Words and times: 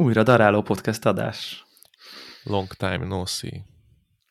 Újra 0.00 0.22
daráló 0.22 0.62
podcast 0.62 1.06
adás. 1.06 1.66
Long 2.42 2.74
time 2.74 3.06
no 3.06 3.26
see. 3.26 3.64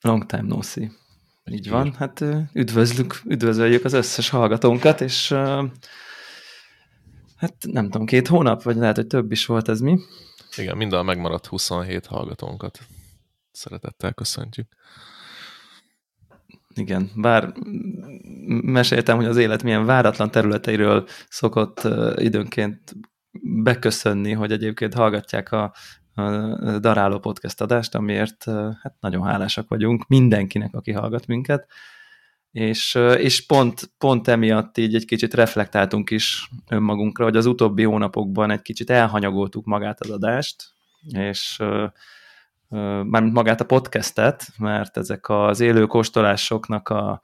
Long 0.01 0.25
time 0.25 0.41
no 0.41 0.61
see. 0.61 0.91
Így 1.45 1.69
van, 1.69 1.93
hát 1.93 2.25
üdvözlük, 2.53 3.21
üdvözöljük 3.25 3.85
az 3.85 3.93
összes 3.93 4.29
hallgatónkat, 4.29 5.01
és 5.01 5.31
hát 7.35 7.55
nem 7.71 7.89
tudom, 7.89 8.05
két 8.05 8.27
hónap, 8.27 8.63
vagy 8.63 8.75
lehet, 8.75 8.95
hogy 8.95 9.07
több 9.07 9.31
is 9.31 9.45
volt 9.45 9.69
ez 9.69 9.79
mi? 9.79 9.99
Igen, 10.55 10.77
minden 10.77 11.05
megmaradt 11.05 11.45
27 11.45 12.05
hallgatónkat. 12.05 12.79
Szeretettel 13.51 14.13
köszöntjük. 14.13 14.67
Igen, 16.73 17.11
bár 17.15 17.53
meséltem, 18.61 19.15
hogy 19.15 19.25
az 19.25 19.37
élet 19.37 19.63
milyen 19.63 19.85
váratlan 19.85 20.31
területeiről 20.31 21.07
szokott 21.27 21.81
időnként 22.15 22.95
beköszönni, 23.41 24.29
és 24.29 24.51
egyébként 24.51 24.93
hallgatják 24.93 25.51
a, 25.51 25.73
a 26.13 26.21
Daráló 26.79 27.19
podcast 27.19 27.61
adást, 27.61 27.95
amiért 27.95 28.43
hát 28.81 28.95
nagyon 28.99 29.23
hálásak 29.23 29.69
vagyunk 29.69 30.07
mindenkinek, 30.07 30.75
aki 30.75 30.91
hallgat 30.91 31.27
minket, 31.27 31.67
és, 32.51 32.95
és 33.17 33.45
pont, 33.45 33.91
pont 33.97 34.27
emiatt 34.27 34.77
így 34.77 34.95
egy 34.95 35.05
kicsit 35.05 35.33
reflektáltunk 35.33 36.09
is 36.09 36.49
önmagunkra, 36.69 37.23
hogy 37.23 37.35
az 37.35 37.45
utóbbi 37.45 37.83
hónapokban 37.83 38.51
egy 38.51 38.61
kicsit 38.61 38.89
elhanyagoltuk 38.89 39.65
magát 39.65 39.99
az 39.99 40.09
adást, 40.09 40.73
és 41.11 41.57
mármint 43.03 43.33
magát 43.33 43.61
a 43.61 43.65
podcastet, 43.65 44.47
mert 44.57 44.97
ezek 44.97 45.29
az 45.29 45.59
élő 45.59 45.85
kóstolásoknak 45.85 46.89
a 46.89 47.21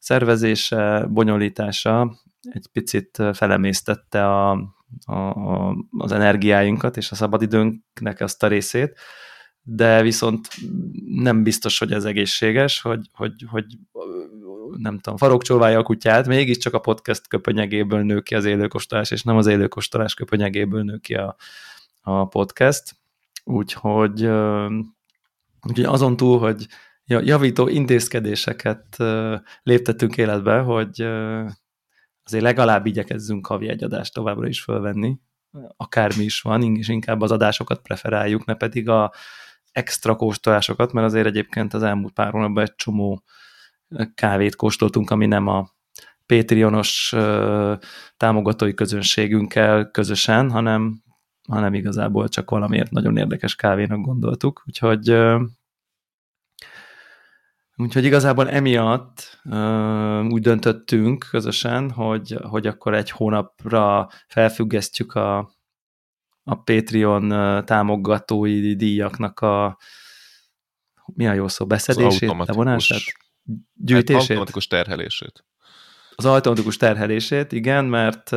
szervezése, 0.00 1.06
bonyolítása 1.08 2.16
egy 2.50 2.66
picit 2.72 3.22
felemésztette 3.32 4.26
a, 4.26 4.75
a, 5.04 5.14
a, 5.14 5.76
az 5.98 6.12
energiáinkat 6.12 6.96
és 6.96 7.10
a 7.10 7.14
szabadidőnknek 7.14 8.20
azt 8.20 8.42
a 8.42 8.46
részét, 8.46 8.98
de 9.62 10.02
viszont 10.02 10.48
nem 11.06 11.42
biztos, 11.42 11.78
hogy 11.78 11.92
ez 11.92 12.04
egészséges, 12.04 12.80
hogy, 12.80 13.08
hogy, 13.12 13.32
hogy 13.46 13.64
nem 14.76 14.98
tudom, 14.98 15.18
farokcsóválja 15.18 15.78
a 15.78 15.82
kutyát, 15.82 16.26
mégiscsak 16.26 16.74
a 16.74 16.78
podcast 16.78 17.28
köpönyegéből 17.28 18.02
nő 18.02 18.20
ki 18.20 18.34
az 18.34 18.44
élőkostolás, 18.44 19.10
és 19.10 19.22
nem 19.22 19.36
az 19.36 19.46
élőkostolás 19.46 20.14
köpönyegéből 20.14 20.82
nő 20.82 20.98
ki 20.98 21.14
a, 21.14 21.36
a 22.00 22.26
podcast. 22.26 22.96
Úgyhogy, 23.44 24.28
úgyhogy 25.62 25.84
azon 25.84 26.16
túl, 26.16 26.38
hogy 26.38 26.66
javító 27.06 27.68
intézkedéseket 27.68 28.96
léptettünk 29.62 30.16
életbe, 30.16 30.58
hogy 30.58 31.06
azért 32.26 32.42
legalább 32.42 32.86
igyekezzünk 32.86 33.46
havi 33.46 33.68
egy 33.68 33.84
adást 33.84 34.14
továbbra 34.14 34.48
is 34.48 34.62
fölvenni, 34.62 35.18
akármi 35.76 36.24
is 36.24 36.40
van, 36.40 36.76
és 36.76 36.88
inkább 36.88 37.20
az 37.20 37.30
adásokat 37.30 37.80
preferáljuk, 37.82 38.44
ne 38.44 38.54
pedig 38.54 38.88
a 38.88 39.12
extra 39.72 40.16
kóstolásokat, 40.16 40.92
mert 40.92 41.06
azért 41.06 41.26
egyébként 41.26 41.74
az 41.74 41.82
elmúlt 41.82 42.12
pár 42.12 42.30
hónapban 42.30 42.62
egy 42.62 42.74
csomó 42.74 43.22
kávét 44.14 44.56
kóstoltunk, 44.56 45.10
ami 45.10 45.26
nem 45.26 45.46
a 45.46 45.74
Patreonos 46.26 47.14
támogatói 48.16 48.74
közönségünkkel 48.74 49.90
közösen, 49.90 50.50
hanem, 50.50 51.02
hanem 51.48 51.74
igazából 51.74 52.28
csak 52.28 52.50
valamiért 52.50 52.90
nagyon 52.90 53.16
érdekes 53.16 53.54
kávénak 53.54 54.00
gondoltuk, 54.00 54.62
úgyhogy 54.66 55.16
Úgyhogy 57.76 58.04
igazából 58.04 58.50
emiatt 58.50 59.40
uh, 59.44 60.24
úgy 60.24 60.42
döntöttünk 60.42 61.26
közösen, 61.30 61.90
hogy, 61.90 62.36
hogy 62.42 62.66
akkor 62.66 62.94
egy 62.94 63.10
hónapra 63.10 64.08
felfüggesztjük 64.26 65.14
a, 65.14 65.38
a 66.42 66.54
Patreon 66.54 67.28
támogatói 67.64 68.74
díjaknak 68.74 69.40
a 69.40 69.78
mi 71.14 71.26
a 71.26 71.32
jó 71.32 71.48
szó, 71.48 71.66
beszedését, 71.66 72.32
levonását, 72.46 73.00
gyűjtését? 73.74 74.20
Automatikus 74.20 74.66
terhelését 74.66 75.44
az 76.18 76.24
automatikus 76.24 76.76
terhelését, 76.76 77.52
igen, 77.52 77.84
mert, 77.84 78.30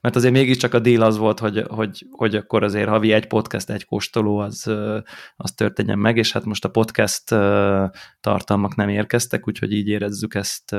mert 0.00 0.16
azért 0.16 0.32
mégiscsak 0.32 0.74
a 0.74 0.78
deal 0.78 1.02
az 1.02 1.16
volt, 1.16 1.38
hogy, 1.38 1.64
hogy, 1.68 2.06
hogy 2.10 2.36
akkor 2.36 2.62
azért 2.62 2.88
havi 2.88 3.12
egy 3.12 3.26
podcast, 3.26 3.70
egy 3.70 3.84
kóstoló, 3.84 4.38
az, 4.38 4.70
az 5.36 5.52
történjen 5.52 5.98
meg, 5.98 6.16
és 6.16 6.32
hát 6.32 6.44
most 6.44 6.64
a 6.64 6.70
podcast 6.70 7.24
tartalmak 8.20 8.74
nem 8.74 8.88
érkeztek, 8.88 9.48
úgyhogy 9.48 9.72
így 9.72 9.88
érezzük 9.88 10.34
ezt 10.34 10.76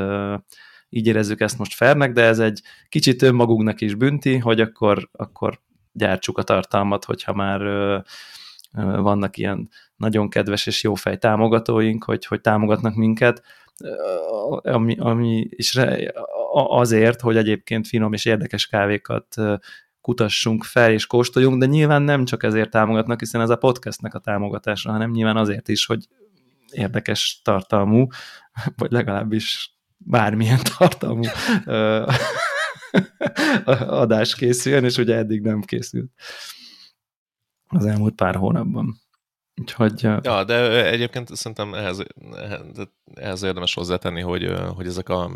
így 0.90 1.08
érezzük 1.08 1.42
ezt 1.42 1.58
most 1.58 1.74
felnek, 1.74 2.12
de 2.12 2.24
ez 2.24 2.40
egy 2.40 2.62
kicsit 2.90 3.22
önmagunknak 3.22 3.82
is 3.82 3.96
bünti, 3.96 4.38
hogy 4.38 4.62
akkor, 4.62 5.10
akkor 5.12 5.60
gyártsuk 5.92 6.38
a 6.38 6.44
tartalmat, 6.44 7.06
hogyha 7.06 7.34
már 7.34 7.62
vannak 8.76 9.38
ilyen 9.38 9.70
nagyon 9.96 10.30
kedves 10.30 10.68
és 10.68 10.84
jófej 10.84 11.18
támogatóink, 11.18 12.04
hogy, 12.04 12.26
hogy 12.26 12.42
támogatnak 12.42 12.96
minket, 12.96 13.44
ami, 14.62 14.96
ami 15.00 15.48
és 15.50 15.82
azért, 16.52 17.22
hogy 17.22 17.38
egyébként 17.38 17.88
finom 17.88 18.14
és 18.14 18.26
érdekes 18.26 18.68
kávékat 18.68 19.36
kutassunk 20.02 20.64
fel 20.64 20.92
és 20.92 21.06
kóstoljunk, 21.08 21.60
de 21.60 21.66
nyilván 21.66 22.02
nem 22.02 22.26
csak 22.26 22.44
ezért 22.44 22.70
támogatnak, 22.70 23.20
hiszen 23.20 23.42
ez 23.42 23.50
a 23.50 23.56
podcastnek 23.56 24.14
a 24.14 24.20
támogatása, 24.20 24.92
hanem 24.92 25.12
nyilván 25.12 25.38
azért 25.38 25.68
is, 25.68 25.86
hogy 25.86 26.08
érdekes 26.72 27.42
tartalmú, 27.44 28.08
vagy 28.76 28.92
legalábbis 28.92 29.76
bármilyen 29.98 30.60
tartalmú 30.78 31.24
adás 33.86 34.36
készüljön, 34.36 34.84
és 34.84 34.98
ugye 34.98 35.16
eddig 35.16 35.42
nem 35.42 35.62
készült 35.62 36.12
az 37.68 37.86
elmúlt 37.86 38.16
pár 38.16 38.36
hónapban. 38.36 39.04
Úgyhogy... 39.62 40.02
Ja, 40.02 40.44
de 40.44 40.86
egyébként 40.86 41.36
szerintem 41.36 41.74
ehhez, 41.74 42.04
ehhez 43.14 43.44
érdemes 43.44 43.74
hozzátenni, 43.74 44.22
hogy, 44.22 44.54
hogy 44.76 44.88
ezek 44.88 45.10
a 45.10 45.32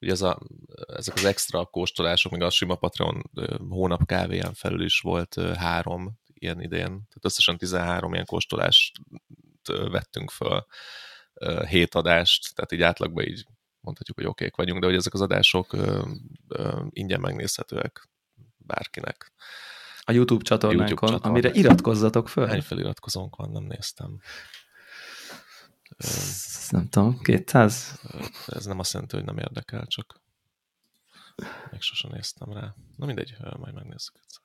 ugye 0.00 0.12
ez 0.12 0.22
a, 0.22 0.38
ezek 0.86 1.14
az 1.14 1.24
extra 1.24 1.64
kóstolások, 1.64 2.32
még 2.32 2.42
a 2.42 2.50
sima 2.50 2.74
Patreon 2.74 3.30
hónap 3.68 4.06
kávéján 4.06 4.54
felül 4.54 4.84
is 4.84 5.00
volt 5.00 5.40
három 5.56 6.18
ilyen 6.34 6.60
idén, 6.60 6.88
tehát 6.88 7.24
összesen 7.24 7.58
13 7.58 8.12
ilyen 8.12 8.24
kóstolást 8.24 8.92
vettünk 9.66 10.30
föl, 10.30 10.66
hét 11.68 11.94
adást, 11.94 12.54
tehát 12.54 12.72
így 12.72 12.82
átlagban 12.82 13.24
így 13.24 13.46
mondhatjuk, 13.80 14.16
hogy 14.16 14.26
okék 14.26 14.56
vagyunk, 14.56 14.80
de 14.80 14.86
hogy 14.86 14.94
ezek 14.94 15.14
az 15.14 15.20
adások 15.20 15.76
ingyen 16.90 17.20
megnézhetőek 17.20 18.08
bárkinek. 18.56 19.32
A 20.08 20.12
YouTube 20.12 20.44
csatornánkon, 20.44 20.86
YouTube 20.88 21.06
csatornán. 21.06 21.30
amire 21.30 21.50
iratkozzatok 21.52 22.28
föl. 22.28 22.46
Hány 22.46 22.62
feliratkozónk 22.62 23.36
van, 23.36 23.50
nem 23.50 23.62
néztem. 23.62 24.20
Nem 26.70 26.88
tudom, 26.88 27.18
200? 27.22 28.00
Ez 28.46 28.64
nem 28.64 28.78
azt 28.78 28.92
jelenti, 28.92 29.16
hogy 29.16 29.24
nem 29.24 29.38
érdekel, 29.38 29.86
csak 29.86 30.20
még 31.70 31.80
sosem 31.80 32.10
néztem 32.10 32.52
rá. 32.52 32.74
Na 32.96 33.06
mindegy, 33.06 33.34
majd 33.58 33.74
megnézzük 33.74 34.14
egyszer. 34.22 34.42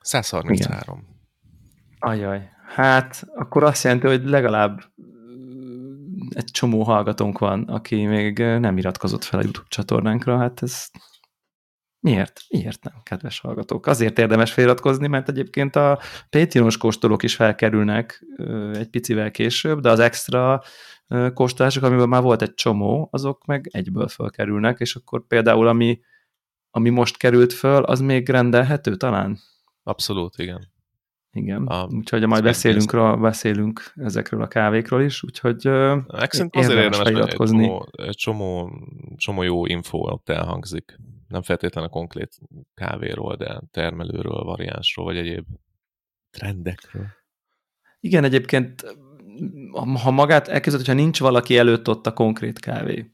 133. 0.00 0.98
Igen. 0.98 1.20
Ajaj. 1.98 2.50
Hát, 2.66 3.28
akkor 3.34 3.64
azt 3.64 3.84
jelenti, 3.84 4.06
hogy 4.06 4.24
legalább 4.24 4.92
egy 6.28 6.50
csomó 6.50 6.82
hallgatónk 6.82 7.38
van, 7.38 7.62
aki 7.62 8.06
még 8.06 8.38
nem 8.38 8.78
iratkozott 8.78 9.24
fel 9.24 9.38
a 9.38 9.42
YouTube 9.42 9.68
csatornánkra, 9.68 10.38
hát 10.38 10.62
ez 10.62 10.90
Miért? 12.02 12.40
Miért 12.48 12.84
nem, 12.84 12.94
kedves 13.02 13.40
hallgatók? 13.40 13.86
Azért 13.86 14.18
érdemes 14.18 14.52
feliratkozni, 14.52 15.06
mert 15.06 15.28
egyébként 15.28 15.76
a 15.76 15.98
Patreonos 16.30 16.76
kóstolók 16.76 17.22
is 17.22 17.34
felkerülnek 17.34 18.26
egy 18.72 18.88
picivel 18.88 19.30
később, 19.30 19.80
de 19.80 19.90
az 19.90 19.98
extra 19.98 20.62
kóstolások, 21.34 21.82
amiben 21.82 22.08
már 22.08 22.22
volt 22.22 22.42
egy 22.42 22.54
csomó, 22.54 23.08
azok 23.12 23.44
meg 23.44 23.68
egyből 23.72 24.08
felkerülnek, 24.08 24.80
és 24.80 24.94
akkor 24.94 25.26
például 25.26 25.66
ami, 25.66 26.00
ami 26.70 26.90
most 26.90 27.16
került 27.16 27.52
föl, 27.52 27.82
az 27.82 28.00
még 28.00 28.28
rendelhető 28.28 28.96
talán? 28.96 29.38
Abszolút, 29.82 30.38
igen. 30.38 30.70
Igen, 31.32 31.66
a, 31.66 31.86
úgyhogy 31.90 32.26
majd 32.26 32.42
beszélünk, 32.42 32.92
rá, 32.92 33.14
beszélünk 33.14 33.92
ezekről 33.96 34.42
a 34.42 34.48
kávékról 34.48 35.02
is, 35.02 35.22
úgyhogy 35.22 35.60
Szerintem 35.60 36.50
azért 36.52 36.78
érdemes, 36.78 37.08
egy 37.08 37.26
csomó, 37.26 37.88
egy 37.92 38.16
csomó, 38.16 38.70
csomó 39.16 39.42
jó 39.42 39.66
info 39.66 39.98
ott 39.98 40.28
elhangzik 40.28 40.98
nem 41.32 41.42
feltétlenül 41.42 41.90
a 41.90 41.92
konkrét 41.92 42.38
kávéról, 42.74 43.36
de 43.36 43.60
termelőről, 43.70 44.44
variánsról, 44.44 45.04
vagy 45.04 45.16
egyéb 45.16 45.46
trendekről. 46.30 47.06
Igen, 48.00 48.24
egyébként 48.24 48.84
ha 50.02 50.10
magát 50.10 50.48
elkezdett, 50.48 50.80
hogyha 50.86 51.00
nincs 51.00 51.20
valaki 51.20 51.58
előtt 51.58 51.88
ott 51.88 52.06
a 52.06 52.12
konkrét 52.12 52.58
kávé, 52.58 53.10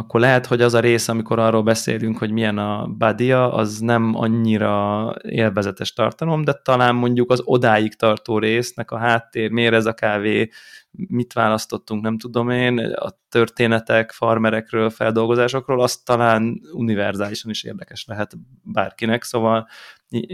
akkor 0.00 0.20
lehet, 0.20 0.46
hogy 0.46 0.62
az 0.62 0.74
a 0.74 0.80
rész, 0.80 1.08
amikor 1.08 1.38
arról 1.38 1.62
beszélünk, 1.62 2.18
hogy 2.18 2.30
milyen 2.30 2.58
a 2.58 2.86
badia, 2.86 3.52
az 3.52 3.78
nem 3.78 4.14
annyira 4.14 5.14
élvezetes 5.22 5.92
tartalom, 5.92 6.44
de 6.44 6.52
talán 6.52 6.94
mondjuk 6.94 7.30
az 7.30 7.42
odáig 7.44 7.94
tartó 7.94 8.38
résznek 8.38 8.90
a 8.90 8.98
háttér, 8.98 9.50
miért 9.50 9.74
ez 9.74 9.86
a 9.86 9.92
kávé, 9.92 10.50
mit 10.90 11.32
választottunk, 11.32 12.02
nem 12.02 12.18
tudom 12.18 12.50
én, 12.50 12.78
a 12.78 13.18
történetek, 13.28 14.12
farmerekről, 14.12 14.90
feldolgozásokról, 14.90 15.82
az 15.82 15.96
talán 15.96 16.60
univerzálisan 16.72 17.50
is 17.50 17.62
érdekes 17.62 18.04
lehet 18.06 18.32
bárkinek, 18.62 19.22
szóval 19.22 19.68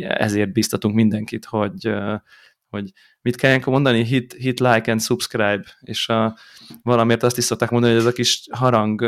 ezért 0.02 0.52
biztatunk 0.52 0.94
mindenkit, 0.94 1.44
hogy, 1.44 1.94
hogy 2.68 2.92
mit 3.22 3.36
kell 3.36 3.50
ilyenkor 3.50 3.72
mondani, 3.72 4.04
hit, 4.04 4.32
hit 4.32 4.60
like 4.60 4.90
and 4.90 5.02
subscribe, 5.02 5.64
és 5.80 6.08
a, 6.08 6.36
valamiért 6.82 7.22
azt 7.22 7.38
is 7.38 7.44
szokták 7.44 7.70
mondani, 7.70 7.92
hogy 7.92 8.02
ez 8.02 8.08
a 8.08 8.12
kis 8.12 8.46
harang 8.50 9.02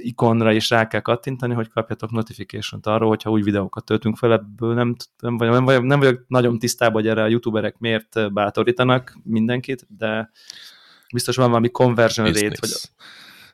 ikonra 0.00 0.52
is 0.52 0.70
rá 0.70 0.86
kell 0.86 1.00
kattintani, 1.00 1.54
hogy 1.54 1.68
kapjatok 1.68 2.10
notification-t 2.10 2.86
arról, 2.86 3.08
hogyha 3.08 3.30
új 3.30 3.42
videókat 3.42 3.84
töltünk 3.84 4.16
fel, 4.16 4.32
ebből 4.32 4.74
nem, 4.74 4.94
nem, 5.18 5.36
vagyok, 5.36 5.54
nem, 5.54 5.64
vagyok, 5.64 5.82
nem 5.82 5.98
vagyok 5.98 6.24
nagyon 6.28 6.58
tisztában, 6.58 7.02
hogy 7.02 7.10
erre 7.10 7.22
a 7.22 7.26
youtuberek 7.26 7.78
miért 7.78 8.32
bátorítanak 8.32 9.18
mindenkit, 9.24 9.86
de 9.96 10.30
biztos 11.12 11.36
van 11.36 11.48
valami 11.48 11.70
conversion 11.70 12.26
rate, 12.26 12.56
hogy, 12.60 12.72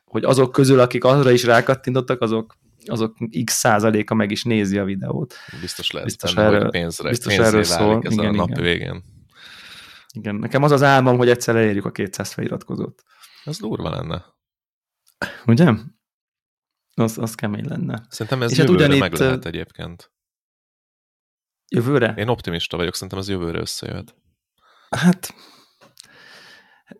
hogy 0.05 0.23
azok 0.23 0.51
közül, 0.51 0.79
akik 0.79 1.03
arra 1.03 1.31
is 1.31 1.43
rákattintottak, 1.43 2.21
azok 2.21 2.57
azok 2.87 3.17
x 3.43 3.53
százaléka 3.53 4.15
meg 4.15 4.31
is 4.31 4.43
nézi 4.43 4.77
a 4.77 4.83
videót. 4.83 5.35
Biztos 5.61 5.91
lehet 5.91 6.07
biztos 6.07 6.33
benne, 6.33 6.47
erről, 6.47 6.61
hogy 6.61 6.71
pénzre, 6.71 7.09
biztos 7.09 7.37
erről 7.37 7.63
szól. 7.63 8.01
ez 8.03 8.11
igen, 8.11 8.25
a 8.25 8.31
nap 8.31 8.49
igen. 8.49 8.63
végén. 8.63 9.03
Igen, 10.13 10.35
nekem 10.35 10.63
az 10.63 10.71
az 10.71 10.83
álmom, 10.83 11.17
hogy 11.17 11.29
egyszer 11.29 11.55
elérjük 11.55 11.85
a 11.85 11.91
200 11.91 12.31
feliratkozót. 12.31 13.03
Ez 13.43 13.57
durva 13.57 13.89
lenne. 13.89 14.25
Ugye? 15.45 15.73
Az, 16.95 17.17
az 17.17 17.35
kemény 17.35 17.67
lenne. 17.67 18.05
Szerintem 18.09 18.41
ez 18.41 18.51
És 18.51 18.57
hát 18.57 18.67
jövőre 18.67 18.89
hát 18.89 18.99
meg 18.99 19.13
lehet 19.13 19.45
egyébként. 19.45 20.11
Jövőre? 21.67 22.13
Én 22.17 22.27
optimista 22.27 22.77
vagyok, 22.77 22.93
szerintem 22.93 23.19
ez 23.19 23.29
jövőre 23.29 23.59
összejöhet. 23.59 24.15
Hát, 24.89 25.33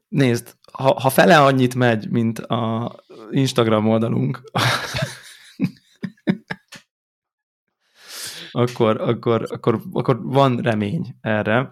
nézd, 0.07 0.55
ha, 0.71 0.99
ha 0.99 1.09
fele 1.09 1.41
annyit 1.41 1.75
megy, 1.75 2.09
mint 2.09 2.39
a 2.39 2.95
Instagram 3.31 3.89
oldalunk, 3.89 4.41
akkor, 8.51 9.01
akkor, 9.01 9.45
akkor, 9.49 9.81
akkor 9.91 10.19
van 10.23 10.57
remény 10.57 11.15
erre. 11.21 11.71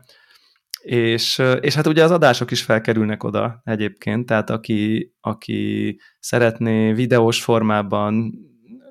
És, 0.81 1.41
és 1.59 1.75
hát 1.75 1.87
ugye 1.87 2.03
az 2.03 2.11
adások 2.11 2.51
is 2.51 2.61
felkerülnek 2.61 3.23
oda 3.23 3.61
egyébként, 3.63 4.25
tehát 4.25 4.49
aki, 4.49 5.13
aki 5.21 5.99
szeretné 6.19 6.93
videós 6.93 7.43
formában 7.43 8.33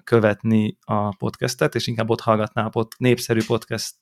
követni 0.05 0.79
a 0.81 1.17
podcastet, 1.17 1.75
és 1.75 1.87
inkább 1.87 2.11
ott 2.11 2.21
hallgatná 2.21 2.65
a 2.65 2.69
pod, 2.69 2.93
népszerű 2.99 3.41
podcast 3.47 3.97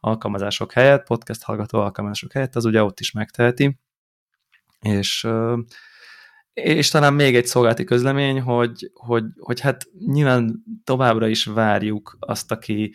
alkalmazások 0.00 0.72
helyett, 0.72 1.06
podcast 1.06 1.42
hallgató 1.42 1.78
alkalmazások 1.78 2.32
helyett, 2.32 2.56
az 2.56 2.64
ugye 2.64 2.82
ott 2.82 3.00
is 3.00 3.12
megteheti. 3.12 3.78
És, 4.80 5.26
és 6.54 6.90
talán 6.90 7.14
még 7.14 7.36
egy 7.36 7.46
szolgálati 7.46 7.84
közlemény, 7.84 8.40
hogy, 8.40 8.90
hogy, 8.94 9.24
hogy 9.38 9.60
hát 9.60 9.86
nyilván 10.06 10.64
továbbra 10.84 11.26
is 11.28 11.44
várjuk 11.44 12.16
azt, 12.20 12.52
aki 12.52 12.94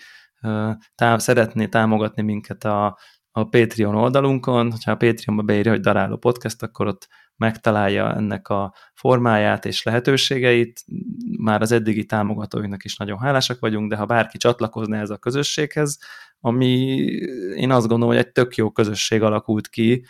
tá, 0.95 1.17
szeretné 1.17 1.67
támogatni 1.67 2.21
minket 2.21 2.63
a, 2.63 2.97
a 3.31 3.43
Patreon 3.43 3.95
oldalunkon, 3.95 4.71
hogyha 4.71 4.91
a 4.91 4.95
Patreonba 4.95 5.43
beírja, 5.43 5.71
hogy 5.71 5.81
Daráló 5.81 6.17
Podcast, 6.17 6.63
akkor 6.63 6.87
ott 6.87 7.07
megtalálja 7.35 8.15
ennek 8.15 8.47
a 8.47 8.73
formáját 8.93 9.65
és 9.65 9.83
lehetőségeit. 9.83 10.83
Már 11.37 11.61
az 11.61 11.71
eddigi 11.71 12.05
támogatóinknak 12.05 12.83
is 12.83 12.97
nagyon 12.97 13.19
hálásak 13.19 13.59
vagyunk, 13.59 13.89
de 13.89 13.95
ha 13.95 14.05
bárki 14.05 14.37
csatlakozna 14.37 14.95
ez 14.95 15.09
a 15.09 15.17
közösséghez, 15.17 15.99
ami 16.39 16.75
én 17.55 17.71
azt 17.71 17.87
gondolom, 17.87 18.15
hogy 18.15 18.25
egy 18.25 18.31
tök 18.31 18.55
jó 18.55 18.71
közösség 18.71 19.21
alakult 19.21 19.67
ki, 19.67 20.05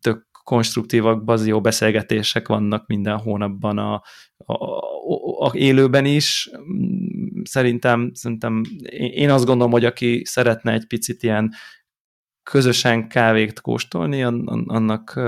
tök 0.00 0.31
konstruktívak, 0.52 1.24
bazió 1.24 1.60
beszélgetések 1.60 2.48
vannak 2.48 2.86
minden 2.86 3.18
hónapban 3.18 3.78
a, 3.78 4.02
a, 4.36 4.52
a, 4.52 5.46
a 5.46 5.50
élőben 5.54 6.04
is. 6.04 6.50
Szerintem, 7.42 8.10
szerintem 8.14 8.62
én 8.90 9.30
azt 9.30 9.44
gondolom, 9.44 9.72
hogy 9.72 9.84
aki 9.84 10.22
szeretne 10.24 10.72
egy 10.72 10.86
picit 10.86 11.22
ilyen 11.22 11.52
közösen 12.42 13.08
kávét 13.08 13.60
kóstolni, 13.60 14.22
annak 14.22 15.20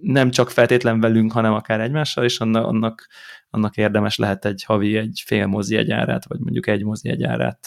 nem 0.00 0.30
csak 0.30 0.50
feltétlen 0.50 1.00
velünk, 1.00 1.32
hanem 1.32 1.52
akár 1.52 1.80
egymással, 1.80 2.24
és 2.24 2.40
annak, 2.40 2.66
annak, 2.66 3.06
annak 3.50 3.76
érdemes 3.76 4.16
lehet 4.16 4.44
egy 4.44 4.64
havi, 4.64 4.96
egy 4.96 5.22
fél 5.26 5.46
mozi 5.46 5.76
egyárát, 5.76 6.28
vagy 6.28 6.38
mondjuk 6.38 6.66
egy 6.66 6.84
mozi 6.84 7.08
egyárát 7.08 7.66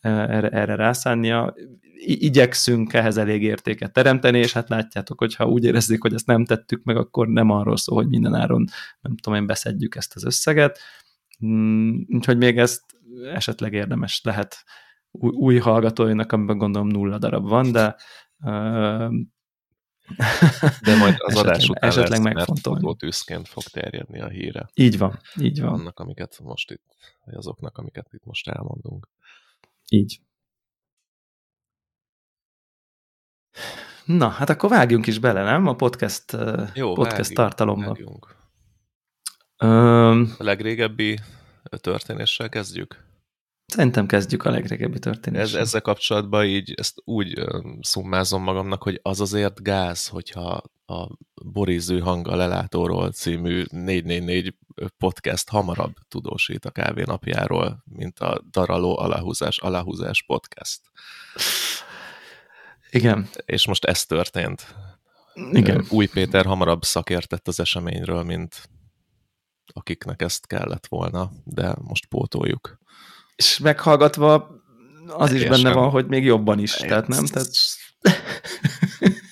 erre, 0.00 0.48
erre 0.48 0.74
rászánnia 0.74 1.54
igyekszünk 2.02 2.92
ehhez 2.92 3.16
elég 3.16 3.42
értéket 3.42 3.92
teremteni, 3.92 4.38
és 4.38 4.52
hát 4.52 4.68
látjátok, 4.68 5.18
hogy 5.18 5.34
ha 5.34 5.48
úgy 5.48 5.64
érezzük, 5.64 6.02
hogy 6.02 6.14
ezt 6.14 6.26
nem 6.26 6.44
tettük 6.44 6.82
meg, 6.82 6.96
akkor 6.96 7.28
nem 7.28 7.50
arról 7.50 7.76
szól, 7.76 7.96
hogy 7.96 8.08
minden 8.08 8.34
áron, 8.34 8.64
nem 9.00 9.16
tudom 9.16 9.38
én, 9.38 9.46
beszedjük 9.46 9.94
ezt 9.96 10.14
az 10.14 10.24
összeget. 10.24 10.78
Mm, 11.46 12.00
úgyhogy 12.08 12.36
még 12.36 12.58
ezt 12.58 12.82
esetleg 13.32 13.72
érdemes 13.72 14.20
lehet 14.24 14.64
új, 15.10 15.30
új 15.34 15.58
hallgatóinak, 15.58 16.32
amiben 16.32 16.58
gondolom 16.58 16.88
nulla 16.88 17.18
darab 17.18 17.48
van, 17.48 17.72
de 17.72 17.96
de 20.82 20.96
majd 20.96 21.14
az 21.18 21.32
esetleg, 21.32 21.46
adás 21.46 21.68
után 21.68 21.90
esetleg 21.90 22.22
lesz, 22.22 22.34
mert 22.34 22.60
fotótűzként 22.60 23.48
fog 23.48 23.62
terjedni 23.62 24.20
a 24.20 24.28
híre. 24.28 24.70
Így 24.74 24.98
van, 24.98 25.20
így 25.40 25.60
van. 25.60 25.72
Annak, 25.72 25.98
amiket 25.98 26.38
most 26.42 26.70
itt, 26.70 26.96
azoknak, 27.24 27.78
amiket 27.78 28.08
itt 28.12 28.24
most 28.24 28.48
elmondunk. 28.48 29.08
Így. 29.88 30.20
Na, 34.04 34.28
hát 34.28 34.50
akkor 34.50 34.70
vágjunk 34.70 35.06
is 35.06 35.18
bele, 35.18 35.42
nem? 35.42 35.66
A 35.66 35.74
podcast, 35.74 36.36
Jó, 36.74 36.92
podcast 36.92 37.16
vágjunk, 37.16 37.36
tartalomba. 37.36 37.86
Vágjunk. 37.86 38.36
Um, 39.62 40.34
a 40.38 40.44
legrégebbi 40.44 41.18
történéssel 41.80 42.48
kezdjük? 42.48 43.08
Szerintem 43.66 44.06
kezdjük 44.06 44.44
a 44.44 44.50
legrégebbi 44.50 44.98
történéssel. 44.98 45.44
Ez, 45.46 45.54
ezzel 45.54 45.80
kapcsolatban 45.80 46.44
így 46.44 46.74
ezt 46.76 47.00
úgy 47.04 47.44
szummázom 47.80 48.42
magamnak, 48.42 48.82
hogy 48.82 49.00
az 49.02 49.20
azért 49.20 49.62
gáz, 49.62 50.08
hogyha 50.08 50.62
a 50.86 51.08
Boriző 51.44 51.98
hanga 51.98 52.36
lelátóról 52.36 53.10
című 53.10 53.64
444 53.70 54.54
podcast 54.98 55.48
hamarabb 55.48 55.92
tudósít 56.08 56.64
a 56.64 56.70
kávénapjáról, 56.70 57.84
mint 57.84 58.18
a 58.18 58.42
Daraló 58.50 58.98
Alahúzás 58.98 59.58
Alahúzás 59.58 60.22
podcast. 60.22 60.80
Igen. 62.90 63.28
És 63.44 63.66
most 63.66 63.84
ez 63.84 64.06
történt. 64.06 64.74
Igen. 65.52 65.84
Új 65.88 66.06
Péter 66.06 66.44
hamarabb 66.46 66.82
szakértett 66.82 67.48
az 67.48 67.60
eseményről, 67.60 68.22
mint 68.22 68.68
akiknek 69.72 70.22
ezt 70.22 70.46
kellett 70.46 70.86
volna, 70.86 71.30
de 71.44 71.74
most 71.80 72.06
pótoljuk. 72.06 72.78
És 73.36 73.58
meghallgatva 73.58 74.48
az 75.06 75.32
is 75.32 75.44
benne 75.44 75.72
van, 75.72 75.90
hogy 75.90 76.06
még 76.06 76.24
jobban 76.24 76.58
is, 76.58 76.74
tehát 76.74 77.08
nem? 77.08 77.24
Tehát... 77.24 77.50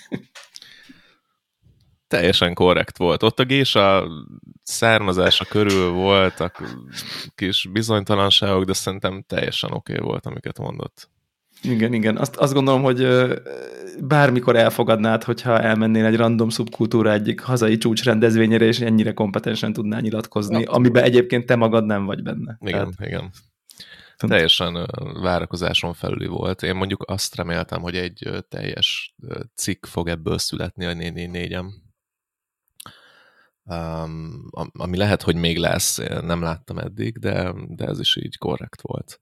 Teljesen 2.08 2.54
korrekt 2.54 2.96
volt. 2.96 3.22
Ott 3.22 3.38
a 3.38 3.44
gésa 3.44 4.08
származása 4.62 5.44
körül 5.44 5.90
voltak 5.90 6.62
kis 7.34 7.68
bizonytalanságok, 7.72 8.64
de 8.64 8.72
szerintem 8.72 9.24
teljesen 9.26 9.72
oké 9.72 9.92
okay 9.92 10.06
volt, 10.06 10.26
amiket 10.26 10.58
mondott. 10.58 11.10
Igen, 11.62 11.92
igen. 11.92 12.16
Azt, 12.16 12.36
azt 12.36 12.52
gondolom, 12.52 12.82
hogy 12.82 13.08
bármikor 14.00 14.56
elfogadnád, 14.56 15.24
hogyha 15.24 15.60
elmennél 15.60 16.04
egy 16.04 16.16
random 16.16 16.48
szubkultúra 16.48 17.12
egyik 17.12 17.40
hazai 17.40 17.78
csúcs 17.78 18.04
rendezvényére, 18.04 18.64
és 18.64 18.80
ennyire 18.80 19.12
kompetensen 19.12 19.72
tudnál 19.72 20.00
nyilatkozni, 20.00 20.60
ja. 20.60 20.70
amiben 20.70 21.04
egyébként 21.04 21.46
te 21.46 21.56
magad 21.56 21.84
nem 21.84 22.04
vagy 22.04 22.22
benne. 22.22 22.58
Igen, 22.60 22.94
Tehát... 22.96 23.10
igen. 23.10 23.30
Teljesen 24.16 24.86
várakozáson 25.22 25.94
felüli 25.94 26.26
volt. 26.26 26.62
Én 26.62 26.74
mondjuk 26.74 27.04
azt 27.06 27.36
reméltem, 27.36 27.80
hogy 27.80 27.96
egy 27.96 28.44
teljes 28.48 29.14
cikk 29.54 29.86
fog 29.86 30.08
ebből 30.08 30.38
születni 30.38 30.84
a 30.84 30.92
444-em. 30.92 31.66
Um, 33.64 34.50
ami 34.72 34.96
lehet, 34.96 35.22
hogy 35.22 35.36
még 35.36 35.58
lesz, 35.58 35.98
nem 36.20 36.42
láttam 36.42 36.78
eddig, 36.78 37.18
de, 37.18 37.54
de 37.68 37.86
ez 37.86 38.00
is 38.00 38.16
így 38.16 38.38
korrekt 38.38 38.80
volt. 38.80 39.20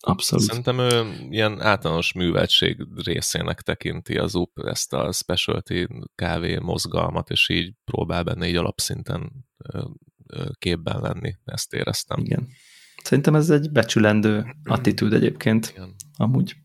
Abszolút. 0.00 0.44
Szerintem 0.44 0.78
ő 0.78 1.16
ilyen 1.30 1.60
általános 1.60 2.12
műveltség 2.12 2.86
részének 3.04 3.60
tekinti 3.60 4.18
az 4.18 4.34
UP 4.34 4.58
ezt 4.58 4.92
a 4.92 5.12
specialty 5.12 5.86
kávé 6.14 6.58
mozgalmat, 6.58 7.30
és 7.30 7.48
így 7.48 7.74
próbál 7.84 8.22
benne 8.22 8.48
így 8.48 8.56
alapszinten 8.56 9.46
képben 10.58 11.00
lenni, 11.00 11.34
ezt 11.44 11.72
éreztem. 11.72 12.18
Igen. 12.18 12.48
Szerintem 13.02 13.34
ez 13.34 13.50
egy 13.50 13.70
becsülendő 13.70 14.46
attitűd 14.64 15.12
egyébként, 15.12 15.68
Igen. 15.74 15.94
amúgy. 16.16 16.56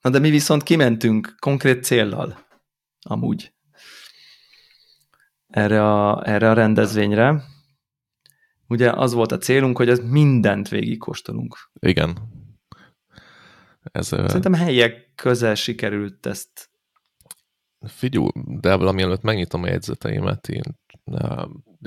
Na 0.00 0.10
de 0.10 0.18
mi 0.18 0.30
viszont 0.30 0.62
kimentünk 0.62 1.34
konkrét 1.38 1.84
céllal, 1.84 2.46
amúgy. 3.00 3.52
erre 5.46 5.84
a, 5.84 6.28
erre 6.28 6.50
a 6.50 6.52
rendezvényre. 6.52 7.44
Ugye 8.72 8.90
az 8.90 9.12
volt 9.12 9.32
a 9.32 9.38
célunk, 9.38 9.76
hogy 9.76 9.88
ez 9.88 9.98
mindent 9.98 10.68
végigkóstolunk. 10.68 11.56
Igen. 11.80 12.18
Ez, 13.82 14.06
Szerintem 14.06 14.54
helyek 14.54 15.12
közel 15.14 15.54
sikerült 15.54 16.26
ezt. 16.26 16.70
Figyú, 17.86 18.28
de 18.60 18.74
valami 18.74 19.02
előtt 19.02 19.22
megnyitom 19.22 19.62
a 19.62 19.66
jegyzeteimet, 19.66 20.48
én 20.48 20.62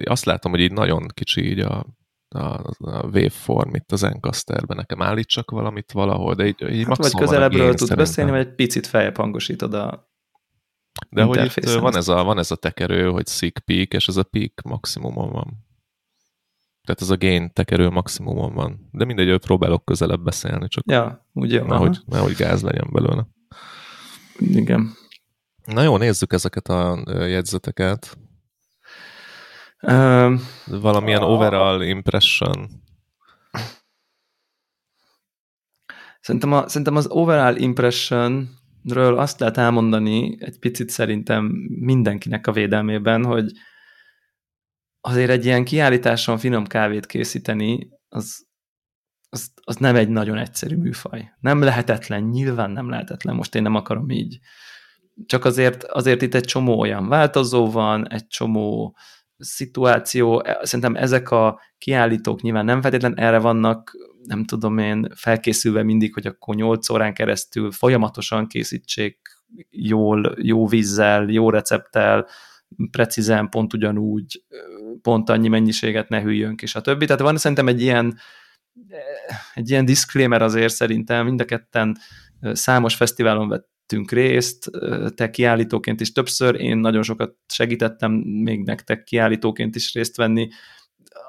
azt 0.04 0.26
látom, 0.26 0.52
hogy 0.52 0.62
így 0.62 0.72
nagyon 0.72 1.08
kicsi 1.14 1.50
így 1.50 1.60
a, 1.60 1.86
a, 2.28 2.74
a 2.78 3.06
waveform 3.06 3.76
itt 3.76 3.92
az 3.92 4.04
Encasterben. 4.04 4.78
Nekem 4.78 5.02
állítsak 5.02 5.52
valamit 5.52 5.92
valahol, 5.92 6.36
de 6.36 6.46
így, 6.46 6.72
így 6.72 6.86
hát 6.86 6.98
vagy 6.98 7.14
közelebbről 7.14 7.74
tudsz 7.74 7.94
beszélni, 7.94 8.32
vagy 8.32 8.40
egy 8.40 8.56
picit 8.56 8.88
feljebb 8.88 9.18
hangosítod 9.18 9.74
a 9.74 10.10
De 11.10 11.24
hogy 11.24 11.52
itt 11.56 11.70
van 11.70 11.96
ez, 11.96 12.08
a, 12.08 12.24
van 12.24 12.38
ez 12.38 12.52
a 12.52 12.56
tekerő, 12.56 13.10
hogy 13.10 13.28
sick 13.28 13.60
peak, 13.60 13.94
és 13.94 14.08
ez 14.08 14.18
a 14.18 14.24
peak 14.24 14.62
maximumon 14.64 15.32
van. 15.32 15.66
Tehát 16.86 17.02
ez 17.02 17.10
a 17.10 17.18
gain 17.18 17.54
tekerő 17.54 17.90
maximumon 17.90 18.54
van. 18.54 18.90
De 18.92 19.06
mindegy, 19.06 19.30
hogy 19.30 19.40
próbálok 19.40 19.86
közelebb 19.86 20.24
beszélni, 20.24 20.68
csak 20.68 20.84
ja, 20.88 21.28
ugye, 21.34 21.64
nehogy, 21.64 21.98
nehogy 22.06 22.34
gáz 22.34 22.62
legyen 22.62 22.90
belőle. 22.92 23.28
Igen. 24.40 24.94
Na 25.66 25.82
jó, 25.82 25.98
nézzük 25.98 26.34
ezeket 26.34 26.68
a 26.68 27.04
jegyzeteket. 27.08 28.18
Um, 29.82 30.40
Valamilyen 30.66 31.22
a... 31.22 31.26
overall 31.26 31.82
impression. 31.82 32.68
Szerintem, 36.20 36.54
a, 36.54 36.68
szerintem 36.68 36.96
az 36.96 37.08
overall 37.08 37.56
impressionről 37.56 39.18
azt 39.18 39.40
lehet 39.40 39.58
elmondani 39.58 40.38
egy 40.40 40.60
picit 40.60 40.90
szerintem 40.90 41.46
mindenkinek 41.80 42.48
a 42.48 42.52
védelmében, 42.52 43.26
hogy 43.26 43.52
azért 45.08 45.30
egy 45.30 45.46
ilyen 45.46 45.64
kiállításon 45.64 46.38
finom 46.38 46.66
kávét 46.66 47.06
készíteni, 47.06 47.90
az, 48.10 48.46
az, 49.30 49.52
az 49.62 49.76
nem 49.76 49.96
egy 49.96 50.10
nagyon 50.10 50.38
egyszerű 50.38 50.76
műfaj. 50.76 51.32
Nem 51.40 51.62
lehetetlen, 51.62 52.24
nyilván 52.24 52.72
nem 52.72 52.90
lehetetlen, 52.90 53.36
most 53.36 53.56
én 53.56 53.62
nem 53.62 53.76
akarom 53.76 54.10
így. 54.10 54.40
Csak 55.26 55.46
azért, 55.46 55.84
azért 55.84 56.22
itt 56.22 56.34
egy 56.34 56.44
csomó 56.44 56.80
olyan 56.80 57.08
változó 57.08 57.72
van, 57.72 58.12
egy 58.12 58.28
csomó 58.28 58.96
szituáció, 59.38 60.44
szerintem 60.62 60.96
ezek 60.96 61.32
a 61.32 61.60
kiállítók 61.78 62.42
nyilván 62.42 62.66
nem 62.66 62.82
feltétlen 62.82 63.18
erre 63.18 63.40
vannak, 63.40 63.92
nem 64.24 64.44
tudom 64.44 64.78
én, 64.78 65.12
felkészülve 65.16 65.84
mindig, 65.84 66.14
hogy 66.14 66.28
akkor 66.28 66.56
8 66.56 66.90
órán 66.90 67.14
keresztül 67.14 67.72
folyamatosan 67.72 68.48
készítsék 68.48 69.20
jól, 69.70 70.36
jó 70.42 70.68
vízzel, 70.68 71.30
jó 71.30 71.50
recepttel, 71.50 72.28
precízen, 72.92 73.50
pont 73.50 73.74
ugyanúgy, 73.74 74.44
pont 75.02 75.30
annyi 75.30 75.48
mennyiséget 75.48 76.10
ne 76.10 76.22
hűljön 76.22 76.56
ki, 76.56 76.66
stb. 76.66 77.06
Tehát 77.06 77.22
van 77.22 77.38
szerintem 77.38 77.68
egy 77.68 77.82
ilyen, 77.82 78.18
egy 79.54 79.70
ilyen 79.70 79.86
disclaimer 79.86 80.42
azért 80.42 80.74
szerintem, 80.74 81.26
mind 81.26 81.42
a 81.42 81.46
ketten 81.46 81.98
számos 82.42 82.96
fesztiválon 82.96 83.48
vettünk 83.48 84.12
részt, 84.12 84.70
te 85.16 85.30
kiállítóként 85.30 86.02
is 86.02 86.12
többször, 86.12 86.62
én 86.62 86.78
nagyon 86.78 87.04
sokat 87.04 87.36
segítettem 87.48 88.12
még 88.22 88.64
nektek 88.64 89.04
kiállítóként 89.04 89.76
is 89.76 89.94
részt 89.94 90.18
venni, 90.18 90.48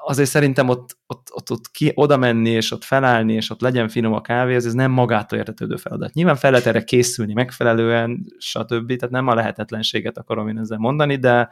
azért 0.03 0.29
szerintem 0.29 0.69
ott, 0.69 0.97
ott, 1.07 1.27
ott, 1.33 1.51
ott 1.51 1.71
ki, 1.71 1.91
oda 1.95 2.17
menni, 2.17 2.49
és 2.49 2.71
ott 2.71 2.83
felállni, 2.83 3.33
és 3.33 3.49
ott 3.49 3.61
legyen 3.61 3.87
finom 3.87 4.13
a 4.13 4.21
kávé, 4.21 4.55
ez, 4.55 4.65
ez 4.65 4.73
nem 4.73 4.91
magától 4.91 5.39
értetődő 5.39 5.75
feladat. 5.75 6.13
Nyilván 6.13 6.35
fel 6.35 6.51
lehet 6.51 6.65
erre 6.65 6.83
készülni 6.83 7.33
megfelelően, 7.33 8.25
stb. 8.37 8.95
Tehát 8.95 9.09
nem 9.09 9.27
a 9.27 9.33
lehetetlenséget 9.33 10.17
akarom 10.17 10.47
én 10.47 10.57
ezzel 10.57 10.77
mondani, 10.77 11.15
de 11.15 11.49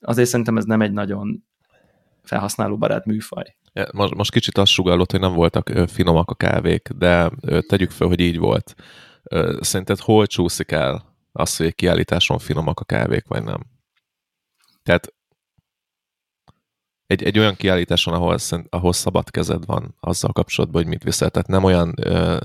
azért 0.00 0.28
szerintem 0.28 0.56
ez 0.56 0.64
nem 0.64 0.80
egy 0.80 0.92
nagyon 0.92 1.44
felhasználóbarát 2.22 3.04
műfaj. 3.04 3.56
Most, 3.92 4.14
most 4.14 4.30
kicsit 4.30 4.58
azt 4.58 4.72
sugallott, 4.72 5.10
hogy 5.10 5.20
nem 5.20 5.32
voltak 5.32 5.72
finomak 5.86 6.30
a 6.30 6.34
kávék, 6.34 6.88
de 6.88 7.30
tegyük 7.66 7.90
fel, 7.90 8.06
hogy 8.06 8.20
így 8.20 8.38
volt. 8.38 8.74
Szerinted 9.60 9.98
hol 9.98 10.26
csúszik 10.26 10.70
el 10.70 11.16
az, 11.32 11.56
hogy 11.56 11.66
egy 11.66 11.74
kiállításon 11.74 12.38
finomak 12.38 12.80
a 12.80 12.84
kávék, 12.84 13.26
vagy 13.26 13.42
nem? 13.42 13.60
Tehát 14.82 15.12
egy, 17.06 17.22
egy 17.22 17.38
olyan 17.38 17.54
kiállításon, 17.54 18.14
ahol, 18.14 18.36
ahol 18.68 18.92
szabad 18.92 19.30
kezed 19.30 19.66
van 19.66 19.94
azzal 20.00 20.32
kapcsolatban, 20.32 20.82
hogy 20.82 20.90
mit 20.90 21.02
viszel. 21.02 21.30
Tehát 21.30 21.48
nem 21.48 21.64
olyan, 21.64 21.94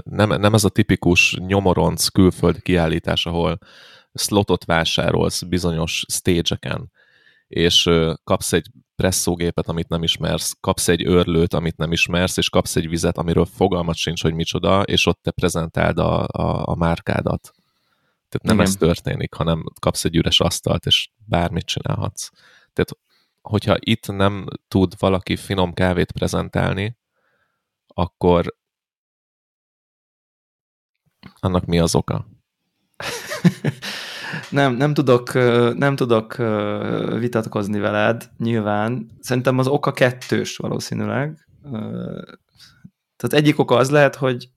nem, 0.04 0.30
nem 0.30 0.54
ez 0.54 0.64
a 0.64 0.70
tipikus 0.70 1.38
nyomoronc 1.38 2.08
külföldi 2.08 2.62
kiállítás, 2.62 3.26
ahol 3.26 3.60
slotot 4.14 4.66
vásárolsz 4.66 5.42
bizonyos 5.42 6.06
stage-eken, 6.08 6.92
és 7.54 7.90
kapsz 8.24 8.54
egy 8.54 8.68
presszógépet, 8.96 9.68
amit 9.68 9.88
nem 9.88 10.04
ismersz, 10.04 10.56
kapsz 10.60 10.88
egy 10.88 11.08
örlőt, 11.08 11.54
amit 11.54 11.78
nem 11.78 11.92
ismersz, 11.92 12.38
és 12.38 12.50
kapsz 12.50 12.76
egy 12.76 12.90
vizet, 12.90 13.18
amiről 13.18 13.46
fogalmat 13.46 13.96
sincs, 13.96 14.22
hogy 14.22 14.34
micsoda, 14.34 14.82
és 14.82 15.06
ott 15.06 15.20
te 15.22 15.32
prezentáld 15.32 15.98
a, 15.98 16.24
a, 16.24 16.68
a 16.68 16.76
márkádat. 16.76 17.52
Tehát 18.30 18.42
nem 18.42 18.56
Igen. 18.56 18.66
ez 18.68 18.76
történik, 18.76 19.34
hanem 19.34 19.64
kapsz 19.80 20.06
egy 20.06 20.16
üres 20.16 20.40
asztalt, 20.40 20.86
és 20.86 21.10
bármit 21.26 21.66
csinálhatsz. 21.66 22.30
Tehát 22.74 22.98
hogyha 23.42 23.76
itt 23.80 24.08
nem 24.08 24.46
tud 24.68 24.94
valaki 25.00 25.36
finom 25.36 25.74
kávét 25.74 26.12
prezentálni, 26.12 26.98
akkor 27.88 28.56
annak 31.40 31.66
mi 31.66 31.80
az 31.80 31.96
oka? 31.96 32.28
nem, 34.50 34.74
nem 34.74 34.94
tudok, 34.94 35.34
nem 35.78 35.96
tudok 35.96 36.36
vitatkozni 37.20 37.80
veled, 37.80 38.30
nyilván. 38.38 39.10
Szerintem 39.20 39.58
az 39.58 39.68
oka 39.68 39.92
kettős 39.92 40.58
valószínűleg. 40.58 41.48
Tehát 43.16 43.34
egyik 43.34 43.60
oka 43.60 43.76
az 43.76 43.90
lehet, 43.90 44.16
hogy 44.16 44.50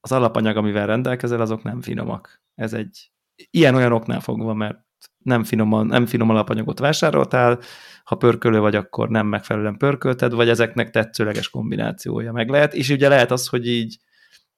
az 0.00 0.12
alapanyag, 0.12 0.56
amivel 0.56 0.86
rendelkezel, 0.86 1.40
azok 1.40 1.62
nem 1.62 1.80
finomak. 1.80 2.42
Ez 2.54 2.72
egy 2.72 3.10
ilyen-olyan 3.50 3.92
oknál 3.92 4.20
fogva, 4.20 4.54
mert 4.54 4.78
nem 5.18 5.44
finom, 5.44 5.86
nem 5.86 6.06
finom 6.06 6.30
alapanyagot 6.30 6.78
vásároltál, 6.78 7.58
ha 8.04 8.16
pörkölő 8.16 8.58
vagy, 8.58 8.74
akkor 8.74 9.08
nem 9.08 9.26
megfelelően 9.26 9.76
pörkölted, 9.76 10.32
vagy 10.32 10.48
ezeknek 10.48 10.90
tetszőleges 10.90 11.48
kombinációja 11.48 12.32
meg 12.32 12.48
lehet, 12.48 12.74
és 12.74 12.88
ugye 12.88 13.08
lehet 13.08 13.30
az, 13.30 13.46
hogy 13.46 13.66
így 13.66 13.98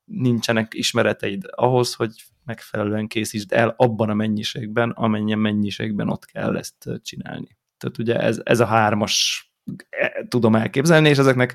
nincsenek 0.04 0.75
ismereteid 0.75 1.42
ahhoz, 1.50 1.94
hogy 1.94 2.11
megfelelően 2.44 3.06
készítsd 3.06 3.52
el 3.52 3.75
abban 3.76 4.11
a 4.11 4.14
mennyiségben, 4.14 4.90
amennyien 4.90 5.38
mennyiségben 5.38 6.08
ott 6.08 6.25
kell 6.25 6.56
ezt 6.56 6.88
csinálni. 7.02 7.56
Tehát 7.78 7.99
ugye 7.99 8.20
ez, 8.20 8.40
ez 8.44 8.61
a 8.61 8.66
hármas 8.66 9.46
e, 9.90 10.26
tudom 10.28 10.54
elképzelni, 10.54 11.08
és 11.08 11.18
ezeknek 11.18 11.54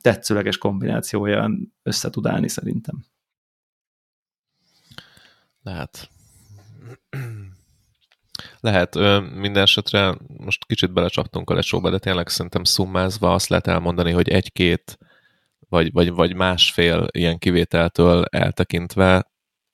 tetszőleges 0.00 0.58
kombinációja 0.58 1.50
össze 1.82 2.10
tud 2.10 2.26
állni 2.26 2.48
szerintem. 2.48 3.04
Lehet. 5.62 6.08
Lehet, 8.60 8.94
minden 9.34 9.62
esetre 9.62 10.18
most 10.26 10.64
kicsit 10.66 10.92
belecsaptunk 10.92 11.50
a 11.50 11.54
lecsóba, 11.54 11.90
de 11.90 11.98
tényleg 11.98 12.28
szerintem 12.28 12.64
szummázva 12.64 13.34
azt 13.34 13.48
lehet 13.48 13.66
elmondani, 13.66 14.10
hogy 14.10 14.28
egy-két 14.28 14.98
vagy, 15.68 15.92
vagy, 15.92 16.10
vagy 16.10 16.34
másfél 16.34 17.06
ilyen 17.10 17.38
kivételtől 17.38 18.24
eltekintve 18.24 19.30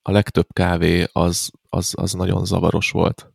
a 0.06 0.10
legtöbb 0.10 0.46
kávé 0.52 1.06
az, 1.12 1.50
az, 1.68 1.92
az 1.96 2.12
nagyon 2.12 2.44
zavaros 2.44 2.90
volt. 2.90 3.32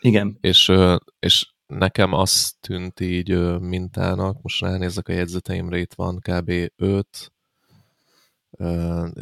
Igen. 0.00 0.38
És, 0.40 0.72
és 1.18 1.52
nekem 1.66 2.12
az 2.12 2.54
tűnt 2.60 3.00
így 3.00 3.58
mintának, 3.60 4.42
most 4.42 4.60
ránézek 4.60 5.08
a 5.08 5.12
jegyzeteimre, 5.12 5.78
itt 5.78 5.94
van 5.94 6.18
kb. 6.18 6.52
5, 6.76 7.32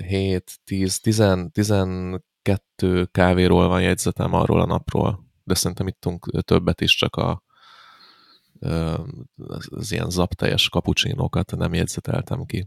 7, 0.07 0.59
10, 0.64 1.00
10, 1.00 1.50
12 1.52 3.05
kávéról 3.11 3.69
van 3.69 3.83
jegyzetem 3.83 4.33
arról 4.33 4.61
a 4.61 4.67
napról, 4.67 5.25
de 5.45 5.55
szerintem 5.55 5.87
ittunk 5.87 6.45
többet 6.45 6.81
is, 6.81 6.95
csak 6.95 7.17
a, 7.17 7.43
az 9.69 9.93
ilyen 9.93 10.11
zapteljes 10.11 10.69
kapucsinókat 10.69 11.57
nem 11.57 11.75
jegyzeteltem 11.75 12.45
ki. 12.45 12.67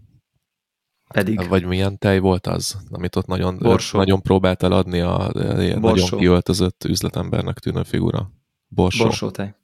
Pedig. 1.11 1.47
Vagy 1.47 1.65
milyen 1.65 1.97
tej 1.97 2.19
volt 2.19 2.47
az, 2.47 2.77
amit 2.89 3.15
ott 3.15 3.25
nagyon, 3.25 3.57
Borsó. 3.57 3.97
nagyon 3.97 4.21
próbált 4.21 4.63
eladni 4.63 4.99
a, 4.99 5.29
a 5.29 5.79
nagyon 5.79 6.09
kiöltözött 6.09 6.83
üzletembernek 6.83 7.59
tűnő 7.59 7.83
figura. 7.83 8.31
Borsó. 8.67 9.03
Borsó 9.03 9.31
tej. 9.31 9.55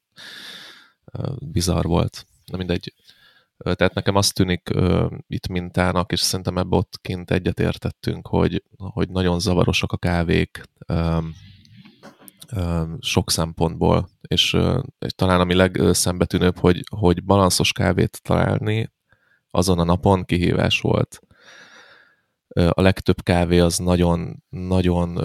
Bizarr 1.40 1.86
volt. 1.86 2.26
Na 2.46 2.58
mindegy. 2.58 2.94
Tehát 3.58 3.94
nekem 3.94 4.16
azt 4.16 4.34
tűnik 4.34 4.70
uh, 4.76 5.12
itt 5.28 5.48
mintának, 5.48 6.12
és 6.12 6.20
szerintem 6.20 6.58
ebbe 6.58 6.76
ott 6.76 7.00
kint 7.02 7.32
egyetértettünk, 7.32 8.28
hogy, 8.28 8.64
hogy 8.78 9.10
nagyon 9.10 9.40
zavarosak 9.40 9.92
a 9.92 9.98
kávék 9.98 10.62
um, 10.88 11.34
um, 12.56 12.98
sok 13.02 13.32
szempontból, 13.32 14.10
és, 14.22 14.54
uh, 14.54 14.84
és 15.00 15.14
talán 15.16 15.40
ami 15.40 15.54
legszembetűnőbb, 15.54 16.58
hogy, 16.58 16.84
hogy 16.90 17.24
balanszos 17.24 17.72
kávét 17.72 18.22
találni 18.22 18.92
azon 19.50 19.80
a 19.80 19.84
napon 19.84 20.26
kihívás 20.26 20.82
volt. 20.82 21.22
A 22.58 22.82
legtöbb 22.82 23.22
kávé 23.24 23.60
az 23.60 23.78
nagyon, 23.78 24.44
nagyon, 24.50 25.20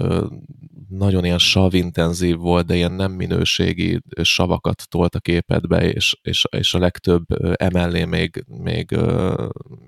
nagyon 0.89 1.25
ilyen 1.25 1.37
savintenzív 1.37 2.37
volt, 2.37 2.65
de 2.65 2.75
ilyen 2.75 2.91
nem 2.91 3.11
minőségi 3.11 4.01
savakat 4.21 4.89
tolt 4.89 5.15
a 5.15 5.19
képedbe, 5.19 5.91
és, 5.91 6.17
és, 6.21 6.45
és 6.49 6.73
a 6.73 6.79
legtöbb 6.79 7.25
emellé 7.53 8.05
még, 8.05 8.43
még, 8.47 8.97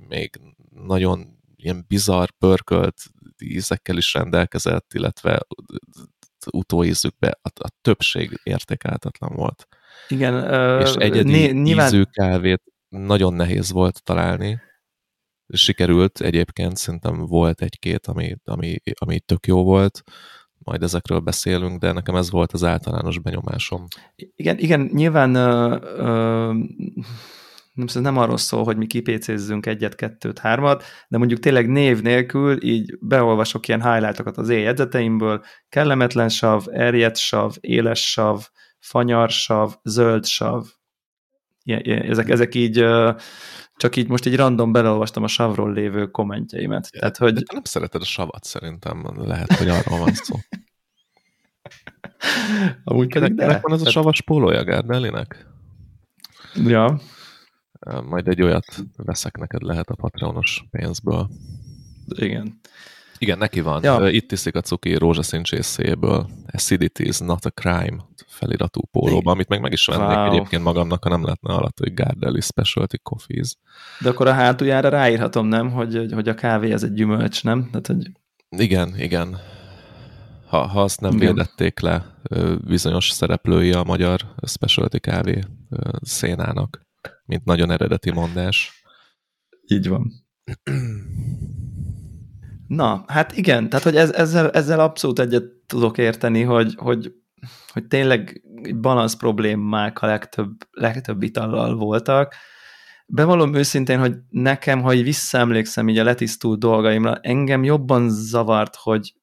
még 0.08 0.40
nagyon 0.70 1.40
ilyen 1.56 1.86
bizarr, 1.88 2.28
pörkölt 2.38 3.02
ízekkel 3.44 3.98
is 3.98 4.14
rendelkezett, 4.14 4.94
illetve 4.94 5.40
utóízükbe 6.52 7.40
a, 7.42 7.50
a 7.64 7.70
többség 7.82 8.40
értékelhetetlen 8.44 9.32
volt. 9.36 9.68
Igen. 10.08 10.34
És 10.82 10.94
egyedi 10.94 11.52
nyilván... 11.52 11.88
ízű 11.88 12.04
kávét 12.04 12.64
nagyon 12.90 13.34
nehéz 13.34 13.72
volt 13.72 14.04
találni. 14.04 14.60
Sikerült 15.48 16.22
egyébként, 16.22 16.78
szerintem 16.78 17.26
volt 17.26 17.62
egy-két, 17.62 18.08
ami, 18.08 18.36
ami, 18.44 18.76
ami 18.94 19.20
tök 19.20 19.48
jó 19.48 19.64
volt, 19.64 20.04
majd 20.58 20.84
ezekről 20.84 21.20
beszélünk, 21.20 21.80
de 21.80 21.92
nekem 21.92 22.16
ez 22.16 22.32
volt 22.32 22.52
az 22.52 22.64
általános 22.64 23.20
benyomásom. 23.20 23.86
Igen, 24.16 24.58
igen 24.58 24.90
nyilván 24.94 25.36
ö, 25.36 25.78
ö, 25.98 26.54
nem, 27.76 28.04
nem 28.04 28.18
arról 28.18 28.38
szól, 28.38 28.64
hogy 28.64 28.78
mi 28.78 28.88
kipécézzünk 28.88 29.66
egyet, 29.66 29.96
kettőt, 29.96 30.40
hármat, 30.40 30.84
de 31.08 31.18
mondjuk 31.18 31.40
tényleg 31.40 31.70
név 31.70 32.02
nélkül 32.02 32.64
így 32.64 32.98
beolvasok 33.00 33.68
ilyen 33.68 33.92
highlightokat 33.92 34.38
az 34.38 34.50
éjjegyzeteimből, 34.50 35.44
kellemetlen 35.70 36.30
sav, 36.30 36.66
erjedt 36.72 37.18
sav, 37.18 37.56
éles 37.60 38.12
sav, 38.12 38.42
fanyar 38.80 39.30
sav, 39.30 39.74
zöld 39.84 40.26
sav. 40.26 40.66
Ezek, 41.86 42.30
ezek 42.30 42.56
így 42.56 42.86
csak 43.78 43.96
így 43.96 44.08
most 44.08 44.26
így 44.26 44.36
random 44.36 44.72
beleolvastam 44.72 45.24
a 45.24 45.28
savról 45.28 45.74
lévő 45.74 46.06
kommentjeimet. 46.06 46.90
Ja, 46.92 47.00
Tehát, 47.00 47.18
hogy... 47.18 47.34
De 47.34 47.42
te 47.42 47.54
nem 47.54 47.64
szereted 47.64 48.02
a 48.02 48.06
savat 48.06 48.44
szerintem, 48.44 49.12
lehet, 49.16 49.54
hogy 49.54 49.70
arról 49.70 50.00
van 50.00 50.14
szó. 50.14 50.36
Amúgy 52.84 53.14
pedig 53.14 53.34
de. 53.34 53.60
van 53.60 53.74
ez 53.74 53.82
a 53.82 53.90
savas 53.90 54.22
pólója 54.22 54.64
Gárdellinek? 54.64 55.48
Ja. 56.54 57.00
Majd 58.04 58.28
egy 58.28 58.42
olyat 58.42 58.84
veszek 58.96 59.38
neked 59.38 59.62
lehet 59.62 59.90
a 59.90 59.96
Patreonos 59.96 60.64
pénzből. 60.72 61.30
Igen. 62.08 62.60
Igen, 63.18 63.38
neki 63.38 63.62
van. 63.62 63.84
Ja. 63.84 64.10
Itt 64.10 64.32
iszik 64.32 64.56
a 64.56 64.62
cuki 64.62 64.96
rózsaszín 64.96 65.44
csészéből. 65.44 66.30
Acidity 66.52 67.00
is 67.00 67.20
not 67.20 67.46
a 67.46 67.50
crime 67.50 67.98
feliratú 68.28 68.82
pólóban, 68.92 69.34
amit 69.34 69.48
meg 69.48 69.62
meg 69.62 69.72
is 69.72 69.86
vennék 69.86 70.18
wow. 70.18 70.32
egyébként 70.32 70.64
magamnak, 70.64 71.04
ha 71.04 71.10
nem 71.10 71.24
lehetne 71.24 71.54
alatt, 71.54 71.80
hogy 71.80 71.94
Gardelli 71.94 72.42
Specialty 72.42 72.98
Coffees. 73.04 73.56
De 74.00 74.10
akkor 74.10 74.28
a 74.28 74.34
hátuljára 74.34 74.90
ráírhatom, 74.90 75.48
nem? 75.48 75.72
Hogy, 75.72 76.14
hogy 76.14 76.30
a 76.30 76.34
kávé 76.34 76.72
ez 76.72 76.84
egy 76.84 76.94
gyümölcs, 76.94 77.44
nem? 77.44 77.66
Tehát, 77.66 77.88
hogy... 77.88 78.12
Igen, 78.58 78.94
igen. 78.98 79.38
Ha, 80.48 80.68
ha 80.68 80.82
azt 80.82 81.02
nem 81.02 81.14
igen. 81.16 81.28
védették 81.28 81.80
le 81.80 82.20
bizonyos 82.68 83.10
szereplői 83.10 83.72
a 83.72 83.84
magyar 83.84 84.22
specialty 84.48 85.00
kávé 85.00 85.40
szénának, 86.02 86.82
mint 87.26 87.46
nagyon 87.46 87.72
eredeti 87.72 88.12
mondás. 88.12 88.84
Így 89.68 89.88
van. 89.88 90.12
Na, 92.68 93.04
hát 93.08 93.38
igen, 93.38 93.70
tehát 93.70 93.86
hogy 93.86 93.96
ez, 93.96 94.12
ezzel, 94.12 94.52
ezzel 94.52 94.80
abszolút 94.80 95.20
egyet 95.20 95.44
tudok 95.66 95.98
érteni, 95.98 96.42
hogy, 96.42 96.74
hogy, 96.78 97.14
hogy 97.68 97.88
tényleg 97.88 98.42
balansz 98.80 99.16
problémák 99.16 100.02
a 100.02 100.06
legtöbb, 100.06 100.52
legtöbb 100.72 101.24
itallal 101.24 101.76
voltak. 101.76 102.36
Bevallom 103.08 103.54
őszintén, 103.54 104.00
hogy 104.00 104.16
nekem, 104.30 104.82
ha 104.82 104.94
így 104.94 105.04
visszaemlékszem 105.04 105.90
így 105.90 105.98
a 105.98 106.04
letisztult 106.04 106.60
dolgaimra, 106.60 107.16
engem 107.16 107.64
jobban 107.64 108.10
zavart, 108.10 108.76
hogy 108.76 109.14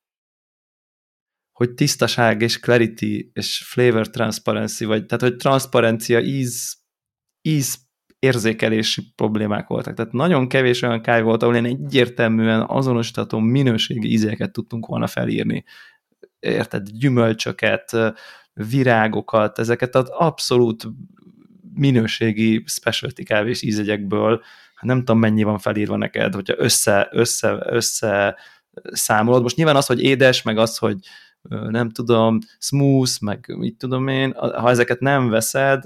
hogy 1.52 1.74
tisztaság 1.74 2.42
és 2.42 2.60
clarity 2.60 3.30
és 3.32 3.62
flavor 3.66 4.10
transparency, 4.10 4.84
vagy 4.84 5.06
tehát, 5.06 5.22
hogy 5.22 5.36
transzparencia, 5.36 6.20
íz, 6.20 6.76
íz 7.42 7.78
érzékelési 8.22 9.02
problémák 9.16 9.66
voltak. 9.66 9.94
Tehát 9.94 10.12
nagyon 10.12 10.48
kevés 10.48 10.82
olyan 10.82 11.02
kávé 11.02 11.22
volt, 11.22 11.42
ahol 11.42 11.56
én 11.56 11.64
egyértelműen 11.64 12.64
azonosítható 12.68 13.38
minőségi 13.38 14.10
ízeket 14.10 14.52
tudtunk 14.52 14.86
volna 14.86 15.06
felírni. 15.06 15.64
Érted? 16.40 16.88
Gyümölcsöket, 16.88 17.96
virágokat, 18.52 19.58
ezeket 19.58 19.94
az 19.94 20.08
abszolút 20.08 20.84
minőségi 21.74 22.62
specialty 22.66 23.22
kávés 23.22 23.62
ízegyekből, 23.62 24.42
hát 24.74 24.84
nem 24.84 24.98
tudom 24.98 25.18
mennyi 25.18 25.42
van 25.42 25.58
felírva 25.58 25.96
neked, 25.96 26.34
hogyha 26.34 26.54
össze, 26.58 27.08
össze, 27.12 27.58
össze 27.66 28.36
számolod. 28.82 29.42
Most 29.42 29.56
nyilván 29.56 29.76
az, 29.76 29.86
hogy 29.86 30.02
édes, 30.02 30.42
meg 30.42 30.58
az, 30.58 30.78
hogy 30.78 30.96
nem 31.48 31.90
tudom, 31.90 32.38
smooth, 32.58 33.20
meg 33.20 33.54
mit 33.58 33.76
tudom 33.76 34.08
én, 34.08 34.32
ha 34.34 34.70
ezeket 34.70 35.00
nem 35.00 35.28
veszed, 35.28 35.84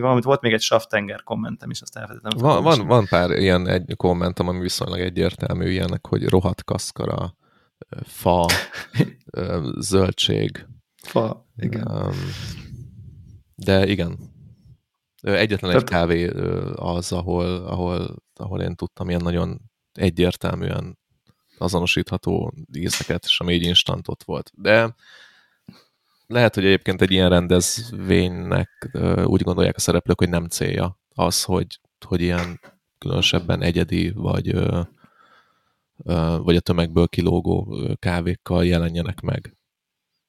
valamit 0.00 0.24
volt 0.24 0.40
még 0.40 0.52
egy 0.52 0.60
Saftenger 0.60 1.22
kommentem 1.22 1.70
is, 1.70 1.80
azt 1.80 1.96
elfelejtettem. 1.96 2.38
Van, 2.38 2.62
van, 2.62 2.86
van 2.86 3.06
pár 3.06 3.30
ilyen 3.30 3.66
egy 3.66 3.96
kommentem, 3.96 4.48
ami 4.48 4.60
viszonylag 4.60 5.00
egyértelmű 5.00 5.68
ilyenek, 5.68 6.06
hogy 6.06 6.28
rohadt 6.28 6.64
kaszkara, 6.64 7.36
fa, 8.02 8.46
zöldség. 9.90 10.66
Fa, 11.02 11.46
igen. 11.56 12.12
De 13.54 13.86
igen. 13.86 14.18
Egyetlen 15.20 15.76
egy 15.76 15.84
kávé 15.84 16.26
az, 16.74 17.12
ahol, 17.12 17.66
ahol, 17.66 18.16
ahol 18.34 18.60
én 18.60 18.74
tudtam 18.74 19.08
ilyen 19.08 19.20
nagyon 19.22 19.60
egyértelműen 19.92 20.98
azonosítható 21.58 22.52
ízeket, 22.72 23.24
és 23.24 23.40
ami 23.40 23.54
így 23.54 23.62
instantot 23.62 24.22
volt. 24.22 24.50
De 24.54 24.94
lehet, 26.30 26.54
hogy 26.54 26.64
egyébként 26.64 27.02
egy 27.02 27.10
ilyen 27.10 27.28
rendezvénynek 27.28 28.90
úgy 29.24 29.42
gondolják 29.42 29.76
a 29.76 29.80
szereplők, 29.80 30.18
hogy 30.18 30.28
nem 30.28 30.46
célja 30.46 30.98
az, 31.14 31.44
hogy, 31.44 31.80
hogy 32.06 32.20
ilyen 32.20 32.60
különösebben 32.98 33.62
egyedi, 33.62 34.10
vagy, 34.10 34.52
vagy 36.42 36.56
a 36.56 36.60
tömegből 36.60 37.08
kilógó 37.08 37.78
kávékkal 37.98 38.64
jelenjenek 38.64 39.20
meg. 39.20 39.54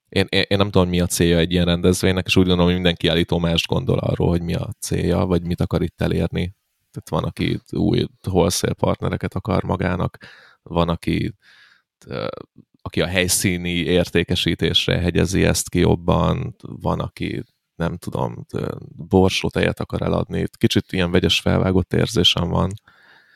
Én, 0.08 0.26
én, 0.28 0.44
én 0.48 0.58
nem 0.58 0.70
tudom, 0.70 0.88
mi 0.88 1.00
a 1.00 1.06
célja 1.06 1.38
egy 1.38 1.52
ilyen 1.52 1.64
rendezvénynek, 1.64 2.26
és 2.26 2.36
úgy 2.36 2.46
gondolom, 2.46 2.66
hogy 2.66 2.74
mindenki 2.74 3.08
állító 3.08 3.38
mást 3.38 3.66
gondol 3.66 3.98
arról, 3.98 4.28
hogy 4.28 4.42
mi 4.42 4.54
a 4.54 4.70
célja, 4.78 5.26
vagy 5.26 5.46
mit 5.46 5.60
akar 5.60 5.82
itt 5.82 6.00
elérni. 6.00 6.56
Tehát 6.90 7.08
van, 7.08 7.24
aki 7.24 7.60
új 7.70 8.06
wholesale 8.26 8.74
partnereket 8.74 9.34
akar 9.34 9.62
magának, 9.62 10.18
van, 10.62 10.88
aki 10.88 11.34
aki 12.82 13.00
a 13.00 13.06
helyszíni 13.06 13.74
értékesítésre 13.74 14.98
hegyezi 14.98 15.44
ezt 15.44 15.68
ki 15.68 15.78
jobban, 15.78 16.56
van, 16.60 17.00
aki 17.00 17.44
nem 17.74 17.96
tudom, 17.96 18.46
borsótejet 19.08 19.80
akar 19.80 20.02
eladni. 20.02 20.44
Kicsit 20.58 20.92
ilyen 20.92 21.10
vegyes 21.10 21.40
felvágott 21.40 21.92
érzésem 21.92 22.48
van. 22.48 22.70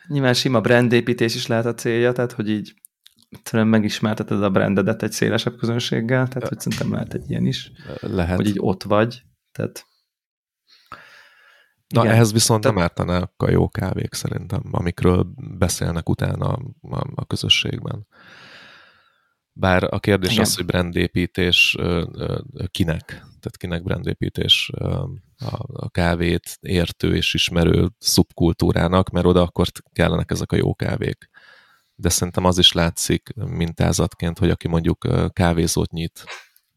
Nyilván 0.08 0.34
sima 0.34 0.60
brandépítés 0.60 1.34
is 1.34 1.46
lehet 1.46 1.66
a 1.66 1.74
célja, 1.74 2.12
tehát 2.12 2.32
hogy 2.32 2.50
így 2.50 2.74
tudom, 3.42 3.68
megismerteted 3.68 4.42
a 4.42 4.50
brandedet 4.50 5.02
egy 5.02 5.12
szélesebb 5.12 5.56
közönséggel, 5.56 6.28
tehát 6.28 6.48
hogy 6.48 6.60
szerintem 6.60 6.92
lehet 6.92 7.14
egy 7.14 7.30
ilyen 7.30 7.46
is. 7.46 7.72
Lehet. 8.00 8.36
Hogy 8.36 8.46
így 8.46 8.58
ott 8.58 8.82
vagy, 8.82 9.22
tehát 9.52 9.86
Na, 11.88 12.02
Igen. 12.02 12.14
ehhez 12.14 12.32
viszont 12.32 12.62
Te... 12.62 12.68
nem 12.68 12.78
ártanak 12.78 13.32
a 13.36 13.50
jó 13.50 13.68
kávék 13.68 14.14
szerintem, 14.14 14.62
amikről 14.70 15.26
beszélnek 15.58 16.08
utána 16.08 16.58
a, 16.80 17.10
a 17.14 17.26
közösségben. 17.26 18.06
Bár 19.58 19.84
a 19.90 19.98
kérdés 19.98 20.30
Igen. 20.30 20.42
az, 20.42 20.56
hogy 20.56 20.64
brandépítés 20.64 21.76
kinek, 22.70 23.04
tehát 23.06 23.56
kinek 23.56 23.82
brandépítés 23.82 24.70
a 25.72 25.90
kávét 25.90 26.58
értő 26.60 27.14
és 27.14 27.34
ismerő 27.34 27.88
szubkultúrának, 27.98 29.10
mert 29.10 29.26
oda 29.26 29.42
akkor 29.42 29.66
kellenek 29.92 30.30
ezek 30.30 30.52
a 30.52 30.56
jó 30.56 30.74
kávék. 30.74 31.30
De 31.94 32.08
szerintem 32.08 32.44
az 32.44 32.58
is 32.58 32.72
látszik 32.72 33.28
mintázatként, 33.34 34.38
hogy 34.38 34.50
aki 34.50 34.68
mondjuk 34.68 35.06
kávézót 35.32 35.90
nyit, 35.90 36.24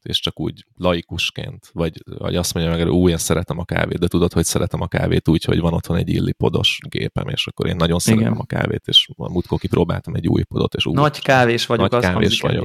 és 0.03 0.19
csak 0.19 0.39
úgy 0.39 0.65
laikusként, 0.77 1.69
vagy, 1.73 2.03
vagy 2.17 2.35
azt 2.35 2.53
mondja 2.53 2.71
meg, 2.71 2.87
hogy 2.87 3.09
én 3.09 3.17
szeretem 3.17 3.59
a 3.59 3.65
kávét, 3.65 3.99
de 3.99 4.07
tudod, 4.07 4.33
hogy 4.33 4.45
szeretem 4.45 4.81
a 4.81 4.87
kávét 4.87 5.27
úgy, 5.27 5.43
hogy 5.43 5.59
van 5.59 5.73
otthon 5.73 5.97
egy 5.97 6.09
illipodos 6.09 6.79
gépem, 6.89 7.27
és 7.27 7.47
akkor 7.47 7.67
én 7.67 7.75
nagyon 7.75 7.99
szeretem 7.99 8.27
Igen. 8.27 8.41
a 8.41 8.45
kávét, 8.45 8.87
és 8.87 9.09
múltkor 9.15 9.59
kipróbáltam 9.59 10.15
egy 10.15 10.27
új 10.27 10.43
podot, 10.43 10.73
és 10.73 10.85
úgy. 10.85 10.95
Nagy 10.95 11.21
kávés 11.21 11.65
vagyok, 11.65 11.89
nagy 11.89 12.01
kávés 12.01 12.41
vagyok. 12.41 12.63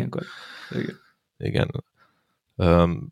Igen. 0.70 1.00
Igen. 1.36 1.70
Um, 2.54 3.08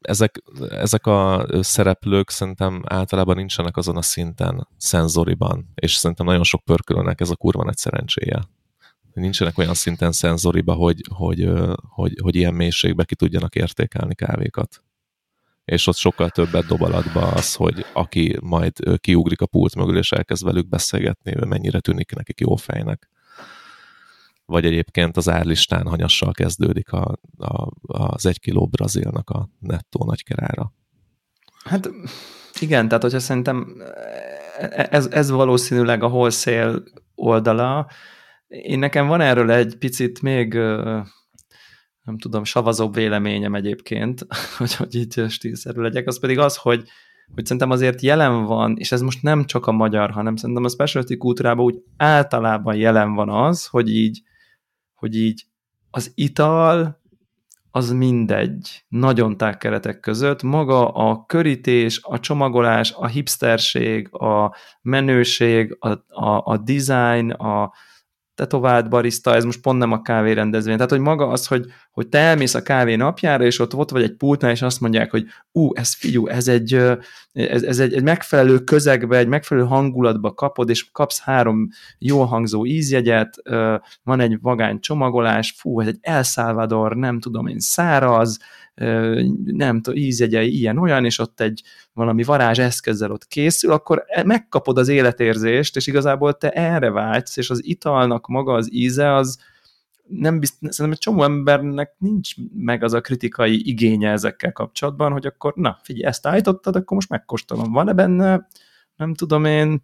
ezek, 0.00 0.42
ezek 0.70 1.06
a 1.06 1.46
szereplők 1.60 2.30
szerintem 2.30 2.82
általában 2.86 3.36
nincsenek 3.36 3.76
azon 3.76 3.96
a 3.96 4.02
szinten 4.02 4.68
szenzoriban, 4.76 5.72
és 5.74 5.94
szerintem 5.94 6.26
nagyon 6.26 6.42
sok 6.42 6.64
pörkölőnek 6.64 7.20
ez 7.20 7.30
a 7.30 7.36
kurva 7.36 7.64
nagy 7.64 7.76
szerencséje 7.76 8.42
nincsenek 9.14 9.58
olyan 9.58 9.74
szinten 9.74 10.12
szenzoriba, 10.12 10.72
hogy, 10.72 11.00
hogy, 11.14 11.48
hogy, 11.88 12.18
hogy 12.22 12.36
ilyen 12.36 12.54
mélységbe 12.54 13.04
ki 13.04 13.14
tudjanak 13.14 13.54
értékelni 13.54 14.14
kávékat. 14.14 14.82
És 15.64 15.86
ott 15.86 15.96
sokkal 15.96 16.30
többet 16.30 16.66
dob 16.66 16.82
alatba 16.82 17.20
az, 17.20 17.54
hogy 17.54 17.84
aki 17.92 18.38
majd 18.40 18.98
kiugrik 18.98 19.40
a 19.40 19.46
pult 19.46 19.74
mögül, 19.74 19.98
és 19.98 20.12
elkezd 20.12 20.44
velük 20.44 20.68
beszélgetni, 20.68 21.46
mennyire 21.46 21.80
tűnik 21.80 22.14
nekik 22.14 22.40
jó 22.40 22.56
fejnek. 22.56 23.08
vagy 24.44 24.64
egyébként 24.64 25.16
az 25.16 25.28
árlistán 25.28 25.86
hanyassal 25.86 26.32
kezdődik 26.32 26.92
a, 26.92 27.18
a, 27.38 27.68
az 27.80 28.26
egy 28.26 28.40
kiló 28.40 28.66
brazilnak 28.66 29.30
a 29.30 29.48
nettó 29.58 30.04
nagykerára. 30.04 30.72
Hát 31.64 31.90
igen, 32.60 32.88
tehát 32.88 33.02
hogyha 33.02 33.18
szerintem 33.18 33.82
ez, 34.70 35.06
ez 35.06 35.30
valószínűleg 35.30 36.02
a 36.02 36.06
wholesale 36.06 36.78
oldala. 37.14 37.86
Én 38.52 38.78
nekem 38.78 39.06
van 39.06 39.20
erről 39.20 39.50
egy 39.50 39.76
picit 39.78 40.22
még 40.22 40.54
nem 42.02 42.18
tudom, 42.18 42.44
savazóbb 42.44 42.94
véleményem 42.94 43.54
egyébként, 43.54 44.26
hogy, 44.58 44.74
hogy 44.74 44.94
így 44.94 45.24
stílszerű 45.28 45.80
legyek, 45.80 46.06
az 46.06 46.20
pedig 46.20 46.38
az, 46.38 46.56
hogy, 46.56 46.88
hogy 47.34 47.44
szerintem 47.44 47.70
azért 47.70 48.00
jelen 48.00 48.44
van, 48.44 48.76
és 48.76 48.92
ez 48.92 49.00
most 49.00 49.22
nem 49.22 49.44
csak 49.44 49.66
a 49.66 49.72
magyar, 49.72 50.10
hanem 50.10 50.36
szerintem 50.36 50.64
a 50.64 50.68
specialty 50.68 51.16
kultúrában 51.16 51.64
úgy 51.64 51.82
általában 51.96 52.76
jelen 52.76 53.14
van 53.14 53.28
az, 53.28 53.66
hogy 53.66 53.94
így, 53.94 54.22
hogy 54.94 55.16
így 55.16 55.44
az 55.90 56.12
ital 56.14 57.00
az 57.70 57.92
mindegy, 57.92 58.84
nagyon 58.88 59.36
tág 59.36 59.58
keretek 59.58 60.00
között. 60.00 60.42
Maga 60.42 60.88
a 60.88 61.24
körítés, 61.26 62.00
a 62.02 62.20
csomagolás, 62.20 62.92
a 62.92 63.06
hipsterség, 63.06 64.14
a 64.14 64.54
menőség, 64.82 65.76
a, 65.80 65.88
a, 66.24 66.42
a 66.44 66.56
design, 66.56 67.30
a, 67.30 67.72
tetovált 68.34 68.88
barista, 68.88 69.34
ez 69.34 69.44
most 69.44 69.60
pont 69.60 69.78
nem 69.78 69.92
a 69.92 70.02
kávérendezvény. 70.02 70.74
Tehát, 70.74 70.90
hogy 70.90 71.00
maga 71.00 71.28
az, 71.28 71.46
hogy, 71.46 71.66
hogy 71.92 72.08
te 72.08 72.18
elmész 72.18 72.54
a 72.54 72.62
kávé 72.62 72.94
napjára, 72.94 73.44
és 73.44 73.58
ott, 73.58 73.74
ott 73.74 73.90
vagy 73.90 74.02
egy 74.02 74.16
pultnál, 74.16 74.50
és 74.50 74.62
azt 74.62 74.80
mondják, 74.80 75.10
hogy 75.10 75.24
ú, 75.52 75.74
ez 75.74 75.94
figyú, 75.94 76.26
ez 76.26 76.48
egy, 76.48 76.74
ez, 77.32 77.62
ez 77.62 77.78
egy, 77.78 77.94
egy 77.94 78.02
megfelelő 78.02 78.58
közegbe, 78.58 79.16
egy 79.16 79.28
megfelelő 79.28 79.66
hangulatba 79.66 80.32
kapod, 80.34 80.68
és 80.68 80.90
kapsz 80.90 81.20
három 81.20 81.68
jól 81.98 82.26
hangzó 82.26 82.66
ízjegyet, 82.66 83.42
van 84.02 84.20
egy 84.20 84.38
vagány 84.40 84.80
csomagolás, 84.80 85.54
fú, 85.56 85.80
ez 85.80 85.86
egy 85.86 85.98
El 86.00 86.22
Salvador, 86.22 86.96
nem 86.96 87.20
tudom 87.20 87.46
én, 87.46 87.58
száraz, 87.58 88.38
nem 89.44 89.80
tudom, 89.80 90.00
ízjegyei 90.00 90.58
ilyen-olyan, 90.58 91.04
és 91.04 91.18
ott 91.18 91.40
egy 91.40 91.62
valami 91.92 92.22
varázs 92.22 92.58
eszközzel 92.58 93.10
ott 93.10 93.26
készül, 93.26 93.72
akkor 93.72 94.04
e, 94.06 94.24
megkapod 94.24 94.78
az 94.78 94.88
életérzést, 94.88 95.76
és 95.76 95.86
igazából 95.86 96.32
te 96.36 96.50
erre 96.50 96.90
vágysz, 96.90 97.36
és 97.36 97.50
az 97.50 97.64
italnak 97.64 98.26
maga 98.26 98.52
az 98.52 98.72
íze, 98.72 99.14
az 99.14 99.38
nem 100.06 100.38
bizt, 100.38 100.54
szerintem 100.60 100.90
egy 100.90 100.98
csomó 100.98 101.22
embernek 101.22 101.94
nincs 101.98 102.34
meg 102.54 102.82
az 102.82 102.92
a 102.92 103.00
kritikai 103.00 103.68
igénye 103.68 104.10
ezekkel 104.10 104.52
kapcsolatban, 104.52 105.12
hogy 105.12 105.26
akkor 105.26 105.52
na, 105.54 105.78
figyelj, 105.82 106.04
ezt 106.04 106.26
állítottad, 106.26 106.76
akkor 106.76 106.96
most 106.96 107.08
megkóstolom. 107.08 107.72
Van-e 107.72 107.92
benne, 107.92 108.46
nem 108.96 109.14
tudom 109.14 109.44
én, 109.44 109.80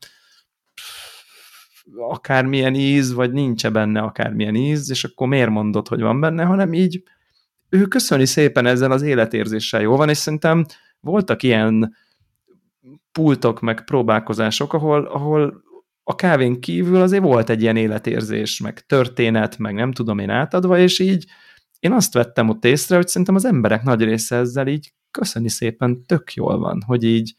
akármilyen 1.96 2.74
íz, 2.74 3.12
vagy 3.12 3.32
nincs-e 3.32 3.70
benne 3.70 4.00
akármilyen 4.00 4.54
íz, 4.54 4.90
és 4.90 5.04
akkor 5.04 5.28
miért 5.28 5.50
mondod, 5.50 5.88
hogy 5.88 6.00
van 6.00 6.20
benne, 6.20 6.44
hanem 6.44 6.72
így 6.72 7.02
ő 7.68 7.84
köszöni 7.84 8.26
szépen 8.26 8.66
ezzel 8.66 8.90
az 8.90 9.02
életérzéssel 9.02 9.80
jól 9.80 9.96
van, 9.96 10.08
és 10.08 10.16
szerintem 10.16 10.64
voltak 11.00 11.42
ilyen 11.42 11.94
pultok, 13.12 13.60
meg 13.60 13.84
próbálkozások, 13.84 14.72
ahol, 14.72 15.04
ahol 15.04 15.62
a 16.02 16.14
kávén 16.14 16.60
kívül 16.60 17.00
azért 17.00 17.22
volt 17.22 17.50
egy 17.50 17.62
ilyen 17.62 17.76
életérzés, 17.76 18.60
meg 18.60 18.86
történet, 18.86 19.58
meg 19.58 19.74
nem 19.74 19.92
tudom 19.92 20.18
én 20.18 20.30
átadva, 20.30 20.78
és 20.78 20.98
így 20.98 21.26
én 21.78 21.92
azt 21.92 22.12
vettem 22.12 22.48
ott 22.48 22.64
észre, 22.64 22.96
hogy 22.96 23.08
szerintem 23.08 23.34
az 23.34 23.44
emberek 23.44 23.82
nagy 23.82 24.02
része 24.02 24.36
ezzel 24.36 24.66
így 24.66 24.92
köszöni 25.10 25.48
szépen 25.48 26.06
tök 26.06 26.32
jól 26.32 26.58
van, 26.58 26.82
hogy 26.86 27.04
így 27.04 27.34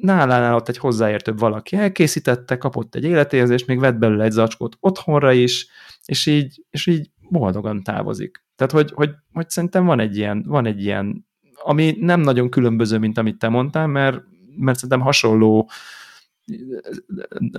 nálánál 0.00 0.54
ott 0.54 0.68
egy 0.68 0.78
hozzáértőbb 0.78 1.38
valaki 1.38 1.76
elkészítette, 1.76 2.56
kapott 2.56 2.94
egy 2.94 3.04
életérzést, 3.04 3.66
még 3.66 3.78
vett 3.78 3.98
belőle 3.98 4.24
egy 4.24 4.30
zacskót 4.30 4.76
otthonra 4.80 5.32
is, 5.32 5.66
és 6.04 6.26
így, 6.26 6.64
és 6.70 6.86
így 6.86 7.10
boldogan 7.30 7.82
távozik. 7.82 8.46
Tehát, 8.58 8.72
hogy, 8.72 8.92
hogy, 8.94 9.10
hogy 9.32 9.50
szerintem 9.50 9.84
van 9.84 10.00
egy, 10.00 10.16
ilyen, 10.16 10.44
van 10.46 10.66
egy 10.66 10.84
ilyen, 10.84 11.26
ami 11.62 11.96
nem 12.00 12.20
nagyon 12.20 12.50
különböző, 12.50 12.98
mint 12.98 13.18
amit 13.18 13.38
te 13.38 13.48
mondtál, 13.48 13.86
mert, 13.86 14.20
mert 14.56 14.76
szerintem 14.76 15.00
hasonló 15.00 15.70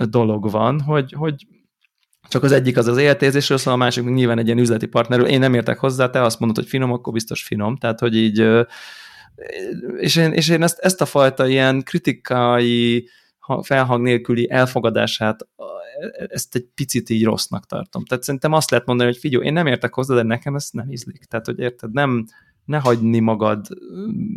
dolog 0.09 0.51
van, 0.51 0.81
hogy, 0.81 1.11
hogy 1.11 1.47
csak 2.27 2.43
az 2.43 2.51
egyik 2.51 2.77
az 2.77 2.87
az 2.87 2.97
életérzésről 2.97 3.57
szól, 3.57 3.73
a 3.73 3.77
másik 3.77 4.03
nyilván 4.03 4.37
egy 4.39 4.45
ilyen 4.45 4.59
üzleti 4.59 4.85
partnerről. 4.85 5.27
Én 5.27 5.39
nem 5.39 5.53
értek 5.53 5.79
hozzá, 5.79 6.09
te 6.09 6.21
azt 6.21 6.39
mondod, 6.39 6.57
hogy 6.57 6.67
finom, 6.67 6.91
akkor 6.91 7.13
biztos 7.13 7.43
finom. 7.43 7.77
Tehát, 7.77 7.99
hogy 7.99 8.15
így, 8.15 8.47
és 9.97 10.15
én, 10.15 10.31
és 10.31 10.49
én 10.49 10.63
ezt, 10.63 10.79
ezt 10.79 11.01
a 11.01 11.05
fajta 11.05 11.47
ilyen 11.47 11.83
kritikai, 11.83 13.09
felhang 13.61 14.03
nélküli 14.03 14.49
elfogadását 14.49 15.47
ezt 16.27 16.55
egy 16.55 16.67
picit 16.75 17.09
így 17.09 17.23
rossznak 17.23 17.65
tartom. 17.65 18.05
Tehát 18.05 18.23
szerintem 18.23 18.53
azt 18.53 18.69
lehet 18.69 18.85
mondani, 18.85 19.09
hogy 19.09 19.19
figyelj, 19.19 19.45
én 19.45 19.53
nem 19.53 19.67
értek 19.67 19.93
hozzá, 19.93 20.15
de 20.15 20.23
nekem 20.23 20.55
ez 20.55 20.69
nem 20.71 20.91
ízlik. 20.91 21.25
Tehát, 21.25 21.45
hogy 21.45 21.59
érted, 21.59 21.91
nem, 21.91 22.25
ne 22.65 22.77
hagyni 22.77 23.19
magad, 23.19 23.67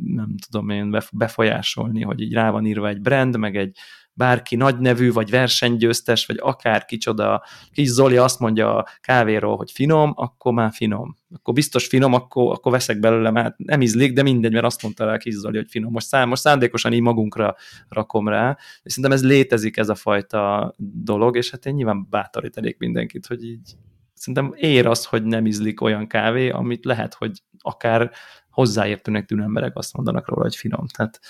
nem 0.04 0.34
tudom 0.50 0.68
én, 0.68 0.98
befolyásolni, 1.12 2.02
hogy 2.02 2.20
így 2.20 2.32
rá 2.32 2.50
van 2.50 2.66
írva 2.66 2.88
egy 2.88 3.00
brand, 3.00 3.36
meg 3.36 3.56
egy 3.56 3.76
bárki 4.14 4.56
nagy 4.56 4.78
nevű, 4.78 5.12
vagy 5.12 5.30
versenygyőztes, 5.30 6.26
vagy 6.26 6.38
akár 6.40 6.84
kicsoda, 6.84 7.44
kis 7.72 7.88
Zoli 7.88 8.16
azt 8.16 8.38
mondja 8.38 8.76
a 8.76 8.86
kávéról, 9.00 9.56
hogy 9.56 9.70
finom, 9.70 10.12
akkor 10.16 10.52
már 10.52 10.72
finom. 10.72 11.16
Akkor 11.34 11.54
biztos 11.54 11.86
finom, 11.86 12.12
akkor, 12.12 12.52
akkor 12.52 12.72
veszek 12.72 12.98
belőle, 12.98 13.30
mert 13.30 13.58
nem 13.58 13.82
ízlik, 13.82 14.12
de 14.12 14.22
mindegy, 14.22 14.52
mert 14.52 14.64
azt 14.64 14.82
mondta 14.82 15.04
rá 15.04 15.16
kis 15.16 15.34
Zoli, 15.34 15.56
hogy 15.56 15.70
finom. 15.70 15.92
Most, 15.92 16.06
szám, 16.06 16.28
most 16.28 16.42
szándékosan 16.42 16.92
így 16.92 17.00
magunkra 17.00 17.56
rakom 17.88 18.28
rá, 18.28 18.58
és 18.82 18.92
szerintem 18.92 19.18
ez 19.18 19.24
létezik 19.24 19.76
ez 19.76 19.88
a 19.88 19.94
fajta 19.94 20.74
dolog, 21.02 21.36
és 21.36 21.50
hát 21.50 21.66
én 21.66 21.74
nyilván 21.74 22.06
bátorítanék 22.10 22.78
mindenkit, 22.78 23.26
hogy 23.26 23.44
így 23.44 23.76
szerintem 24.14 24.52
ér 24.56 24.86
az, 24.86 25.04
hogy 25.04 25.22
nem 25.22 25.46
ízlik 25.46 25.80
olyan 25.80 26.06
kávé, 26.06 26.50
amit 26.50 26.84
lehet, 26.84 27.14
hogy 27.14 27.42
akár 27.58 28.10
hozzáértőnek 28.50 29.26
tűnő 29.26 29.42
emberek 29.42 29.76
azt 29.76 29.94
mondanak 29.94 30.28
róla, 30.28 30.42
hogy 30.42 30.56
finom. 30.56 30.86
Tehát 30.86 31.20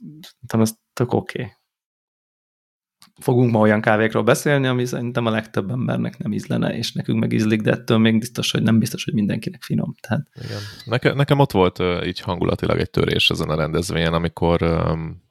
szerintem 0.00 0.60
ez 0.60 0.74
tök 0.92 1.12
oké. 1.12 1.40
Okay. 1.40 1.52
Fogunk 3.20 3.50
ma 3.50 3.58
olyan 3.58 3.80
kávékról 3.80 4.22
beszélni, 4.22 4.66
ami 4.66 4.84
szerintem 4.84 5.26
a 5.26 5.30
legtöbb 5.30 5.70
embernek 5.70 6.18
nem 6.18 6.32
ízlene, 6.32 6.76
és 6.76 6.92
nekünk 6.92 7.20
meg 7.20 7.32
ízlik, 7.32 7.60
de 7.60 7.70
ettől 7.70 7.98
még 7.98 8.18
biztos, 8.18 8.50
hogy 8.50 8.62
nem 8.62 8.78
biztos, 8.78 9.04
hogy 9.04 9.14
mindenkinek 9.14 9.62
finom. 9.62 9.94
Tehát... 10.00 10.28
Igen. 10.34 10.60
Neke, 10.84 11.12
nekem 11.12 11.38
ott 11.38 11.52
volt 11.52 11.78
uh, 11.78 12.06
így 12.06 12.20
hangulatilag 12.20 12.78
egy 12.78 12.90
törés 12.90 13.30
ezen 13.30 13.48
a 13.48 13.56
rendezvényen, 13.56 14.14
amikor 14.14 14.62
um, 14.62 15.22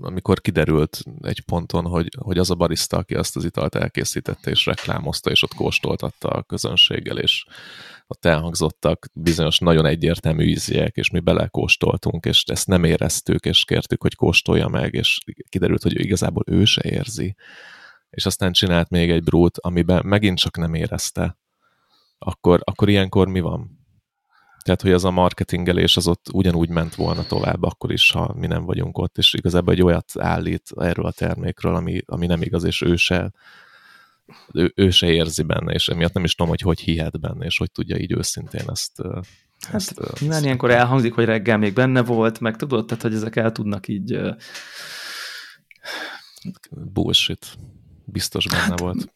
amikor 0.00 0.40
kiderült 0.40 1.02
egy 1.20 1.40
ponton, 1.40 1.84
hogy, 1.84 2.08
hogy 2.18 2.38
az 2.38 2.50
a 2.50 2.54
barista, 2.54 2.96
aki 2.96 3.14
azt 3.14 3.36
az 3.36 3.44
italt 3.44 3.74
elkészítette 3.74 4.50
és 4.50 4.66
reklámozta, 4.66 5.30
és 5.30 5.42
ott 5.42 5.54
kóstoltatta 5.54 6.28
a 6.28 6.42
közönséggel, 6.42 7.18
és 7.18 7.46
ott 8.10 8.24
elhangzottak 8.24 9.06
bizonyos 9.12 9.58
nagyon 9.58 9.86
egyértelmű 9.86 10.44
ízjek, 10.44 10.96
és 10.96 11.10
mi 11.10 11.20
belekóstoltunk, 11.20 12.24
és 12.24 12.44
ezt 12.46 12.66
nem 12.66 12.84
éreztük, 12.84 13.44
és 13.44 13.64
kértük, 13.64 14.02
hogy 14.02 14.14
kóstolja 14.14 14.68
meg, 14.68 14.94
és 14.94 15.18
kiderült, 15.48 15.82
hogy 15.82 16.00
igazából 16.00 16.42
ő 16.46 16.64
se 16.64 16.82
érzi. 16.84 17.34
És 18.10 18.26
aztán 18.26 18.52
csinált 18.52 18.90
még 18.90 19.10
egy 19.10 19.24
brút, 19.24 19.58
amiben 19.58 20.06
megint 20.06 20.38
csak 20.38 20.56
nem 20.56 20.74
érezte. 20.74 21.38
Akkor, 22.18 22.60
akkor 22.64 22.88
ilyenkor 22.88 23.28
mi 23.28 23.40
van? 23.40 23.78
Tehát, 24.62 24.82
hogy 24.82 24.92
az 24.92 25.04
a 25.04 25.10
marketingelés 25.10 25.96
az 25.96 26.06
ott 26.06 26.28
ugyanúgy 26.32 26.68
ment 26.68 26.94
volna 26.94 27.24
tovább, 27.24 27.62
akkor 27.62 27.92
is, 27.92 28.10
ha 28.10 28.34
mi 28.34 28.46
nem 28.46 28.64
vagyunk 28.64 28.98
ott, 28.98 29.18
és 29.18 29.34
igazából 29.34 29.72
egy 29.72 29.82
olyat 29.82 30.12
állít 30.18 30.70
erről 30.76 31.06
a 31.06 31.12
termékről, 31.12 31.74
ami, 31.74 32.00
ami 32.06 32.26
nem 32.26 32.42
igaz, 32.42 32.64
és 32.64 32.82
ő 32.82 32.96
se, 32.96 33.32
ő, 34.52 34.72
ő 34.74 34.90
se 34.90 35.10
érzi 35.10 35.42
benne, 35.42 35.72
és 35.72 35.88
emiatt 35.88 36.12
nem 36.12 36.24
is 36.24 36.34
tudom, 36.34 36.50
hogy 36.50 36.60
hogy 36.60 36.80
hihet 36.80 37.20
benne, 37.20 37.44
és 37.44 37.58
hogy 37.58 37.72
tudja 37.72 37.96
így 37.96 38.12
őszintén 38.12 38.64
ezt 38.66 39.02
Hát 39.60 39.74
ezt, 39.74 40.20
nyilván 40.20 40.42
ilyenkor 40.44 40.70
elhangzik, 40.70 41.14
hogy 41.14 41.24
reggel 41.24 41.58
még 41.58 41.72
benne 41.72 42.02
volt, 42.02 42.40
meg 42.40 42.56
tudod, 42.56 42.86
tehát 42.86 43.02
hogy 43.02 43.14
ezek 43.14 43.36
el 43.36 43.52
tudnak 43.52 43.88
így... 43.88 44.20
Bullshit. 46.70 47.56
Biztos 48.04 48.48
benne 48.48 48.62
hát, 48.62 48.80
volt. 48.80 49.12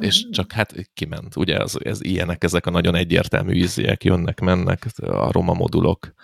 És 0.00 0.28
csak 0.30 0.52
hát 0.52 0.90
kiment, 0.94 1.36
ugye 1.36 1.58
ez, 1.58 1.74
ez 1.78 2.02
ilyenek, 2.02 2.44
ezek 2.44 2.66
a 2.66 2.70
nagyon 2.70 2.94
egyértelmű 2.94 3.52
íziek 3.52 4.04
jönnek, 4.04 4.40
mennek, 4.40 4.86
a 4.96 5.32
roma 5.32 5.52
modulok, 5.52 6.14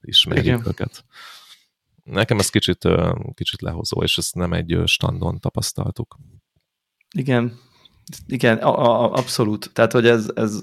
ismerjük 0.00 0.44
Igen. 0.44 0.62
őket. 0.66 1.04
Nekem 2.04 2.38
ez 2.38 2.50
kicsit, 2.50 2.88
kicsit 3.34 3.60
lehozó, 3.60 4.02
és 4.02 4.18
ezt 4.18 4.34
nem 4.34 4.52
egy 4.52 4.78
standon 4.84 5.38
tapasztaltuk. 5.38 6.18
Igen, 7.16 7.58
igen, 8.26 8.56
a, 8.56 9.02
a, 9.02 9.12
abszolút. 9.12 9.70
Tehát, 9.72 9.92
hogy 9.92 10.06
ez, 10.06 10.30
ez 10.34 10.60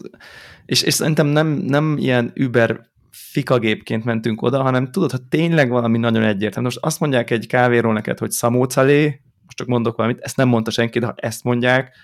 és, 0.65 0.81
és 0.81 0.93
szerintem 0.93 1.27
nem, 1.27 1.47
nem 1.47 1.95
ilyen 1.97 2.31
über 2.34 2.89
fikagépként 3.10 4.03
mentünk 4.03 4.41
oda, 4.41 4.62
hanem 4.62 4.91
tudod, 4.91 5.12
ha 5.12 5.17
tényleg 5.29 5.69
valami 5.69 5.97
nagyon 5.97 6.23
egyértelmű. 6.23 6.67
Most 6.67 6.79
azt 6.81 6.99
mondják 6.99 7.29
egy 7.29 7.47
kávéról 7.47 7.93
neked, 7.93 8.19
hogy 8.19 8.31
szamócalé, 8.31 9.21
most 9.43 9.58
csak 9.58 9.67
mondok 9.67 9.97
valamit, 9.97 10.19
ezt 10.19 10.38
nem 10.38 10.47
mondta 10.47 10.71
senki, 10.71 10.99
de 10.99 11.05
ha 11.05 11.13
ezt 11.15 11.43
mondják, 11.43 11.95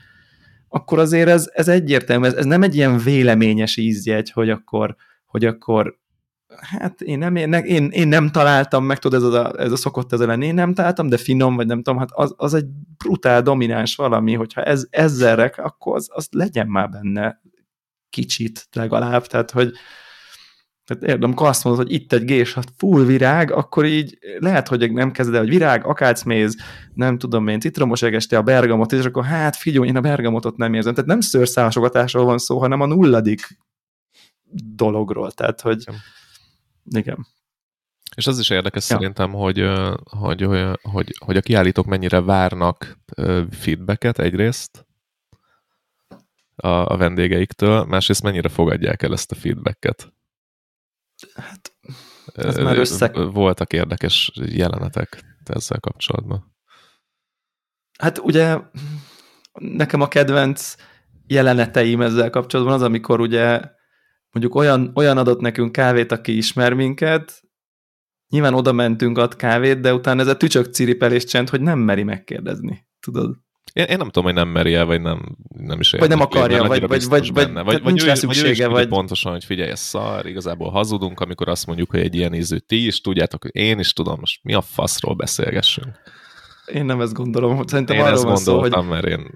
akkor 0.67 0.99
azért 0.99 1.29
ez, 1.29 1.49
ez 1.53 1.67
egyértelmű, 1.67 2.25
ez, 2.25 2.33
ez 2.33 2.45
nem 2.45 2.63
egy 2.63 2.75
ilyen 2.75 2.97
véleményes 2.97 3.77
ízjegy, 3.77 4.31
hogy 4.31 4.49
akkor, 4.49 4.95
hogy 5.25 5.45
akkor 5.45 5.99
hát 6.61 7.01
én 7.01 7.17
nem, 7.17 7.35
én, 7.35 7.89
én, 7.89 8.07
nem 8.07 8.29
találtam 8.29 8.85
meg, 8.85 8.99
tudod, 8.99 9.23
ez 9.23 9.33
a, 9.33 9.59
ez 9.59 9.71
a 9.71 9.75
szokott 9.75 10.13
ez 10.13 10.19
lenni, 10.19 10.45
én 10.45 10.53
nem 10.53 10.73
találtam, 10.73 11.09
de 11.09 11.17
finom, 11.17 11.55
vagy 11.55 11.67
nem 11.67 11.81
tudom, 11.81 11.99
hát 11.99 12.09
az, 12.11 12.33
az 12.37 12.53
egy 12.53 12.65
brutál 12.97 13.41
domináns 13.41 13.95
valami, 13.95 14.33
hogyha 14.33 14.63
ez, 14.63 14.85
ezzel 14.89 15.35
rek, 15.35 15.57
akkor 15.57 15.95
az, 15.95 16.07
az 16.11 16.27
legyen 16.31 16.67
már 16.67 16.89
benne 16.89 17.41
kicsit 18.09 18.67
legalább, 18.71 19.25
tehát 19.25 19.51
hogy 19.51 19.71
tehát 20.85 21.03
érdem, 21.03 21.23
amikor 21.23 21.47
azt 21.47 21.63
mondod, 21.63 21.83
hogy 21.83 21.93
itt 21.93 22.13
egy 22.13 22.25
gés, 22.25 22.53
hát 22.53 22.73
full 22.77 23.03
virág, 23.05 23.51
akkor 23.51 23.85
így 23.85 24.17
lehet, 24.39 24.67
hogy 24.67 24.91
nem 24.91 25.11
kezded 25.11 25.35
el, 25.35 25.41
hogy 25.41 25.49
virág, 25.49 25.85
akácméz, 25.85 26.57
nem 26.93 27.17
tudom 27.17 27.47
én, 27.47 27.59
citromos 27.59 28.01
egeste, 28.01 28.37
a 28.37 28.41
bergamot, 28.41 28.91
és 28.91 29.05
akkor 29.05 29.23
hát 29.23 29.55
figyelj, 29.55 29.87
én 29.87 29.95
a 29.95 30.01
bergamotot 30.01 30.57
nem 30.57 30.73
érzem. 30.73 30.93
Tehát 30.93 31.09
nem 31.09 31.19
szőrszálasogatásról 31.19 32.25
van 32.25 32.37
szó, 32.37 32.59
hanem 32.59 32.81
a 32.81 32.85
nulladik 32.85 33.57
dologról. 34.75 35.31
Tehát, 35.31 35.61
hogy 35.61 35.81
igen. 35.81 35.99
És 38.15 38.27
az 38.27 38.39
is 38.39 38.49
érdekes 38.49 38.89
ja. 38.89 38.95
szerintem, 38.95 39.31
hogy, 39.31 39.69
hogy, 40.03 40.41
hogy, 40.41 40.79
hogy, 40.81 41.15
hogy 41.25 41.37
a 41.37 41.41
kiállítók 41.41 41.85
mennyire 41.85 42.21
várnak 42.21 42.97
feedbacket 43.51 44.19
egyrészt 44.19 44.87
a, 46.55 46.67
a 46.67 46.97
vendégeiktől, 46.97 47.83
másrészt 47.83 48.23
mennyire 48.23 48.49
fogadják 48.49 49.01
el 49.01 49.13
ezt 49.13 49.31
a 49.31 49.35
feedbacket. 49.35 50.13
Hát, 51.33 51.73
ez 52.33 52.57
már 52.57 52.77
össze... 52.77 53.07
Voltak 53.13 53.73
érdekes 53.73 54.31
jelenetek 54.35 55.23
ezzel 55.43 55.79
kapcsolatban. 55.79 56.55
Hát 57.99 58.17
ugye 58.17 58.57
nekem 59.53 60.01
a 60.01 60.07
kedvenc 60.07 60.75
jeleneteim 61.27 62.01
ezzel 62.01 62.29
kapcsolatban 62.29 62.75
az, 62.75 62.81
amikor 62.81 63.19
ugye 63.19 63.61
mondjuk 64.31 64.55
olyan, 64.55 64.91
olyan 64.95 65.17
adott 65.17 65.39
nekünk 65.39 65.71
kávét, 65.71 66.11
aki 66.11 66.37
ismer 66.37 66.73
minket, 66.73 67.41
nyilván 68.29 68.53
oda 68.53 68.71
mentünk, 68.71 69.17
ad 69.17 69.35
kávét, 69.35 69.79
de 69.79 69.93
utána 69.93 70.21
ez 70.21 70.27
a 70.27 70.37
tücsök 70.37 70.65
ciripelés 70.73 71.23
csend, 71.23 71.49
hogy 71.49 71.61
nem 71.61 71.79
meri 71.79 72.03
megkérdezni, 72.03 72.87
tudod? 72.99 73.35
Én, 73.73 73.85
én 73.85 73.97
nem 73.97 74.05
tudom, 74.05 74.23
hogy 74.23 74.33
nem 74.33 74.47
meri 74.47 74.73
el, 74.73 74.85
vagy 74.85 75.01
nem, 75.01 75.37
nem 75.57 75.79
is 75.79 75.91
Vagy 75.91 76.09
nem 76.09 76.21
akarja, 76.21 76.63
vagy, 76.63 76.87
vagy, 76.87 77.05
vagy, 77.05 77.33
benne. 77.33 77.61
vagy, 77.61 77.73
vagy, 77.73 77.83
nincs 77.83 78.05
rá 78.05 78.13
szüksége. 78.13 78.67
Vagy, 78.67 78.75
vagy 78.75 78.87
pontosan, 78.87 79.31
hogy 79.31 79.45
figyelj, 79.45 79.69
ez 79.69 79.79
szar, 79.79 80.25
igazából 80.25 80.69
hazudunk, 80.69 81.19
amikor 81.19 81.47
azt 81.47 81.65
mondjuk, 81.65 81.89
hogy 81.89 81.99
egy 81.99 82.15
ilyen 82.15 82.33
ízű 82.33 82.57
ti 82.57 82.85
is 82.85 83.01
tudjátok, 83.01 83.41
hogy 83.41 83.55
én 83.55 83.79
is 83.79 83.93
tudom, 83.93 84.19
most 84.19 84.43
mi 84.43 84.53
a 84.53 84.61
faszról 84.61 85.15
beszélgessünk. 85.15 85.99
Én 86.65 86.85
nem 86.85 87.01
ezt 87.01 87.13
gondolom, 87.13 87.65
szerintem 87.65 87.95
én 87.95 88.01
arról 88.01 88.13
ezt 88.13 88.23
van 88.23 88.33
gondoltam, 88.33 88.71
szó, 88.71 88.77
hogy... 88.77 88.87
mert 88.87 89.05
én, 89.05 89.31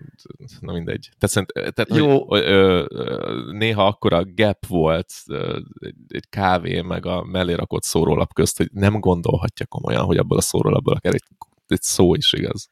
na 0.59 0.73
mindegy. 0.73 1.09
Tehát, 1.17 1.49
szerint, 1.49 1.75
tehát 1.75 1.95
Jó. 1.95 2.25
Hogy, 2.27 2.41
ö, 2.41 2.85
ö, 2.89 3.51
néha 3.51 3.85
akkor 3.85 4.13
a 4.13 4.25
gap 4.35 4.65
volt 4.65 5.13
ö, 5.27 5.59
egy, 5.79 5.95
egy 6.07 6.29
kávé, 6.29 6.81
meg 6.81 7.05
a 7.05 7.23
mellé 7.23 7.53
rakott 7.53 7.83
szórólap 7.83 8.33
közt, 8.33 8.57
hogy 8.57 8.69
nem 8.71 8.99
gondolhatja 8.99 9.65
komolyan, 9.65 10.05
hogy 10.05 10.17
abból 10.17 10.37
a 10.37 10.41
szórólapból 10.41 10.93
akár 10.93 11.13
egy, 11.13 11.23
egy 11.67 11.81
szó 11.81 12.15
is 12.15 12.33
igaz. 12.33 12.69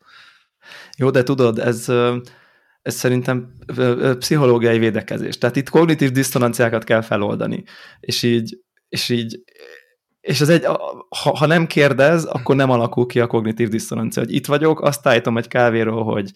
Jó, 0.97 1.09
de 1.09 1.23
tudod, 1.23 1.59
ez, 1.59 1.89
ez 2.81 2.95
szerintem 2.95 3.53
pszichológiai 4.19 4.77
védekezés. 4.77 5.37
Tehát 5.37 5.55
itt 5.55 5.69
kognitív 5.69 6.11
diszonanciákat 6.11 6.83
kell 6.83 7.01
feloldani. 7.01 7.63
És 7.99 8.23
így, 8.23 8.59
és 8.89 9.09
így 9.09 9.43
és 10.23 10.41
ez 10.41 10.49
egy, 10.49 10.65
ha, 11.09 11.37
ha 11.37 11.45
nem 11.45 11.67
kérdez, 11.67 12.23
akkor 12.23 12.55
nem 12.55 12.69
alakul 12.69 13.05
ki 13.05 13.19
a 13.19 13.27
kognitív 13.27 13.69
diszonancia, 13.69 14.23
hogy 14.23 14.33
itt 14.33 14.45
vagyok, 14.45 14.81
azt 14.81 15.07
állítom 15.07 15.37
egy 15.37 15.47
kávéról, 15.47 16.03
hogy 16.03 16.31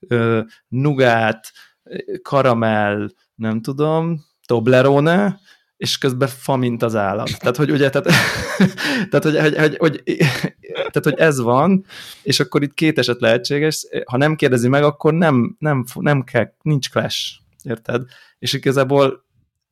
ö, 0.00 0.40
nugát, 0.68 1.52
karamell, 2.22 3.08
nem 3.34 3.60
tudom, 3.60 4.24
Toblerone, 4.46 5.40
és 5.76 5.98
közben 5.98 6.28
fa, 6.28 6.56
mint 6.56 6.82
az 6.82 6.96
állat. 6.96 7.38
Tehát, 7.38 7.56
hogy 7.56 7.70
ugye, 7.70 7.90
tehát, 7.90 8.08
tehát, 9.10 9.24
hogy, 9.24 9.38
hogy, 9.38 9.56
hogy, 9.56 9.76
hogy, 9.78 10.02
tehát, 10.70 11.02
hogy 11.02 11.18
ez 11.18 11.40
van, 11.40 11.84
és 12.22 12.40
akkor 12.40 12.62
itt 12.62 12.74
két 12.74 12.98
eset 12.98 13.20
lehetséges, 13.20 13.86
ha 14.04 14.16
nem 14.16 14.36
kérdezi 14.36 14.68
meg, 14.68 14.82
akkor 14.82 15.14
nem, 15.14 15.56
nem, 15.58 15.84
nem 15.94 16.24
kell, 16.24 16.52
nincs 16.62 16.90
clash, 16.90 17.18
érted? 17.62 18.02
És 18.38 18.52
igazából 18.52 19.26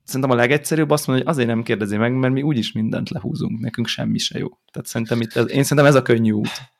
szerintem 0.06 0.30
a 0.30 0.34
legegyszerűbb 0.34 0.90
azt 0.90 1.06
mondani, 1.06 1.26
hogy 1.26 1.36
azért 1.36 1.54
nem 1.54 1.62
kérdezi 1.62 1.96
meg, 1.96 2.12
mert 2.12 2.32
mi 2.32 2.42
úgyis 2.42 2.72
mindent 2.72 3.10
lehúzunk, 3.10 3.60
nekünk 3.60 3.86
semmi 3.86 4.18
se 4.18 4.38
jó. 4.38 4.48
Tehát 4.72 4.88
szerintem 4.88 5.20
itt, 5.20 5.34
én 5.34 5.62
szerintem 5.62 5.84
ez 5.86 5.94
a 5.94 6.02
könnyű 6.02 6.30
út. 6.30 6.74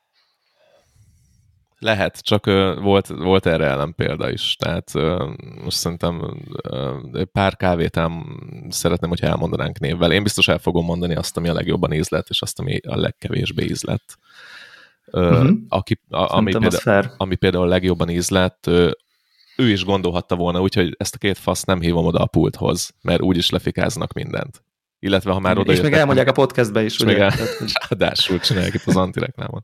Lehet, 1.79 2.21
csak 2.21 2.45
volt, 2.81 3.07
volt 3.07 3.45
erre 3.45 3.65
ellen 3.65 3.95
példa 3.95 4.31
is. 4.31 4.55
Tehát 4.55 4.93
most 5.63 5.77
szerintem 5.77 6.37
pár 7.31 7.55
kávét 7.55 7.97
ám 7.97 8.39
szeretném, 8.69 9.09
hogyha 9.09 9.27
elmondanánk 9.27 9.79
névvel. 9.79 10.11
Én 10.11 10.23
biztos 10.23 10.47
el 10.47 10.57
fogom 10.57 10.85
mondani 10.85 11.15
azt, 11.15 11.37
ami 11.37 11.47
a 11.47 11.53
legjobban 11.53 11.93
ízlett, 11.93 12.29
és 12.29 12.41
azt, 12.41 12.59
ami 12.59 12.77
a 12.77 12.95
legkevésbé 12.95 13.63
ízlett. 13.63 14.17
Uh, 15.11 15.23
uh-huh. 15.23 15.57
aki, 15.67 15.99
a, 16.09 16.35
ami, 16.35 16.51
például, 16.51 17.11
ami 17.17 17.35
például 17.35 17.63
a 17.63 17.67
legjobban 17.67 18.09
ízlett, 18.09 18.69
ő 19.57 19.69
is 19.69 19.85
gondolhatta 19.85 20.35
volna, 20.35 20.61
úgyhogy 20.61 20.95
ezt 20.97 21.15
a 21.15 21.17
két 21.17 21.37
fasz 21.37 21.63
nem 21.63 21.81
hívom 21.81 22.05
oda 22.05 22.19
a 22.19 22.25
pulthoz, 22.25 22.93
mert 23.01 23.21
úgyis 23.21 23.49
lefikáznak 23.49 24.13
mindent. 24.13 24.63
Illetve 24.99 25.31
ha 25.31 25.39
már 25.39 25.57
oda 25.57 25.71
És 25.71 25.81
még 25.81 25.93
elmondják 25.93 26.27
a 26.27 26.31
podcastbe 26.31 26.83
is, 26.83 26.99
ugye? 26.99 27.11
Még 27.11 27.33
ráadásul 27.89 28.39
csinálják 28.39 28.73
itt 28.73 28.85
az 28.85 28.95
antireklámot 28.95 29.63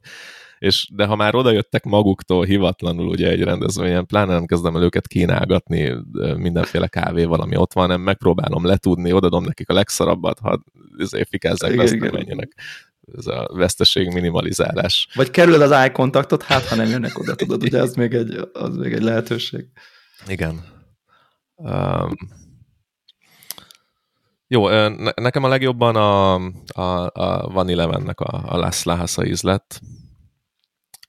és 0.64 0.90
de 0.94 1.06
ha 1.06 1.16
már 1.16 1.36
odajöttek 1.36 1.84
maguktól 1.84 2.46
hivatlanul 2.46 3.08
ugye 3.08 3.30
egy 3.30 3.44
rendezvényen, 3.44 4.06
pláne 4.06 4.34
nem 4.34 4.46
kezdem 4.46 4.76
el 4.76 4.84
őket 4.84 5.08
kínálgatni 5.08 5.94
mindenféle 6.36 6.88
kávé 6.88 7.24
valami 7.24 7.56
ott 7.56 7.74
van, 7.74 7.88
nem 7.88 8.02
megpróbálom 8.02 8.66
letudni, 8.66 9.14
odadom 9.14 9.44
nekik 9.44 9.70
a 9.70 9.74
legszarabbat, 9.74 10.40
ha 10.40 10.64
fikázzák, 11.30 11.80
azt 11.80 11.96
nem 11.96 12.10
menjenek 12.14 12.52
ez 13.18 13.28
a 13.28 13.50
veszteség 13.54 14.14
minimalizálás. 14.14 15.08
Vagy 15.14 15.30
kerülöd 15.30 15.62
az 15.62 15.72
eye 15.72 15.92
kontaktot, 15.92 16.44
hát 16.44 16.66
ha 16.66 16.76
nem 16.76 16.88
jönnek 16.88 17.20
oda, 17.20 17.36
tudod, 17.36 17.64
ugye 17.64 17.82
az 17.82 17.96
még 17.96 18.14
egy, 18.14 18.50
az 18.54 18.76
még 18.76 18.94
egy 18.94 19.02
lehetőség. 19.02 19.66
Igen. 20.28 20.64
Um, 21.56 22.12
jó, 24.48 24.70
nekem 25.16 25.44
a 25.44 25.48
legjobban 25.48 25.96
a, 25.96 26.36
a, 26.82 27.12
a 27.14 27.50
Van 27.50 27.70
Elevennek 27.70 28.20
a, 28.20 28.44
a 28.54 28.58
Las 28.58 28.84
Lahasa 28.84 29.26
ízlet. 29.26 29.82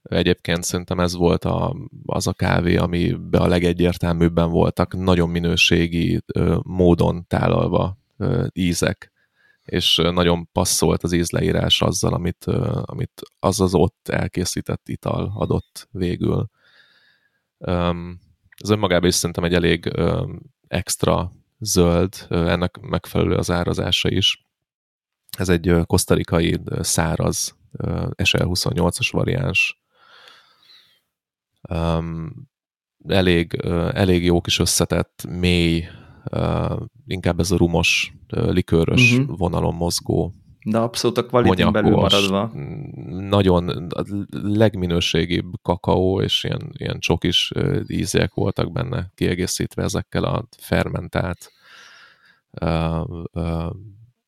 Egyébként 0.02 0.62
szerintem 0.62 1.00
ez 1.00 1.14
volt 1.14 1.44
a, 1.44 1.76
az 2.06 2.26
a 2.26 2.32
kávé, 2.32 2.76
amiben 2.76 3.40
a 3.40 3.46
legegyértelműbben 3.46 4.50
voltak 4.50 4.96
nagyon 4.96 5.28
minőségi 5.28 6.22
ö, 6.34 6.58
módon 6.62 7.26
tálalva 7.26 7.98
ö, 8.16 8.46
ízek, 8.52 9.12
és 9.64 9.96
nagyon 9.96 10.48
passzolt 10.52 11.02
az 11.02 11.12
ízleírás 11.12 11.82
azzal, 11.82 12.14
amit, 12.14 12.44
amit 12.82 13.22
az 13.38 13.60
az 13.60 13.74
ott 13.74 14.08
elkészített 14.08 14.88
ital 14.88 15.32
adott 15.34 15.88
végül. 15.90 16.50
Ez 18.56 18.70
önmagában 18.70 19.08
is 19.08 19.14
szerintem 19.14 19.44
egy 19.44 19.54
elég 19.54 19.90
extra 20.66 21.32
zöld, 21.58 22.26
ennek 22.28 22.78
megfelelő 22.80 23.34
az 23.34 23.50
árazása 23.50 24.10
is. 24.10 24.42
Ez 25.38 25.48
egy 25.48 25.74
kosztarikai 25.86 26.60
száraz 26.80 27.56
SL28-as 28.22 29.08
variáns, 29.10 29.82
elég, 33.06 33.54
elég 33.92 34.24
jó 34.24 34.40
kis 34.40 34.58
összetett, 34.58 35.24
mély, 35.28 35.84
inkább 37.06 37.40
ez 37.40 37.50
a 37.50 37.56
rumos, 37.56 38.14
likőrös 38.28 39.12
uh-huh. 39.12 39.38
vonalon 39.38 39.74
mozgó. 39.74 40.32
De 40.66 40.78
abszolút 40.78 41.18
a 41.18 41.26
kvalitin 41.26 41.72
belül 41.72 41.96
maradva. 41.96 42.50
Nagyon 43.28 43.68
a 43.88 44.02
legminőségibb 44.30 45.46
kakaó 45.62 46.20
és 46.20 46.44
ilyen, 46.44 46.70
ilyen 46.72 46.98
csokis 46.98 47.52
ízek 47.86 48.34
voltak 48.34 48.72
benne, 48.72 49.10
kiegészítve 49.14 49.82
ezekkel 49.82 50.24
a 50.24 50.48
fermentált, 50.58 51.52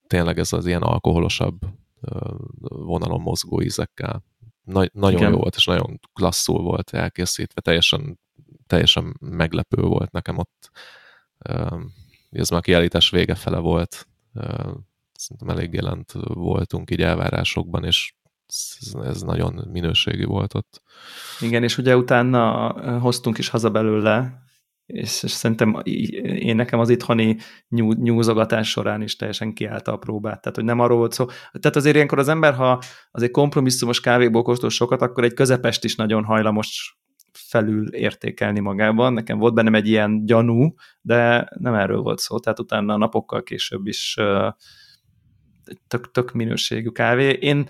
tényleg 0.06 0.38
ez 0.38 0.52
az 0.52 0.66
ilyen 0.66 0.82
alkoholosabb 0.82 1.58
uh, 2.00 2.30
vonalon 2.68 3.20
mozgó 3.20 3.62
ízekkel 3.62 4.24
nagy, 4.66 4.90
nagyon 4.92 5.18
Igen. 5.18 5.30
jó 5.30 5.38
volt, 5.38 5.54
és 5.56 5.64
nagyon 5.64 6.00
klasszul 6.12 6.62
volt 6.62 6.90
elkészítve, 6.90 7.60
teljesen, 7.60 8.20
teljesen 8.66 9.16
meglepő 9.20 9.82
volt 9.82 10.10
nekem 10.10 10.38
ott. 10.38 10.70
Ez 12.30 12.48
már 12.48 12.60
kiállítás 12.60 13.10
vége 13.10 13.34
fele 13.34 13.58
volt, 13.58 14.08
szerintem 15.12 15.48
elég 15.48 15.72
jelent 15.72 16.12
voltunk 16.24 16.90
így 16.90 17.02
elvárásokban, 17.02 17.84
és 17.84 18.14
ez 19.02 19.22
nagyon 19.22 19.68
minőségi 19.72 20.24
volt 20.24 20.54
ott. 20.54 20.82
Igen, 21.40 21.62
és 21.62 21.78
ugye 21.78 21.96
utána 21.96 22.70
hoztunk 22.98 23.38
is 23.38 23.48
haza 23.48 23.70
belőle 23.70 24.44
és, 24.86 25.22
és 25.22 25.30
szerintem 25.30 25.82
én 26.38 26.56
nekem 26.56 26.78
az 26.78 26.88
itthoni 26.88 27.36
nyú, 27.68 27.92
nyúzogatás 27.92 28.70
során 28.70 29.02
is 29.02 29.16
teljesen 29.16 29.52
kiállta 29.52 29.92
a 29.92 29.96
próbát. 29.96 30.40
Tehát, 30.40 30.56
hogy 30.56 30.64
nem 30.64 30.80
arról 30.80 30.98
volt 30.98 31.12
szó. 31.12 31.26
Tehát 31.60 31.76
azért 31.76 31.94
ilyenkor 31.94 32.18
az 32.18 32.28
ember, 32.28 32.54
ha 32.54 32.82
azért 33.10 33.32
kompromisszumos 33.32 34.00
kávéból 34.00 34.42
kóstol 34.42 34.70
sokat, 34.70 35.02
akkor 35.02 35.24
egy 35.24 35.34
közepest 35.34 35.84
is 35.84 35.94
nagyon 35.94 36.24
hajlamos 36.24 36.98
felül 37.36 37.88
értékelni 37.88 38.60
magában. 38.60 39.12
Nekem 39.12 39.38
volt 39.38 39.54
bennem 39.54 39.74
egy 39.74 39.88
ilyen 39.88 40.24
gyanú, 40.24 40.74
de 41.00 41.48
nem 41.58 41.74
erről 41.74 42.00
volt 42.00 42.18
szó. 42.18 42.38
Tehát 42.38 42.58
utána 42.58 42.96
napokkal 42.96 43.42
később 43.42 43.86
is 43.86 44.16
tök, 45.88 46.10
tök 46.10 46.32
minőségű 46.32 46.88
kávé. 46.88 47.30
Én, 47.30 47.68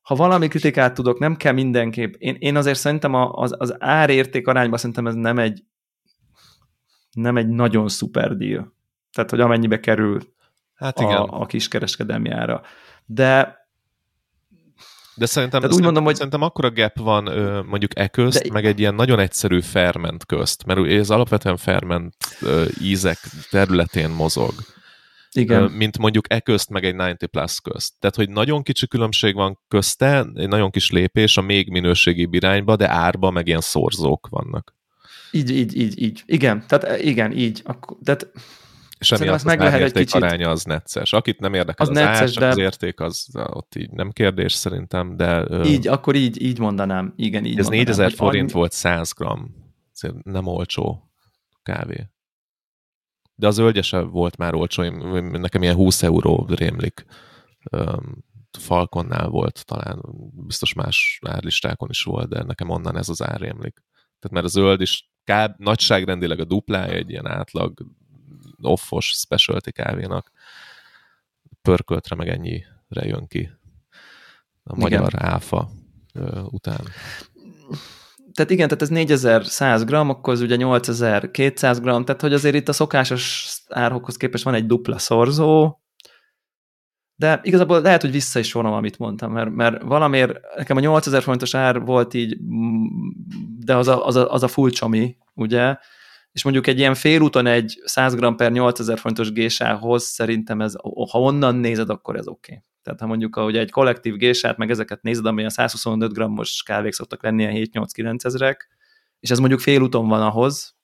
ha 0.00 0.14
valami 0.14 0.48
kritikát 0.48 0.94
tudok, 0.94 1.18
nem 1.18 1.36
kell 1.36 1.52
mindenképp. 1.52 2.14
Én, 2.18 2.36
én 2.38 2.56
azért 2.56 2.78
szerintem 2.78 3.14
az, 3.14 3.54
az 3.58 3.74
árérték 3.78 4.46
arányban 4.46 4.78
szerintem 4.78 5.06
ez 5.06 5.14
nem 5.14 5.38
egy 5.38 5.62
nem 7.12 7.36
egy 7.36 7.48
nagyon 7.48 7.88
szuper 7.88 8.36
deal. 8.36 8.76
Tehát, 9.12 9.30
hogy 9.30 9.40
amennyibe 9.40 9.80
kerül 9.80 10.20
hát 10.74 11.00
igen. 11.00 11.16
A, 11.16 11.40
a 11.40 11.46
kiskereskedelmi 11.46 12.30
ára. 12.30 12.62
De 13.04 13.57
de 15.18 15.26
szerintem, 15.26 15.60
Tehát 15.60 15.76
úgy 15.76 15.82
mondom, 15.82 16.04
hogy 16.04 16.14
szerintem 16.14 16.42
akkora 16.42 16.70
gap 16.70 16.98
van 16.98 17.22
mondjuk 17.66 17.98
e 17.98 18.08
közt, 18.08 18.42
de... 18.42 18.52
meg 18.52 18.66
egy 18.66 18.78
ilyen 18.78 18.94
nagyon 18.94 19.18
egyszerű 19.18 19.60
ferment 19.60 20.26
közt, 20.26 20.64
mert 20.66 20.86
ez 20.86 21.10
alapvetően 21.10 21.56
ferment 21.56 22.14
ízek 22.82 23.18
területén 23.50 24.10
mozog. 24.10 24.52
Igen. 25.32 25.70
mint 25.70 25.98
mondjuk 25.98 26.32
e 26.32 26.40
közt, 26.40 26.70
meg 26.70 26.84
egy 26.84 26.94
90 26.94 27.16
plus 27.30 27.60
közt. 27.60 27.92
Tehát, 28.00 28.16
hogy 28.16 28.30
nagyon 28.30 28.62
kicsi 28.62 28.86
különbség 28.86 29.34
van 29.34 29.58
közte, 29.68 30.26
egy 30.34 30.48
nagyon 30.48 30.70
kis 30.70 30.90
lépés 30.90 31.36
a 31.36 31.40
még 31.40 31.70
minőségi 31.70 32.28
irányba, 32.30 32.76
de 32.76 32.90
árba 32.90 33.30
meg 33.30 33.46
ilyen 33.46 33.60
szorzók 33.60 34.28
vannak. 34.30 34.74
Így, 35.30 35.50
így, 35.50 35.76
így, 35.76 36.02
így. 36.02 36.22
Igen, 36.26 36.64
tehát 36.66 37.00
igen, 37.00 37.32
így. 37.32 37.60
Akkor, 37.64 37.96
tehát 38.04 38.30
és 38.98 39.12
emiatt 39.12 39.34
az 39.34 39.42
meg 39.42 39.60
lehet 39.60 39.82
egy 39.82 39.92
kicsit. 39.92 40.14
aránya 40.14 40.50
az 40.50 40.64
necces. 40.64 41.12
Akit 41.12 41.40
nem 41.40 41.54
érdekel 41.54 41.86
az, 41.86 41.88
az 41.88 42.02
necces, 42.02 42.36
ár, 42.36 42.42
de... 42.42 42.48
az 42.48 42.58
érték, 42.58 43.00
az 43.00 43.28
ott 43.32 43.74
így 43.74 43.90
nem 43.90 44.10
kérdés 44.10 44.52
szerintem, 44.52 45.16
de... 45.16 45.46
Így, 45.64 45.86
ö... 45.86 45.90
akkor 45.90 46.14
így, 46.14 46.42
így 46.42 46.58
mondanám. 46.58 47.12
Igen, 47.16 47.44
így 47.44 47.58
Ez 47.58 47.64
mondanám, 47.64 47.86
4000 47.86 48.12
forint 48.12 48.50
annyi... 48.50 48.52
volt 48.52 48.72
100 48.72 49.12
gram. 49.12 49.54
Ez 49.92 50.10
nem 50.22 50.46
olcsó 50.46 51.10
kávé. 51.62 52.08
De 53.34 53.46
az 53.46 53.58
ölgyese 53.58 54.00
volt 54.00 54.36
már 54.36 54.54
olcsó, 54.54 54.82
nekem 55.20 55.62
ilyen 55.62 55.74
20 55.74 56.02
euró 56.02 56.46
rémlik. 56.48 57.04
Falkonnál 58.58 59.28
volt 59.28 59.64
talán, 59.66 60.02
biztos 60.46 60.72
más 60.72 61.18
árlistákon 61.26 61.88
is 61.90 62.02
volt, 62.02 62.28
de 62.28 62.42
nekem 62.42 62.70
onnan 62.70 62.96
ez 62.96 63.08
az 63.08 63.22
ár 63.22 63.40
rémlik. 63.40 63.82
Tehát 64.18 64.30
mert 64.30 64.44
a 64.44 64.48
zöld 64.48 64.80
is 64.80 65.10
kb. 65.24 65.52
nagyságrendileg 65.56 66.40
a 66.40 66.44
duplája 66.44 66.92
egy 66.92 67.10
ilyen 67.10 67.26
átlag 67.26 67.86
offos 68.62 69.06
specialty 69.06 69.70
kávénak. 69.70 70.30
Pörköltre 71.62 72.16
meg 72.16 72.28
ennyire 72.28 73.04
jön 73.04 73.26
ki 73.26 73.50
a 74.62 74.76
magyar 74.76 75.12
igen. 75.12 75.30
áfa 75.30 75.68
után. 76.50 76.80
Tehát 78.32 78.50
igen, 78.52 78.68
tehát 78.68 78.82
ez 78.82 78.88
4100 78.88 79.84
gram, 79.84 80.08
akkor 80.08 80.32
az 80.32 80.40
ugye 80.40 80.56
8200 80.56 81.80
gram, 81.80 82.04
tehát 82.04 82.20
hogy 82.20 82.32
azért 82.32 82.54
itt 82.54 82.68
a 82.68 82.72
szokásos 82.72 83.56
árokhoz 83.68 84.16
képest 84.16 84.44
van 84.44 84.54
egy 84.54 84.66
dupla 84.66 84.98
szorzó, 84.98 85.78
de 87.18 87.40
igazából 87.42 87.80
lehet, 87.80 88.00
hogy 88.00 88.10
vissza 88.10 88.38
is 88.38 88.52
vonom, 88.52 88.72
amit 88.72 88.98
mondtam, 88.98 89.32
mert, 89.32 89.50
mert 89.50 89.82
valamiért 89.82 90.38
nekem 90.56 90.76
a 90.76 90.80
8000 90.80 91.22
forintos 91.22 91.54
ár 91.54 91.80
volt 91.80 92.14
így, 92.14 92.36
de 93.58 93.76
az 93.76 93.88
a, 93.88 94.06
az 94.06 94.16
a, 94.16 94.32
az 94.32 94.42
a 94.42 94.48
full 94.48 94.70
csomi, 94.70 95.16
ugye, 95.34 95.76
és 96.38 96.44
mondjuk 96.44 96.66
egy 96.66 96.78
ilyen 96.78 96.94
félúton 96.94 97.46
egy 97.46 97.80
100 97.84 98.14
g 98.14 98.34
per 98.34 98.52
8000 98.52 98.98
fontos 98.98 99.32
gésához 99.32 100.04
szerintem 100.04 100.60
ez, 100.60 100.74
ha 101.10 101.20
onnan 101.20 101.54
nézed, 101.54 101.90
akkor 101.90 102.16
ez 102.16 102.26
oké. 102.28 102.52
Okay. 102.52 102.64
Tehát 102.82 103.00
ha 103.00 103.06
mondjuk 103.06 103.36
ahogy 103.36 103.56
egy 103.56 103.70
kollektív 103.70 104.16
gésát, 104.16 104.56
meg 104.56 104.70
ezeket 104.70 105.02
nézed, 105.02 105.26
ami 105.26 105.44
a 105.44 105.50
125 105.50 106.12
g-os 106.12 106.62
kávék 106.62 106.92
szoktak 106.92 107.22
lenni 107.22 107.44
a 107.44 107.84
7-8-9 107.84 108.24
ezerek, 108.24 108.68
és 109.20 109.30
ez 109.30 109.38
mondjuk 109.38 109.60
félúton 109.60 110.08
van 110.08 110.22
ahhoz, 110.22 110.76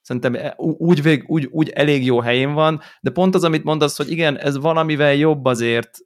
szerintem 0.00 0.34
e, 0.34 0.54
úgy, 0.56 1.02
vég, 1.02 1.24
úgy, 1.26 1.48
úgy 1.50 1.68
elég 1.68 2.04
jó 2.04 2.20
helyén 2.20 2.52
van, 2.52 2.80
de 3.00 3.10
pont 3.10 3.34
az, 3.34 3.44
amit 3.44 3.64
mondasz, 3.64 3.96
hogy 3.96 4.10
igen, 4.10 4.38
ez 4.38 4.58
valamivel 4.58 5.14
jobb 5.14 5.44
azért, 5.44 5.98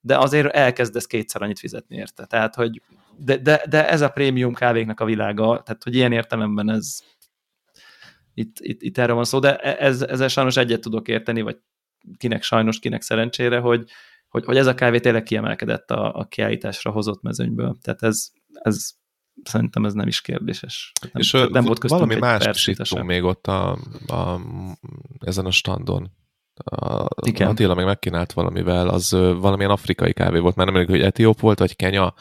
de 0.00 0.18
azért 0.18 0.54
elkezdesz 0.54 1.06
kétszer 1.06 1.42
annyit 1.42 1.58
fizetni 1.58 1.96
érte. 1.96 2.26
Tehát, 2.26 2.54
hogy 2.54 2.82
de, 3.18 3.36
de, 3.36 3.62
de 3.68 3.88
ez 3.88 4.00
a 4.00 4.08
prémium 4.08 4.54
kávéknak 4.54 5.00
a 5.00 5.04
világa, 5.04 5.62
tehát, 5.64 5.82
hogy 5.82 5.94
ilyen 5.94 6.12
értelemben 6.12 6.70
ez 6.70 6.98
itt, 8.34 8.56
itt, 8.60 8.82
itt 8.82 8.98
erről 8.98 9.14
van 9.14 9.24
szó, 9.24 9.38
de 9.38 9.56
e, 9.56 9.84
ez, 9.86 10.02
ezzel 10.02 10.28
sajnos 10.28 10.56
egyet 10.56 10.80
tudok 10.80 11.08
érteni, 11.08 11.42
vagy 11.42 11.56
kinek 12.16 12.42
sajnos, 12.42 12.78
kinek 12.78 13.02
szerencsére, 13.02 13.58
hogy, 13.58 13.84
hogy, 14.28 14.44
hogy 14.44 14.56
ez 14.56 14.66
a 14.66 14.74
kávé 14.74 14.98
tényleg 15.00 15.22
kiemelkedett 15.22 15.90
a, 15.90 16.14
a 16.14 16.24
kiállításra 16.24 16.90
hozott 16.90 17.22
mezőnyből. 17.22 17.76
Tehát 17.82 18.02
ez, 18.02 18.30
ez 18.52 18.90
szerintem 19.42 19.84
ez 19.84 19.92
nem 19.92 20.06
is 20.06 20.20
kérdéses. 20.20 20.92
Nem, 21.00 21.10
és 21.14 21.32
nem 21.32 21.64
volt 21.64 21.88
valami 21.88 22.14
más 22.14 22.66
is 22.66 22.92
még 23.02 23.22
ott 23.22 23.46
a, 23.46 23.78
a, 24.06 24.40
ezen 25.20 25.46
a 25.46 25.50
standon. 25.50 26.10
A, 26.54 27.06
Igen. 27.26 27.48
Attila 27.48 27.74
meg 27.74 27.84
megkínált 27.84 28.32
valamivel, 28.32 28.88
az 28.88 29.10
valamilyen 29.12 29.70
afrikai 29.70 30.12
kávé 30.12 30.38
volt, 30.38 30.56
mert 30.56 30.70
nem 30.70 30.80
emlékszem, 30.80 31.00
hogy 31.00 31.06
etióp 31.12 31.40
volt, 31.40 31.58
vagy 31.58 31.76
Kenya, 31.76 32.14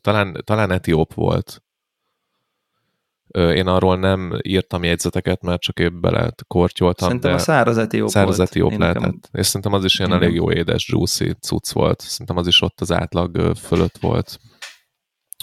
talán, 0.00 0.42
talán 0.44 0.70
etióp 0.70 1.14
volt. 1.14 1.62
Én 3.30 3.66
arról 3.66 3.96
nem 3.96 4.38
írtam 4.42 4.84
jegyzeteket, 4.84 5.42
mert 5.42 5.60
csak 5.60 5.78
épp 5.78 5.92
bele 5.92 6.34
kortyoltam. 6.46 7.06
Szerintem 7.06 7.30
de 7.30 7.36
a 7.36 7.40
száraz 7.40 7.78
etióp 7.78 8.08
Száraz 8.08 8.40
etióp 8.40 8.76
lehetett. 8.78 9.02
Nekem... 9.02 9.20
És 9.32 9.46
szerintem 9.46 9.72
az 9.72 9.84
is 9.84 9.98
ilyen 9.98 10.12
elég 10.12 10.34
jó 10.34 10.52
édes, 10.52 10.88
juicy 10.88 11.32
cucc 11.40 11.72
volt. 11.72 12.00
Szerintem 12.00 12.36
az 12.36 12.46
is 12.46 12.62
ott 12.62 12.80
az 12.80 12.92
átlag 12.92 13.56
fölött 13.56 13.98
volt. 13.98 14.38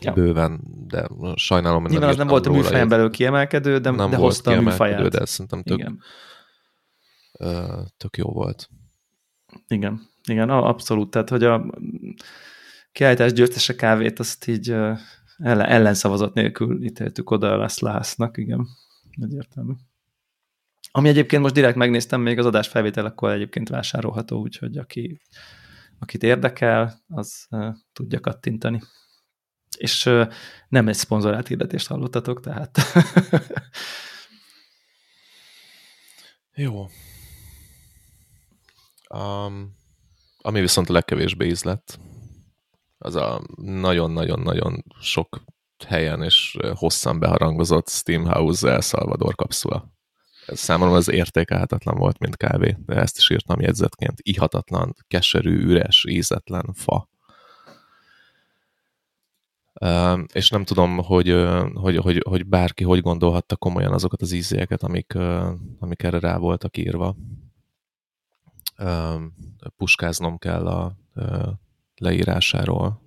Ja. 0.02 0.14
Bőven, 0.14 0.60
de 0.88 1.08
sajnálom, 1.36 1.82
hogy 1.82 1.92
Nyilván 1.92 2.10
az 2.10 2.16
nem 2.16 2.28
volt 2.28 2.46
a 2.46 2.52
műfajon 2.52 2.88
belül 2.88 3.10
kiemelkedő, 3.10 3.78
de, 3.78 3.90
nem 3.90 4.10
de 4.10 4.18
volt 4.18 4.34
hozta 4.34 4.52
a 4.52 4.62
műfaját. 4.62 5.10
de 5.10 5.26
szerintem 5.26 5.64
tök, 5.64 5.78
Igen. 5.78 6.00
tök 7.98 8.18
jó 8.18 8.32
volt. 8.32 8.70
Igen, 9.68 10.02
igen, 10.28 10.50
abszolút. 10.50 11.10
Tehát, 11.10 11.30
hogy 11.30 11.44
a 11.44 11.66
kiállítás 12.92 13.34
győztese 13.34 13.76
kávét 13.76 14.20
azt 14.20 14.48
így 14.48 14.76
ellen, 15.38 15.66
ellenszavazat 15.66 16.34
nélkül 16.34 16.84
ítéltük 16.84 17.30
oda 17.32 17.58
lesz 17.58 17.80
Lásznak, 17.80 18.38
igen, 18.38 18.68
egyértelmű. 19.22 19.74
Ami 20.92 21.10
egyébként 21.10 21.42
most 21.42 21.54
direkt 21.54 21.76
megnéztem, 21.76 22.22
még 22.22 22.40
az 22.40 22.46
adás 22.46 22.68
felvételekor 22.68 23.32
egyébként 23.32 23.70
vásárolható, 23.70 24.40
úgyhogy 24.40 24.78
aki, 24.78 25.22
akit 26.00 26.24
érdekel, 26.24 27.04
az 27.08 27.46
uh, 27.50 27.76
tudja 27.94 28.20
kattintani. 28.20 28.82
És 29.78 30.06
uh, 30.06 30.32
nem 30.70 30.88
egy 30.88 30.96
szponzorált 30.96 31.48
hirdetést 31.48 31.88
hallottatok, 31.88 32.40
tehát 32.40 32.80
Jó. 36.56 36.90
Um, 39.10 39.76
ami 40.42 40.60
viszont 40.60 40.90
a 40.90 40.94
legkevésbé 40.94 41.48
ízlett, 41.48 42.00
az 43.04 43.16
a 43.16 43.42
nagyon-nagyon-nagyon 43.56 44.84
sok 45.00 45.44
helyen 45.88 46.24
és 46.24 46.58
hosszan 46.74 47.20
beharangozott 47.20 47.90
Steamhouse 47.90 48.70
El 48.70 48.82
Salvador 48.82 49.36
kapszula. 49.36 49.92
Ez 50.46 50.60
számomra 50.60 50.96
az 50.96 51.10
értékelhetetlen 51.10 51.96
volt, 51.96 52.20
mint 52.20 52.38
kávé, 52.38 52.78
de 52.86 52.96
ezt 52.96 53.18
is 53.18 53.30
írtam 53.30 53.60
jegyzetként. 53.60 54.20
Ihatatlan, 54.22 54.96
keserű, 55.08 55.58
üres, 55.58 56.06
ízetlen 56.10 56.74
fa. 56.74 57.10
Uh, 59.82 60.20
és 60.34 60.50
nem 60.50 60.64
tudom, 60.64 60.98
hogy, 60.98 61.32
uh, 61.32 61.74
hogy, 61.74 61.98
hogy, 61.98 62.24
hogy 62.30 62.46
bárki 62.46 62.84
hogy 62.84 63.02
gondolhatta 63.02 63.56
komolyan 63.56 63.94
azokat 63.94 64.22
az 64.22 64.32
ízéket, 64.32 64.84
amik, 64.84 65.14
uh, 65.16 65.48
amik 65.80 66.04
erre 66.04 66.20
rá 66.20 66.38
voltak 66.38 66.78
írva. 66.78 67.16
Puskáznom 69.78 70.38
kell 70.38 70.68
a 70.68 70.96
leírásáról. 71.96 73.02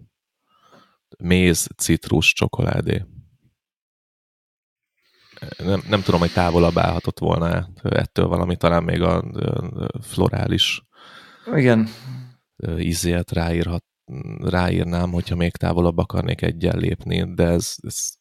Méz, 1.19 1.69
citrus, 1.77 2.33
csokoládé. 2.33 3.05
Nem, 5.59 5.83
nem 5.89 6.03
tudom, 6.03 6.21
hogy 6.21 6.33
távolabb 6.33 6.79
állhatott 6.79 7.19
volna 7.19 7.69
ettől 7.83 8.27
valami, 8.27 8.57
talán 8.57 8.83
még 8.83 9.03
a 9.03 9.25
florális 10.01 10.83
Igen. 11.55 11.89
ízét 12.79 13.31
ráírhat, 13.31 13.85
ráírnám, 14.39 15.11
hogyha 15.11 15.37
még 15.37 15.57
távolabb 15.57 15.99
akarnék 15.99 16.43
egyen 16.43 16.79
lépni, 16.79 17.35
de 17.35 17.45
ez, 17.45 17.75
ez 17.81 18.13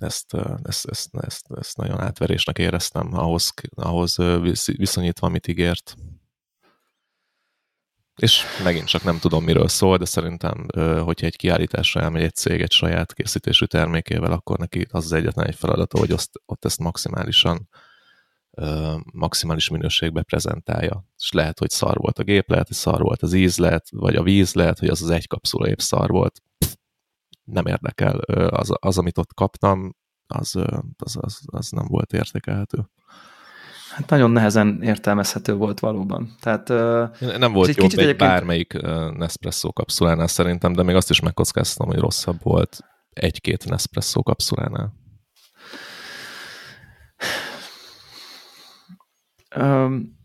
ezt, 0.00 0.36
ezt, 0.62 0.86
ezt, 0.86 1.16
ezt, 1.20 1.46
ezt 1.58 1.76
nagyon 1.76 2.00
átverésnek 2.00 2.58
éreztem 2.58 3.14
ahhoz, 3.14 3.52
ahhoz 3.74 4.16
viszonyítva, 4.64 5.26
amit 5.26 5.46
ígért. 5.46 5.94
És 8.20 8.44
megint 8.64 8.86
csak 8.86 9.02
nem 9.02 9.18
tudom, 9.18 9.44
miről 9.44 9.68
szól, 9.68 9.96
de 9.96 10.04
szerintem, 10.04 10.66
hogyha 11.04 11.26
egy 11.26 11.36
kiállításra 11.36 12.00
elmegy 12.00 12.22
egy 12.22 12.34
cég 12.34 12.60
egy 12.60 12.72
saját 12.72 13.14
készítésű 13.14 13.64
termékével, 13.64 14.32
akkor 14.32 14.58
neki 14.58 14.86
az 14.90 15.04
az 15.04 15.12
egyetlen 15.12 15.46
egy 15.46 15.54
feladata, 15.54 15.98
hogy 15.98 16.10
azt, 16.10 16.30
ott 16.46 16.64
ezt 16.64 16.78
maximálisan 16.78 17.68
maximális 19.12 19.68
minőségbe 19.68 20.22
prezentálja. 20.22 21.04
És 21.18 21.32
lehet, 21.32 21.58
hogy 21.58 21.70
szar 21.70 21.96
volt 21.96 22.18
a 22.18 22.22
gép, 22.22 22.48
lehet, 22.50 22.66
hogy 22.66 22.76
szar 22.76 23.00
volt 23.00 23.22
az 23.22 23.32
íz, 23.32 23.58
lehet, 23.58 23.86
vagy 23.90 24.16
a 24.16 24.22
víz, 24.22 24.54
lehet, 24.54 24.78
hogy 24.78 24.88
az 24.88 25.02
az 25.02 25.10
egy 25.10 25.26
kapszula 25.26 25.68
épp 25.68 25.78
szar 25.78 26.10
volt. 26.10 26.42
nem 27.44 27.66
érdekel. 27.66 28.18
Az, 28.48 28.72
az 28.80 28.98
amit 28.98 29.18
ott 29.18 29.34
kaptam, 29.34 29.96
az, 30.26 30.56
az, 30.96 31.16
az, 31.20 31.40
az 31.46 31.70
nem 31.70 31.86
volt 31.86 32.12
értékelhető. 32.12 32.90
Hát 34.00 34.10
nagyon 34.10 34.30
nehezen 34.30 34.82
értelmezhető 34.82 35.54
volt 35.54 35.80
valóban. 35.80 36.34
Tehát, 36.40 36.68
Nem 37.38 37.52
volt 37.52 37.68
jobb 37.68 37.86
egy 37.86 37.92
egyébként... 37.92 38.16
bármelyik 38.16 38.72
Nespresso 39.16 39.72
kapszulánál 39.72 40.26
szerintem, 40.26 40.72
de 40.72 40.82
még 40.82 40.94
azt 40.94 41.10
is 41.10 41.20
megkockáztam, 41.20 41.86
hogy 41.86 41.98
rosszabb 41.98 42.42
volt 42.42 42.78
egy-két 43.10 43.68
Nespresso 43.68 44.22
kapszulánál. 44.22 44.92
Um, 49.56 50.18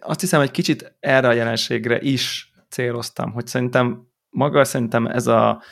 azt 0.00 0.20
hiszem, 0.20 0.40
hogy 0.40 0.50
kicsit 0.50 0.96
erre 1.00 1.28
a 1.28 1.32
jelenségre 1.32 2.00
is 2.00 2.52
céloztam, 2.68 3.32
hogy 3.32 3.46
szerintem 3.46 4.06
maga 4.30 4.64
szerintem 4.64 5.06
ez 5.06 5.26
a, 5.26 5.62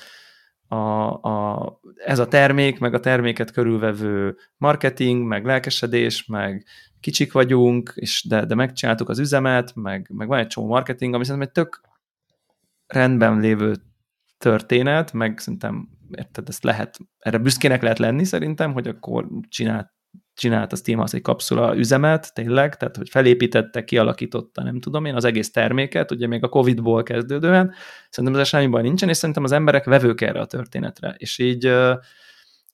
a, 0.69 0.77
a, 1.09 1.81
ez 2.05 2.19
a 2.19 2.29
termék, 2.29 2.79
meg 2.79 2.95
a 2.95 3.01
terméket 3.01 3.51
körülvevő 3.51 4.37
marketing, 4.57 5.27
meg 5.27 5.45
lelkesedés, 5.45 6.27
meg 6.27 6.67
kicsik 7.01 7.33
vagyunk, 7.33 7.93
és 7.95 8.25
de, 8.29 8.45
de 8.45 8.55
megcsináltuk 8.55 9.09
az 9.09 9.19
üzemet, 9.19 9.75
meg, 9.75 10.11
meg 10.13 10.29
van 10.29 10.39
egy 10.39 10.47
csomó 10.47 10.67
marketing, 10.67 11.15
ami 11.15 11.25
szerintem 11.25 11.49
egy 11.49 11.55
tök 11.55 11.81
rendben 12.87 13.41
lévő 13.41 13.77
történet, 14.39 15.13
meg 15.13 15.39
szerintem, 15.39 15.89
érted, 16.11 16.49
ezt 16.49 16.65
lehet, 16.65 16.99
erre 17.19 17.39
büszkének 17.39 17.83
lehet 17.83 17.99
lenni 17.99 18.25
szerintem, 18.25 18.73
hogy 18.73 18.89
akkor 18.89 19.29
csinált, 19.49 19.93
csinált 20.35 20.73
a 20.73 20.77
Steam 20.77 21.01
az 21.01 21.15
egy 21.15 21.23
kapszula 21.23 21.77
üzemet, 21.77 22.35
tényleg, 22.35 22.77
tehát 22.77 22.97
hogy 22.97 23.09
felépítette, 23.09 23.85
kialakította, 23.85 24.63
nem 24.63 24.81
tudom 24.81 25.05
én, 25.05 25.15
az 25.15 25.25
egész 25.25 25.51
terméket, 25.51 26.11
ugye 26.11 26.27
még 26.27 26.45
a 26.45 26.49
Covid-ból 26.49 27.03
kezdődően, 27.03 27.73
szerintem 28.11 28.41
ez 28.41 28.49
semmi 28.49 28.67
baj 28.67 28.83
nincsen, 28.83 29.09
és 29.09 29.17
szerintem 29.17 29.45
az 29.45 29.53
emberek 29.53 29.85
vevők 29.85 30.21
erre 30.21 30.41
a 30.41 30.47
történetre, 30.47 31.15
és 31.19 31.39
így 31.39 31.73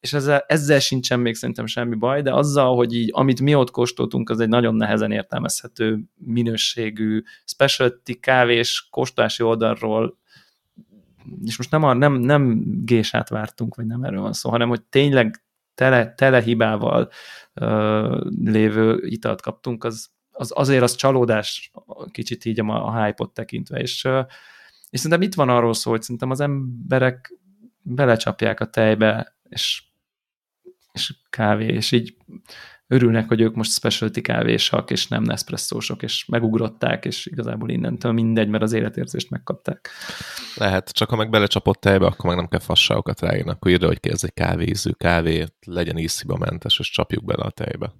és 0.06 0.12
ezzel, 0.12 0.44
ezzel 0.46 0.78
sincsen 0.78 1.20
még 1.20 1.34
szerintem 1.34 1.66
semmi 1.66 1.94
baj, 1.94 2.22
de 2.22 2.34
azzal, 2.34 2.76
hogy 2.76 2.94
így, 2.94 3.10
amit 3.12 3.40
mi 3.40 3.54
ott 3.54 3.70
kóstoltunk, 3.70 4.30
az 4.30 4.40
egy 4.40 4.48
nagyon 4.48 4.74
nehezen 4.74 5.12
értelmezhető 5.12 6.00
minőségű 6.14 7.22
specialty 7.44 8.12
kávés 8.20 8.88
kóstolási 8.90 9.42
oldalról. 9.42 10.18
És 11.44 11.56
most 11.56 11.70
nem, 11.70 11.82
a, 11.82 11.92
nem, 11.92 12.12
nem 12.12 12.62
gésát 12.84 13.28
vártunk, 13.28 13.74
vagy 13.74 13.86
nem 13.86 14.02
erről 14.02 14.20
van 14.20 14.32
szó, 14.32 14.50
hanem 14.50 14.68
hogy 14.68 14.82
tényleg 14.82 15.44
tele, 15.74 16.14
tele 16.14 16.42
hibával 16.42 17.10
uh, 17.54 18.20
lévő 18.44 19.06
italt 19.06 19.40
kaptunk, 19.40 19.84
az, 19.84 20.08
az 20.30 20.52
azért 20.54 20.82
az 20.82 20.94
csalódás 20.94 21.72
kicsit 22.10 22.44
így 22.44 22.60
a, 22.60 22.86
a 22.86 23.04
hype-ot 23.04 23.34
tekintve, 23.34 23.78
és, 23.78 24.04
uh, 24.04 24.26
és 24.90 25.00
szerintem 25.00 25.26
itt 25.26 25.34
van 25.34 25.48
arról 25.48 25.74
szó, 25.74 25.90
hogy 25.90 26.02
szerintem 26.02 26.30
az 26.30 26.40
emberek 26.40 27.34
belecsapják 27.82 28.60
a 28.60 28.70
tejbe, 28.70 29.36
és, 29.48 29.85
és 30.96 31.14
kávé, 31.30 31.66
és 31.66 31.92
így 31.92 32.16
örülnek, 32.86 33.28
hogy 33.28 33.40
ők 33.40 33.54
most 33.54 33.72
specialty 33.72 34.20
kávésak, 34.20 34.90
és 34.90 35.08
nem 35.08 35.22
Nespresso-sok, 35.22 36.02
és 36.02 36.24
megugrották, 36.24 37.04
és 37.04 37.26
igazából 37.26 37.70
innentől 37.70 38.12
mindegy, 38.12 38.48
mert 38.48 38.62
az 38.62 38.72
életérzést 38.72 39.30
megkapták. 39.30 39.90
Lehet, 40.56 40.90
csak 40.90 41.08
ha 41.08 41.16
meg 41.16 41.30
belecsapott 41.30 41.80
tejbe, 41.80 42.06
akkor 42.06 42.24
meg 42.24 42.36
nem 42.36 42.48
kell 42.48 42.60
fasságokat 42.60 43.20
ráírni, 43.20 43.50
akkor 43.50 43.70
írja, 43.70 43.86
hogy 43.86 43.98
ez 44.02 44.24
egy 44.24 44.34
kávézű 44.34 44.90
kávé, 44.90 45.44
legyen 45.66 45.98
ízhiba 45.98 46.36
mentes, 46.36 46.78
és 46.78 46.90
csapjuk 46.90 47.24
bele 47.24 47.42
a 47.42 47.50
tejbe. 47.50 47.92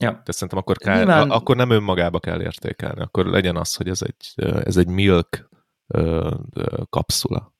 Ja. 0.00 0.20
De 0.24 0.32
szerintem 0.32 0.58
akkor, 0.58 0.76
kell, 0.76 0.96
Nyilván... 0.96 1.30
akkor 1.30 1.56
nem 1.56 1.70
önmagába 1.70 2.20
kell 2.20 2.42
értékelni, 2.42 3.00
akkor 3.00 3.26
legyen 3.26 3.56
az, 3.56 3.74
hogy 3.74 3.88
ez 3.88 4.02
egy, 4.02 4.44
ez 4.64 4.76
egy 4.76 4.88
milk 4.88 5.50
kapszula 6.90 7.51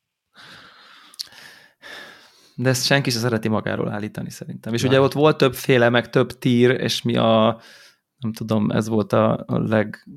de 2.55 2.69
ezt 2.69 2.85
senki 2.85 3.11
sem 3.11 3.21
szereti 3.21 3.49
magáról 3.49 3.91
állítani 3.91 4.31
szerintem. 4.31 4.75
És 4.75 4.83
Nem. 4.83 4.91
ugye 4.91 5.01
ott 5.01 5.13
volt 5.13 5.37
többféle, 5.37 5.89
meg 5.89 6.11
több 6.11 6.39
tír, 6.39 6.71
és 6.71 7.03
mi 7.03 7.17
a, 7.17 7.61
nem 8.19 8.33
tudom, 8.33 8.71
ez 8.71 8.89
volt 8.89 9.13
a, 9.13 9.45
a 9.47 9.59
leg, 9.59 10.09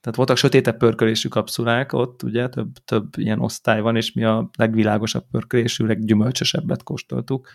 tehát 0.00 0.16
voltak 0.16 0.36
sötétebb 0.36 0.76
pörkölésű 0.76 1.28
kapszulák 1.28 1.92
ott, 1.92 2.22
ugye, 2.22 2.48
több, 2.48 2.72
több 2.84 3.08
ilyen 3.16 3.40
osztály 3.40 3.80
van, 3.80 3.96
és 3.96 4.12
mi 4.12 4.24
a 4.24 4.50
legvilágosabb 4.58 5.24
pörkölésű, 5.30 5.86
leggyümölcsösebbet 5.86 6.82
kóstoltuk. 6.82 7.48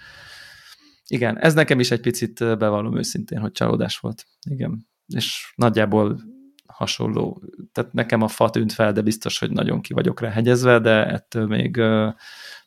Igen, 1.08 1.39
ez 1.39 1.54
nekem 1.54 1.80
is 1.80 1.91
egy 1.91 2.02
picit 2.02 2.39
bevallom 2.39 2.98
őszintén, 2.98 3.39
hogy 3.39 3.52
csalódás 3.52 3.98
volt. 3.98 4.26
Igen, 4.50 4.88
és 5.08 5.54
nagyjából 5.56 6.20
hasonló. 6.66 7.43
Tehát 7.72 7.93
nekem 7.93 8.22
a 8.22 8.28
fa 8.28 8.50
tűnt 8.50 8.74
fel, 8.74 8.91
de 8.91 9.02
biztos, 9.02 9.39
hogy 9.39 9.52
nagyon 9.52 9.82
ki 9.82 9.93
vagyok 9.93 10.20
rá 10.20 10.30
hegyezve, 10.30 10.80
de 10.80 11.06
ettől 11.06 11.48
még 11.48 11.82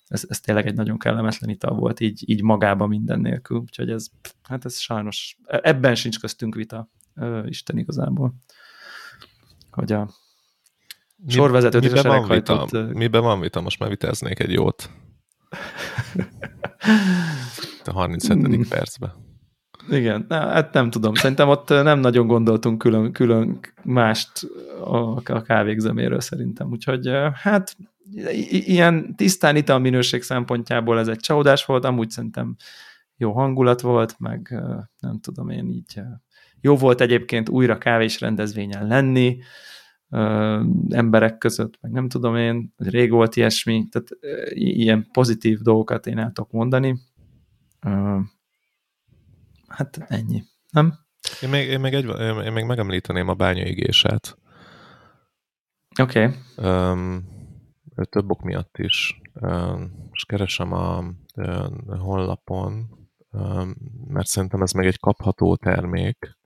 ez, 0.09 0.25
ez 0.29 0.41
tényleg 0.41 0.67
egy 0.67 0.75
nagyon 0.75 0.99
kellemetlen 0.99 1.51
ital 1.51 1.75
volt, 1.75 2.01
így, 2.01 2.31
így 2.31 2.43
magában 2.43 2.89
minden 2.89 3.21
nélkül, 3.21 3.59
úgyhogy 3.59 3.91
ez, 3.91 4.07
hát 4.43 4.65
ez 4.65 4.79
sajnos, 4.79 5.39
ebben 5.47 5.95
sincs 5.95 6.21
köztünk 6.21 6.55
vita, 6.55 6.91
Isten 7.45 7.79
igazából, 7.79 8.35
hogy 9.71 9.93
a 9.93 10.11
Mi, 11.17 11.33
sorvezetőt 11.33 11.85
és 11.85 11.93
a 11.93 12.09
van 12.09 12.29
vita? 12.29 12.67
Miben 12.93 13.23
van 13.23 13.41
vita? 13.41 13.61
Most 13.61 13.79
már 13.79 13.89
vitáznék 13.89 14.39
egy 14.39 14.53
jót. 14.53 14.91
A 17.85 17.93
37. 17.93 18.47
Hmm. 18.47 18.69
percben. 18.69 19.28
Igen, 19.91 20.25
na, 20.29 20.37
hát 20.37 20.73
nem 20.73 20.91
tudom. 20.91 21.15
Szerintem 21.15 21.49
ott 21.49 21.69
nem 21.69 21.99
nagyon 21.99 22.27
gondoltunk 22.27 22.79
külön, 22.79 23.13
külön 23.13 23.59
mást 23.85 24.31
a, 24.85 24.97
a 25.33 25.43
kávékzeméről 25.43 26.21
szerintem. 26.21 26.71
Úgyhogy 26.71 27.11
hát 27.33 27.77
ilyen 28.51 29.15
tisztán 29.17 29.57
ital 29.57 29.79
minőség 29.79 30.23
szempontjából 30.23 30.99
ez 30.99 31.09
egy 31.09 31.21
csalódás 31.21 31.65
volt, 31.65 31.85
amúgy 31.85 32.11
szerintem 32.11 32.57
jó 33.17 33.33
hangulat 33.33 33.81
volt, 33.81 34.19
meg 34.19 34.63
nem 35.01 35.21
tudom 35.21 35.49
én 35.49 35.69
így 35.69 36.01
jó 36.61 36.77
volt 36.77 37.01
egyébként 37.01 37.49
újra 37.49 37.79
kávés 37.79 38.21
rendezvényen 38.21 38.87
lenni, 38.87 39.39
emberek 40.89 41.39
között, 41.39 41.79
meg 41.81 41.93
nem 41.93 42.09
tudom 42.09 42.37
én, 42.37 42.75
rég 42.77 43.11
volt 43.11 43.37
ilyesmi, 43.37 43.89
tehát 43.91 44.09
ilyen 44.55 45.09
pozitív 45.13 45.59
dolgokat 45.59 46.07
én 46.07 46.19
el 46.19 46.33
tudok 46.33 46.51
mondani. 46.51 46.99
Hát 49.69 49.99
ennyi, 50.09 50.43
nem? 50.71 50.99
Én 51.43 51.49
még, 51.49 51.69
én 51.69 51.81
még, 51.81 51.95
egy, 51.95 52.05
én 52.45 52.53
még 52.53 52.65
megemlíteném 52.65 53.29
a 53.29 53.35
bányaigésát. 53.35 54.39
Oké. 56.01 56.25
Okay. 56.25 56.71
Um, 56.91 57.37
több 58.11 58.31
ok 58.31 58.43
miatt 58.43 58.79
is. 58.79 59.21
És 60.13 60.25
keresem 60.25 60.73
a 60.73 61.05
honlapon, 61.87 62.87
mert 64.07 64.27
szerintem 64.27 64.63
ez 64.63 64.73
meg 64.73 64.87
egy 64.87 64.99
kapható 64.99 65.57
termék. 65.57 66.37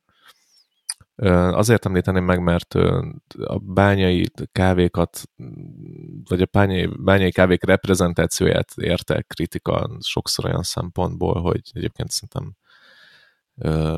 Azért 1.51 1.87
említeném 1.87 2.25
meg, 2.25 2.43
mert 2.43 2.75
a 3.45 3.59
bányai 3.59 4.31
kávékat, 4.53 5.23
vagy 6.29 6.43
a 6.43 6.49
bányai, 6.51 6.87
bányai 6.99 7.33
kávék 7.33 7.65
reprezentációját 7.65 8.73
érte 8.77 9.23
kritika 9.23 9.97
sokszor 10.01 10.45
olyan 10.45 10.63
szempontból, 10.63 11.41
hogy 11.41 11.61
egyébként 11.73 12.11
szerintem 12.11 12.57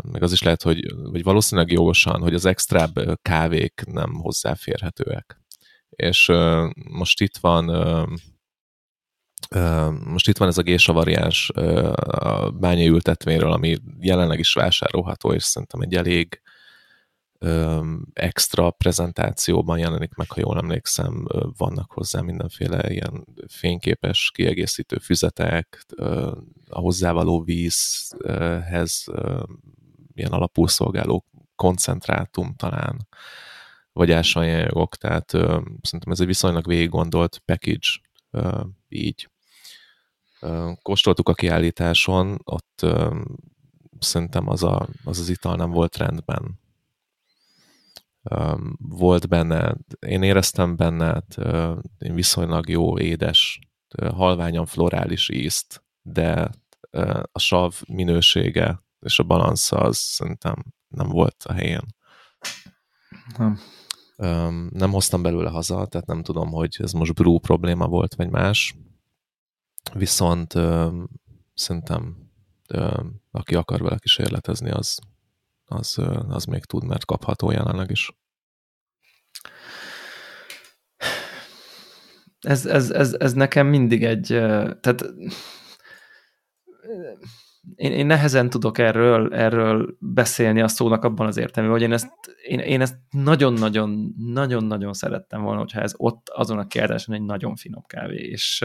meg 0.03 0.23
az 0.23 0.33
is 0.33 0.43
lehet, 0.43 0.63
hogy 0.63 0.95
vagy 0.95 1.23
valószínűleg 1.23 1.71
jogosan, 1.71 2.21
hogy 2.21 2.35
az 2.35 2.45
extrább 2.45 3.19
kávék 3.23 3.83
nem 3.87 4.15
hozzáférhetőek. 4.15 5.41
És 5.89 6.33
most 6.91 7.21
itt 7.21 7.37
van 7.37 7.65
most 10.05 10.29
itt 10.29 10.39
van 10.39 10.49
ez 10.49 10.59
a 10.59 10.63
gésa 10.63 10.93
variáns 10.93 11.51
a 11.51 12.51
bányai 12.51 12.89
ültetvényről, 12.89 13.53
ami 13.53 13.77
jelenleg 14.01 14.39
is 14.39 14.53
vásárolható, 14.53 15.33
és 15.33 15.43
szerintem 15.43 15.81
egy 15.81 15.95
elég 15.95 16.43
extra 18.13 18.71
prezentációban 18.71 19.79
jelenik 19.79 20.15
meg, 20.15 20.31
ha 20.31 20.41
jól 20.41 20.59
emlékszem, 20.59 21.27
vannak 21.57 21.93
hozzá 21.93 22.21
mindenféle 22.21 22.91
ilyen 22.91 23.25
fényképes 23.49 24.31
kiegészítő 24.35 24.99
füzetek, 24.99 25.85
a 26.69 26.79
hozzávaló 26.79 27.43
vízhez 27.43 29.05
ilyen 30.15 30.33
alapul 30.33 30.69
szolgáló 30.69 31.25
koncentrátum 31.57 32.55
talán, 32.57 33.09
vagy 33.93 34.11
ásványanyagok, 34.13 34.97
tehát 34.97 35.35
ö, 35.35 35.61
szerintem 35.83 36.13
ez 36.13 36.21
egy 36.21 36.27
viszonylag 36.27 36.67
végig 36.67 36.89
gondolt 36.89 37.43
package 37.45 37.89
így. 38.89 39.29
Kóstoltuk 40.83 41.29
a 41.29 41.35
kiállításon, 41.35 42.41
ott 42.45 42.81
ö, 42.83 43.21
szerintem 43.99 44.49
az, 44.49 44.63
a, 44.63 44.89
az 45.05 45.19
az 45.19 45.29
ital 45.29 45.57
nem 45.57 45.71
volt 45.71 45.97
rendben. 45.97 46.63
Volt 48.79 49.29
benne, 49.29 49.77
én 49.99 50.23
éreztem 50.23 50.77
benne 50.77 51.23
ö, 51.37 51.79
viszonylag 51.99 52.69
jó, 52.69 52.99
édes, 52.99 53.59
halványan 54.15 54.67
florális 54.67 55.29
ízt, 55.29 55.85
de 56.03 56.51
a 57.33 57.39
sav 57.39 57.75
minősége 57.89 58.83
és 59.01 59.19
a 59.19 59.23
balansza 59.23 59.77
az 59.77 59.97
szerintem 59.97 60.55
nem 60.89 61.09
volt 61.09 61.45
a 61.45 61.53
helyén. 61.53 61.83
Nem 63.37 63.59
nem 64.71 64.91
hoztam 64.91 65.23
belőle 65.23 65.51
haza, 65.51 65.87
tehát 65.87 66.07
nem 66.07 66.23
tudom, 66.23 66.51
hogy 66.51 66.77
ez 66.79 66.93
most 66.93 67.15
brew 67.15 67.39
probléma 67.39 67.87
volt, 67.87 68.15
vagy 68.15 68.31
más. 68.31 68.75
Viszont 69.93 70.55
szerintem 71.55 72.17
aki 73.31 73.55
akar 73.55 73.83
vele 73.83 73.99
kísérletezni, 73.99 74.71
az 74.71 74.99
az, 75.65 75.99
az 76.29 76.45
még 76.45 76.65
tud, 76.65 76.85
mert 76.85 77.05
kapható 77.05 77.51
jelenleg 77.51 77.91
is. 77.91 78.13
Ez, 82.41 82.67
ez, 82.67 82.91
ez, 82.91 83.17
ez 83.19 83.33
nekem 83.33 83.67
mindig 83.67 84.05
egy, 84.05 84.27
tehát 84.81 85.05
én, 87.75 87.93
én 87.93 88.07
nehezen 88.07 88.51
tudok 88.51 88.79
erről, 88.79 89.35
erről 89.35 89.97
beszélni 89.99 90.61
a 90.61 90.69
szónak 90.69 91.05
abban 91.05 91.27
az 91.27 91.37
értelmében, 91.37 91.79
hogy 91.79 91.87
én 91.87 91.95
ezt, 91.95 92.11
én, 92.43 92.59
én 92.59 92.81
ezt 92.81 92.97
nagyon-nagyon, 93.11 94.15
nagyon-nagyon 94.17 94.93
szerettem 94.93 95.43
volna, 95.43 95.59
hogyha 95.59 95.81
ez 95.81 95.93
ott 95.97 96.29
azon 96.29 96.59
a 96.59 96.67
kiáltáson 96.67 97.15
egy 97.15 97.23
nagyon 97.23 97.57
finom 97.57 97.83
kávé. 97.87 98.23
És, 98.23 98.65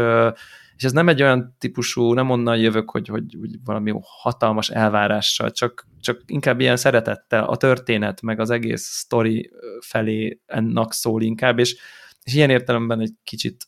és 0.79 0.85
ez 0.85 0.91
nem 0.91 1.09
egy 1.09 1.21
olyan 1.21 1.55
típusú, 1.57 2.13
nem 2.13 2.29
onnan 2.29 2.57
jövök, 2.57 2.91
hogy, 2.91 3.07
hogy, 3.07 3.35
hogy 3.39 3.59
valami 3.63 3.93
hatalmas 4.01 4.69
elvárással, 4.69 5.51
csak, 5.51 5.87
csak 5.99 6.21
inkább 6.25 6.59
ilyen 6.59 6.77
szeretettel 6.77 7.43
a 7.43 7.57
történet, 7.57 8.21
meg 8.21 8.39
az 8.39 8.49
egész 8.49 8.81
sztori 8.81 9.51
felé 9.79 10.39
ennek 10.45 10.91
szól 10.91 11.21
inkább, 11.21 11.59
és, 11.59 11.77
és 12.23 12.33
ilyen 12.33 12.49
értelemben 12.49 12.99
egy 12.99 13.13
kicsit 13.23 13.67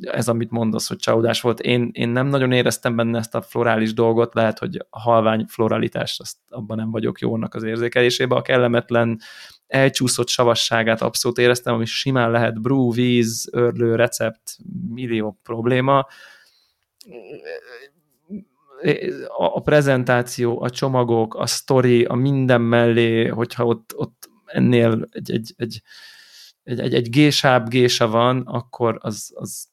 ez, 0.00 0.28
amit 0.28 0.50
mondasz, 0.50 0.88
hogy 0.88 0.96
csalódás 0.96 1.40
volt, 1.40 1.60
én, 1.60 1.90
én 1.92 2.08
nem 2.08 2.26
nagyon 2.26 2.52
éreztem 2.52 2.96
benne 2.96 3.18
ezt 3.18 3.34
a 3.34 3.42
florális 3.42 3.92
dolgot, 3.94 4.34
lehet, 4.34 4.58
hogy 4.58 4.86
a 4.90 5.00
halvány 5.00 5.44
floralitás, 5.48 6.18
azt 6.20 6.36
abban 6.48 6.76
nem 6.76 6.90
vagyok 6.90 7.20
jónak 7.20 7.54
az 7.54 7.62
érzékelésébe, 7.62 8.34
a 8.34 8.42
kellemetlen 8.42 9.20
elcsúszott 9.66 10.28
savasságát 10.28 11.02
abszolút 11.02 11.38
éreztem, 11.38 11.74
ami 11.74 11.84
simán 11.84 12.30
lehet 12.30 12.60
brú, 12.60 12.92
víz, 12.92 13.48
örlő, 13.52 13.94
recept, 13.94 14.58
millió 14.88 15.38
probléma. 15.42 16.06
A 19.36 19.60
prezentáció, 19.60 20.62
a 20.62 20.70
csomagok, 20.70 21.34
a 21.34 21.46
sztori, 21.46 22.04
a 22.04 22.14
minden 22.14 22.60
mellé, 22.60 23.26
hogyha 23.26 23.64
ott, 23.64 23.92
ott 23.96 24.30
ennél 24.44 25.08
egy, 25.10 25.30
egy, 25.30 25.54
egy, 25.56 25.82
egy, 26.62 26.80
egy, 26.80 26.94
egy 26.94 27.10
gésább 27.10 27.68
gésa 27.68 28.08
van, 28.08 28.40
akkor 28.40 28.98
az, 29.00 29.32
az 29.34 29.68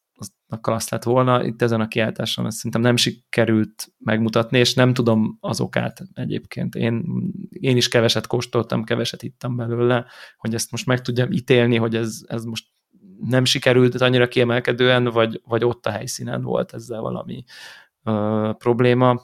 azt 0.62 0.90
lett 0.90 1.04
volna. 1.04 1.44
Itt 1.44 1.62
ezen 1.62 1.82
a 1.82 1.88
kiáltáson 1.88 2.46
ezt 2.46 2.56
szerintem 2.56 2.82
nem 2.82 2.96
sikerült 2.96 3.94
megmutatni, 3.98 4.58
és 4.58 4.74
nem 4.74 4.94
tudom 4.94 5.38
az 5.40 5.60
okát 5.60 6.02
egyébként. 6.14 6.76
Én, 6.76 7.06
én 7.50 7.78
is 7.78 7.88
keveset 7.88 8.28
kóstoltam, 8.28 8.84
keveset 8.84 9.24
ittam 9.24 9.56
belőle, 9.56 10.06
hogy 10.38 10.54
ezt 10.54 10.72
most 10.72 10.86
meg 10.86 11.02
tudjam 11.02 11.32
ítélni, 11.32 11.76
hogy 11.78 11.96
ez, 11.96 12.20
ez 12.28 12.44
most 12.44 12.66
nem 13.22 13.46
sikerült 13.46 14.02
annyira 14.02 14.28
kiemelkedően, 14.28 15.04
vagy, 15.04 15.42
vagy 15.46 15.64
ott 15.64 15.86
a 15.86 15.92
helyszínen 15.92 16.42
volt 16.42 16.74
ezzel 16.74 17.02
valami 17.02 17.44
uh, 18.04 18.54
probléma. 18.54 19.22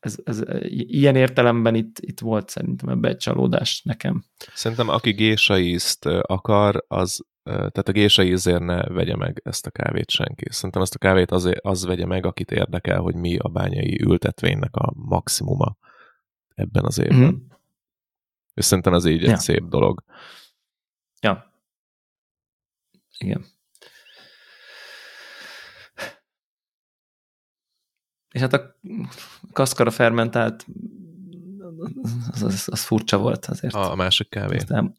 Ez, 0.00 0.16
ez, 0.24 0.42
ilyen 0.70 1.16
értelemben 1.16 1.74
itt, 1.74 1.98
itt 1.98 2.20
volt 2.20 2.48
szerintem 2.48 2.88
ebbe 2.88 3.08
egy 3.08 3.16
csalódás 3.16 3.82
nekem. 3.82 4.24
Szerintem 4.54 4.88
aki 4.88 5.10
gésa 5.10 5.58
ízt 5.58 6.06
akar, 6.06 6.84
az 6.88 7.26
tehát 7.48 7.88
a 7.88 7.92
gésa 7.92 8.22
ízért 8.22 8.62
ne 8.62 8.82
vegye 8.82 9.16
meg 9.16 9.40
ezt 9.44 9.66
a 9.66 9.70
kávét 9.70 10.10
senki. 10.10 10.46
Szerintem 10.50 10.82
ezt 10.82 10.94
a 10.94 10.98
kávét 10.98 11.30
az, 11.30 11.50
az 11.60 11.84
vegye 11.84 12.06
meg, 12.06 12.26
akit 12.26 12.50
érdekel, 12.50 13.00
hogy 13.00 13.14
mi 13.14 13.36
a 13.36 13.48
bányai 13.48 14.02
ültetvénynek 14.02 14.76
a 14.76 14.92
maximuma 14.94 15.76
ebben 16.54 16.84
az 16.84 16.98
évben. 16.98 17.18
Mm-hmm. 17.18 17.36
És 18.54 18.64
szerintem 18.64 18.94
ez 18.94 19.04
így 19.04 19.22
egy 19.22 19.28
ja. 19.28 19.38
szép 19.38 19.64
dolog. 19.64 20.04
Ja. 21.20 21.52
Igen. 23.18 23.44
És 28.30 28.40
hát 28.40 28.52
a 28.52 28.76
kaszkara 29.52 29.90
fermentált 29.90 30.66
az, 32.30 32.42
az, 32.42 32.68
az 32.70 32.82
furcsa 32.84 33.18
volt 33.18 33.46
azért. 33.46 33.74
A 33.74 33.94
másik 33.94 34.28
kávé. 34.28 34.56
Aztán, 34.56 34.96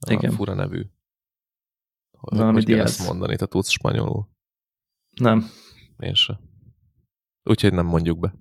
a 0.00 0.12
igen. 0.12 0.32
fura 0.32 0.54
nevű. 0.54 0.82
Valami 2.20 2.52
hogy 2.52 2.64
kell 2.64 2.80
ezt 2.80 3.06
mondani? 3.06 3.36
Te 3.36 3.46
tudsz 3.46 3.68
spanyolul? 3.68 4.28
Nem. 5.10 5.50
Én 5.98 6.14
se. 6.14 6.40
Úgyhogy 7.42 7.72
nem 7.72 7.86
mondjuk 7.86 8.18
be. 8.18 8.34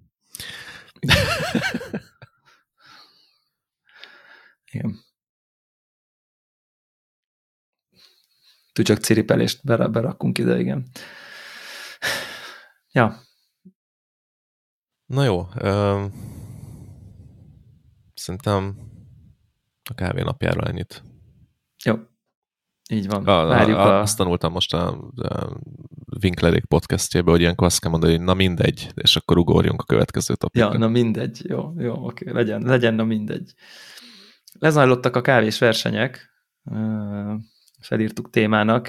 Igen. 4.72 5.00
Tú 8.74 8.84
csak 8.84 8.98
ciripelést 8.98 9.64
berakunk 9.64 10.38
ide, 10.38 10.60
igen. 10.60 10.90
Ja. 12.92 13.22
Na 15.06 15.24
jó. 15.24 15.40
Um, 15.40 16.14
szerintem 18.14 18.78
a 19.90 19.94
kávé 19.94 20.22
napjáról 20.22 20.68
ennyit. 20.68 21.04
Jó. 21.84 21.96
Így 22.90 23.08
van. 23.08 23.26
A, 23.26 23.46
Várjuk 23.46 23.78
a, 23.78 23.98
a... 23.98 24.00
Azt 24.00 24.18
tanultam 24.18 24.52
most 24.52 24.74
a, 24.74 25.12
a 25.16 25.60
Winklerék 26.22 26.66
podcastjébe, 26.66 27.32
hogy 27.32 27.42
ilyenkor 27.42 27.68
azt 27.68 27.80
kell 27.80 27.92
mondani, 27.92 28.16
hogy 28.16 28.22
na 28.22 28.34
mindegy, 28.34 28.92
és 28.96 29.16
akkor 29.16 29.38
ugorjunk 29.38 29.82
a 29.82 29.86
következő 29.86 30.36
topikra. 30.36 30.72
Ja, 30.72 30.78
na 30.78 30.88
mindegy. 30.88 31.42
Jó, 31.44 31.74
jó, 31.78 32.06
oké, 32.06 32.32
legyen, 32.32 32.62
legyen, 32.62 32.94
na 32.94 33.04
mindegy. 33.04 33.54
Lezajlottak 34.60 35.16
a 35.16 35.22
kávés 35.22 35.60
versenyek, 35.60 36.30
felírtuk 37.80 38.30
témának, 38.30 38.88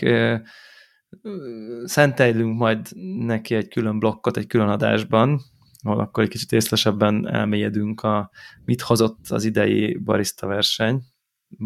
szentelünk 1.84 2.58
majd 2.58 2.88
neki 3.16 3.54
egy 3.54 3.68
külön 3.68 3.98
blokkot, 3.98 4.36
egy 4.36 4.46
külön 4.46 4.68
adásban, 4.68 5.40
ahol 5.82 6.00
akkor 6.00 6.22
egy 6.22 6.28
kicsit 6.28 6.52
észlesebben 6.52 7.28
elmélyedünk 7.28 8.00
a 8.00 8.30
mit 8.64 8.80
hozott 8.80 9.28
az 9.28 9.44
idei 9.44 9.96
barista 9.96 10.46
verseny, 10.46 11.02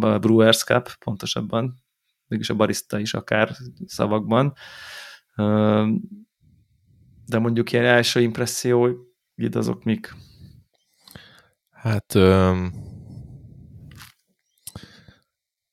a 0.01 0.19
Brewers 0.19 0.65
Cup 0.65 0.95
pontosabban, 1.05 1.82
mégis 2.33 2.51
a 2.51 2.55
barista 2.55 2.99
is 2.99 3.15
akár 3.15 3.57
szavakban. 3.87 4.55
De 7.27 7.39
mondjuk 7.39 7.73
ilyen 7.73 7.85
első 7.85 8.21
impresszió, 8.21 8.89
itt 9.35 9.55
azok 9.55 9.85
mik? 9.85 10.15
Hát 11.71 12.15
ö, 12.15 12.67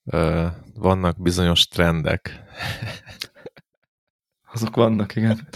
ö, 0.04 0.48
vannak 0.74 1.22
bizonyos 1.22 1.68
trendek. 1.68 2.44
Azok 4.54 4.76
vannak, 4.76 5.16
igen. 5.16 5.48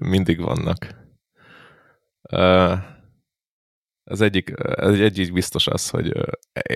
Mindig 0.00 0.40
vannak. 0.40 0.94
Ö, 2.30 2.74
az 4.08 4.20
egyik, 4.20 4.52
az 4.80 5.00
egyik 5.00 5.32
biztos 5.32 5.66
az, 5.66 5.88
hogy 5.88 6.06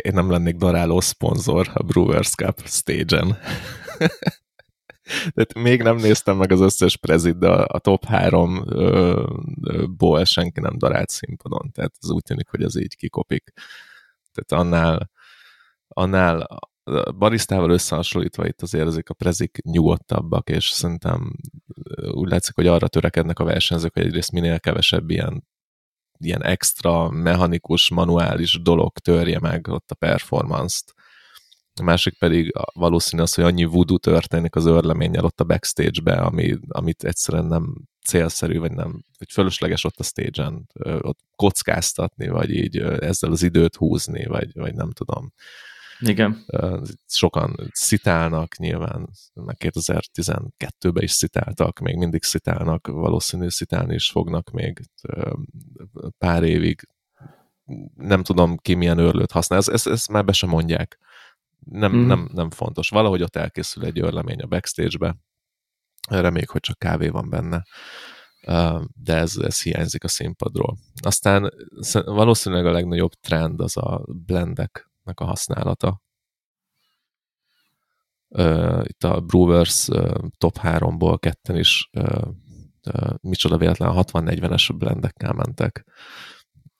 én 0.00 0.12
nem 0.12 0.30
lennék 0.30 0.56
daráló 0.56 1.00
szponzor 1.00 1.70
a 1.74 1.82
Brewers 1.82 2.30
Cup 2.30 2.60
stage-en. 2.64 3.36
Tehát 5.34 5.54
még 5.54 5.82
nem 5.82 5.96
néztem 5.96 6.36
meg 6.36 6.52
az 6.52 6.60
összes 6.60 6.96
prezit, 6.96 7.38
de 7.38 7.48
a 7.48 7.78
top 7.78 8.04
háromból 8.04 8.64
senki 10.24 10.60
nem 10.60 10.78
darált 10.78 11.08
színpadon. 11.08 11.70
Tehát 11.72 11.94
ez 12.00 12.10
úgy 12.10 12.22
tűnik, 12.22 12.48
hogy 12.48 12.62
ez 12.62 12.76
így 12.76 12.96
kikopik. 12.96 13.52
Tehát 14.32 14.64
annál, 14.64 15.10
annál 15.88 16.46
barisztával 17.18 17.70
összehasonlítva 17.70 18.46
itt 18.46 18.62
azért 18.62 18.86
ezek 18.86 19.08
a 19.08 19.14
prezik 19.14 19.58
nyugodtabbak, 19.62 20.50
és 20.50 20.68
szerintem 20.68 21.32
úgy 22.10 22.28
látszik, 22.28 22.54
hogy 22.54 22.66
arra 22.66 22.88
törekednek 22.88 23.38
a 23.38 23.44
versenyzők, 23.44 23.92
hogy 23.94 24.06
egyrészt 24.06 24.32
minél 24.32 24.60
kevesebb 24.60 25.10
ilyen 25.10 25.44
ilyen 26.24 26.44
extra 26.44 27.10
mechanikus, 27.10 27.90
manuális 27.90 28.60
dolog 28.62 28.98
törje 28.98 29.38
meg 29.40 29.68
ott 29.68 29.90
a 29.90 29.94
performance-t. 29.94 30.94
A 31.80 31.82
másik 31.82 32.18
pedig 32.18 32.52
valószínű 32.72 33.22
az, 33.22 33.34
hogy 33.34 33.44
annyi 33.44 33.64
voodoo 33.64 33.98
történik 33.98 34.56
az 34.56 34.66
örleménnyel 34.66 35.24
ott 35.24 35.40
a 35.40 35.44
backstage-be, 35.44 36.14
ami, 36.14 36.58
amit 36.68 37.04
egyszerűen 37.04 37.44
nem 37.44 37.74
célszerű, 38.06 38.58
vagy 38.58 38.72
nem, 38.72 39.04
vagy 39.18 39.32
fölösleges 39.32 39.84
ott 39.84 39.98
a 39.98 40.02
stage-en 40.02 40.68
ott 41.00 41.18
kockáztatni, 41.36 42.28
vagy 42.28 42.50
így 42.50 42.76
ezzel 42.78 43.30
az 43.30 43.42
időt 43.42 43.76
húzni, 43.76 44.24
vagy, 44.24 44.52
vagy 44.54 44.74
nem 44.74 44.90
tudom. 44.90 45.32
Igen. 46.04 46.44
Sokan 47.06 47.56
szitálnak 47.72 48.56
nyilván, 48.56 49.08
meg 49.34 49.56
2012-ben 49.58 51.02
is 51.02 51.10
szitáltak, 51.10 51.78
még 51.78 51.96
mindig 51.96 52.22
szitálnak, 52.22 52.86
valószínű 52.86 53.48
szitálni 53.48 53.94
is 53.94 54.10
fognak 54.10 54.50
még 54.50 54.80
pár 56.18 56.42
évig. 56.42 56.88
Nem 57.94 58.22
tudom 58.22 58.56
ki 58.56 58.74
milyen 58.74 58.98
örlőt 58.98 59.30
használ, 59.30 59.58
ezt, 59.58 59.68
ezt, 59.68 59.86
ezt 59.86 60.10
már 60.10 60.24
be 60.24 60.32
sem 60.32 60.48
mondják. 60.48 60.98
Nem, 61.58 61.92
mm. 61.92 62.06
nem, 62.06 62.28
nem 62.32 62.50
fontos. 62.50 62.88
Valahogy 62.88 63.22
ott 63.22 63.36
elkészül 63.36 63.84
egy 63.84 64.00
örlemény 64.00 64.40
a 64.40 64.46
backstage-be, 64.46 65.16
reméljük, 66.08 66.50
hogy 66.50 66.60
csak 66.60 66.78
kávé 66.78 67.08
van 67.08 67.28
benne 67.28 67.64
de 68.94 69.14
ez, 69.14 69.36
ez 69.36 69.62
hiányzik 69.62 70.04
a 70.04 70.08
színpadról. 70.08 70.76
Aztán 71.02 71.52
valószínűleg 72.04 72.66
a 72.66 72.70
legnagyobb 72.70 73.12
trend 73.12 73.60
az 73.60 73.76
a 73.76 74.04
blendek 74.26 74.90
nek 75.02 75.20
a 75.20 75.24
használata. 75.24 76.00
Itt 78.82 79.04
a 79.04 79.20
Brewers 79.20 79.88
top 80.36 80.58
3-ból 80.62 81.16
ketten 81.20 81.56
is 81.56 81.88
uh, 81.92 82.28
uh, 82.92 83.14
micsoda 83.20 83.58
véletlen 83.58 83.92
60-40-es 83.94 84.74
blendekkel 84.78 85.32
mentek. 85.32 85.84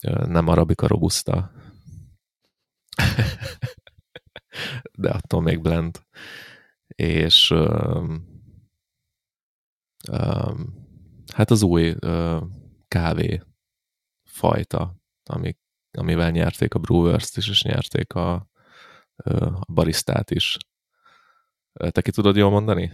Uh, 0.06 0.26
nem 0.26 0.48
Arabica 0.48 0.86
Robusta 0.86 1.52
de 4.98 5.10
attól 5.10 5.42
még 5.42 5.60
blend. 5.60 6.06
És 6.86 7.54
hát 11.32 11.50
az 11.50 11.62
új 11.62 11.90
uh, 11.90 12.42
kávé 12.88 13.42
fajta, 14.24 14.96
amik, 15.24 15.58
amivel 15.98 16.30
nyerték 16.30 16.74
a 16.74 16.78
Brewers-t 16.78 17.36
is, 17.36 17.48
és 17.48 17.62
nyerték 17.62 18.14
a, 18.14 18.32
a 19.16 19.72
baristát 19.72 20.30
is. 20.30 20.56
Te 21.72 22.00
ki 22.00 22.10
tudod 22.10 22.36
jól 22.36 22.50
mondani? 22.50 22.92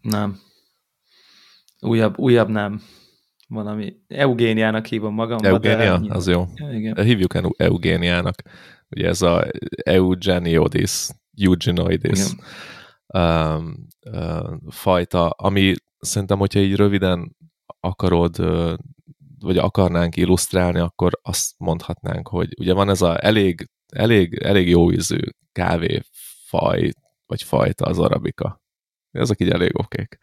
Nem. 0.00 0.38
Újabb, 1.80 2.18
újabb 2.18 2.48
nem. 2.48 2.82
Valami 3.48 3.96
Eugéniának 4.08 4.86
hívom 4.86 5.14
magam. 5.14 5.38
Eugénia? 5.42 5.94
Az 6.08 6.28
jó. 6.28 6.44
Ja, 6.54 6.72
igen. 6.72 7.04
Hívjuk 7.04 7.34
Eugéniának. 7.56 8.42
Ugye 8.88 9.08
ez 9.08 9.22
a 9.22 9.46
Eugenioidis, 9.84 11.08
Eugenoidis 11.36 12.24
um, 13.06 13.86
uh, 14.10 14.52
fajta, 14.68 15.28
ami 15.28 15.74
szerintem, 15.98 16.38
hogyha 16.38 16.60
így 16.60 16.76
röviden 16.76 17.36
akarod, 17.80 18.38
vagy 19.42 19.58
akarnánk 19.58 20.16
illusztrálni, 20.16 20.78
akkor 20.78 21.18
azt 21.22 21.54
mondhatnánk, 21.58 22.28
hogy 22.28 22.54
ugye 22.58 22.72
van 22.72 22.90
ez 22.90 23.02
a 23.02 23.24
elég, 23.24 23.68
elég, 23.92 24.34
elég 24.34 24.68
jó 24.68 24.92
ízű 24.92 25.18
kávéfaj, 25.52 26.90
vagy 27.26 27.42
fajta 27.42 27.84
az 27.84 27.98
arabika. 27.98 28.60
Ezek 29.10 29.40
így 29.40 29.50
elég 29.50 29.78
okék 29.78 30.18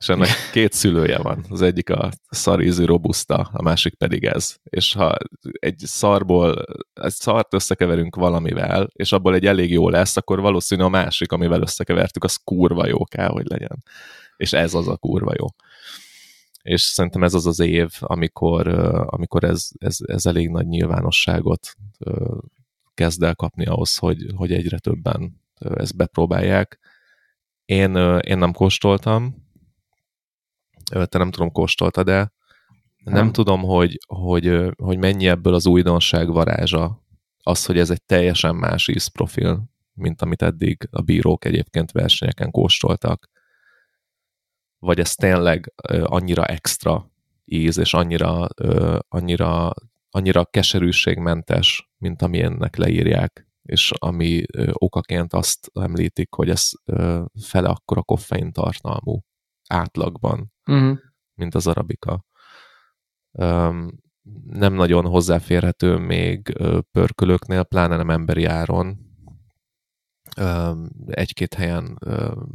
és 0.00 0.08
ennek 0.08 0.28
két 0.52 0.72
szülője 0.72 1.18
van. 1.18 1.44
Az 1.48 1.62
egyik 1.62 1.90
a 1.90 2.10
szarízű 2.30 2.84
robusta, 2.84 3.48
a 3.52 3.62
másik 3.62 3.94
pedig 3.94 4.24
ez. 4.24 4.54
És 4.62 4.92
ha 4.92 5.16
egy 5.52 5.78
szarból, 5.78 6.64
egy 6.92 7.12
szart 7.12 7.54
összekeverünk 7.54 8.16
valamivel, 8.16 8.88
és 8.92 9.12
abból 9.12 9.34
egy 9.34 9.46
elég 9.46 9.70
jó 9.70 9.88
lesz, 9.88 10.16
akkor 10.16 10.40
valószínű 10.40 10.82
a 10.82 10.88
másik, 10.88 11.32
amivel 11.32 11.60
összekevertük, 11.60 12.24
az 12.24 12.36
kurva 12.44 12.86
jó 12.86 13.04
kell, 13.04 13.28
hogy 13.28 13.46
legyen. 13.48 13.82
És 14.36 14.52
ez 14.52 14.74
az 14.74 14.88
a 14.88 14.96
kurva 14.96 15.32
jó. 15.38 15.46
És 16.62 16.82
szerintem 16.82 17.22
ez 17.22 17.34
az 17.34 17.46
az 17.46 17.58
év, 17.58 17.90
amikor, 17.98 18.68
amikor 19.06 19.44
ez, 19.44 19.68
ez, 19.78 19.96
ez 20.00 20.26
elég 20.26 20.48
nagy 20.48 20.66
nyilvánosságot 20.66 21.76
kezd 22.94 23.22
el 23.22 23.34
kapni 23.34 23.66
ahhoz, 23.66 23.96
hogy, 23.96 24.26
hogy 24.36 24.52
egyre 24.52 24.78
többen 24.78 25.40
ezt 25.58 25.96
bepróbálják. 25.96 26.78
Én, 27.64 27.96
én 28.20 28.38
nem 28.38 28.52
kóstoltam, 28.52 29.48
te 30.90 31.18
nem 31.18 31.30
tudom, 31.30 31.52
kóstolta, 31.52 32.02
de 32.02 32.32
nem, 33.04 33.14
nem 33.14 33.32
tudom, 33.32 33.62
hogy, 33.62 33.98
hogy, 34.06 34.72
hogy 34.76 34.98
mennyi 34.98 35.28
ebből 35.28 35.54
az 35.54 35.66
újdonság 35.66 36.28
varázsa 36.28 37.04
az, 37.42 37.64
hogy 37.64 37.78
ez 37.78 37.90
egy 37.90 38.02
teljesen 38.02 38.56
más 38.56 38.88
ízprofil, 38.88 39.64
mint 39.92 40.22
amit 40.22 40.42
eddig 40.42 40.88
a 40.90 41.02
bírók 41.02 41.44
egyébként 41.44 41.92
versenyeken 41.92 42.50
kóstoltak. 42.50 43.28
Vagy 44.80 45.00
ez 45.00 45.14
tényleg 45.14 45.72
annyira 46.04 46.44
extra 46.44 47.10
íz, 47.44 47.78
és 47.78 47.94
annyira, 47.94 48.46
annyira, 49.08 49.72
annyira 50.10 50.44
keserűségmentes, 50.44 51.90
mint 51.98 52.22
ami 52.22 52.42
ennek 52.42 52.76
leírják, 52.76 53.48
és 53.62 53.92
ami 53.98 54.42
okaként 54.72 55.32
azt 55.32 55.70
említik, 55.74 56.34
hogy 56.34 56.50
ez 56.50 56.70
fele 57.42 57.68
akkora 57.68 58.02
koffein 58.02 58.52
tartalmú 58.52 59.20
átlagban, 59.68 60.52
uh-huh. 60.66 60.98
mint 61.34 61.54
az 61.54 61.66
arabika. 61.66 62.24
Nem 64.44 64.74
nagyon 64.74 65.04
hozzáférhető 65.06 65.96
még 65.96 66.58
pörkölőknél, 66.90 67.62
pláne 67.62 67.96
nem 67.96 68.10
emberi 68.10 68.44
áron. 68.44 68.98
Egy-két 71.06 71.54
helyen 71.54 71.98
um, 72.06 72.48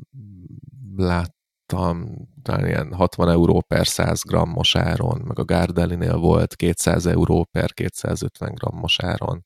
láttam 1.68 2.28
talán 2.42 2.66
ilyen 2.66 2.94
60 2.94 3.30
euró 3.30 3.62
per 3.62 3.88
100 3.88 4.24
grammos 4.24 4.76
áron, 4.76 5.22
meg 5.22 5.40
a 5.40 5.46
Gardelinél 5.46 6.18
volt 6.18 6.56
200 6.56 7.06
euró 7.06 7.44
per 7.44 7.74
250 7.74 8.54
grammos 8.54 9.00
áron. 9.00 9.46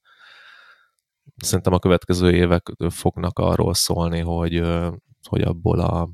Szerintem 1.35 1.73
a 1.73 1.79
következő 1.79 2.31
évek 2.31 2.71
fognak 2.89 3.39
arról 3.39 3.73
szólni, 3.73 4.19
hogy, 4.19 4.63
hogy 5.29 5.41
abból 5.41 5.79
a 5.79 6.09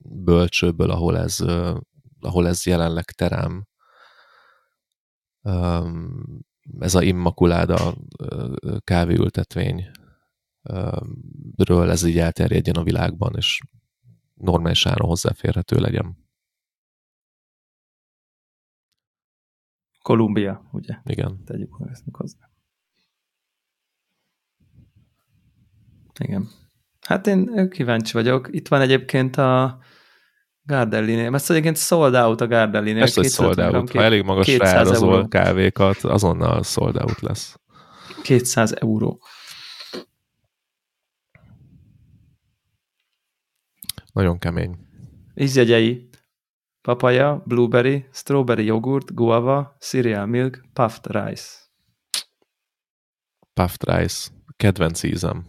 bölcsőből, 0.00 0.90
ahol 0.90 1.18
ez, 1.18 1.38
ahol 2.20 2.48
ez 2.48 2.66
jelenleg 2.66 3.04
terem. 3.04 3.66
Ez 6.78 6.94
a 6.94 7.02
Immaculáda 7.02 7.94
kávéültetvény 8.84 9.90
ről 11.56 11.90
ez 11.90 12.02
így 12.02 12.18
elterjedjen 12.18 12.76
a 12.76 12.82
világban, 12.82 13.34
és 13.36 13.60
normális 14.34 14.86
áron 14.86 15.08
hozzáférhető 15.08 15.76
legyen. 15.76 16.22
Kolumbia, 20.02 20.68
ugye? 20.72 20.94
Igen. 21.04 21.44
Tegyük 21.44 21.74
hozzá. 22.12 22.50
Igen. 26.20 26.48
Hát 27.00 27.26
én 27.26 27.70
kíváncsi 27.70 28.12
vagyok. 28.12 28.48
Itt 28.50 28.68
van 28.68 28.80
egyébként 28.80 29.36
a 29.36 29.78
Gardellinél. 30.62 31.30
Mert 31.30 31.50
egyébként 31.50 31.76
sold 31.76 32.14
out 32.14 32.40
a 32.40 32.46
Gardellinél. 32.46 33.02
Ezt, 33.02 33.14
hogy 33.14 33.30
sold 33.30 33.58
out. 33.58 33.90
Ha 33.90 34.02
elég 34.02 34.22
magas 34.22 34.56
rárazol 34.56 35.28
kávékat, 35.28 35.96
azonnal 35.96 36.62
sold 36.62 36.96
out 36.96 37.20
lesz. 37.20 37.60
200 38.22 38.72
euró. 38.72 39.22
Nagyon 44.14 44.38
kemény. 44.38 44.76
Ízjegyei. 45.34 46.08
Papaya, 46.80 47.42
blueberry, 47.46 48.08
strawberry 48.12 48.64
jogurt, 48.64 49.14
guava, 49.14 49.76
cereal 49.80 50.26
milk, 50.26 50.64
puffed 50.72 51.06
rice. 51.06 51.44
Puffed 53.52 53.82
rice. 53.88 54.30
Kedvenc 54.56 55.02
ízem. 55.02 55.44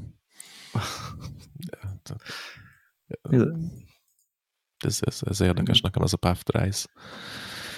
Ez, 4.77 4.99
ez, 4.99 5.19
ez 5.25 5.41
érdekes 5.41 5.81
nekem, 5.81 6.01
az 6.01 6.13
a 6.13 6.17
puffed 6.17 6.61
rice. 6.61 6.87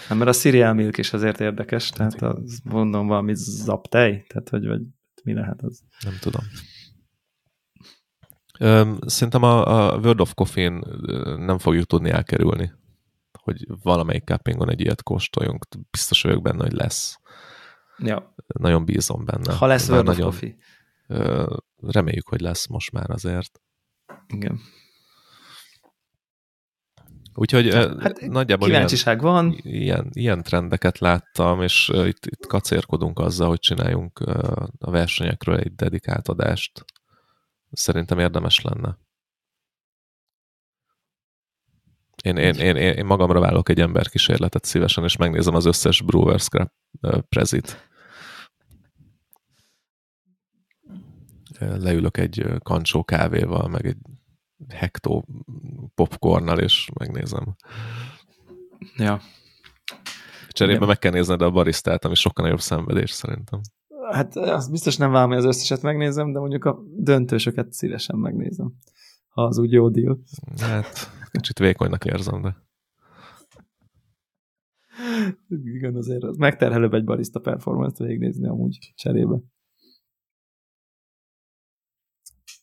Nem, 0.09 0.17
mert 0.17 0.29
a 0.29 0.33
cereal 0.33 0.73
milk 0.73 0.97
is 0.97 1.13
azért 1.13 1.39
érdekes, 1.39 1.89
tehát 1.89 2.21
az, 2.21 2.59
mondom 2.63 3.07
valami 3.07 3.33
zaptej, 3.35 4.25
tehát 4.27 4.49
hogy 4.49 4.67
vagy 4.67 4.81
mi 5.23 5.33
lehet 5.33 5.61
az? 5.61 5.81
Nem 6.03 6.17
tudom. 6.19 6.41
Szerintem 9.05 9.43
a, 9.43 9.91
a 9.91 9.97
World 9.97 10.21
of 10.21 10.33
Coffee-n 10.33 10.83
nem 11.37 11.57
fogjuk 11.57 11.85
tudni 11.85 12.09
elkerülni, 12.09 12.71
hogy 13.31 13.67
valamelyik 13.83 14.23
cuppingon 14.23 14.69
egy 14.69 14.81
ilyet 14.81 15.03
kóstoljunk. 15.03 15.65
Biztos 15.91 16.21
vagyok 16.21 16.41
benne, 16.41 16.63
hogy 16.63 16.73
lesz. 16.73 17.19
Ja. 17.97 18.33
Nagyon 18.47 18.85
bízom 18.85 19.25
benne. 19.25 19.53
Ha 19.53 19.65
lesz 19.65 19.89
World 19.89 20.05
nagyon, 20.05 20.27
of 20.27 20.39
Coffee. 20.39 20.55
Reméljük, 21.77 22.27
hogy 22.27 22.41
lesz 22.41 22.67
most 22.67 22.91
már 22.91 23.09
azért. 23.09 23.61
Igen. 24.27 24.59
Úgyhogy 27.33 27.73
hát, 27.73 28.21
nagyjából 28.21 28.67
kíváncsiság 28.67 29.21
ilyen, 29.21 29.33
van. 29.33 29.57
Ilyen, 29.61 30.09
ilyen 30.11 30.43
trendeket 30.43 30.97
láttam, 30.97 31.61
és 31.61 31.91
itt, 31.93 32.25
itt 32.25 32.45
kacérkodunk 32.47 33.19
azzal, 33.19 33.47
hogy 33.47 33.59
csináljunk 33.59 34.19
a 34.79 34.91
versenyekről 34.91 35.57
egy 35.57 35.75
dedikált 35.75 36.27
adást. 36.27 36.85
Szerintem 37.71 38.19
érdemes 38.19 38.61
lenne. 38.61 38.97
Én, 42.23 42.37
én, 42.37 42.55
én, 42.55 42.75
én 42.75 43.05
magamra 43.05 43.39
válok 43.39 43.69
egy 43.69 43.79
emberkísérletet 43.79 44.65
szívesen, 44.65 45.03
és 45.03 45.17
megnézem 45.17 45.55
az 45.55 45.65
összes 45.65 46.01
Brewers 46.01 46.43
Scrap 46.43 46.71
prezit. 47.29 47.89
Leülök 51.59 52.17
egy 52.17 52.45
kancsó 52.63 53.03
kávéval, 53.03 53.67
meg 53.67 53.85
egy 53.85 53.97
hektó 54.69 55.27
popcornnal, 55.95 56.59
és 56.59 56.89
megnézem. 56.93 57.55
Ja. 58.95 59.21
Cserébe 60.47 60.85
meg 60.85 60.99
kell 60.99 61.11
nézned 61.11 61.41
a 61.41 61.51
baristát, 61.51 62.05
ami 62.05 62.15
sokkal 62.15 62.43
nagyobb 62.43 62.61
szenvedés 62.61 63.11
szerintem. 63.11 63.61
Hát 64.11 64.35
azt 64.35 64.71
biztos 64.71 64.97
nem 64.97 65.11
várom, 65.11 65.29
hogy 65.29 65.37
az 65.37 65.45
összeset 65.45 65.81
megnézem, 65.81 66.31
de 66.31 66.39
mondjuk 66.39 66.65
a 66.65 66.79
döntősöket 66.95 67.73
szívesen 67.73 68.17
megnézem, 68.17 68.73
ha 69.27 69.43
az 69.43 69.57
úgy 69.57 69.71
jó 69.71 69.89
deal. 69.89 70.19
Hát, 70.57 71.09
kicsit 71.31 71.59
vékonynak 71.59 72.05
érzem, 72.05 72.41
de... 72.41 72.65
Igen, 75.49 75.95
azért 75.95 76.23
az 76.23 76.37
megterhelőbb 76.37 76.93
egy 76.93 77.03
barista 77.03 77.39
performance-t 77.39 77.97
végignézni 77.97 78.47
amúgy 78.47 78.93
cserébe. 78.95 79.37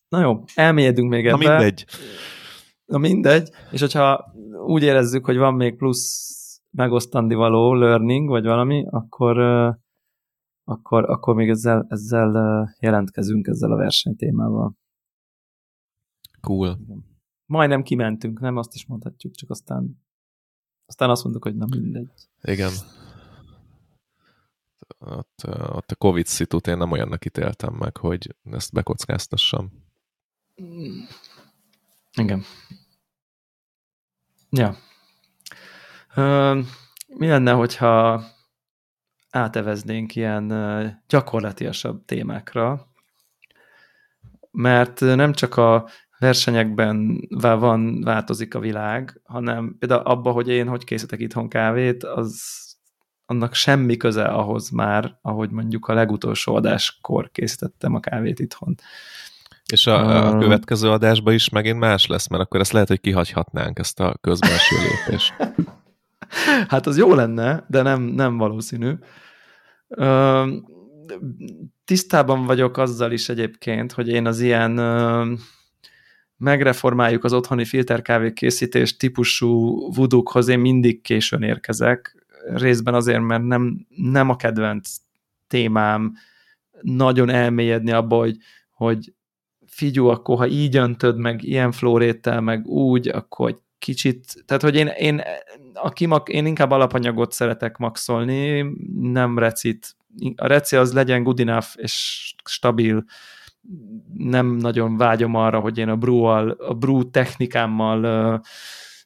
Na 0.08 0.20
jó, 0.20 0.42
elmélyedünk 0.54 1.10
még 1.10 1.26
ebbe. 1.26 1.44
Na 1.44 1.56
mindegy. 1.56 1.86
Na 2.84 2.98
mindegy, 2.98 3.50
és 3.70 3.80
hogyha 3.80 4.34
úgy 4.66 4.82
érezzük, 4.82 5.24
hogy 5.24 5.36
van 5.36 5.54
még 5.54 5.76
plusz 5.76 6.32
megosztani 6.70 7.34
való 7.34 7.74
learning, 7.74 8.28
vagy 8.28 8.44
valami, 8.44 8.86
akkor 8.90 9.36
akkor, 10.64 11.10
akkor 11.10 11.34
még 11.34 11.48
ezzel, 11.48 11.86
ezzel 11.88 12.74
jelentkezünk 12.78 13.46
ezzel 13.46 13.72
a 13.72 13.76
versenytémával. 13.76 14.76
Cool. 16.40 16.78
Majdnem 17.46 17.82
kimentünk, 17.82 18.40
nem 18.40 18.56
azt 18.56 18.74
is 18.74 18.86
mondhatjuk, 18.86 19.34
csak 19.34 19.50
aztán 19.50 20.02
aztán 20.86 21.10
azt 21.10 21.22
mondjuk, 21.22 21.44
hogy 21.44 21.56
nem 21.56 21.68
mindegy. 21.70 22.10
Igen. 22.42 22.72
Ott, 24.98 25.42
ott 25.46 25.90
a 25.90 25.96
Covid 25.96 26.26
szitút 26.26 26.66
én 26.66 26.76
nem 26.76 26.90
olyannak 26.90 27.24
ítéltem 27.24 27.74
meg, 27.74 27.96
hogy 27.96 28.36
ezt 28.42 28.72
bekockáztassam. 28.72 29.72
Igen. 32.16 32.42
Ja. 34.50 34.76
Ö, 36.14 36.60
mi 37.06 37.26
lenne, 37.26 37.52
hogyha 37.52 38.22
áteveznénk 39.34 40.16
ilyen 40.16 40.52
gyakorlatilasabb 41.08 42.04
témákra, 42.04 42.86
mert 44.50 45.00
nem 45.00 45.32
csak 45.32 45.56
a 45.56 45.88
versenyekben 46.18 47.28
van, 47.38 48.00
változik 48.00 48.54
a 48.54 48.58
világ, 48.58 49.20
hanem 49.24 49.76
például 49.78 50.02
abba, 50.02 50.30
hogy 50.30 50.48
én 50.48 50.68
hogy 50.68 50.84
készítek 50.84 51.20
itthon 51.20 51.48
kávét, 51.48 52.04
az 52.04 52.52
annak 53.26 53.54
semmi 53.54 53.96
köze 53.96 54.24
ahhoz 54.24 54.70
már, 54.70 55.18
ahogy 55.22 55.50
mondjuk 55.50 55.86
a 55.86 55.94
legutolsó 55.94 56.54
adáskor 56.54 57.30
készítettem 57.30 57.94
a 57.94 58.00
kávét 58.00 58.38
itthon. 58.38 58.74
És 59.72 59.86
a, 59.86 60.26
a 60.28 60.38
következő 60.38 60.90
adásban 60.90 61.34
is 61.34 61.48
megint 61.48 61.78
más 61.78 62.06
lesz, 62.06 62.28
mert 62.28 62.42
akkor 62.42 62.60
ezt 62.60 62.72
lehet, 62.72 62.88
hogy 62.88 63.00
kihagyhatnánk, 63.00 63.78
ezt 63.78 64.00
a 64.00 64.16
közbenső 64.20 64.76
lépést. 64.76 65.34
hát 66.72 66.86
az 66.86 66.96
jó 66.96 67.14
lenne, 67.14 67.64
de 67.68 67.82
nem, 67.82 68.02
nem 68.02 68.36
valószínű. 68.36 68.92
Tisztában 71.84 72.44
vagyok 72.46 72.76
azzal 72.76 73.12
is 73.12 73.28
egyébként, 73.28 73.92
hogy 73.92 74.08
én 74.08 74.26
az 74.26 74.40
ilyen 74.40 74.72
megreformáljuk 76.36 77.24
az 77.24 77.32
otthoni 77.32 77.64
filterkávé 77.64 78.32
készítés 78.32 78.96
típusú 78.96 79.78
vudukhoz 79.92 80.48
én 80.48 80.58
mindig 80.58 81.00
későn 81.00 81.42
érkezek, 81.42 82.26
részben 82.46 82.94
azért, 82.94 83.20
mert 83.20 83.42
nem, 83.42 83.86
nem 83.88 84.28
a 84.28 84.36
kedvenc 84.36 84.96
témám 85.46 86.14
nagyon 86.80 87.28
elmélyedni 87.28 87.90
abba, 87.90 88.16
hogy, 88.16 88.36
hogy 88.70 89.12
figyú, 89.66 90.06
akkor 90.06 90.36
ha 90.36 90.46
így 90.46 90.76
öntöd, 90.76 91.18
meg 91.18 91.42
ilyen 91.42 91.72
flóréttel, 91.72 92.40
meg 92.40 92.66
úgy, 92.66 93.08
akkor 93.08 93.48
egy 93.48 93.58
kicsit, 93.78 94.44
tehát 94.46 94.62
hogy 94.62 94.74
én, 94.74 94.86
én, 94.86 95.22
a 95.74 95.90
kimak, 95.90 96.28
én 96.28 96.46
inkább 96.46 96.70
alapanyagot 96.70 97.32
szeretek 97.32 97.76
maxolni, 97.76 98.66
nem 99.00 99.38
recit. 99.38 99.96
A 100.36 100.46
reci 100.46 100.76
az 100.76 100.92
legyen 100.92 101.22
good 101.22 101.40
enough 101.40 101.66
és 101.74 102.34
stabil, 102.44 103.04
nem 104.16 104.46
nagyon 104.46 104.96
vágyom 104.96 105.34
arra, 105.34 105.60
hogy 105.60 105.78
én 105.78 105.88
a 105.88 105.96
brew 105.96 106.22
a 106.24 106.74
brew 106.78 107.10
technikámmal 107.10 108.40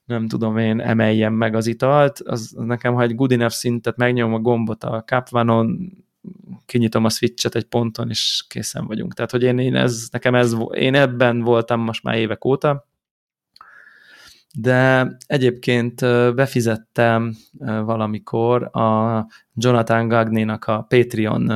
nem 0.04 0.28
tudom 0.28 0.58
én, 0.58 0.80
emeljem 0.80 1.32
meg 1.34 1.54
az 1.54 1.66
italt, 1.66 2.20
az, 2.20 2.54
nekem, 2.58 2.94
ha 2.94 3.02
egy 3.02 3.14
good 3.14 3.32
enough 3.32 3.52
szintet 3.52 3.96
megnyomom 3.96 4.34
a 4.34 4.38
gombot 4.38 4.84
a 4.84 5.02
Capvanon, 5.06 5.92
kinyitom 6.66 7.04
a 7.04 7.08
switchet 7.08 7.54
egy 7.54 7.64
ponton, 7.64 8.08
és 8.08 8.44
készen 8.48 8.86
vagyunk. 8.86 9.14
Tehát, 9.14 9.30
hogy 9.30 9.42
én, 9.42 9.58
én, 9.58 9.74
ez, 9.74 10.08
nekem 10.10 10.34
ez, 10.34 10.56
én 10.74 10.94
ebben 10.94 11.40
voltam 11.40 11.80
most 11.80 12.02
már 12.02 12.16
évek 12.16 12.44
óta, 12.44 12.87
de 14.54 15.10
egyébként 15.26 16.00
befizettem 16.34 17.34
valamikor 17.84 18.76
a 18.76 19.26
Jonathan 19.54 20.08
Gagnénak 20.08 20.64
a 20.64 20.86
Patreon 20.88 21.46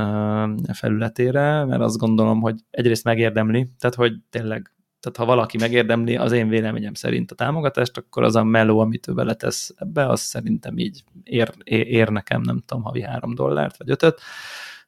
felületére, 0.72 1.64
mert 1.64 1.80
azt 1.80 1.98
gondolom, 1.98 2.40
hogy 2.40 2.60
egyrészt 2.70 3.04
megérdemli, 3.04 3.68
tehát 3.78 3.96
hogy 3.96 4.12
tényleg 4.30 4.72
tehát 5.02 5.18
ha 5.18 5.34
valaki 5.34 5.56
megérdemli 5.58 6.16
az 6.16 6.32
én 6.32 6.48
véleményem 6.48 6.94
szerint 6.94 7.30
a 7.30 7.34
támogatást, 7.34 7.96
akkor 7.96 8.22
az 8.22 8.36
a 8.36 8.44
meló, 8.44 8.78
amit 8.78 9.08
ő 9.08 9.12
beletesz 9.12 9.74
ebbe, 9.76 10.06
az 10.06 10.20
szerintem 10.20 10.78
így 10.78 11.04
ér, 11.22 11.52
ér 11.64 12.08
nekem, 12.08 12.40
nem 12.40 12.62
tudom, 12.66 12.82
havi 12.82 13.02
három 13.02 13.34
dollárt, 13.34 13.76
vagy 13.76 13.90
ötöt. 13.90 14.20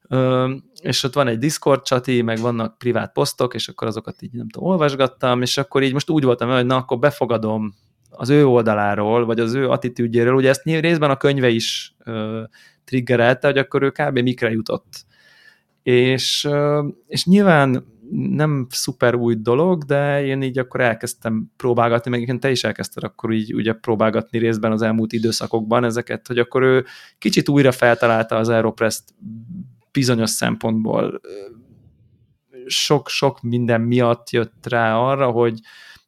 Ö, 0.09 0.53
és 0.81 1.03
ott 1.03 1.15
van 1.15 1.27
egy 1.27 1.39
Discord 1.39 1.83
csati, 1.83 2.23
meg 2.23 2.39
vannak 2.39 2.79
privát 2.79 3.13
posztok, 3.13 3.55
és 3.55 3.69
akkor 3.69 3.87
azokat 3.87 4.23
így 4.23 4.33
nem 4.33 4.49
tudom, 4.49 4.69
olvasgattam, 4.69 5.43
és 5.43 5.59
akkor 5.59 5.83
így 5.83 5.93
most 5.93 6.11
úgy 6.11 6.25
voltam, 6.25 6.51
hogy 6.51 6.67
na, 6.67 6.77
akkor 6.77 6.99
befogadom 6.99 7.75
az 8.17 8.31
ő 8.31 8.47
oldaláról, 8.47 9.25
vagy 9.25 9.41
az 9.41 9.55
ő 9.55 9.69
attitűdjéről, 9.71 10.35
ugye 10.35 10.49
ezt 10.49 10.65
részben 10.65 11.11
a 11.11 11.17
könyve 11.17 11.49
is 11.49 11.95
ö, 12.05 12.43
triggerelte, 12.85 13.47
hogy 13.47 13.59
akkor 13.59 13.83
ő 13.83 13.91
kb. 13.91 14.19
mikre 14.19 14.51
jutott. 14.51 15.05
És, 15.83 16.45
ö, 16.45 16.89
és 17.07 17.25
nyilván 17.27 17.93
nem 18.11 18.67
szuper 18.71 19.15
új 19.15 19.35
dolog, 19.35 19.85
de 19.85 20.25
én 20.25 20.43
így 20.43 20.59
akkor 20.59 20.81
elkezdtem 20.81 21.51
próbálgatni, 21.57 22.11
meg 22.11 22.39
te 22.39 22.51
is 22.51 22.65
elkezdted 22.65 23.05
akkor 23.05 23.33
így 23.33 23.55
ugye 23.55 23.73
próbálgatni 23.73 24.39
részben 24.39 24.73
az 24.73 24.83
elmúlt 24.83 25.13
időszakokban 25.13 25.85
ezeket, 25.85 26.27
hogy 26.27 26.39
akkor 26.39 26.63
ő 26.63 26.85
kicsit 27.19 27.49
újra 27.49 27.73
feltalálta 27.73 28.37
az 28.37 28.49
Aeropress 28.49 29.01
bizonyos 29.93 30.31
szempontból 30.31 31.21
sok-sok 32.67 33.43
minden 33.43 33.81
miatt 33.81 34.31
jött 34.31 34.67
rá 34.69 34.97
arra, 34.97 35.31
hogy 35.31 35.61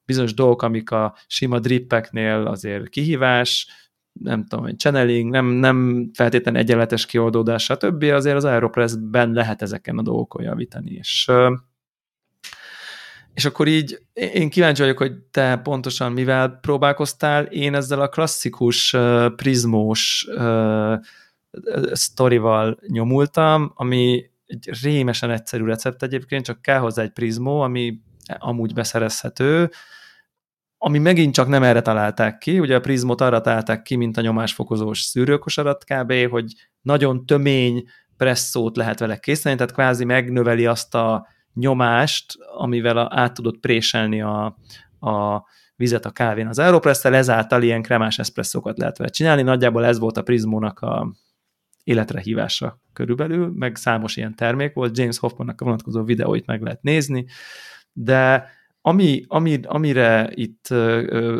bizonyos 0.06 0.34
dolgok, 0.34 0.62
amik 0.62 0.90
a 0.90 1.14
sima 1.26 1.58
drippeknél 1.58 2.46
azért 2.46 2.88
kihívás, 2.88 3.66
nem 4.12 4.46
tudom, 4.46 4.64
hogy 4.64 4.78
channeling, 4.78 5.30
nem, 5.30 5.46
nem 5.46 6.10
feltétlenül 6.14 6.60
egyenletes 6.60 7.06
kioldódás, 7.06 7.64
stb. 7.64 8.02
azért 8.02 8.36
az 8.36 8.44
Aeropress-ben 8.44 9.32
lehet 9.32 9.62
ezeken 9.62 9.98
a 9.98 10.02
dolgokon 10.02 10.42
javítani, 10.42 10.90
és 10.90 11.30
és 13.34 13.44
akkor 13.44 13.68
így 13.68 13.98
én 14.12 14.50
kíváncsi 14.50 14.82
vagyok, 14.82 14.98
hogy 14.98 15.16
te 15.30 15.56
pontosan 15.56 16.12
mivel 16.12 16.48
próbálkoztál. 16.48 17.44
Én 17.44 17.74
ezzel 17.74 18.00
a 18.00 18.08
klasszikus 18.08 18.92
uh, 18.92 19.34
prizmós 19.34 20.28
sztorival 21.92 22.78
nyomultam, 22.86 23.72
ami 23.74 24.30
egy 24.46 24.70
rémesen 24.82 25.30
egyszerű 25.30 25.64
recept 25.64 26.02
egyébként, 26.02 26.44
csak 26.44 26.62
kell 26.62 26.78
hozzá 26.78 27.02
egy 27.02 27.12
prizmó, 27.12 27.60
ami 27.60 28.00
amúgy 28.38 28.74
beszerezhető, 28.74 29.70
ami 30.78 30.98
megint 30.98 31.34
csak 31.34 31.48
nem 31.48 31.62
erre 31.62 31.80
találták 31.80 32.38
ki, 32.38 32.60
ugye 32.60 32.76
a 32.76 32.80
prizmot 32.80 33.20
arra 33.20 33.40
találták 33.40 33.82
ki, 33.82 33.96
mint 33.96 34.16
a 34.16 34.20
nyomásfokozós 34.20 35.00
szűrőkosarat 35.00 35.84
kb., 35.84 36.12
hogy 36.30 36.52
nagyon 36.82 37.26
tömény 37.26 37.84
presszót 38.16 38.76
lehet 38.76 38.98
vele 38.98 39.16
készíteni, 39.16 39.56
tehát 39.56 39.72
kvázi 39.72 40.04
megnöveli 40.04 40.66
azt 40.66 40.94
a 40.94 41.26
nyomást, 41.54 42.34
amivel 42.56 42.96
a, 42.96 43.08
át 43.10 43.34
tudod 43.34 43.56
préselni 43.56 44.20
a, 44.20 44.44
a 45.00 45.44
vizet 45.76 46.04
a 46.04 46.10
kávén 46.10 46.46
az 46.46 46.58
Aeropress-tel, 46.58 47.14
ezáltal 47.14 47.62
ilyen 47.62 47.82
kremás 47.82 48.18
eszpresszókat 48.18 48.78
lehet 48.78 48.98
vele 48.98 49.10
csinálni. 49.10 49.42
Nagyjából 49.42 49.84
ez 49.84 49.98
volt 49.98 50.16
a 50.16 50.22
Prizmónak 50.22 50.80
a 50.80 51.14
életre 51.84 52.20
hívása 52.20 52.80
körülbelül, 52.92 53.52
meg 53.54 53.76
számos 53.76 54.16
ilyen 54.16 54.34
termék 54.34 54.74
volt, 54.74 54.98
James 54.98 55.18
Hoffmannak 55.18 55.60
a 55.60 55.64
vonatkozó 55.64 56.02
videóit 56.02 56.46
meg 56.46 56.62
lehet 56.62 56.82
nézni, 56.82 57.26
de 57.92 58.50
ami, 58.88 59.24
ami, 59.28 59.60
amire 59.62 60.30
itt 60.34 60.68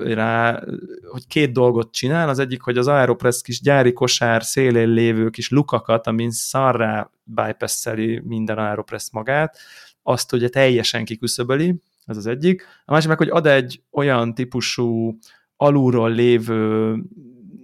rá, 0.05 0.64
hogy 1.11 1.26
két 1.26 1.53
dolgot 1.53 1.92
csinál, 1.92 2.28
az 2.28 2.38
egyik, 2.38 2.61
hogy 2.61 2.78
az 2.78 2.86
Aeropress 2.86 3.40
kis 3.40 3.61
gyári 3.61 3.92
kosár 3.92 4.42
szélén 4.42 4.88
lévő 4.88 5.30
kis 5.30 5.51
lukakat, 5.51 6.07
amin 6.07 6.30
szarrá 6.30 7.11
bypass 7.24 7.86
minden 8.22 8.59
Aeropress 8.59 9.09
magát, 9.12 9.59
azt 10.03 10.32
ugye 10.32 10.49
teljesen 10.49 11.05
kiküszöböli, 11.05 11.74
ez 12.05 12.16
az 12.16 12.26
egyik. 12.26 12.62
A 12.84 12.92
másik 12.92 13.09
meg, 13.09 13.18
hogy 13.18 13.30
ad 13.30 13.47
egy 13.47 13.82
olyan 13.90 14.34
típusú 14.34 15.18
alulról 15.57 16.11
lévő 16.11 16.94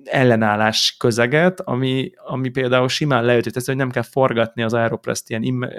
ellenállás 0.05 0.97
közeget, 0.99 1.61
ami, 1.61 2.11
ami 2.17 2.49
például 2.49 2.89
simán 2.89 3.25
leütít, 3.25 3.65
hogy 3.65 3.77
nem 3.77 3.91
kell 3.91 4.03
forgatni 4.03 4.63
az 4.63 4.75
Aeropress-t 4.75 5.31
ilyen 5.31 5.71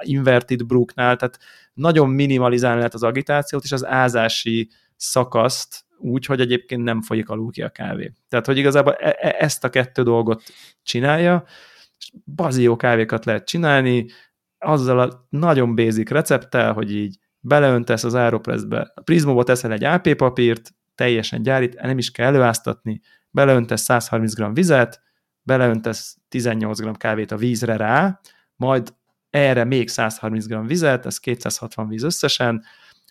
inverted 0.00 0.64
brooknál, 0.64 1.16
tehát 1.16 1.38
nagyon 1.74 2.10
minimalizálni 2.10 2.76
lehet 2.76 2.94
az 2.94 3.02
agitációt, 3.02 3.64
és 3.64 3.72
az 3.72 3.86
ázási 3.86 4.70
szakaszt 4.96 5.84
úgy, 5.98 6.26
hogy 6.26 6.40
egyébként 6.40 6.82
nem 6.82 7.02
folyik 7.02 7.28
alul 7.28 7.50
ki 7.50 7.62
a 7.62 7.68
kávé. 7.68 8.12
Tehát, 8.28 8.46
hogy 8.46 8.58
igazából 8.58 8.94
e- 8.94 9.16
e- 9.20 9.36
ezt 9.38 9.64
a 9.64 9.70
kettő 9.70 10.02
dolgot 10.02 10.42
csinálja, 10.82 11.44
és 11.98 12.12
bazió 12.34 12.76
kávékat 12.76 13.24
lehet 13.24 13.46
csinálni, 13.46 14.06
azzal 14.58 15.00
a 15.00 15.26
nagyon 15.28 15.74
basic 15.74 16.10
recepttel, 16.10 16.72
hogy 16.72 16.94
így 16.94 17.18
beleöntesz 17.40 18.04
az 18.04 18.14
Aeropressbe, 18.14 18.92
a 18.94 19.00
Prismóba 19.00 19.42
teszel 19.42 19.72
egy 19.72 19.84
AP 19.84 20.14
papírt, 20.14 20.74
teljesen 20.94 21.42
gyárít, 21.42 21.80
nem 21.80 21.98
is 21.98 22.10
kell 22.10 22.26
előáztatni, 22.26 23.00
beleöntesz 23.36 23.82
130 23.82 24.34
g 24.34 24.54
vizet, 24.54 25.02
beleöntesz 25.42 26.16
18 26.28 26.80
g 26.80 26.96
kávét 26.96 27.32
a 27.32 27.36
vízre 27.36 27.76
rá, 27.76 28.20
majd 28.56 28.94
erre 29.30 29.64
még 29.64 29.88
130 29.88 30.46
g 30.46 30.66
vizet, 30.66 31.06
ez 31.06 31.18
260 31.18 31.88
víz 31.88 32.02
összesen, 32.02 32.64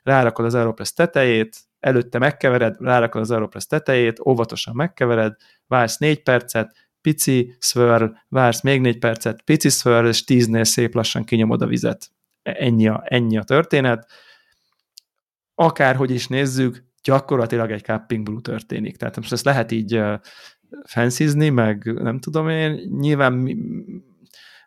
rárakod 0.03 0.45
az 0.45 0.53
Aeropress 0.53 0.91
tetejét, 0.93 1.57
előtte 1.79 2.17
megkevered, 2.17 2.75
rárakod 2.79 3.21
az 3.21 3.31
Aeropress 3.31 3.65
tetejét, 3.65 4.19
óvatosan 4.19 4.75
megkevered, 4.75 5.35
vársz 5.67 5.97
4 5.97 6.23
percet, 6.23 6.75
pici 7.01 7.55
swirl, 7.59 8.05
vársz 8.27 8.61
még 8.61 8.81
négy 8.81 8.99
percet, 8.99 9.41
pici 9.41 9.69
swirl, 9.69 10.07
és 10.07 10.23
tíznél 10.23 10.63
szép 10.63 10.93
lassan 10.93 11.23
kinyomod 11.23 11.61
a 11.61 11.67
vizet. 11.67 12.11
Ennyi 12.43 12.87
a, 12.87 13.03
ennyi 13.05 13.37
a 13.37 13.43
történet. 13.43 14.11
Akárhogy 15.55 16.11
is 16.11 16.27
nézzük, 16.27 16.83
gyakorlatilag 17.05 17.71
egy 17.71 17.83
cupping 17.83 18.23
brew 18.23 18.41
történik. 18.41 18.97
Tehát 18.97 19.15
most 19.15 19.31
ezt 19.31 19.45
lehet 19.45 19.71
így 19.71 20.01
fenszizni, 20.83 21.49
meg 21.49 21.93
nem 21.93 22.19
tudom 22.19 22.49
én, 22.49 22.81
nyilván 22.99 23.57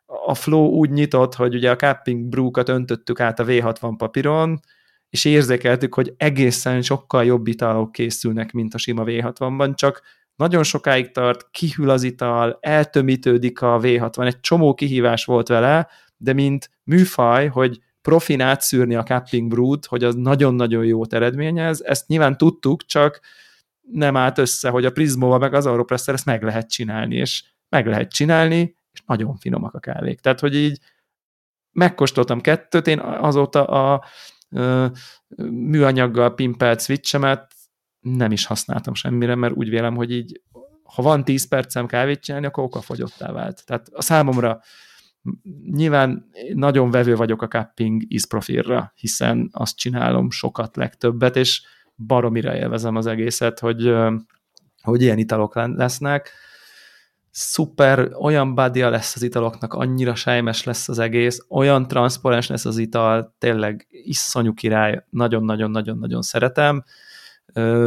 a 0.06 0.34
flow 0.34 0.68
úgy 0.68 0.90
nyitott, 0.90 1.34
hogy 1.34 1.54
ugye 1.54 1.70
a 1.70 1.76
cupping 1.76 2.28
brew-kat 2.28 2.68
öntöttük 2.68 3.20
át 3.20 3.40
a 3.40 3.44
V60 3.44 3.94
papíron, 3.96 4.60
és 5.10 5.24
érzékeltük, 5.24 5.94
hogy 5.94 6.14
egészen 6.16 6.82
sokkal 6.82 7.24
jobb 7.24 7.46
italok 7.46 7.92
készülnek, 7.92 8.52
mint 8.52 8.74
a 8.74 8.78
sima 8.78 9.04
V60-ban, 9.06 9.74
csak 9.74 10.02
nagyon 10.36 10.62
sokáig 10.62 11.10
tart, 11.10 11.50
kihűl 11.50 11.90
az 11.90 12.02
ital, 12.02 12.58
eltömítődik 12.60 13.62
a 13.62 13.78
V60, 13.82 14.26
egy 14.26 14.40
csomó 14.40 14.74
kihívás 14.74 15.24
volt 15.24 15.48
vele, 15.48 15.88
de 16.16 16.32
mint 16.32 16.70
műfaj, 16.84 17.46
hogy 17.46 17.80
profin 18.02 18.40
átszűrni 18.40 18.94
a 18.94 19.02
capping 19.02 19.48
brood, 19.48 19.86
hogy 19.86 20.04
az 20.04 20.14
nagyon-nagyon 20.14 20.84
jót 20.84 21.12
eredményez, 21.12 21.82
ezt 21.82 22.06
nyilván 22.06 22.36
tudtuk, 22.36 22.84
csak 22.86 23.20
nem 23.80 24.16
állt 24.16 24.38
össze, 24.38 24.68
hogy 24.68 24.84
a 24.84 24.90
Prismóval 24.90 25.38
meg 25.38 25.54
az 25.54 25.66
Aeropresszer 25.66 26.14
ezt 26.14 26.24
meg 26.24 26.42
lehet 26.42 26.70
csinálni, 26.70 27.16
és 27.16 27.44
meg 27.68 27.86
lehet 27.86 28.10
csinálni, 28.10 28.76
és 28.92 29.02
nagyon 29.06 29.36
finomak 29.36 29.74
a 29.74 29.78
kávék. 29.78 30.20
Tehát, 30.20 30.40
hogy 30.40 30.54
így 30.54 30.78
megkóstoltam 31.72 32.40
kettőt, 32.40 32.86
én 32.86 32.98
azóta 32.98 33.64
a 33.64 34.04
műanyaggal 35.50 36.34
pimpelt 36.34 36.80
switchemet 36.80 37.52
nem 38.00 38.32
is 38.32 38.46
használtam 38.46 38.94
semmire, 38.94 39.34
mert 39.34 39.54
úgy 39.54 39.68
vélem, 39.68 39.94
hogy 39.94 40.12
így 40.12 40.42
ha 40.82 41.02
van 41.02 41.24
10 41.24 41.48
percem 41.48 41.86
kávét 41.86 42.20
csinálni, 42.20 42.46
akkor 42.46 42.64
okafogyottá 42.64 43.32
vált. 43.32 43.66
Tehát 43.66 43.88
a 43.92 44.02
számomra 44.02 44.60
nyilván 45.70 46.30
nagyon 46.54 46.90
vevő 46.90 47.16
vagyok 47.16 47.42
a 47.42 47.48
cupping 47.48 48.02
profilra, 48.28 48.92
hiszen 48.96 49.48
azt 49.52 49.76
csinálom 49.76 50.30
sokat, 50.30 50.76
legtöbbet, 50.76 51.36
és 51.36 51.62
baromira 51.96 52.56
élvezem 52.56 52.96
az 52.96 53.06
egészet, 53.06 53.58
hogy, 53.58 53.94
hogy 54.82 55.02
ilyen 55.02 55.18
italok 55.18 55.54
lesznek, 55.54 56.30
szuper, 57.30 58.08
olyan 58.20 58.54
body 58.54 58.80
lesz 58.80 59.14
az 59.14 59.22
italoknak, 59.22 59.74
annyira 59.74 60.14
sejmes 60.14 60.64
lesz 60.64 60.88
az 60.88 60.98
egész, 60.98 61.46
olyan 61.48 61.88
transzparens 61.88 62.46
lesz 62.46 62.64
az 62.64 62.78
ital, 62.78 63.34
tényleg 63.38 63.86
iszonyú 63.90 64.52
király, 64.54 65.04
nagyon-nagyon-nagyon-nagyon 65.10 66.22
szeretem. 66.22 66.84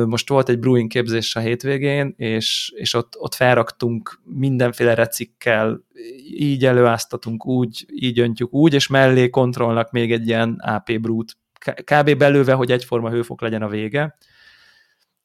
Most 0.06 0.30
volt 0.30 0.50
egy 0.50 0.60
brewing 0.60 0.90
képzés 0.90 1.36
a 1.36 1.40
hétvégén, 1.40 2.14
és, 2.18 2.74
és 2.76 2.94
ott, 2.94 3.18
ott 3.18 3.34
felraktunk 3.34 4.22
mindenféle 4.24 4.94
recikkel, 4.94 5.84
így 6.26 6.66
előáztatunk 6.66 7.46
úgy, 7.46 7.86
így 7.94 8.20
öntjük 8.20 8.54
úgy, 8.54 8.74
és 8.74 8.88
mellé 8.88 9.30
kontrollnak 9.30 9.92
még 9.92 10.12
egy 10.12 10.28
ilyen 10.28 10.56
AP 10.60 11.00
brút, 11.00 11.38
kb. 11.84 12.18
belőve, 12.18 12.54
hogy 12.54 12.72
egyforma 12.72 13.10
hőfok 13.10 13.42
legyen 13.42 13.62
a 13.62 13.68
vége, 13.68 14.18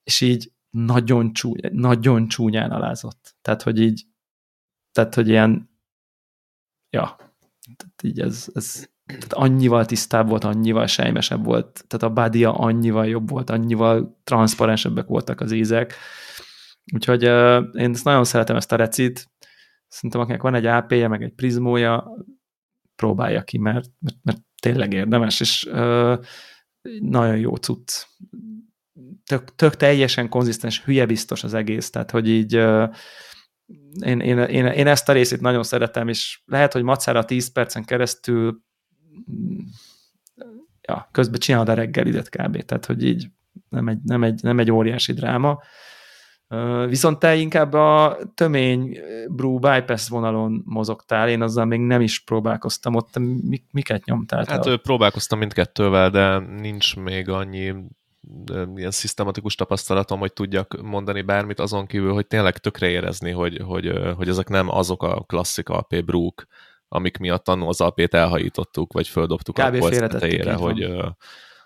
és 0.05 0.21
így 0.21 0.53
nagyon, 0.71 1.33
csúny, 1.33 1.61
nagyon 1.73 2.29
csúnyán 2.29 2.71
alázott. 2.71 3.37
Tehát, 3.43 3.63
hogy 3.63 3.81
így 3.81 4.07
tehát, 4.93 5.15
hogy 5.15 5.29
ilyen, 5.29 5.71
ja, 6.91 7.17
tehát 7.77 8.03
így 8.03 8.21
ez, 8.21 8.49
ez 8.55 8.89
tehát 9.07 9.33
annyival 9.33 9.85
tisztább 9.85 10.29
volt, 10.29 10.45
annyival 10.45 10.87
sejmesebb 10.87 11.45
volt, 11.45 11.85
tehát 11.87 12.07
a 12.07 12.15
bádia 12.15 12.55
annyival 12.55 13.07
jobb 13.07 13.29
volt, 13.29 13.51
annyival 13.51 14.21
transzparensebbek 14.25 15.07
voltak 15.07 15.41
az 15.41 15.53
ízek. 15.53 15.95
Úgyhogy 16.95 17.25
uh, 17.25 17.65
én 17.73 17.91
ezt 17.91 18.05
nagyon 18.05 18.25
szeretem 18.25 18.57
ezt 18.57 18.73
a 18.73 18.77
recit, 18.77 19.31
szerintem 19.89 20.21
akinek 20.21 20.43
van 20.43 20.55
egy 20.55 20.67
AP-je, 20.67 21.09
meg 21.09 21.23
egy 21.23 21.33
prizmója, 21.33 22.11
próbálja 22.97 23.43
ki, 23.43 23.59
mert, 23.59 23.91
mert, 23.99 24.17
mert 24.23 24.39
tényleg 24.63 24.93
érdemes, 24.93 25.41
és 25.41 25.65
uh, 25.71 26.19
nagyon 27.01 27.37
jó 27.37 27.57
cucc. 27.57 28.07
Tök, 29.25 29.55
tök 29.55 29.77
teljesen 29.77 30.29
konzisztens, 30.29 30.85
hülye 30.85 31.07
biztos 31.07 31.45
az 31.45 31.55
egész, 31.55 31.91
tehát 31.91 32.11
hogy 32.11 32.29
így 32.29 32.57
uh, 32.57 32.95
én, 34.01 34.21
én, 34.21 34.39
én, 34.39 34.67
én 34.67 34.87
ezt 34.87 35.09
a 35.09 35.13
részét 35.13 35.41
nagyon 35.41 35.63
szeretem, 35.63 36.09
és 36.09 36.41
lehet, 36.45 36.73
hogy 36.73 36.83
macára 36.83 37.25
10 37.25 37.53
percen 37.53 37.85
keresztül 37.85 38.65
ja, 40.81 41.09
közben 41.13 41.41
csinálod 41.41 41.69
a 41.69 41.75
reggelidet 41.75 42.29
kb. 42.29 42.63
Tehát, 42.63 42.87
hogy 42.87 43.05
így 43.05 43.27
nem 43.69 43.89
egy, 43.89 43.99
nem 44.05 44.23
egy, 44.23 44.43
nem 44.43 44.59
egy 44.59 44.71
óriási 44.71 45.13
dráma. 45.13 45.59
Viszont 46.89 47.19
te 47.19 47.35
inkább 47.35 47.73
a 47.73 48.19
tömény 48.35 48.99
brew 49.29 49.59
bypass 49.59 50.09
vonalon 50.09 50.63
mozogtál, 50.65 51.29
én 51.29 51.43
azzal 51.43 51.65
még 51.65 51.81
nem 51.81 52.01
is 52.01 52.25
próbálkoztam 52.25 52.95
ott, 52.95 53.11
te 53.11 53.21
miket 53.71 54.05
nyomtál? 54.05 54.45
Hát 54.49 54.67
a... 54.67 54.77
próbálkoztam 54.77 55.39
mindkettővel, 55.39 56.11
de 56.11 56.39
nincs 56.39 56.97
még 56.97 57.29
annyi 57.29 57.75
ilyen 58.75 58.91
szisztematikus 58.91 59.55
tapasztalatom, 59.55 60.19
hogy 60.19 60.33
tudjak 60.33 60.83
mondani 60.83 61.23
bármit, 61.23 61.61
azon 61.61 61.87
kívül, 61.87 62.13
hogy 62.13 62.27
tényleg 62.27 62.59
tökre 62.59 62.89
érezni, 62.89 63.31
hogy, 63.31 63.61
hogy, 63.65 63.93
hogy 64.17 64.29
ezek 64.29 64.49
nem 64.49 64.69
azok 64.69 65.03
a 65.03 65.21
klasszik 65.21 65.69
alp 65.69 66.05
brúk, 66.05 66.47
amik 66.89 67.17
miatt 67.17 67.49
annó 67.49 67.69
az 67.69 67.81
alpét 67.81 68.15
elhajítottuk, 68.15 68.93
vagy 68.93 69.09
földobtuk 69.09 69.55
Kb. 69.55 69.83
a 69.83 69.89
tetejére, 69.89 70.55
hogy, 70.55 70.87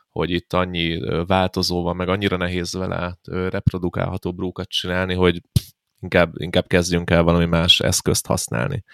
hogy 0.09 0.31
itt 0.31 0.53
annyi 0.53 1.01
változó 1.27 1.83
van, 1.83 1.97
meg 1.97 2.09
annyira 2.09 2.37
nehéz 2.37 2.73
vele 2.73 3.19
reprodukálható 3.29 4.33
brúkat 4.33 4.69
csinálni, 4.69 5.15
hogy 5.15 5.43
inkább, 6.01 6.33
inkább 6.37 6.67
kezdjünk 6.67 7.11
el 7.11 7.23
valami 7.23 7.45
más 7.47 7.81
eszközt 7.81 8.27
használni. 8.27 8.85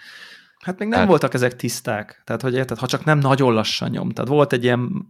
Hát 0.63 0.79
még 0.79 0.87
nem 0.87 0.99
hát, 0.99 1.07
voltak 1.07 1.33
ezek 1.33 1.55
tiszták. 1.55 2.21
Tehát, 2.25 2.41
hogy 2.41 2.53
érted, 2.53 2.77
ha 2.77 2.87
csak 2.87 3.03
nem 3.03 3.19
nagyon 3.19 3.53
lassan 3.53 3.89
nyom. 3.89 4.09
Tehát 4.09 4.29
volt 4.29 4.53
egy 4.53 4.63
ilyen 4.63 5.07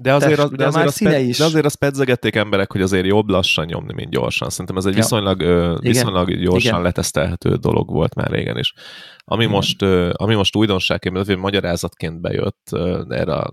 de 0.00 0.14
azért, 0.14 0.36
test, 0.36 0.42
az, 0.42 0.50
de, 0.50 0.66
azért 0.66 0.92
színe 0.92 1.20
is. 1.20 1.38
de 1.38 1.44
azért 1.44 1.64
azt 1.64 1.76
pedzegették 1.76 2.34
emberek, 2.34 2.72
hogy 2.72 2.82
azért 2.82 3.06
jobb 3.06 3.28
lassan 3.28 3.64
nyomni, 3.64 3.92
mint 3.92 4.10
gyorsan. 4.10 4.50
Szerintem 4.50 4.76
ez 4.76 4.84
egy 4.84 4.92
ja. 4.92 4.98
viszonylag, 4.98 5.40
Igen. 5.40 5.78
viszonylag 5.80 6.34
gyorsan 6.34 6.70
Igen. 6.70 6.82
letesztelhető 6.82 7.54
dolog 7.54 7.90
volt 7.90 8.14
már 8.14 8.30
régen 8.30 8.58
is. 8.58 8.72
Ami, 9.18 9.42
Igen. 9.42 9.54
most, 9.54 9.82
ami 10.12 10.34
most 10.34 10.56
újdonságként, 10.56 11.16
azért 11.16 11.38
magyarázatként 11.38 12.20
bejött 12.20 12.68
erre, 13.08 13.34
a, 13.34 13.52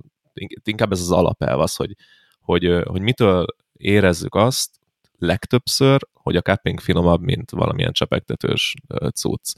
inkább 0.63 0.91
ez 0.91 1.01
az 1.01 1.11
alapelv 1.11 1.59
az, 1.59 1.75
hogy, 1.75 1.95
hogy, 2.39 2.81
hogy 2.85 3.01
mitől 3.01 3.45
érezzük 3.73 4.35
azt 4.35 4.69
legtöbbször, 5.17 6.01
hogy 6.13 6.35
a 6.35 6.41
cupping 6.41 6.79
finomabb, 6.79 7.21
mint 7.21 7.51
valamilyen 7.51 7.91
csepegtetős 7.91 8.73
cucc. 9.13 9.53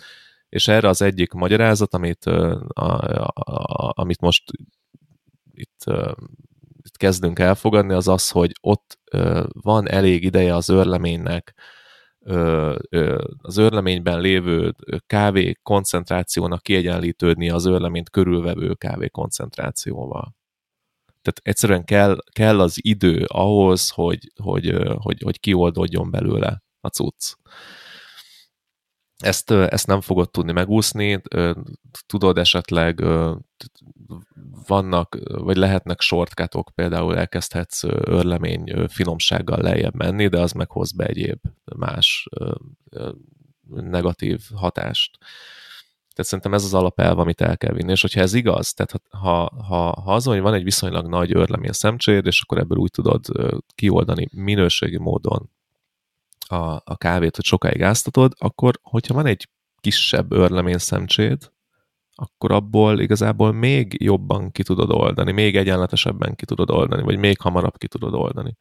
És 0.49 0.67
erre 0.67 0.87
az 0.87 1.01
egyik 1.01 1.31
magyarázat, 1.31 1.93
amit, 1.93 2.25
a, 2.25 2.63
a, 2.73 3.27
a, 3.33 3.93
amit 3.95 4.21
most 4.21 4.43
itt 5.53 5.83
kezdünk 6.97 7.39
elfogadni, 7.39 7.93
az 7.93 8.07
az, 8.07 8.29
hogy 8.29 8.51
ott 8.61 8.99
van 9.51 9.89
elég 9.89 10.23
ideje 10.23 10.55
az 10.55 10.69
őrleménynek, 10.69 11.53
ö, 12.19 12.75
ö, 12.89 13.23
az 13.37 13.57
őrleményben 13.57 14.19
lévő 14.19 14.75
kávé 15.05 15.53
koncentrációnak 15.63 16.61
kiegyenlítődni 16.61 17.49
az 17.49 17.65
őrleményt 17.65 18.09
körülvevő 18.09 18.73
kávé 18.73 19.07
koncentrációval. 19.07 20.35
Tehát 21.21 21.39
egyszerűen 21.41 21.83
kell, 21.83 22.17
kell 22.31 22.59
az 22.59 22.77
idő 22.81 23.23
ahhoz, 23.27 23.89
hogy, 23.89 24.31
hogy, 24.43 24.75
hogy, 24.95 25.21
hogy 25.21 25.39
kioldódjon 25.39 26.11
belőle 26.11 26.63
a 26.79 26.87
cucc 26.87 27.33
ezt, 29.21 29.51
ezt 29.51 29.87
nem 29.87 30.01
fogod 30.01 30.31
tudni 30.31 30.51
megúszni, 30.51 31.21
tudod 32.05 32.37
esetleg 32.37 33.03
vannak, 34.67 35.17
vagy 35.23 35.57
lehetnek 35.57 36.01
shortcutok, 36.01 36.71
például 36.75 37.17
elkezdhetsz 37.17 37.83
örlemény 37.83 38.87
finomsággal 38.87 39.61
lejjebb 39.61 39.95
menni, 39.95 40.27
de 40.27 40.39
az 40.39 40.51
meghoz 40.51 40.91
be 40.91 41.05
egyéb 41.05 41.39
más 41.75 42.27
negatív 43.69 44.41
hatást. 44.55 45.17
Tehát 46.13 46.29
szerintem 46.29 46.53
ez 46.53 46.63
az 46.63 46.73
alapelv, 46.73 47.19
amit 47.19 47.41
el 47.41 47.57
kell 47.57 47.73
vinni, 47.73 47.91
és 47.91 48.01
hogyha 48.01 48.21
ez 48.21 48.33
igaz, 48.33 48.73
tehát 48.73 49.01
ha, 49.09 49.63
ha, 49.67 50.01
ha 50.01 50.13
az, 50.13 50.25
hogy 50.25 50.39
van 50.39 50.53
egy 50.53 50.63
viszonylag 50.63 51.07
nagy 51.07 51.35
örlemény 51.35 51.71
szemcséd, 51.71 52.25
és 52.25 52.41
akkor 52.41 52.57
ebből 52.57 52.77
úgy 52.77 52.91
tudod 52.91 53.25
kioldani 53.75 54.27
minőségi 54.33 54.97
módon 54.97 55.49
a, 56.51 56.81
a 56.85 56.97
kávét, 56.97 57.35
hogy 57.35 57.45
sokáig 57.45 57.83
áztatod, 57.83 58.33
akkor 58.37 58.79
hogyha 58.81 59.13
van 59.13 59.25
egy 59.25 59.47
kisebb 59.79 60.31
örlemény 60.31 60.77
szemcséd, 60.77 61.51
akkor 62.15 62.51
abból 62.51 62.99
igazából 62.99 63.51
még 63.51 64.03
jobban 64.03 64.51
ki 64.51 64.63
tudod 64.63 64.91
oldani, 64.91 65.31
még 65.31 65.55
egyenletesebben 65.55 66.35
ki 66.35 66.45
tudod 66.45 66.69
oldani, 66.71 67.03
vagy 67.03 67.17
még 67.17 67.39
hamarabb 67.39 67.77
ki 67.77 67.87
tudod 67.87 68.13
oldani. 68.13 68.55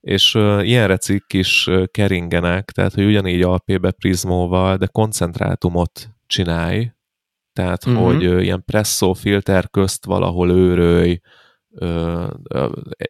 És 0.00 0.34
uh, 0.34 0.66
ilyen 0.66 0.86
recik 0.86 1.24
is 1.28 1.66
uh, 1.66 1.84
keringenek, 1.86 2.70
tehát 2.70 2.94
hogy 2.94 3.04
ugyanígy 3.04 3.42
alpébe 3.42 3.90
prizmóval, 3.90 4.76
de 4.76 4.86
koncentrátumot 4.86 6.10
csinálj, 6.26 6.92
tehát 7.52 7.86
uh-huh. 7.86 8.04
hogy 8.04 8.26
uh, 8.26 8.42
ilyen 8.42 8.64
presszó 8.64 9.12
filter 9.12 9.70
közt 9.70 10.04
valahol 10.04 10.50
őrölj, 10.50 11.20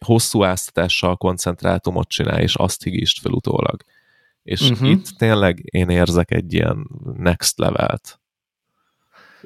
hosszú 0.05 0.45
áztatással 0.45 1.17
koncentrátumot 1.17 2.09
csinál, 2.09 2.41
és 2.41 2.55
azt 2.55 2.83
higítsd 2.83 3.19
fel 3.19 3.33
utólag. 3.33 3.83
És 4.43 4.71
uh-huh. 4.71 4.91
itt 4.91 5.07
tényleg 5.19 5.61
én 5.65 5.89
érzek 5.89 6.31
egy 6.31 6.53
ilyen 6.53 6.89
next 7.17 7.59
levelt 7.59 8.20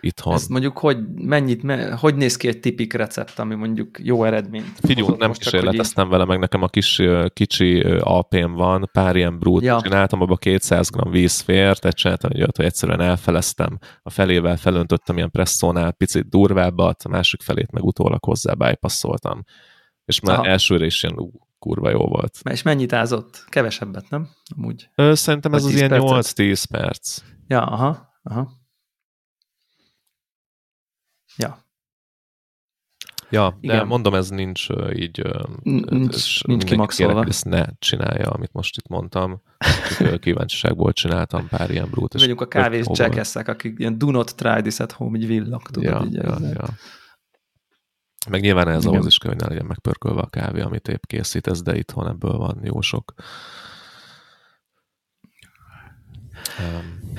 itthon. 0.05 0.35
Ezt 0.35 0.49
mondjuk, 0.49 0.79
hogy 0.79 0.99
mennyit, 1.15 1.63
me, 1.63 1.95
hogy 1.95 2.15
néz 2.15 2.37
ki 2.37 2.49
egy 2.49 2.61
tipik 2.61 2.93
recept, 2.93 3.39
ami 3.39 3.55
mondjuk 3.55 3.99
jó 4.03 4.25
eredményt? 4.25 4.73
Figyelj, 4.81 5.09
nem 5.19 5.33
kísérleteztem 5.33 6.09
vele, 6.09 6.25
meg 6.25 6.39
nekem 6.39 6.63
a 6.63 6.69
kis, 6.69 7.03
kicsi 7.33 7.81
alpém 8.01 8.53
van, 8.53 8.91
pár 8.93 9.17
ilyen 9.17 9.39
brút 9.39 9.63
ja. 9.63 9.81
csináltam, 9.83 10.21
abba 10.21 10.37
200 10.37 10.91
g 10.91 11.11
víz 11.11 11.41
fért, 11.41 11.81
tehát 11.81 11.97
csináltam 11.97 12.31
egy 12.31 12.39
olyat, 12.39 12.57
hogy 12.57 12.65
egyszerűen 12.65 13.01
elfeleztem, 13.01 13.79
a 14.03 14.11
felével 14.11 14.57
felöntöttem 14.57 15.17
ilyen 15.17 15.31
presszónál 15.31 15.93
picit 15.93 16.29
durvábbat, 16.29 17.03
a 17.03 17.09
másik 17.09 17.43
felét 17.43 17.71
meg 17.71 17.85
utólag 17.85 18.25
hozzá 18.25 18.53
bypasszoltam. 18.53 19.45
És 20.05 20.21
már 20.21 20.39
Aha. 20.39 20.47
elsőre 20.47 20.85
is 20.85 21.03
ilyen 21.03 21.19
ú, 21.19 21.31
kurva 21.59 21.91
jó 21.91 22.07
volt. 22.07 22.39
És 22.51 22.63
mennyit 22.63 22.93
ázott? 22.93 23.45
Kevesebbet, 23.49 24.11
nem? 24.11 24.29
Amúgy. 24.57 24.89
Ö, 24.95 25.15
szerintem 25.15 25.55
ez 25.55 25.65
az 25.65 25.75
ilyen 25.75 25.91
8-10 25.95 26.65
perc. 26.71 27.19
Ja, 27.47 27.63
aha, 27.63 28.13
aha. 28.23 28.51
Ja. 31.37 31.63
Ja, 33.31 33.59
Igen. 33.61 33.77
de 33.77 33.85
mondom, 33.85 34.15
ez 34.15 34.29
nincs 34.29 34.67
így... 34.93 35.23
Nincs, 35.63 36.45
nincs 36.45 36.65
kimaxolva. 36.65 37.13
Kérek, 37.13 37.29
ezt 37.29 37.45
ne 37.45 37.65
csinálja, 37.79 38.31
amit 38.31 38.53
most 38.53 38.77
itt 38.77 38.89
mondtam. 38.89 39.43
Csak 39.99 40.21
kíváncsiságból 40.21 40.93
csináltam 40.93 41.49
pár 41.49 41.71
ilyen 41.71 41.91
brút. 41.91 42.13
Vagyunk 42.13 42.41
a 42.41 42.49
kávés 42.49 42.87
jackassek, 42.93 43.49
akik 43.49 43.79
ilyen 43.79 43.99
do 43.99 44.11
not 44.11 44.37
try 44.37 44.61
this 44.61 44.81
at 44.81 44.93
home, 44.93 45.19
így 45.19 45.27
villak, 45.27 45.71
tudod. 45.71 45.91
Ja, 45.91 46.03
így 46.07 46.15
ja, 46.15 46.37
ja. 46.41 46.69
Meg 48.31 48.41
nyilván 48.41 48.69
ez 48.69 48.87
ahhoz 48.87 49.07
is 49.07 49.19
kell, 49.19 49.31
hogy 49.31 49.41
ne 49.41 49.49
legyen 49.49 49.67
megpörkölve 49.67 50.21
a 50.21 50.27
kávé, 50.27 50.61
amit 50.61 50.89
épp 50.89 51.03
készítesz, 51.07 51.63
de 51.63 51.77
itthon 51.77 52.09
ebből 52.09 52.37
van 52.37 52.61
jó 52.63 52.81
sok. 52.81 53.15
Um, 56.59 57.13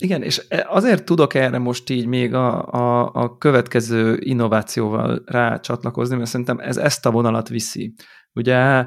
igen, 0.00 0.22
és 0.22 0.46
azért 0.66 1.04
tudok 1.04 1.34
erre 1.34 1.58
most 1.58 1.90
így 1.90 2.06
még 2.06 2.34
a, 2.34 2.72
a, 2.72 3.10
a 3.12 3.38
következő 3.38 4.18
innovációval 4.20 5.22
rácsatlakozni, 5.26 6.16
mert 6.16 6.30
szerintem 6.30 6.58
ez 6.58 6.76
ezt 6.76 7.06
a 7.06 7.10
vonalat 7.10 7.48
viszi. 7.48 7.94
Ugye 8.32 8.86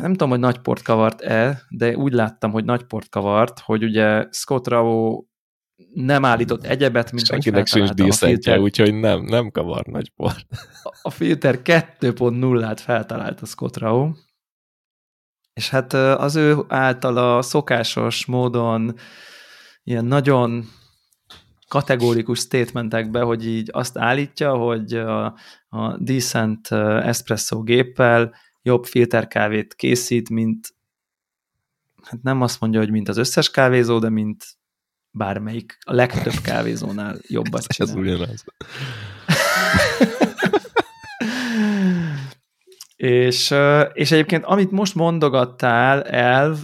nem 0.00 0.10
tudom, 0.10 0.28
hogy 0.28 0.38
nagy 0.38 0.58
port 0.58 0.82
kavart-e, 0.82 1.62
de 1.68 1.96
úgy 1.96 2.12
láttam, 2.12 2.50
hogy 2.50 2.64
nagy 2.64 2.82
port 2.82 3.08
kavart, 3.08 3.58
hogy 3.58 3.84
ugye 3.84 4.26
Scott 4.30 4.68
Rao 4.68 5.22
nem 5.94 6.24
állított 6.24 6.64
egyebet, 6.64 7.12
mint 7.12 7.26
Senkinek 7.26 7.66
sincs 7.66 7.90
díszetje, 7.90 8.60
úgyhogy 8.60 8.94
nem, 8.94 9.22
nem 9.22 9.50
kavar 9.50 9.86
nagy 9.86 10.10
port. 10.10 10.46
A 11.02 11.10
filter 11.10 11.60
2.0-át 11.64 12.80
feltalálta 12.80 13.46
Scott 13.46 13.76
Rao, 13.76 14.10
és 15.52 15.70
hát 15.70 15.92
az 15.92 16.36
ő 16.36 16.56
által 16.68 17.16
a 17.16 17.42
szokásos 17.42 18.26
módon 18.26 18.94
ilyen 19.88 20.04
nagyon 20.04 20.64
kategórikus 21.68 22.38
statementekbe, 22.38 23.20
hogy 23.20 23.46
így 23.46 23.68
azt 23.72 23.98
állítja, 23.98 24.54
hogy 24.54 24.94
a, 24.94 25.24
a 25.68 25.96
Decent 25.98 26.72
espresso 27.02 27.62
géppel 27.62 28.34
jobb 28.62 28.84
filterkávét 28.84 29.74
készít, 29.74 30.30
mint 30.30 30.74
hát 32.02 32.22
nem 32.22 32.40
azt 32.40 32.60
mondja, 32.60 32.80
hogy 32.80 32.90
mint 32.90 33.08
az 33.08 33.16
összes 33.16 33.50
kávézó, 33.50 33.98
de 33.98 34.08
mint 34.08 34.44
bármelyik, 35.10 35.78
a 35.80 35.92
legtöbb 35.92 36.40
kávézónál 36.42 37.16
jobbat 37.38 37.66
csinál. 37.66 37.92
Ez 37.92 37.98
ugyanaz. 37.98 38.44
és, 42.96 43.54
és 43.92 44.10
egyébként, 44.10 44.44
amit 44.44 44.70
most 44.70 44.94
mondogattál, 44.94 46.02
elv, 46.02 46.58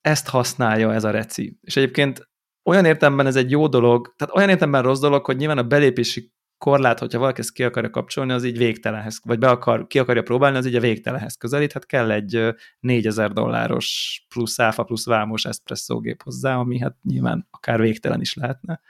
ezt 0.00 0.28
használja 0.28 0.92
ez 0.92 1.04
a 1.04 1.10
reci. 1.10 1.58
És 1.60 1.76
egyébként 1.76 2.29
olyan 2.70 2.84
értelemben 2.84 3.26
ez 3.26 3.36
egy 3.36 3.50
jó 3.50 3.66
dolog, 3.66 4.14
tehát 4.16 4.34
olyan 4.34 4.48
értelemben 4.48 4.82
rossz 4.82 5.00
dolog, 5.00 5.24
hogy 5.24 5.36
nyilván 5.36 5.58
a 5.58 5.62
belépési 5.62 6.32
korlát, 6.58 6.98
hogyha 6.98 7.18
valaki 7.18 7.40
ezt 7.40 7.52
ki 7.52 7.64
akarja 7.64 7.90
kapcsolni, 7.90 8.32
az 8.32 8.44
így 8.44 8.58
végtelenhez, 8.58 9.20
vagy 9.24 9.38
be 9.38 9.48
akar, 9.48 9.86
ki 9.86 9.98
akarja 9.98 10.22
próbálni, 10.22 10.56
az 10.56 10.66
így 10.66 10.74
a 10.74 10.80
végtelenhez 10.80 11.36
közelít, 11.36 11.72
hát 11.72 11.86
kell 11.86 12.10
egy 12.10 12.54
4000 12.80 13.32
dolláros 13.32 14.20
plusz 14.28 14.58
áfa 14.58 14.82
plusz 14.82 15.06
vámos 15.06 15.44
espresso 15.44 16.00
gép 16.00 16.22
hozzá, 16.22 16.56
ami 16.56 16.78
hát 16.78 16.96
nyilván 17.02 17.46
akár 17.50 17.80
végtelen 17.80 18.20
is 18.20 18.34
lehetne. 18.34 18.80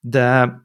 De, 0.00 0.56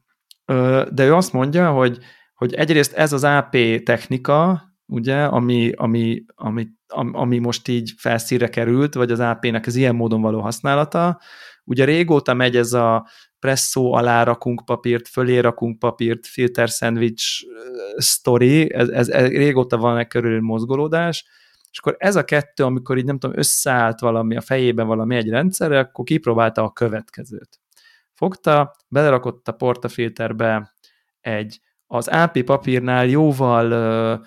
de 0.91 1.05
ő 1.05 1.13
azt 1.13 1.33
mondja, 1.33 1.71
hogy, 1.71 1.97
hogy 2.35 2.53
egyrészt 2.53 2.93
ez 2.93 3.13
az 3.13 3.23
AP 3.23 3.55
technika, 3.83 4.63
ugye, 4.85 5.23
ami, 5.23 5.71
ami, 5.75 6.23
ami, 6.35 6.67
ami 6.95 7.37
most 7.37 7.67
így 7.67 7.93
felszíre 7.97 8.47
került, 8.47 8.93
vagy 8.93 9.11
az 9.11 9.19
AP-nek 9.19 9.65
az 9.65 9.75
ilyen 9.75 9.95
módon 9.95 10.21
való 10.21 10.39
használata, 10.39 11.19
Ugye 11.65 11.85
régóta 11.85 12.33
megy 12.33 12.55
ez 12.55 12.73
a 12.73 13.07
presszó 13.39 13.93
alá 13.93 14.23
rakunk 14.23 14.65
papírt, 14.65 15.07
fölé 15.07 15.37
rakunk 15.37 15.79
papírt, 15.79 16.27
filter 16.27 16.69
szendvics 16.69 17.39
story, 17.97 18.73
ez, 18.73 18.89
ez, 18.89 19.09
ez 19.09 19.27
régóta 19.27 19.77
van 19.77 19.97
egy 19.97 20.07
körül 20.07 20.41
mozgolódás, 20.41 21.25
és 21.71 21.79
akkor 21.79 21.95
ez 21.97 22.15
a 22.15 22.23
kettő, 22.23 22.63
amikor 22.63 22.97
így 22.97 23.05
nem 23.05 23.19
tudom, 23.19 23.37
összeállt 23.37 23.99
valami 23.99 24.35
a 24.35 24.41
fejében 24.41 24.87
valami 24.87 25.15
egy 25.15 25.29
rendszerre, 25.29 25.79
akkor 25.79 26.05
kipróbálta 26.05 26.63
a 26.63 26.71
következőt. 26.71 27.59
Fogta, 28.13 28.75
belerakott 28.87 29.47
a 29.47 29.51
portafilterbe 29.51 30.73
egy 31.19 31.59
az 31.87 32.07
AP 32.07 32.41
papírnál 32.41 33.05
jóval 33.05 34.25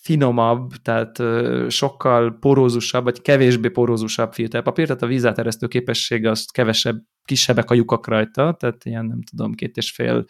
finomabb, 0.00 0.70
tehát 0.70 1.22
sokkal 1.70 2.38
porózusabb, 2.40 3.04
vagy 3.04 3.22
kevésbé 3.22 3.68
porózusabb 3.68 4.32
filterpapír, 4.32 4.86
tehát 4.86 5.02
a 5.02 5.06
vízáteresztő 5.06 5.66
képessége 5.66 6.30
az 6.30 6.44
kevesebb, 6.44 7.02
kisebbek 7.24 7.70
a 7.70 7.74
lyukak 7.74 8.06
rajta, 8.06 8.54
tehát 8.58 8.84
ilyen 8.84 9.06
nem 9.06 9.22
tudom, 9.22 9.54
két 9.54 9.76
és 9.76 9.90
fél, 9.92 10.24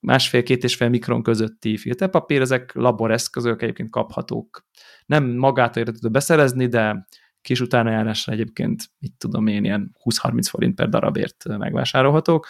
másfél-két 0.00 0.64
és 0.64 0.74
fél 0.74 0.88
mikron 0.88 1.22
közötti 1.22 1.76
filterpapír, 1.76 2.40
ezek 2.40 2.74
laboreszközök 2.74 3.62
egyébként 3.62 3.90
kaphatók. 3.90 4.66
Nem 5.06 5.24
magától 5.24 5.82
értető 5.82 6.08
beszerezni, 6.08 6.66
de 6.66 7.06
kis 7.40 7.60
utánajárásra 7.60 8.32
egyébként, 8.32 8.82
mit 8.98 9.12
tudom 9.18 9.46
én, 9.46 9.64
ilyen 9.64 9.96
20-30 10.04 10.46
forint 10.48 10.74
per 10.74 10.88
darabért 10.88 11.44
megvásárolhatók 11.58 12.46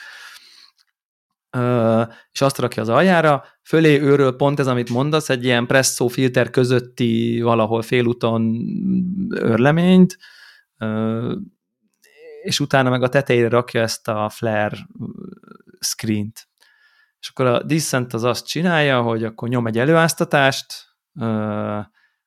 és 2.30 2.40
azt 2.40 2.58
rakja 2.58 2.82
az 2.82 2.88
aljára, 2.88 3.44
fölé 3.62 4.00
őről 4.00 4.36
pont 4.36 4.58
ez, 4.58 4.66
amit 4.66 4.90
mondasz, 4.90 5.28
egy 5.28 5.44
ilyen 5.44 5.66
presszó 5.66 6.08
filter 6.08 6.50
közötti 6.50 7.40
valahol 7.40 7.82
félúton 7.82 8.56
örleményt, 9.30 10.16
és 12.42 12.60
utána 12.60 12.90
meg 12.90 13.02
a 13.02 13.08
tetejére 13.08 13.48
rakja 13.48 13.80
ezt 13.80 14.08
a 14.08 14.28
flare 14.28 14.76
screen-t. 15.80 16.48
És 17.20 17.28
akkor 17.28 17.46
a 17.46 17.62
Descent 17.62 18.12
az 18.12 18.24
azt 18.24 18.46
csinálja, 18.46 19.02
hogy 19.02 19.24
akkor 19.24 19.48
nyom 19.48 19.66
egy 19.66 19.78
előáztatást, 19.78 20.86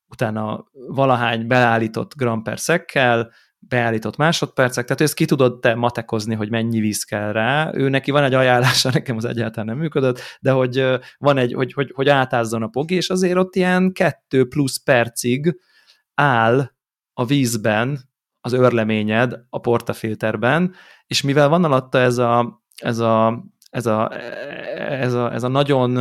utána 0.05 0.65
valahány 0.72 1.47
beállított 1.47 2.15
gram 2.15 2.43
per 2.43 2.59
szekkel, 2.59 3.32
beállított 3.72 4.17
másodpercek, 4.17 4.86
tehát 4.86 5.01
ezt 5.01 5.13
ki 5.13 5.26
tudod 5.26 5.59
te 5.59 5.76
matekozni, 5.76 6.36
hogy 6.36 6.49
mennyi 6.49 6.80
víz 6.80 7.03
kell 7.03 7.32
rá. 7.32 7.72
Ő 7.74 7.89
neki 7.89 8.11
van 8.11 8.24
egy 8.24 8.34
ajánlása, 8.34 8.89
nekem 8.93 9.17
az 9.17 9.26
egyáltalán 9.26 9.65
nem 9.65 9.78
működött, 9.78 10.19
de 10.41 10.51
hogy 10.51 10.86
van 11.17 11.38
egy, 11.38 11.53
hogy, 11.53 11.74
hogy, 11.74 11.91
hogy 11.93 12.09
átázzon 12.09 12.63
a 12.63 12.67
pog, 12.67 12.91
és 12.91 13.09
azért 13.09 13.38
ott 13.38 13.55
ilyen 13.55 13.91
kettő 13.91 14.47
plusz 14.47 14.84
percig 14.84 15.59
áll 16.13 16.72
a 17.13 17.26
vízben 17.26 17.99
az 18.41 18.53
örleményed 18.53 19.34
a 19.49 19.59
portafilterben, 19.59 20.74
és 21.07 21.22
mivel 21.22 21.49
van 21.49 21.63
alatta 21.63 21.99
ez 21.99 22.17
a, 22.17 22.61
ez 22.76 22.99
a 22.99 23.43
ez 23.69 23.86
a, 23.86 24.11
ez 24.89 25.13
a, 25.13 25.34
ez 25.34 25.43
a 25.43 25.47
nagyon 25.47 25.97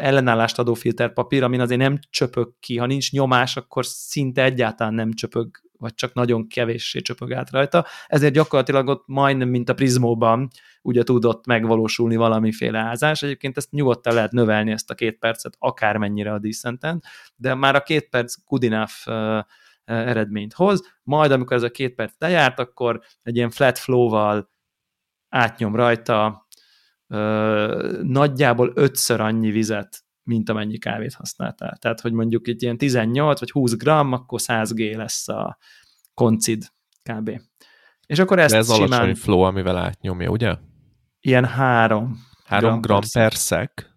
ellenállást 0.00 0.58
adó 0.58 0.74
filterpapír, 0.74 1.42
amin 1.42 1.60
azért 1.60 1.80
nem 1.80 1.98
csöpög 2.10 2.54
ki, 2.60 2.76
ha 2.76 2.86
nincs 2.86 3.12
nyomás, 3.12 3.56
akkor 3.56 3.86
szinte 3.86 4.42
egyáltalán 4.42 4.94
nem 4.94 5.12
csöpög 5.12 5.63
vagy 5.84 5.94
csak 5.94 6.14
nagyon 6.14 6.48
kevéssé 6.48 7.00
csöpög 7.00 7.32
át 7.32 7.50
rajta, 7.50 7.86
ezért 8.06 8.32
gyakorlatilag 8.32 8.88
ott 8.88 9.02
majdnem, 9.06 9.48
mint 9.48 9.68
a 9.68 9.74
Prizmóban, 9.74 10.48
ugye 10.82 11.02
tudott 11.02 11.46
megvalósulni 11.46 12.16
valamiféle 12.16 12.78
ázás. 12.78 13.22
Egyébként 13.22 13.56
ezt 13.56 13.70
nyugodtan 13.70 14.14
lehet 14.14 14.32
növelni 14.32 14.70
ezt 14.70 14.90
a 14.90 14.94
két 14.94 15.18
percet 15.18 15.56
akármennyire 15.58 16.32
a 16.32 16.38
Decenten, 16.38 17.02
de 17.36 17.54
már 17.54 17.74
a 17.74 17.82
két 17.82 18.08
perc 18.08 18.34
good 18.46 18.64
enough 18.64 18.92
eredményt 19.84 20.52
hoz, 20.52 20.96
majd 21.02 21.30
amikor 21.30 21.56
ez 21.56 21.62
a 21.62 21.70
két 21.70 21.94
perc 21.94 22.14
lejárt, 22.18 22.58
akkor 22.58 23.00
egy 23.22 23.36
ilyen 23.36 23.50
flat 23.50 23.78
flow-val 23.78 24.50
átnyom 25.28 25.76
rajta 25.76 26.46
nagyjából 28.02 28.72
ötször 28.74 29.20
annyi 29.20 29.50
vizet, 29.50 30.03
mint 30.24 30.48
amennyi 30.48 30.78
kávét 30.78 31.14
használtál. 31.14 31.76
Tehát, 31.76 32.00
hogy 32.00 32.12
mondjuk 32.12 32.46
itt 32.48 32.60
ilyen 32.60 32.78
18 32.78 33.40
vagy 33.40 33.50
20 33.50 33.76
gram, 33.76 34.12
akkor 34.12 34.40
100 34.40 34.72
G 34.72 34.80
lesz 34.80 35.28
a 35.28 35.58
koncid 36.14 36.66
kb. 37.02 37.40
És 38.06 38.18
akkor 38.18 38.38
ezt 38.38 38.52
De 38.52 38.58
ez 38.58 38.72
simán... 38.72 38.92
alacsony 38.92 39.14
flow, 39.14 39.40
amivel 39.40 39.76
átnyomja, 39.76 40.30
ugye? 40.30 40.56
Ilyen 41.20 41.44
3 41.44 42.32
3 42.44 42.68
gram, 42.68 42.80
gram 42.80 43.00
per 43.12 43.34
szek. 43.34 43.92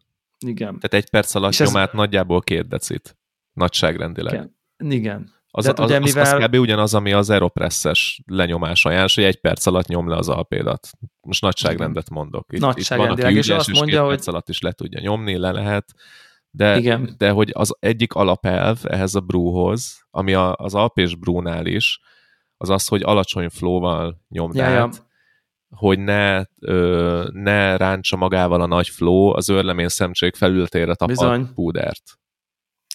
Igen. 0.45 0.79
Tehát 0.79 0.93
egy 0.93 1.09
perc 1.09 1.35
alatt 1.35 1.57
nyom 1.57 1.67
ez... 1.67 1.75
át 1.75 1.93
nagyjából 1.93 2.41
két 2.41 2.67
decit. 2.67 3.17
Nagyságrendileg. 3.53 4.33
Igen. 4.33 4.55
Igen. 4.91 5.31
Az, 5.57 5.65
az, 5.65 5.79
ugye, 5.79 5.99
mivel... 5.99 6.23
az, 6.23 6.31
az 6.31 6.43
kb. 6.43 6.55
ugyanaz, 6.55 6.93
ami 6.93 7.13
az 7.13 7.29
Aeropress-es 7.29 8.21
lenyomás 8.25 8.85
ajánlás, 8.85 9.15
hogy 9.15 9.23
egy 9.23 9.39
perc 9.39 9.65
alatt 9.65 9.87
nyom 9.87 10.09
le 10.09 10.15
az 10.15 10.29
alpédat. 10.29 10.89
Most 11.21 11.41
nagyságrendet 11.41 12.09
mondok. 12.09 12.53
Itt, 12.53 12.59
Nagyságrendileg, 12.59 13.35
és 13.35 13.49
azt 13.49 13.71
mondja, 13.71 14.01
hogy... 14.01 14.09
perc 14.09 14.27
alatt 14.27 14.49
is 14.49 14.61
le 14.61 14.71
tudja 14.71 14.99
nyomni, 14.99 15.37
le 15.37 15.51
lehet, 15.51 15.93
de, 16.49 16.77
Igen. 16.77 17.13
de 17.17 17.29
hogy 17.29 17.49
az 17.53 17.75
egyik 17.79 18.13
alapelv 18.13 18.79
ehhez 18.83 19.15
a 19.15 19.19
brúhoz, 19.19 20.07
ami 20.09 20.33
a, 20.33 20.53
az 20.55 20.75
alpés 20.75 21.15
brúnál 21.15 21.65
is, 21.65 21.99
az 22.57 22.69
az, 22.69 22.87
hogy 22.87 23.01
alacsony 23.03 23.49
flóval 23.49 24.21
nyomd 24.29 24.55
ja, 24.55 24.63
át, 24.63 24.95
ja. 24.95 25.05
hogy 25.69 25.99
ne, 25.99 26.43
ö, 26.59 27.27
ne 27.31 27.77
ráncsa 27.77 28.15
magával 28.15 28.61
a 28.61 28.65
nagy 28.65 28.87
fló 28.87 29.35
az 29.35 29.49
őrlemény 29.49 29.87
szemcsék 29.87 30.35
felültére 30.35 30.95
tapad 30.95 31.53
púdert. 31.53 32.19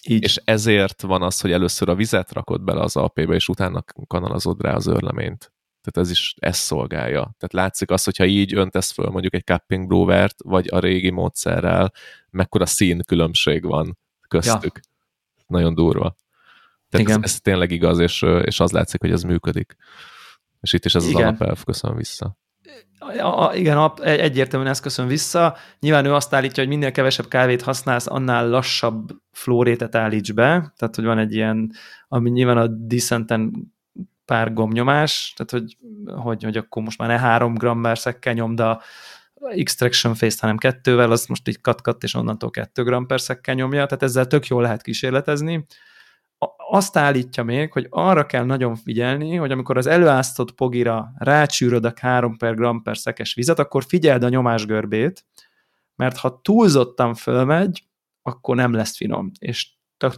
Így. 0.07 0.23
És 0.23 0.41
ezért 0.43 1.01
van 1.01 1.21
az, 1.21 1.41
hogy 1.41 1.51
először 1.51 1.89
a 1.89 1.95
vizet 1.95 2.31
rakod 2.31 2.63
bele 2.63 2.81
az 2.81 2.95
alpébe, 2.95 3.33
és 3.33 3.47
utána 3.47 3.83
kanalazod 4.07 4.61
rá 4.61 4.75
az 4.75 4.87
őrleményt. 4.87 5.53
Tehát 5.81 6.07
ez 6.07 6.11
is 6.11 6.35
ezt 6.39 6.61
szolgálja. 6.61 7.21
Tehát 7.21 7.53
látszik 7.53 7.91
az, 7.91 8.03
hogyha 8.03 8.25
így 8.25 8.53
öntesz 8.53 8.91
föl 8.91 9.09
mondjuk 9.09 9.33
egy 9.33 9.43
cupping 9.43 9.87
brewert, 9.87 10.35
vagy 10.43 10.67
a 10.71 10.79
régi 10.79 11.09
módszerrel, 11.09 11.93
mekkora 12.29 12.65
szín 12.65 13.01
különbség 13.05 13.65
van 13.65 13.97
köztük. 14.27 14.79
Ja. 14.83 14.91
Nagyon 15.47 15.73
durva. 15.73 16.17
Tehát 16.89 17.07
Igen. 17.07 17.23
Ez, 17.23 17.31
ez 17.31 17.41
tényleg 17.41 17.71
igaz, 17.71 17.99
és, 17.99 18.21
és 18.43 18.59
az 18.59 18.71
látszik, 18.71 19.01
hogy 19.01 19.11
ez 19.11 19.23
működik. 19.23 19.75
És 20.61 20.73
itt 20.73 20.85
is 20.85 20.95
ez 20.95 21.03
Igen. 21.07 21.15
az 21.15 21.21
alapelv, 21.21 21.63
köszönöm 21.63 21.97
vissza. 21.97 22.37
A, 22.99 23.45
a, 23.45 23.55
igen, 23.55 23.77
a, 23.77 23.93
egyértelműen 24.01 24.71
ezt 24.71 24.81
köszön 24.81 25.07
vissza. 25.07 25.57
Nyilván 25.79 26.05
ő 26.05 26.13
azt 26.13 26.33
állítja, 26.33 26.63
hogy 26.63 26.71
minél 26.71 26.91
kevesebb 26.91 27.27
kávét 27.27 27.61
használsz, 27.61 28.07
annál 28.07 28.49
lassabb 28.49 29.09
flórétet 29.31 29.95
állíts 29.95 30.33
be. 30.33 30.73
Tehát, 30.77 30.95
hogy 30.95 31.03
van 31.03 31.17
egy 31.17 31.33
ilyen, 31.33 31.71
ami 32.07 32.29
nyilván 32.29 32.57
a 32.57 32.67
Descenten 32.67 33.71
pár 34.25 34.53
gomnyomás, 34.53 35.33
tehát, 35.35 35.51
hogy, 35.51 35.77
hogy, 36.21 36.43
hogy 36.43 36.57
akkor 36.57 36.83
most 36.83 36.97
már 36.97 37.09
ne 37.09 37.19
három 37.19 37.53
gram 37.53 37.93
szekkel 37.93 38.33
nyom, 38.33 38.55
de 38.55 38.63
a 38.63 38.81
extraction 39.49 40.13
phase 40.13 40.37
hanem 40.39 40.57
kettővel, 40.57 41.11
az 41.11 41.25
most 41.25 41.47
így 41.47 41.61
kat 41.61 42.03
és 42.03 42.13
onnantól 42.13 42.49
kettő 42.49 42.83
gram 42.83 43.07
per 43.07 43.21
szekkel 43.21 43.55
nyomja, 43.55 43.85
tehát 43.85 44.03
ezzel 44.03 44.27
tök 44.27 44.47
jól 44.47 44.61
lehet 44.61 44.81
kísérletezni 44.81 45.65
azt 46.69 46.97
állítja 46.97 47.43
még, 47.43 47.71
hogy 47.71 47.87
arra 47.89 48.25
kell 48.25 48.43
nagyon 48.43 48.75
figyelni, 48.75 49.35
hogy 49.35 49.51
amikor 49.51 49.77
az 49.77 49.87
előáztott 49.87 50.51
pogira 50.51 51.11
rácsűröd 51.17 51.85
a 51.85 51.93
3 51.99 52.37
per 52.37 52.55
gram 52.55 52.81
per 52.81 52.97
szekes 52.97 53.33
vizet, 53.33 53.59
akkor 53.59 53.83
figyeld 53.83 54.23
a 54.23 54.29
nyomásgörbét, 54.29 55.25
mert 55.95 56.17
ha 56.17 56.39
túlzottan 56.41 57.13
fölmegy, 57.13 57.83
akkor 58.21 58.55
nem 58.55 58.73
lesz 58.73 58.95
finom, 58.95 59.31
és 59.39 59.67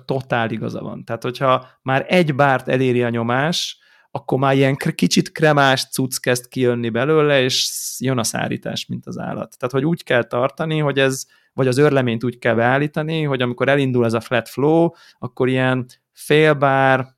totál 0.05 0.51
igaza 0.51 0.82
van. 0.82 1.03
Tehát, 1.03 1.23
hogyha 1.23 1.67
már 1.82 2.05
egy 2.07 2.36
bárt 2.36 2.67
eléri 2.67 3.03
a 3.03 3.09
nyomás, 3.09 3.80
akkor 4.11 4.39
már 4.39 4.55
ilyen 4.55 4.76
kicsit 4.76 5.32
kremás 5.32 5.89
cucc 5.89 6.17
kezd 6.17 6.47
kijönni 6.47 6.89
belőle, 6.89 7.41
és 7.41 7.71
jön 7.99 8.17
a 8.17 8.23
szárítás, 8.23 8.86
mint 8.86 9.05
az 9.05 9.17
állat. 9.17 9.57
Tehát, 9.57 9.73
hogy 9.73 9.86
úgy 9.86 10.03
kell 10.03 10.23
tartani, 10.23 10.80
hogy 10.80 10.99
ez, 10.99 11.26
vagy 11.53 11.67
az 11.67 11.78
örleményt 11.78 12.23
úgy 12.23 12.38
kell 12.38 12.55
beállítani, 12.55 13.23
hogy 13.23 13.41
amikor 13.41 13.69
elindul 13.69 14.05
ez 14.05 14.13
a 14.13 14.19
flat 14.19 14.49
flow, 14.49 14.89
akkor 15.19 15.49
ilyen 15.49 15.86
félbár, 16.16 17.13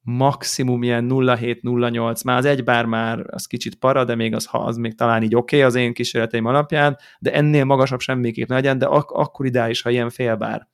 maximum 0.00 0.82
ilyen 0.82 1.06
0,7-0,8, 1.10 2.24
már 2.24 2.36
az 2.36 2.44
egy 2.44 2.64
bár 2.64 2.84
már 2.84 3.24
az 3.26 3.46
kicsit 3.46 3.74
para, 3.74 4.04
de 4.04 4.14
még 4.14 4.34
az, 4.34 4.44
ha 4.44 4.58
az 4.58 4.76
még 4.76 4.94
talán 4.94 5.22
így 5.22 5.34
oké 5.34 5.56
okay 5.56 5.68
az 5.68 5.74
én 5.74 5.94
kísérleteim 5.94 6.44
alapján, 6.44 6.98
de 7.18 7.32
ennél 7.32 7.64
magasabb 7.64 8.00
semmiképp 8.00 8.48
ne 8.48 8.54
legyen, 8.54 8.78
de 8.78 8.86
ak- 8.86 9.10
akkor 9.10 9.46
ideális, 9.46 9.82
ha 9.82 9.90
ilyen 9.90 10.10
félbár 10.10 10.68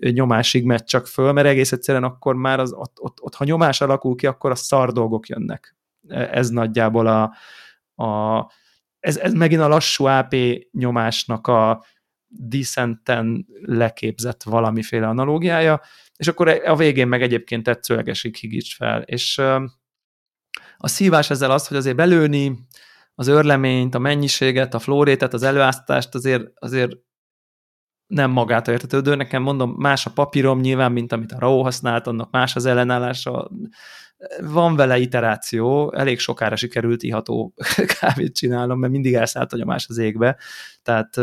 nyomásig 0.00 0.64
megy 0.64 0.84
csak 0.84 1.06
föl, 1.06 1.32
mert 1.32 1.46
egész 1.46 1.72
egyszerűen 1.72 2.04
akkor 2.04 2.34
már 2.34 2.60
az, 2.60 2.72
ott, 2.72 3.00
ott, 3.00 3.20
ott, 3.20 3.34
ha 3.34 3.44
nyomás 3.44 3.80
alakul 3.80 4.14
ki, 4.14 4.26
akkor 4.26 4.50
a 4.50 4.54
szar 4.54 4.92
dolgok 4.92 5.28
jönnek. 5.28 5.76
Ez 6.08 6.48
nagyjából 6.48 7.06
a, 7.06 7.34
a 8.04 8.50
ez, 9.00 9.16
ez 9.16 9.32
megint 9.32 9.60
a 9.60 9.68
lassú 9.68 10.04
AP 10.04 10.34
nyomásnak 10.72 11.46
a 11.46 11.84
decenten 12.28 13.46
leképzett 13.60 14.42
valamiféle 14.42 15.08
analógiája, 15.08 15.80
és 16.22 16.28
akkor 16.28 16.48
a 16.48 16.76
végén 16.76 17.08
meg 17.08 17.22
egyébként 17.22 17.62
tetszőlegesig 17.62 18.36
higíts 18.36 18.74
fel. 18.76 19.02
És 19.02 19.38
a 20.76 20.88
szívás 20.88 21.30
ezzel 21.30 21.50
az, 21.50 21.66
hogy 21.66 21.76
azért 21.76 21.96
belőni 21.96 22.58
az 23.14 23.26
örleményt, 23.26 23.94
a 23.94 23.98
mennyiséget, 23.98 24.74
a 24.74 24.78
flórétet, 24.78 25.34
az 25.34 25.42
előáztást 25.42 26.14
azért, 26.14 26.44
azért 26.54 26.90
nem 28.06 28.30
magától 28.30 28.74
értetődő. 28.74 29.14
Nekem 29.14 29.42
mondom, 29.42 29.74
más 29.78 30.06
a 30.06 30.10
papírom 30.10 30.60
nyilván, 30.60 30.92
mint 30.92 31.12
amit 31.12 31.32
a 31.32 31.38
RAW 31.38 31.62
használt, 31.62 32.06
annak 32.06 32.30
más 32.30 32.56
az 32.56 32.66
ellenállása. 32.66 33.50
Van 34.40 34.76
vele 34.76 34.98
iteráció, 34.98 35.92
elég 35.92 36.18
sokára 36.18 36.56
sikerült 36.56 37.02
iható 37.02 37.54
kávét 37.98 38.34
csinálnom, 38.34 38.78
mert 38.78 38.92
mindig 38.92 39.14
elszállt 39.14 39.52
a 39.52 39.64
más 39.64 39.86
az 39.88 39.98
égbe. 39.98 40.36
Tehát 40.82 41.16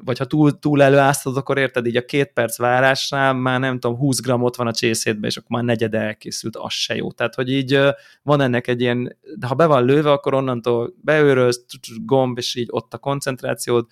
vagy 0.00 0.18
ha 0.18 0.24
túl, 0.24 0.58
túl 0.58 0.82
előáztad, 0.82 1.36
akkor 1.36 1.58
érted, 1.58 1.86
így 1.86 1.96
a 1.96 2.04
két 2.04 2.32
perc 2.32 2.58
várásnál 2.58 3.32
már 3.32 3.60
nem 3.60 3.78
tudom, 3.78 3.96
20 3.96 4.20
gram 4.20 4.42
ott 4.42 4.56
van 4.56 4.66
a 4.66 4.72
csészétbe, 4.72 5.26
és 5.26 5.36
akkor 5.36 5.50
már 5.50 5.64
negyed 5.64 5.94
elkészült, 5.94 6.56
az 6.56 6.72
se 6.72 6.94
jó. 6.94 7.12
Tehát, 7.12 7.34
hogy 7.34 7.50
így 7.50 7.78
van 8.22 8.40
ennek 8.40 8.66
egy 8.66 8.80
ilyen, 8.80 9.16
de 9.38 9.46
ha 9.46 9.54
be 9.54 9.66
van 9.66 9.84
lőve, 9.84 10.10
akkor 10.10 10.34
onnantól 10.34 10.94
beőrölsz, 11.02 11.64
gomb, 12.04 12.38
és 12.38 12.54
így 12.54 12.68
ott 12.70 12.94
a 12.94 12.98
koncentrációd, 12.98 13.86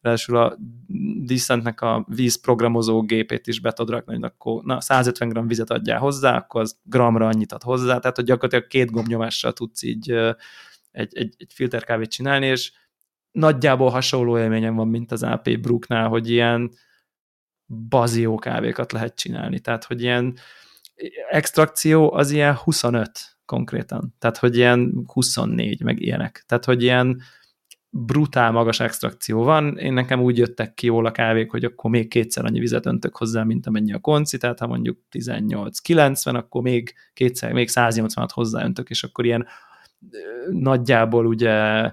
ráadásul 0.00 0.36
a 0.36 0.56
Decentnek 1.24 1.80
a 1.80 2.06
vízprogramozó 2.08 3.02
gépét 3.02 3.46
is 3.46 3.60
be 3.60 3.72
tudod 3.72 3.94
rakni, 3.94 4.22
akkor 4.22 4.62
na, 4.62 4.80
150 4.80 5.28
g 5.28 5.48
vizet 5.48 5.70
adjál 5.70 5.98
hozzá, 5.98 6.36
akkor 6.36 6.60
az 6.60 6.76
gramra 6.82 7.26
annyit 7.26 7.52
ad 7.52 7.62
hozzá, 7.62 7.98
tehát 7.98 8.16
hogy 8.16 8.24
gyakorlatilag 8.24 8.66
két 8.66 8.90
gombnyomással 8.90 9.52
tudsz 9.52 9.82
így 9.82 10.10
egy, 10.90 11.16
egy, 11.16 11.34
egy 11.38 11.52
filterkávét 11.54 12.10
csinálni, 12.10 12.46
és 12.46 12.72
nagyjából 13.34 13.90
hasonló 13.90 14.38
élményem 14.38 14.74
van, 14.74 14.88
mint 14.88 15.12
az 15.12 15.22
AP 15.22 15.58
Brooknál, 15.60 16.08
hogy 16.08 16.30
ilyen 16.30 16.70
bazió 17.88 18.34
kávékat 18.34 18.92
lehet 18.92 19.14
csinálni. 19.14 19.60
Tehát, 19.60 19.84
hogy 19.84 20.02
ilyen 20.02 20.36
extrakció 21.30 22.12
az 22.12 22.30
ilyen 22.30 22.54
25 22.54 23.10
konkrétan. 23.44 24.14
Tehát, 24.18 24.36
hogy 24.36 24.56
ilyen 24.56 25.04
24, 25.12 25.82
meg 25.82 26.00
ilyenek. 26.00 26.44
Tehát, 26.46 26.64
hogy 26.64 26.82
ilyen 26.82 27.20
brutál 27.90 28.50
magas 28.50 28.80
extrakció 28.80 29.42
van. 29.42 29.78
Én 29.78 29.92
nekem 29.92 30.20
úgy 30.20 30.38
jöttek 30.38 30.74
ki 30.74 30.86
jól 30.86 31.06
a 31.06 31.10
kávék, 31.10 31.50
hogy 31.50 31.64
akkor 31.64 31.90
még 31.90 32.08
kétszer 32.08 32.44
annyi 32.44 32.58
vizet 32.58 32.86
öntök 32.86 33.16
hozzá, 33.16 33.42
mint 33.42 33.66
amennyi 33.66 33.92
a 33.92 33.98
konci, 33.98 34.36
tehát 34.36 34.58
ha 34.58 34.66
mondjuk 34.66 34.98
18-90, 35.10 36.34
akkor 36.34 36.62
még 36.62 36.94
kétszer, 37.12 37.52
még 37.52 37.68
180-at 37.72 38.28
hozzáöntök, 38.32 38.90
és 38.90 39.04
akkor 39.04 39.24
ilyen 39.24 39.46
nagyjából 40.50 41.26
ugye 41.26 41.92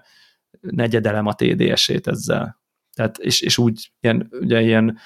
negyedelem 0.60 1.26
a 1.26 1.34
TDS-ét 1.34 2.08
ezzel. 2.08 2.62
Tehát, 2.93 3.18
és, 3.18 3.41
és 3.41 3.58
úgy 3.58 3.91
ilyen, 3.99 4.28
ugye 4.32 4.62
ilyen, 4.62 4.97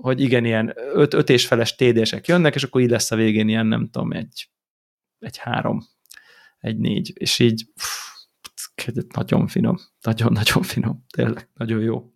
hogy 0.00 0.20
igen, 0.20 0.44
ilyen 0.44 0.72
öt, 0.76 1.14
öt 1.14 1.28
és 1.28 1.46
feles 1.46 1.74
TDS-ek 1.74 2.26
jönnek, 2.26 2.54
és 2.54 2.62
akkor 2.62 2.80
így 2.80 2.90
lesz 2.90 3.10
a 3.10 3.16
végén 3.16 3.48
ilyen, 3.48 3.66
nem 3.66 3.88
tudom, 3.90 4.12
egy, 4.12 4.50
egy 5.18 5.36
három, 5.36 5.86
egy 6.58 6.78
négy, 6.78 7.12
és 7.14 7.38
így 7.38 7.64
pff, 7.74 9.04
nagyon 9.14 9.46
finom, 9.46 9.76
nagyon-nagyon 10.00 10.62
finom, 10.62 11.04
tényleg, 11.14 11.48
nagyon 11.54 11.80
jó 11.80 12.10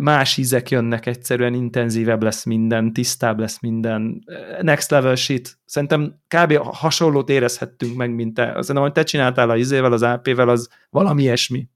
más 0.00 0.36
ízek 0.36 0.70
jönnek, 0.70 1.06
egyszerűen 1.06 1.54
intenzívebb 1.54 2.22
lesz 2.22 2.44
minden, 2.44 2.92
tisztább 2.92 3.38
lesz 3.38 3.60
minden, 3.60 4.24
next 4.60 4.90
level 4.90 5.14
shit. 5.14 5.58
Szerintem 5.64 6.20
kb. 6.28 6.56
hasonlót 6.56 7.28
érezhettünk 7.28 7.96
meg, 7.96 8.14
mint 8.14 8.34
te. 8.34 8.44
Szerintem, 8.46 8.82
hogy 8.82 8.92
te 8.92 9.02
csináltál 9.02 9.50
a 9.50 9.56
izével, 9.56 9.92
az 9.92 10.02
AP-vel, 10.02 10.48
az 10.48 10.68
valami 10.90 11.22
ilyesmi. 11.22 11.68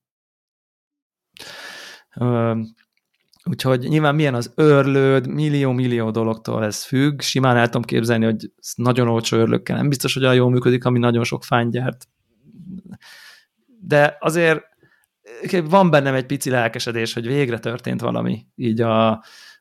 Úgyhogy 3.45 3.81
nyilván 3.89 4.15
milyen 4.15 4.35
az 4.35 4.53
örlőd, 4.55 5.27
millió-millió 5.27 6.11
dologtól 6.11 6.65
ez 6.65 6.85
függ. 6.85 7.21
Simán 7.21 7.57
el 7.57 7.65
tudom 7.65 7.83
képzelni, 7.83 8.25
hogy 8.25 8.53
nagyon 8.77 9.09
olcsó 9.09 9.37
örlőkkel 9.37 9.77
nem 9.77 9.89
biztos, 9.89 10.15
hogy 10.15 10.23
olyan 10.23 10.35
jól 10.35 10.51
működik, 10.51 10.85
ami 10.85 10.99
nagyon 10.99 11.25
sok 11.25 11.45
fánygyárt. 11.45 12.09
De 13.81 14.17
azért 14.21 14.63
van 15.65 15.91
bennem 15.91 16.15
egy 16.15 16.27
pici 16.27 16.51
lelkesedés, 16.51 17.13
hogy 17.13 17.27
végre 17.27 17.59
történt 17.59 18.01
valami 18.01 18.47
így 18.55 18.81
a, 18.81 19.11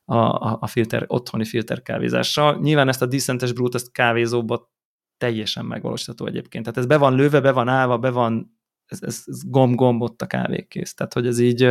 a, 0.05 0.57
a 0.59 0.67
filter, 0.67 1.05
otthoni 1.07 1.45
filterkávézással. 1.45 2.59
Nyilván 2.59 2.87
ezt 2.87 3.01
a 3.01 3.05
Decentes 3.05 3.53
Brute, 3.53 3.77
ezt 3.77 3.91
kávézóba 3.91 4.71
teljesen 5.17 5.65
megvalósítható 5.65 6.25
egyébként. 6.25 6.63
Tehát 6.63 6.79
ez 6.79 6.85
be 6.85 6.97
van 6.97 7.15
lőve, 7.15 7.41
be 7.41 7.51
van 7.51 7.67
állva, 7.67 7.97
be 7.97 8.09
van, 8.09 8.59
ez, 8.85 9.01
ez, 9.01 9.23
ez 9.25 9.49
gomb-gomb 9.49 10.01
ott 10.01 10.21
a 10.21 10.27
kávékész. 10.27 10.93
Tehát, 10.93 11.13
hogy 11.13 11.27
ez 11.27 11.39
így 11.39 11.61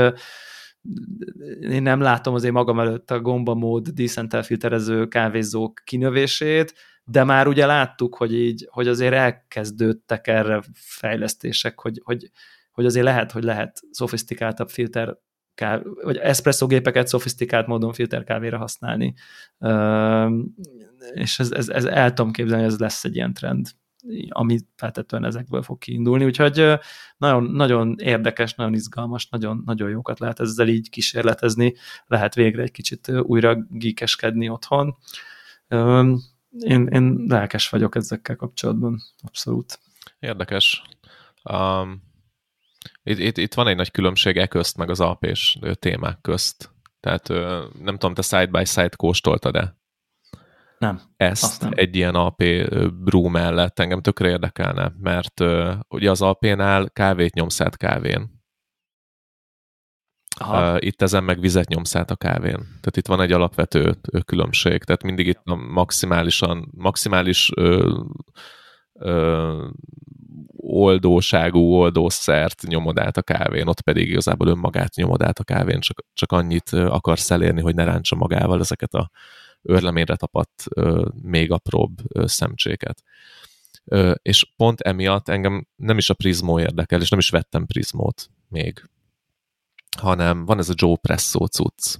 én 1.60 1.82
nem 1.82 2.00
látom 2.00 2.34
azért 2.34 2.52
magam 2.52 2.80
előtt 2.80 3.10
a 3.10 3.20
gomba 3.20 3.54
mód 3.54 3.88
decent 3.88 4.46
filterező 4.46 5.06
kávézók 5.06 5.82
kinövését, 5.84 6.74
de 7.04 7.24
már 7.24 7.46
ugye 7.46 7.66
láttuk, 7.66 8.16
hogy 8.16 8.34
így, 8.34 8.68
hogy 8.70 8.88
azért 8.88 9.14
elkezdődtek 9.14 10.26
erre 10.26 10.62
fejlesztések, 10.74 11.80
hogy, 11.80 12.00
hogy 12.04 12.30
hogy 12.76 12.86
azért 12.86 13.04
lehet, 13.04 13.32
hogy 13.32 13.44
lehet 13.44 13.80
szofisztikáltabb 13.90 14.68
filter 14.68 15.16
káv, 15.54 15.82
vagy 16.02 16.16
espresso 16.16 16.66
gépeket 16.66 17.06
szofisztikált 17.06 17.66
módon 17.66 17.92
filterkávéra 17.92 18.58
használni. 18.58 19.14
És 21.12 21.38
ez, 21.38 21.52
ez, 21.52 21.68
ez 21.68 21.84
el 21.84 22.12
tudom 22.12 22.32
képzelni, 22.32 22.62
hogy 22.62 22.72
ez 22.72 22.78
lesz 22.78 23.04
egy 23.04 23.14
ilyen 23.14 23.32
trend 23.34 23.68
ami 24.28 24.58
feltetően 24.76 25.24
ezekből 25.24 25.62
fog 25.62 25.78
kiindulni, 25.78 26.24
úgyhogy 26.24 26.78
nagyon, 27.16 27.42
nagyon 27.44 27.94
érdekes, 27.98 28.54
nagyon 28.54 28.74
izgalmas, 28.74 29.28
nagyon, 29.28 29.62
nagyon 29.64 29.90
jókat 29.90 30.18
lehet 30.18 30.40
ezzel 30.40 30.68
így 30.68 30.90
kísérletezni, 30.90 31.74
lehet 32.06 32.34
végre 32.34 32.62
egy 32.62 32.70
kicsit 32.70 33.08
újra 33.08 33.66
gíkeskedni 33.70 34.48
otthon. 34.48 34.96
Én, 36.58 36.86
én 36.86 37.24
lelkes 37.28 37.68
vagyok 37.68 37.94
ezekkel 37.94 38.36
kapcsolatban, 38.36 39.00
abszolút. 39.22 39.78
Érdekes. 40.18 40.82
Um, 41.50 42.05
itt, 43.02 43.18
itt, 43.18 43.36
itt 43.36 43.54
van 43.54 43.68
egy 43.68 43.76
nagy 43.76 43.90
különbség 43.90 44.36
e 44.36 44.46
közt, 44.46 44.76
meg 44.76 44.90
az 44.90 45.00
alpés 45.00 45.58
témák 45.72 46.20
közt. 46.20 46.70
Tehát 47.00 47.28
nem 47.82 47.98
tudom, 47.98 48.14
te 48.14 48.22
side-by-side 48.22 48.96
kóstoltad-e? 48.96 49.76
Nem. 50.78 51.00
Ezt 51.16 51.62
nem. 51.62 51.70
egy 51.74 51.96
ilyen 51.96 52.14
AP 52.14 52.42
brew 53.04 53.28
mellett 53.28 53.78
engem 53.78 54.00
tökre 54.00 54.28
érdekelne, 54.28 54.92
mert 54.98 55.40
uh, 55.40 55.74
ugye 55.88 56.10
az 56.10 56.22
AP-nál 56.22 56.90
kávét 56.90 57.34
nyomsz 57.34 57.60
át 57.60 57.76
kávén. 57.76 58.34
Aha. 60.40 60.72
Uh, 60.72 60.84
itt 60.84 61.02
ezen 61.02 61.24
meg 61.24 61.40
vizet 61.40 61.68
nyomsz 61.68 61.94
át 61.94 62.10
a 62.10 62.16
kávén. 62.16 62.56
Tehát 62.56 62.96
itt 62.96 63.06
van 63.06 63.20
egy 63.20 63.32
alapvető 63.32 63.94
különbség. 64.24 64.84
Tehát 64.84 65.02
mindig 65.02 65.26
itt 65.26 65.40
a 65.44 65.54
maximálisan, 65.54 66.68
maximális 66.76 67.50
ö, 67.54 68.00
ö, 68.92 69.68
oldóságú 70.76 71.72
oldószert 71.72 72.62
nyomod 72.66 72.98
át 72.98 73.16
a 73.16 73.22
kávén, 73.22 73.66
ott 73.66 73.80
pedig 73.80 74.08
igazából 74.08 74.48
önmagát 74.48 74.94
nyomod 74.94 75.22
át 75.22 75.38
a 75.38 75.44
kávén, 75.44 75.80
csak, 75.80 76.04
csak 76.12 76.32
annyit 76.32 76.68
akarsz 76.68 77.30
elérni, 77.30 77.60
hogy 77.60 77.74
ne 77.74 77.84
ráncsa 77.84 78.16
magával 78.16 78.60
ezeket 78.60 78.94
a 78.94 79.10
őrleményre 79.62 80.16
tapadt 80.16 80.64
még 81.22 81.50
apróbb 81.50 81.92
szemcséket. 82.24 83.02
És 84.22 84.52
pont 84.56 84.80
emiatt 84.80 85.28
engem 85.28 85.66
nem 85.76 85.98
is 85.98 86.10
a 86.10 86.14
Prismo 86.14 86.60
érdekel, 86.60 87.00
és 87.00 87.08
nem 87.08 87.18
is 87.18 87.30
vettem 87.30 87.66
Prismót 87.66 88.30
még, 88.48 88.90
hanem 90.00 90.44
van 90.44 90.58
ez 90.58 90.68
a 90.68 90.74
Joe 90.76 90.96
Presso 90.96 91.46
cucc, 91.46 91.98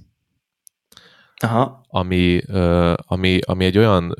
Aha. 1.39 1.85
Ami, 1.87 2.41
ami, 2.95 3.39
ami 3.45 3.65
egy 3.65 3.77
olyan 3.77 4.15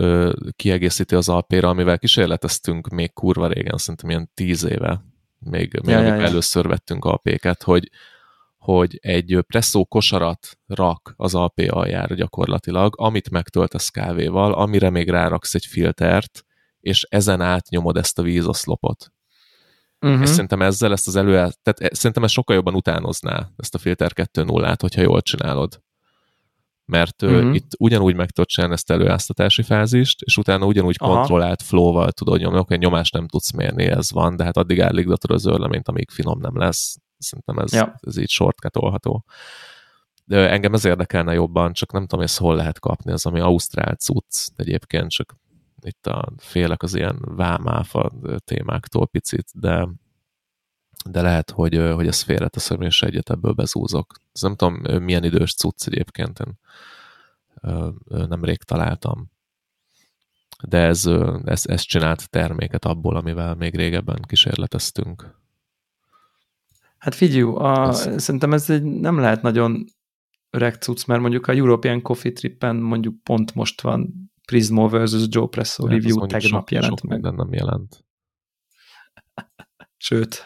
kiegészítő 0.55 1.17
az 1.17 1.29
alpéra, 1.29 1.69
amivel 1.69 1.99
kísérleteztünk 1.99 2.87
még 2.87 3.13
kurva 3.13 3.47
régen, 3.47 3.77
szerintem 3.77 4.09
ilyen 4.09 4.31
tíz 4.33 4.63
éve, 4.63 5.03
még, 5.39 5.79
még 5.83 5.95
ja, 5.95 6.01
ja, 6.01 6.15
ja. 6.15 6.21
először 6.21 6.67
vettünk 6.67 7.05
alpéket, 7.05 7.63
hogy, 7.63 7.89
hogy 8.57 8.97
egy 9.01 9.43
presszó 9.47 9.85
kosarat 9.85 10.57
rak 10.67 11.13
az 11.15 11.35
AP 11.35 11.61
aljára 11.67 12.15
gyakorlatilag, 12.15 12.93
amit 12.97 13.29
megtöltesz 13.29 13.89
kávéval, 13.89 14.53
amire 14.53 14.89
még 14.89 15.09
ráraksz 15.09 15.55
egy 15.55 15.65
filtert, 15.65 16.45
és 16.79 17.03
ezen 17.09 17.41
átnyomod 17.41 17.97
ezt 17.97 18.19
a 18.19 18.21
vízoszlopot. 18.21 19.11
Uh-huh. 20.01 20.21
És 20.21 20.29
szerintem 20.29 20.61
ezzel 20.61 20.91
ezt 20.91 21.07
az 21.07 21.15
elő... 21.15 21.31
Tehát 21.31 21.79
e, 21.79 21.89
szerintem 21.91 22.23
ez 22.23 22.31
sokkal 22.31 22.55
jobban 22.55 22.75
utánozná 22.75 23.49
ezt 23.57 23.75
a 23.75 23.77
filter 23.77 24.11
2.0-át, 24.15 24.81
hogyha 24.81 25.01
jól 25.01 25.21
csinálod. 25.21 25.81
Mert 26.87 27.21
uh-huh. 27.21 27.55
itt 27.55 27.71
ugyanúgy 27.77 28.15
meg 28.15 28.29
tudod 28.29 28.49
csinálni 28.49 28.75
ezt 28.75 28.91
előáztatási 28.91 29.63
fázist, 29.63 30.21
és 30.21 30.37
utána 30.37 30.65
ugyanúgy 30.65 30.95
Aha. 30.99 31.13
kontrollált 31.13 31.61
flow-val 31.61 32.11
tudod 32.11 32.39
nyomni. 32.39 32.59
Oké, 32.59 32.75
nyomást 32.75 33.13
nem 33.13 33.27
tudsz 33.27 33.51
mérni, 33.51 33.85
ez 33.85 34.11
van, 34.11 34.35
de 34.35 34.43
hát 34.43 34.57
addig 34.57 34.79
elligdatod 34.79 35.31
az 35.31 35.45
örleményt, 35.45 35.87
amíg 35.87 36.09
finom 36.09 36.39
nem 36.39 36.57
lesz. 36.57 36.97
Szerintem 37.17 37.57
ez, 37.57 37.73
ja. 37.73 37.95
ez 37.99 38.17
így 38.17 38.29
shortcutolható. 38.29 39.25
De 40.25 40.49
engem 40.49 40.73
ez 40.73 40.85
érdekelne 40.85 41.33
jobban, 41.33 41.73
csak 41.73 41.91
nem 41.91 42.01
tudom, 42.01 42.19
hogy 42.19 42.29
ezt 42.29 42.39
hol 42.39 42.55
lehet 42.55 42.79
kapni, 42.79 43.11
az 43.11 43.25
ami 43.25 43.39
ausztrál 43.39 43.95
cucc, 43.95 44.47
egyébként 44.55 45.09
csak 45.09 45.35
itt 45.81 46.07
a 46.07 46.29
félek 46.37 46.83
az 46.83 46.95
ilyen 46.95 47.17
vámáfa 47.21 48.11
témáktól 48.45 49.07
picit, 49.07 49.45
de, 49.53 49.87
de 51.11 51.21
lehet, 51.21 51.51
hogy, 51.51 51.91
hogy 51.93 52.07
ezt 52.07 52.23
félreteszem, 52.23 52.81
és 52.81 53.01
egyet 53.01 53.29
ebből 53.29 53.51
bezúzok. 53.53 54.13
Ez 54.33 54.41
nem 54.41 54.55
tudom, 54.55 55.03
milyen 55.03 55.23
idős 55.23 55.53
cucc 55.53 55.87
egyébként, 55.87 56.39
én 56.39 56.57
nemrég 58.07 58.57
találtam. 58.57 59.31
De 60.67 60.77
ez, 60.77 61.05
ez, 61.45 61.63
ez 61.65 61.81
csinált 61.81 62.29
terméket 62.29 62.85
abból, 62.85 63.15
amivel 63.15 63.55
még 63.55 63.75
régebben 63.75 64.21
kísérleteztünk. 64.27 65.35
Hát 66.97 67.15
figyelj, 67.15 67.41
a, 67.41 67.87
ez... 67.87 68.21
szerintem 68.21 68.53
ez 68.53 68.69
egy, 68.69 68.83
nem 68.83 69.19
lehet 69.19 69.41
nagyon 69.41 69.85
öreg 70.49 70.73
cucc, 70.73 71.05
mert 71.05 71.21
mondjuk 71.21 71.47
a 71.47 71.51
European 71.51 72.01
Coffee 72.01 72.31
Trippen 72.31 72.75
mondjuk 72.75 73.23
pont 73.23 73.55
most 73.55 73.81
van 73.81 74.31
Prismo 74.45 74.89
versus 74.89 75.25
Joe 75.29 75.47
Presso 75.47 75.85
hát 75.85 75.93
review 75.93 76.25
tegnap 76.25 76.41
sok, 76.41 76.71
jelent 76.71 76.99
sok 76.99 77.09
meg. 77.09 77.21
nem 77.21 77.53
jelent. 77.53 78.05
Sőt. 79.97 80.45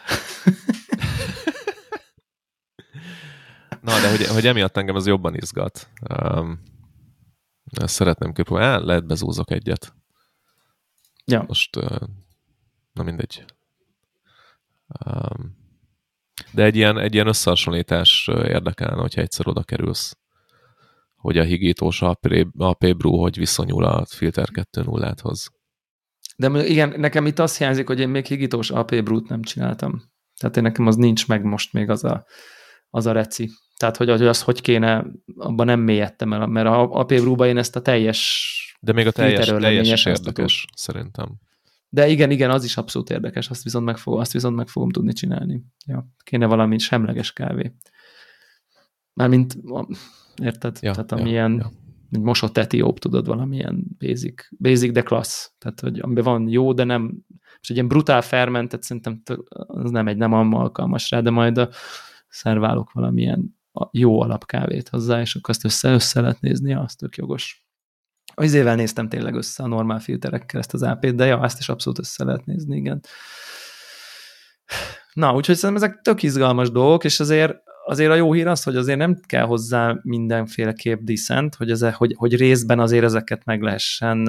Na, 3.80 4.00
de 4.00 4.10
hogy, 4.10 4.26
hogy 4.26 4.46
emiatt 4.46 4.76
engem 4.76 4.94
az 4.94 5.06
jobban 5.06 5.34
izgat. 5.34 5.88
Um, 6.20 6.62
ezt 7.80 7.94
szeretném 7.94 8.32
kipróbálni. 8.32 8.86
Lehet 8.86 9.06
bezúzok 9.06 9.50
egyet. 9.50 9.94
Ja. 11.24 11.44
Most, 11.46 11.76
uh, 11.76 12.00
na 12.92 13.02
mindegy. 13.02 13.44
Um, 15.04 15.60
de 16.52 16.62
egy 16.64 16.76
ilyen, 16.76 16.98
egy 16.98 17.14
ilyen 17.14 17.26
összehasonlítás 17.26 18.28
érdekelne, 18.28 19.00
hogyha 19.00 19.20
egyszer 19.20 19.48
oda 19.48 19.62
kerülsz, 19.62 20.16
hogy 21.16 21.38
a 21.38 21.42
higítós 21.42 22.02
AP 22.02 22.78
Brew 22.78 23.16
hogy 23.16 23.36
viszonyul 23.36 23.84
a 23.84 24.04
Filter 24.04 24.48
2.0-hoz. 24.52 25.50
De 26.50 26.66
igen, 26.66 26.94
nekem 26.96 27.26
itt 27.26 27.38
azt 27.38 27.58
hiányzik, 27.58 27.86
hogy 27.86 28.00
én 28.00 28.08
még 28.08 28.26
higítós 28.26 28.70
AP 28.70 29.02
Brew-t 29.02 29.28
nem 29.28 29.42
csináltam. 29.42 30.02
Tehát 30.36 30.56
én 30.56 30.62
nekem 30.62 30.86
az 30.86 30.96
nincs 30.96 31.28
meg 31.28 31.44
most 31.44 31.72
még 31.72 31.90
az 31.90 32.04
a, 32.04 32.24
az 32.90 33.06
a 33.06 33.12
reci. 33.12 33.50
Tehát, 33.76 33.96
hogy, 33.96 34.10
hogy 34.10 34.26
az 34.26 34.42
hogy 34.42 34.60
kéne, 34.60 35.06
abban 35.36 35.66
nem 35.66 35.80
mélyedtem 35.80 36.32
el, 36.32 36.46
mert 36.46 36.66
a 36.66 36.90
AP 36.90 37.08
Brew-ba 37.08 37.46
én 37.46 37.56
ezt 37.56 37.76
a 37.76 37.82
teljes 37.82 38.50
De 38.80 38.92
még 38.92 39.06
a 39.06 39.10
teljes, 39.10 39.46
teljes 39.46 39.90
is 39.90 40.06
érdekes, 40.06 40.66
szerintem. 40.76 41.40
De 41.88 42.08
igen, 42.08 42.30
igen, 42.30 42.50
az 42.50 42.64
is 42.64 42.76
abszolút 42.76 43.10
érdekes, 43.10 43.50
azt 43.50 43.62
viszont 43.62 43.84
meg, 43.84 43.96
fog, 43.96 44.20
azt 44.20 44.32
viszont 44.32 44.56
meg 44.56 44.68
fogom 44.68 44.90
tudni 44.90 45.12
csinálni. 45.12 45.62
Ja, 45.86 46.06
kéne 46.24 46.46
valami 46.46 46.78
semleges 46.78 47.32
kávé. 47.32 47.74
Mármint, 49.12 49.56
érted? 50.42 50.78
Ja, 50.80 50.92
Tehát 50.92 51.12
amilyen, 51.12 51.52
ja, 51.52 51.58
ja. 51.58 51.81
Mosott 52.20 52.58
etióp, 52.58 52.98
tudod, 52.98 53.26
valamilyen 53.26 53.84
basic, 53.98 54.48
basic 54.58 54.92
de 54.92 55.02
klassz. 55.02 55.54
Tehát, 55.58 55.80
hogy 55.80 55.98
amiben 56.00 56.24
van 56.24 56.48
jó, 56.48 56.72
de 56.72 56.84
nem, 56.84 57.24
és 57.60 57.70
egy 57.70 57.76
ilyen 57.76 57.88
brutál 57.88 58.22
fermentet 58.22 58.82
szerintem 58.82 59.22
az 59.66 59.90
nem 59.90 60.08
egy 60.08 60.16
nem 60.16 60.32
alkalmas 60.32 61.10
rá, 61.10 61.20
de 61.20 61.30
majd 61.30 61.58
a 61.58 61.68
szerválok 62.28 62.92
valamilyen 62.92 63.60
jó 63.90 64.20
alapkávét 64.20 64.88
hozzá, 64.88 65.20
és 65.20 65.34
akkor 65.34 65.50
azt 65.50 65.64
össze, 65.64 65.92
össze 65.92 66.20
lehet 66.20 66.40
nézni, 66.40 66.74
az 66.74 66.94
tök 66.94 67.16
jogos. 67.16 67.66
Az 68.34 68.54
évvel 68.54 68.74
néztem 68.74 69.08
tényleg 69.08 69.34
össze 69.34 69.62
a 69.62 69.66
normál 69.66 70.00
filterekkel 70.00 70.60
ezt 70.60 70.74
az 70.74 70.82
AP-t, 70.82 71.14
de 71.14 71.26
ja, 71.26 71.44
ezt 71.44 71.58
is 71.58 71.68
abszolút 71.68 71.98
össze 71.98 72.24
lehet 72.24 72.44
nézni, 72.44 72.76
igen. 72.76 73.00
Na, 75.12 75.34
úgyhogy 75.34 75.56
szerintem 75.56 75.84
ezek 75.84 76.00
tök 76.00 76.22
izgalmas 76.22 76.70
dolgok, 76.70 77.04
és 77.04 77.20
azért, 77.20 77.56
azért 77.84 78.10
a 78.10 78.14
jó 78.14 78.32
hír 78.32 78.46
az, 78.46 78.62
hogy 78.62 78.76
azért 78.76 78.98
nem 78.98 79.20
kell 79.26 79.44
hozzá 79.44 79.98
mindenféle 80.02 80.72
képdiszent, 80.72 81.54
hogy, 81.54 81.70
ez, 81.70 81.94
hogy, 81.94 82.14
hogy 82.16 82.36
részben 82.36 82.80
azért 82.80 83.04
ezeket 83.04 83.44
meg 83.44 83.62
lehessen 83.62 84.28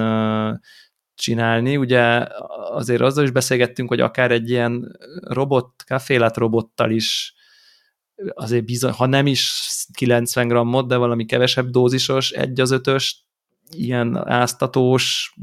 csinálni. 1.14 1.76
Ugye 1.76 2.26
azért 2.70 3.00
azzal 3.00 3.24
is 3.24 3.30
beszélgettünk, 3.30 3.88
hogy 3.88 4.00
akár 4.00 4.30
egy 4.30 4.50
ilyen 4.50 4.98
robot, 5.20 5.70
kafélát 5.86 6.36
robottal 6.36 6.90
is 6.90 7.34
azért 8.34 8.64
bizony, 8.64 8.92
ha 8.92 9.06
nem 9.06 9.26
is 9.26 9.52
90 9.92 10.48
grammot, 10.48 10.88
de 10.88 10.96
valami 10.96 11.24
kevesebb 11.24 11.68
dózisos, 11.68 12.30
egy 12.30 12.60
az 12.60 12.70
ötös 12.70 13.24
ilyen 13.70 14.28
áztatós, 14.28 15.34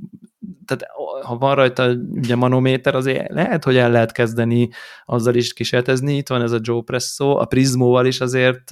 tehát 0.75 0.95
ha 1.25 1.37
van 1.37 1.55
rajta 1.55 1.93
ugye 2.09 2.35
manométer, 2.35 2.95
azért 2.95 3.31
lehet, 3.31 3.63
hogy 3.63 3.77
el 3.77 3.91
lehet 3.91 4.11
kezdeni 4.11 4.69
azzal 5.05 5.35
is 5.35 5.53
kísérletezni. 5.53 6.15
Itt 6.15 6.27
van 6.27 6.41
ez 6.41 6.51
a 6.51 6.59
Joe 6.61 6.81
Presso, 6.81 7.35
a 7.35 7.45
Prismóval 7.45 8.05
is 8.05 8.21
azért 8.21 8.71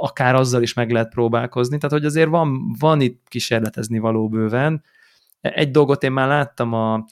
akár 0.00 0.34
azzal 0.34 0.62
is 0.62 0.74
meg 0.74 0.90
lehet 0.90 1.08
próbálkozni, 1.08 1.76
tehát 1.78 1.96
hogy 1.96 2.04
azért 2.04 2.28
van, 2.28 2.74
van 2.78 3.00
itt 3.00 3.28
kísérletezni 3.28 3.98
való 3.98 4.28
bőven. 4.28 4.82
Egy 5.40 5.70
dolgot 5.70 6.02
én 6.02 6.12
már 6.12 6.28
láttam 6.28 6.72
a 6.72 7.04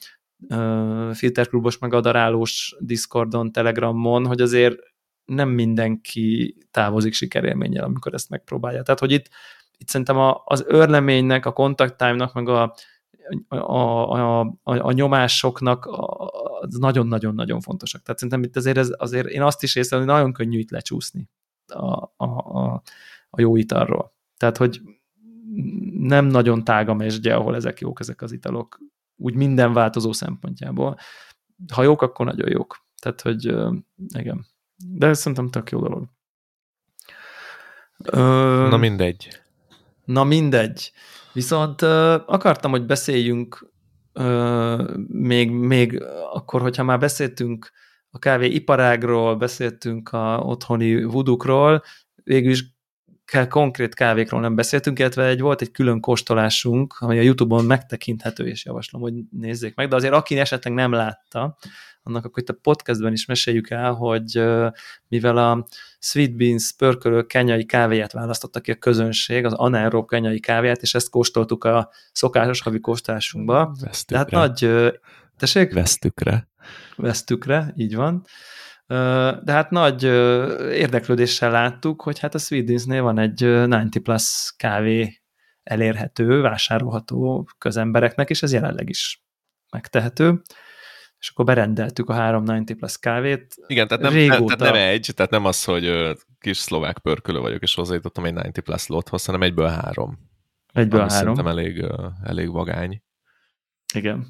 filterklubos 1.13 1.77
meg 1.77 1.93
a 1.93 2.01
darálós 2.01 2.75
Discordon, 2.79 3.51
Telegramon, 3.51 4.25
hogy 4.25 4.41
azért 4.41 4.77
nem 5.25 5.49
mindenki 5.49 6.57
távozik 6.71 7.13
sikerélménnyel, 7.13 7.83
amikor 7.83 8.13
ezt 8.13 8.29
megpróbálja. 8.29 8.83
Tehát, 8.83 8.99
hogy 8.99 9.11
itt 9.11 9.29
itt 9.77 9.87
szerintem 9.87 10.17
a, 10.17 10.41
az 10.45 10.63
örleménynek, 10.67 11.45
a 11.45 11.53
contact 11.53 11.97
time-nak, 11.97 12.33
meg 12.33 12.47
a, 12.49 12.75
a, 13.47 13.55
a, 13.55 14.39
a, 14.41 14.53
a 14.63 14.91
nyomásoknak 14.91 15.89
nagyon-nagyon-nagyon 16.79 17.61
fontosak. 17.61 18.01
Tehát 18.01 18.19
szerintem 18.19 18.43
itt 18.43 18.55
azért, 18.55 18.77
ez, 18.77 18.89
azért 18.97 19.27
én 19.27 19.41
azt 19.41 19.63
is 19.63 19.75
észre, 19.75 19.97
hogy 19.97 20.05
nagyon 20.05 20.33
könnyű 20.33 20.59
itt 20.59 20.69
lecsúszni. 20.69 21.29
a, 21.67 22.03
a, 22.17 22.25
a, 22.25 22.81
a 23.29 23.41
jó 23.41 23.55
italról. 23.55 24.13
Tehát, 24.37 24.57
hogy 24.57 24.81
nem 25.91 26.25
nagyon 26.25 26.63
tág 26.63 26.89
a 26.89 26.93
mesdje, 26.93 27.35
ahol 27.35 27.55
ezek 27.55 27.79
jók, 27.79 27.99
ezek 27.99 28.21
az 28.21 28.31
italok, 28.31 28.79
úgy 29.15 29.35
minden 29.35 29.73
változó 29.73 30.11
szempontjából. 30.11 30.97
Ha 31.73 31.83
jók, 31.83 32.01
akkor 32.01 32.25
nagyon 32.25 32.49
jók. 32.49 32.85
Tehát, 33.01 33.21
hogy 33.21 33.45
igen. 34.17 34.45
De 34.89 35.07
ez 35.07 35.19
szerintem 35.19 35.49
tök 35.49 35.69
jó 35.69 35.79
dolog. 35.79 36.05
Na 38.69 38.77
mindegy. 38.77 39.41
Na 40.05 40.23
mindegy. 40.23 40.91
Viszont 41.35 41.81
akartam, 42.25 42.71
hogy 42.71 42.85
beszéljünk 42.85 43.71
még, 45.07 45.51
még 45.51 46.03
akkor, 46.33 46.61
hogyha 46.61 46.83
már 46.83 46.99
beszéltünk 46.99 47.71
a 48.09 48.19
kávé 48.19 48.47
iparágról, 48.47 49.35
beszéltünk 49.35 50.09
a 50.09 50.39
otthoni 50.39 51.03
vudukról, 51.03 51.83
végül 52.23 52.51
is 52.51 52.63
konkrét 53.49 53.93
kávékról 53.93 54.41
nem 54.41 54.55
beszéltünk, 54.55 54.99
illetve 54.99 55.25
egy, 55.25 55.41
volt 55.41 55.61
egy 55.61 55.71
külön 55.71 55.99
kóstolásunk, 55.99 56.95
ami 56.99 57.17
a 57.17 57.21
Youtube-on 57.21 57.65
megtekinthető, 57.65 58.47
és 58.47 58.65
javaslom, 58.65 59.01
hogy 59.01 59.13
nézzék 59.31 59.75
meg, 59.75 59.87
de 59.87 59.95
azért 59.95 60.13
aki 60.13 60.39
esetleg 60.39 60.73
nem 60.73 60.91
látta, 60.91 61.57
annak 62.03 62.25
akkor 62.25 62.43
itt 62.43 62.49
a 62.49 62.57
podcastben 62.61 63.13
is 63.13 63.25
meséljük 63.25 63.69
el, 63.69 63.93
hogy 63.93 64.43
mivel 65.07 65.37
a 65.37 65.65
Sweet 66.05 66.35
Beans 66.35 66.73
pörkölő 66.77 67.23
kenyai 67.23 67.65
kávéját 67.65 68.11
választotta 68.11 68.59
ki 68.59 68.71
a 68.71 68.75
közönség, 68.75 69.45
az 69.45 69.53
anaerób 69.53 70.07
kenyai 70.07 70.39
kávéját, 70.39 70.81
és 70.81 70.93
ezt 70.93 71.09
kóstoltuk 71.09 71.63
a 71.63 71.89
szokásos 72.11 72.61
havi 72.61 72.79
kóstolásunkba. 72.79 73.75
Tehát 74.05 74.31
nagy... 74.31 74.71
Tessék? 75.37 75.73
Vesztükre. 75.73 76.47
Vesztükre, 76.95 77.73
így 77.75 77.95
van. 77.95 78.25
De 79.43 79.51
hát 79.51 79.69
nagy 79.69 80.03
érdeklődéssel 80.73 81.51
láttuk, 81.51 82.01
hogy 82.01 82.19
hát 82.19 82.35
a 82.35 82.37
Sweetensnél 82.37 83.01
van 83.01 83.19
egy 83.19 83.37
90 83.37 83.89
plus 83.89 84.53
kávé 84.57 85.21
elérhető, 85.63 86.41
vásárolható 86.41 87.49
közembereknek, 87.57 88.29
és 88.29 88.43
ez 88.43 88.53
jelenleg 88.53 88.89
is 88.89 89.23
megtehető 89.71 90.41
és 91.25 91.31
akkor 91.31 91.45
berendeltük 91.45 92.09
a 92.09 92.13
390 92.13 92.77
plus 92.77 92.97
kávét. 92.97 93.55
Igen, 93.67 93.87
tehát 93.87 94.03
nem, 94.03 94.13
Régóta... 94.13 94.55
tehát 94.55 94.73
nem 94.73 94.83
egy, 94.83 95.11
tehát 95.15 95.31
nem 95.31 95.45
az, 95.45 95.63
hogy 95.63 96.15
kis 96.39 96.57
szlovák 96.57 96.97
pörkölő 96.97 97.39
vagyok, 97.39 97.61
és 97.61 97.75
hozzájutottam 97.75 98.25
egy 98.25 98.33
90 98.33 98.63
plus 98.63 98.87
lothoz, 98.87 99.25
hanem 99.25 99.41
egyből 99.41 99.67
három. 99.67 100.19
Egyből 100.73 100.99
ami 100.99 101.11
három. 101.11 101.35
Szerintem 101.35 101.57
elég, 101.57 101.85
elég 102.23 102.51
vagány. 102.51 103.01
Igen. 103.93 104.27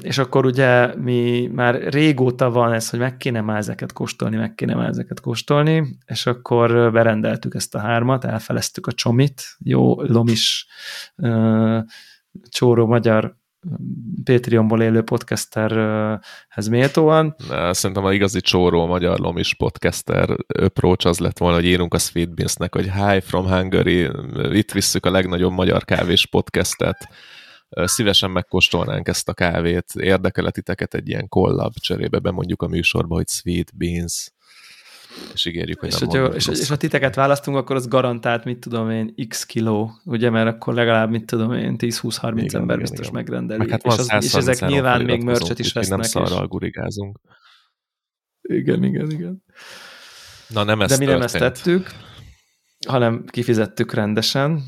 És 0.00 0.18
akkor 0.18 0.46
ugye 0.46 0.96
mi 0.96 1.46
már 1.46 1.74
régóta 1.74 2.50
van 2.50 2.72
ez, 2.72 2.90
hogy 2.90 2.98
meg 2.98 3.16
kéne 3.16 3.40
már 3.40 3.56
ezeket 3.56 3.92
kóstolni, 3.92 4.36
meg 4.36 4.54
kéne 4.54 4.74
már 4.74 4.88
ezeket 4.88 5.20
kóstolni, 5.20 5.98
és 6.06 6.26
akkor 6.26 6.92
berendeltük 6.92 7.54
ezt 7.54 7.74
a 7.74 7.78
hármat, 7.78 8.24
elfeleztük 8.24 8.86
a 8.86 8.92
csomit, 8.92 9.42
jó 9.58 10.02
lomis 10.02 10.66
csóró 12.48 12.86
magyar 12.86 13.36
Patreonból 14.24 14.82
élő 14.82 15.02
podcasterhez 15.02 16.68
méltóan. 16.70 17.34
Na, 17.48 17.74
szerintem 17.74 18.04
a 18.04 18.12
igazi 18.12 18.40
csóró 18.40 18.86
magyar 18.86 19.18
lomis 19.18 19.54
podcaster 19.54 20.36
approach 20.62 21.06
az 21.06 21.18
lett 21.18 21.38
volna, 21.38 21.56
hogy 21.56 21.64
írunk 21.64 21.94
a 21.94 21.98
Sweetbeansnek, 21.98 22.74
hogy 22.74 22.92
Hi 22.92 23.20
from 23.20 23.46
Hungary, 23.46 24.10
itt 24.52 24.72
visszük 24.72 25.06
a 25.06 25.10
legnagyobb 25.10 25.52
magyar 25.52 25.84
kávés 25.84 26.26
podcastet, 26.26 27.08
szívesen 27.68 28.30
megkóstolnánk 28.30 29.08
ezt 29.08 29.28
a 29.28 29.34
kávét, 29.34 29.92
érdekel 29.94 30.50
titeket 30.50 30.94
egy 30.94 31.08
ilyen 31.08 31.28
kollab 31.28 31.72
cserébe 31.74 32.18
bemondjuk 32.18 32.62
a 32.62 32.68
műsorba, 32.68 33.14
hogy 33.14 33.28
Sweet 33.28 33.76
Beans, 33.76 34.30
és 35.32 35.44
ígérjük, 35.44 35.80
hogy 35.80 35.88
és, 35.88 35.98
nem 35.98 36.22
hogy, 36.22 36.34
és, 36.34 36.46
és 36.46 36.68
ha 36.68 36.76
titeket 36.76 37.14
választunk, 37.14 37.56
akkor 37.56 37.76
az 37.76 37.88
garantált, 37.88 38.44
mit 38.44 38.58
tudom 38.58 38.90
én, 38.90 39.14
x 39.28 39.46
kiló, 39.46 40.00
ugye, 40.04 40.30
mert 40.30 40.48
akkor 40.48 40.74
legalább, 40.74 41.10
mit 41.10 41.26
tudom 41.26 41.52
én, 41.52 41.76
10-20-30 41.78 42.32
igen, 42.36 42.60
ember 42.60 42.78
biztos 42.78 42.98
igen. 43.06 43.12
megrendeli. 43.12 43.70
Hát 43.70 43.86
és, 43.86 43.96
az, 43.96 44.12
és 44.20 44.34
ezek 44.34 44.68
nyilván 44.68 45.04
még 45.04 45.22
mörcset 45.22 45.58
is 45.58 45.72
vesznek. 45.72 45.98
Nem 45.98 46.08
szarral 46.08 46.42
és... 46.42 46.48
gurigázunk. 46.48 47.20
Igen, 48.40 48.84
igen, 48.84 49.10
igen. 49.10 49.42
Na 50.48 50.64
nem 50.64 50.80
ezt 50.80 50.98
De 50.98 51.04
mi 51.04 51.10
nem 51.10 51.22
ezt 51.22 51.38
tettük, 51.38 51.90
hanem 52.86 53.24
kifizettük 53.24 53.92
rendesen, 53.92 54.62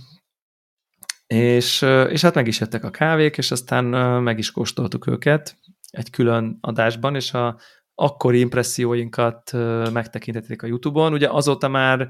és, 1.26 1.82
és 2.08 2.20
hát 2.20 2.34
meg 2.34 2.46
is 2.46 2.60
jöttek 2.60 2.84
a 2.84 2.90
kávék, 2.90 3.36
és 3.36 3.50
aztán 3.50 3.84
meg 4.22 4.38
is 4.38 4.50
kóstoltuk 4.50 5.06
őket 5.06 5.56
egy 5.90 6.10
külön 6.10 6.58
adásban, 6.60 7.14
és 7.14 7.32
a 7.32 7.58
akkori 8.00 8.38
impresszióinkat 8.38 9.52
megtekintették 9.92 10.62
a 10.62 10.66
YouTube-on. 10.66 11.12
Ugye 11.12 11.28
azóta 11.28 11.68
már 11.68 12.08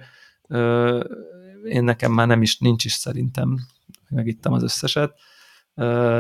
én 1.65 1.85
nekem 1.85 2.13
már 2.13 2.27
nem 2.27 2.43
is, 2.43 2.59
nincs 2.59 2.85
is 2.85 2.93
szerintem, 2.93 3.59
megittem 4.09 4.53
az 4.53 4.63
összeset, 4.63 5.15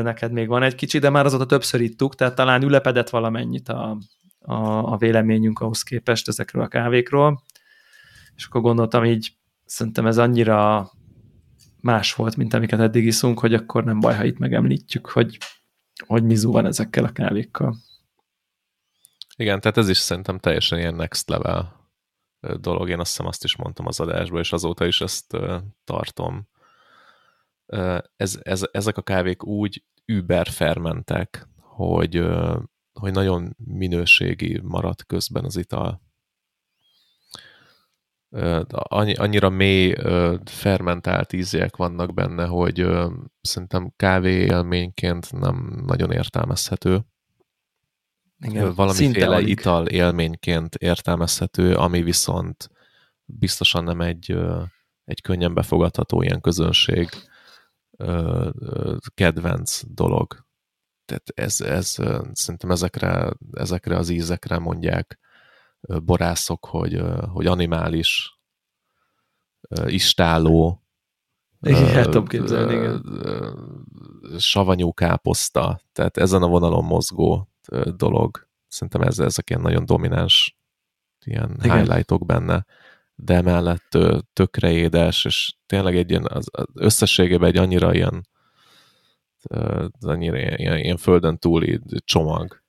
neked 0.02 0.32
még 0.32 0.48
van 0.48 0.62
egy 0.62 0.74
kicsi, 0.74 0.98
de 0.98 1.10
már 1.10 1.24
azóta 1.24 1.46
többször 1.46 1.80
ittuk, 1.80 2.14
tehát 2.14 2.34
talán 2.34 2.62
ülepedett 2.62 3.10
valamennyit 3.10 3.68
a, 3.68 3.98
a, 4.38 4.92
a 4.92 4.96
véleményünk 4.96 5.60
ahhoz 5.60 5.82
képest 5.82 6.28
ezekről 6.28 6.62
a 6.62 6.68
kávékról, 6.68 7.42
és 8.36 8.44
akkor 8.44 8.60
gondoltam 8.60 9.04
így, 9.04 9.32
szerintem 9.64 10.06
ez 10.06 10.18
annyira 10.18 10.90
más 11.80 12.14
volt, 12.14 12.36
mint 12.36 12.54
amiket 12.54 12.80
eddig 12.80 13.04
iszunk, 13.04 13.38
hogy 13.38 13.54
akkor 13.54 13.84
nem 13.84 14.00
baj, 14.00 14.14
ha 14.14 14.24
itt 14.24 14.38
megemlítjük, 14.38 15.06
hogy, 15.08 15.38
hogy 16.06 16.24
mizu 16.24 16.52
van 16.52 16.66
ezekkel 16.66 17.04
a 17.04 17.12
kávékkal. 17.12 17.76
Igen, 19.40 19.60
tehát 19.60 19.76
ez 19.76 19.88
is 19.88 19.98
szerintem 19.98 20.38
teljesen 20.38 20.78
ilyen 20.78 20.94
next 20.94 21.28
level 21.28 21.88
dolog. 22.60 22.88
Én 22.88 22.98
azt 22.98 23.10
hiszem 23.10 23.26
azt 23.26 23.44
is 23.44 23.56
mondtam 23.56 23.86
az 23.86 24.00
adásban, 24.00 24.40
és 24.40 24.52
azóta 24.52 24.86
is 24.86 25.00
ezt 25.00 25.36
tartom. 25.84 26.48
Ez, 28.16 28.38
ez, 28.42 28.68
ezek 28.72 28.96
a 28.96 29.02
kávék 29.02 29.44
úgy 29.44 29.84
über 30.04 30.46
fermentek, 30.46 31.48
hogy, 31.56 32.26
hogy 32.92 33.12
nagyon 33.12 33.56
minőségi 33.64 34.60
maradt 34.62 35.04
közben 35.04 35.44
az 35.44 35.56
ital. 35.56 36.02
Annyi, 38.70 39.14
annyira 39.14 39.48
mély 39.48 39.94
fermentált 40.44 41.32
ízek 41.32 41.76
vannak 41.76 42.14
benne, 42.14 42.46
hogy 42.46 42.86
szerintem 43.40 43.92
kávé 43.96 44.44
élményként 44.44 45.32
nem 45.32 45.82
nagyon 45.86 46.10
értelmezhető. 46.12 47.04
Igen, 48.40 48.74
valamiféle 48.74 49.40
ital 49.40 49.86
élményként 49.86 50.74
értelmezhető, 50.74 51.74
ami 51.74 52.02
viszont 52.02 52.70
biztosan 53.24 53.84
nem 53.84 54.00
egy, 54.00 54.38
egy 55.04 55.20
könnyen 55.20 55.54
befogadható 55.54 56.22
ilyen 56.22 56.40
közönség 56.40 57.08
kedvenc 59.14 59.82
dolog. 59.86 60.46
Tehát 61.04 61.30
ez, 61.34 61.60
ez 61.60 61.96
szerintem 62.32 62.70
ezekre, 62.70 63.32
ezekre 63.52 63.96
az 63.96 64.08
ízekre 64.08 64.58
mondják 64.58 65.18
borászok, 65.80 66.66
hogy, 66.66 67.02
hogy 67.32 67.46
animális, 67.46 68.38
istáló, 69.86 70.84
igen, 71.60 72.04
tudom 72.04 72.26
képzelni, 72.26 72.72
igen. 72.72 73.02
savanyú 74.38 74.92
káposzta, 74.92 75.80
tehát 75.92 76.16
ezen 76.16 76.42
a 76.42 76.48
vonalon 76.48 76.84
mozgó 76.84 77.49
dolog. 77.96 78.48
Szerintem 78.68 79.00
ez, 79.00 79.18
ezek 79.18 79.50
ilyen 79.50 79.62
nagyon 79.62 79.84
domináns 79.84 80.56
ilyen 81.24 81.56
Igen. 81.62 81.76
highlightok 81.76 82.26
benne, 82.26 82.64
de 83.14 83.40
mellett 83.40 83.98
tökre 84.32 84.70
édes, 84.70 85.24
és 85.24 85.54
tényleg 85.66 85.96
egy 85.96 86.10
ilyen, 86.10 86.26
az, 86.28 86.46
az 86.50 86.66
összességében 86.74 87.48
egy 87.48 87.56
annyira 87.56 87.94
ilyen 87.94 88.28
annyira 90.00 90.38
ilyen, 90.38 90.78
ilyen 90.78 90.96
földön 90.96 91.38
túli 91.38 91.80
csomag, 92.04 92.62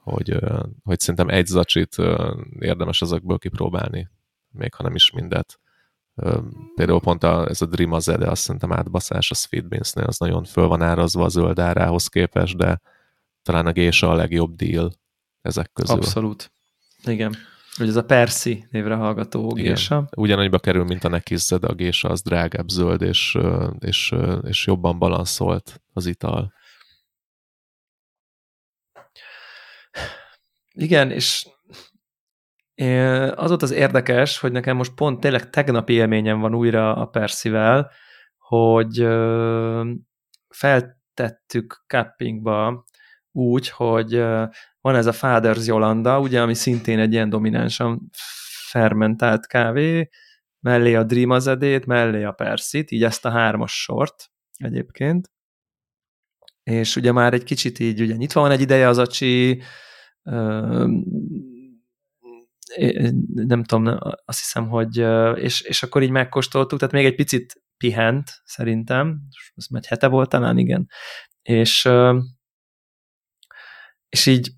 hogy, 0.00 0.38
hogy 0.82 1.00
szerintem 1.00 1.28
egy 1.28 1.46
zacsit 1.46 1.96
érdemes 2.58 3.02
ezekből 3.02 3.38
kipróbálni, 3.38 4.10
még 4.50 4.74
ha 4.74 4.82
nem 4.82 4.94
is 4.94 5.10
mindet. 5.10 5.58
Például 6.74 7.00
pont 7.00 7.22
a, 7.22 7.48
ez 7.48 7.62
a 7.62 7.66
Dream 7.66 7.98
de 8.04 8.30
azt 8.30 8.42
szerintem 8.42 8.72
átbaszás 8.72 9.30
a 9.30 9.34
Sweet 9.34 9.68
Beans-nél, 9.68 10.04
az 10.04 10.18
nagyon 10.18 10.44
föl 10.44 10.66
van 10.66 10.82
árazva 10.82 11.24
a 11.24 11.28
zöld 11.28 11.58
árához 11.58 12.08
képest, 12.08 12.56
de 12.56 12.80
talán 13.44 13.66
a 13.66 13.72
Gésa 13.72 14.10
a 14.10 14.14
legjobb 14.14 14.54
deal 14.54 14.92
ezek 15.40 15.72
közül. 15.72 15.96
Abszolút. 15.96 16.52
Igen. 17.04 17.34
Hogy 17.76 17.88
ez 17.88 17.96
a 17.96 18.04
Persi 18.04 18.66
névre 18.70 18.94
hallgató 18.94 19.52
Gésa. 19.52 20.08
Ugyanannyiba 20.16 20.58
kerül, 20.58 20.84
mint 20.84 21.04
a 21.04 21.08
Nekizze, 21.08 21.58
de 21.58 21.66
a 21.66 21.74
Gésa 21.74 22.08
az 22.08 22.22
drágább 22.22 22.68
zöld, 22.68 23.02
és, 23.02 23.38
és, 23.78 24.14
és 24.42 24.66
jobban 24.66 24.98
balanszolt 24.98 25.82
az 25.92 26.06
ital. 26.06 26.52
Igen, 30.72 31.10
és 31.10 31.48
az 33.34 33.48
volt 33.48 33.62
az 33.62 33.70
érdekes, 33.70 34.38
hogy 34.38 34.52
nekem 34.52 34.76
most 34.76 34.94
pont 34.94 35.20
tényleg 35.20 35.50
tegnapi 35.50 35.92
élményem 35.92 36.40
van 36.40 36.54
újra 36.54 36.96
a 36.96 37.06
Persivel, 37.06 37.90
hogy 38.38 39.06
feltettük 40.48 41.84
cuppingba 41.86 42.84
úgy, 43.36 43.68
hogy 43.68 44.14
van 44.80 44.94
ez 44.94 45.06
a 45.06 45.12
Fathers 45.12 45.66
Jolanda, 45.66 46.20
ugye, 46.20 46.42
ami 46.42 46.54
szintén 46.54 46.98
egy 46.98 47.12
ilyen 47.12 47.28
dominánsan 47.28 48.10
fermentált 48.70 49.46
kávé, 49.46 50.08
mellé 50.60 50.94
a 50.94 51.04
Dream 51.04 51.30
Azedét, 51.30 51.86
mellé 51.86 52.22
a 52.22 52.32
Persit, 52.32 52.90
így 52.90 53.04
ezt 53.04 53.24
a 53.24 53.30
hármas 53.30 53.82
sort 53.82 54.30
egyébként. 54.56 55.32
És 56.62 56.96
ugye 56.96 57.12
már 57.12 57.32
egy 57.32 57.44
kicsit 57.44 57.78
így, 57.78 58.00
ugye 58.00 58.14
nyitva 58.16 58.40
van 58.40 58.50
egy 58.50 58.60
ideje 58.60 58.88
az 58.88 58.98
acsi, 58.98 59.62
nem 63.34 63.64
tudom, 63.64 63.98
azt 64.24 64.38
hiszem, 64.38 64.68
hogy 64.68 64.96
és, 65.42 65.60
és 65.60 65.82
akkor 65.82 66.02
így 66.02 66.10
megkóstoltuk, 66.10 66.78
tehát 66.78 66.94
még 66.94 67.04
egy 67.04 67.14
picit 67.14 67.62
pihent, 67.76 68.30
szerintem, 68.44 69.20
ez 69.54 69.66
egy 69.70 69.86
hete 69.86 70.06
volt 70.06 70.28
talán, 70.28 70.58
igen, 70.58 70.88
és 71.42 71.88
és 74.14 74.26
így 74.26 74.50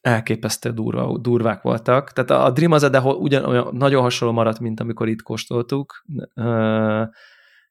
elképesztő 0.00 0.70
durva, 0.70 1.18
durvák 1.18 1.62
voltak. 1.62 2.12
Tehát 2.12 2.30
a 2.30 2.50
Dream 2.50 2.72
az 2.72 2.90
de 2.90 3.00
ugyan 3.00 3.44
olyan 3.44 3.74
nagyon 3.76 4.02
hasonló 4.02 4.34
maradt, 4.34 4.60
mint 4.60 4.80
amikor 4.80 5.08
itt 5.08 5.22
kóstoltuk, 5.22 6.04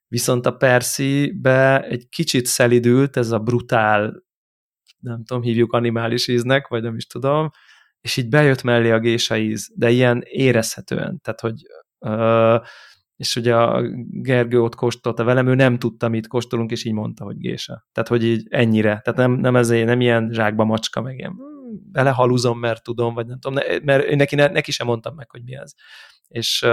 viszont 0.06 0.46
a 0.46 0.56
Percy-be 0.56 1.82
egy 1.82 2.08
kicsit 2.08 2.46
szelidült 2.46 3.16
ez 3.16 3.30
a 3.30 3.38
brutál, 3.38 4.24
nem 4.98 5.24
tudom, 5.24 5.42
hívjuk 5.42 5.72
animális 5.72 6.28
íznek, 6.28 6.68
vagy 6.68 6.82
nem 6.82 6.96
is 6.96 7.06
tudom, 7.06 7.50
és 8.00 8.16
így 8.16 8.28
bejött 8.28 8.62
mellé 8.62 8.90
a 8.90 8.98
gésa 8.98 9.36
íz, 9.36 9.70
de 9.74 9.90
ilyen 9.90 10.22
érezhetően, 10.24 11.20
tehát 11.20 11.40
hogy 11.40 11.62
és 13.20 13.36
ugye 13.36 13.56
a 13.56 13.82
Gergő 14.10 14.62
ott 14.62 14.74
kóstolta 14.74 15.24
velem, 15.24 15.46
ő 15.46 15.54
nem 15.54 15.78
tudta, 15.78 16.08
mit 16.08 16.26
kóstolunk, 16.26 16.70
és 16.70 16.84
így 16.84 16.92
mondta, 16.92 17.24
hogy 17.24 17.38
gésa. 17.38 17.86
Tehát, 17.92 18.08
hogy 18.08 18.24
így 18.24 18.46
ennyire. 18.50 19.00
Tehát 19.00 19.18
nem, 19.18 19.32
nem 19.32 19.56
ezért, 19.56 19.86
nem 19.86 20.00
ilyen 20.00 20.28
zsákba 20.32 20.64
macska, 20.64 21.00
meg 21.00 21.18
ilyen 21.18 21.36
belehaluzom, 21.92 22.58
mert 22.58 22.82
tudom, 22.82 23.14
vagy 23.14 23.26
nem 23.26 23.38
tudom, 23.38 23.62
mert 23.82 24.14
neki, 24.14 24.34
neki 24.34 24.70
sem 24.70 24.86
mondtam 24.86 25.14
meg, 25.14 25.30
hogy 25.30 25.42
mi 25.44 25.54
ez. 25.54 25.72
És, 26.28 26.66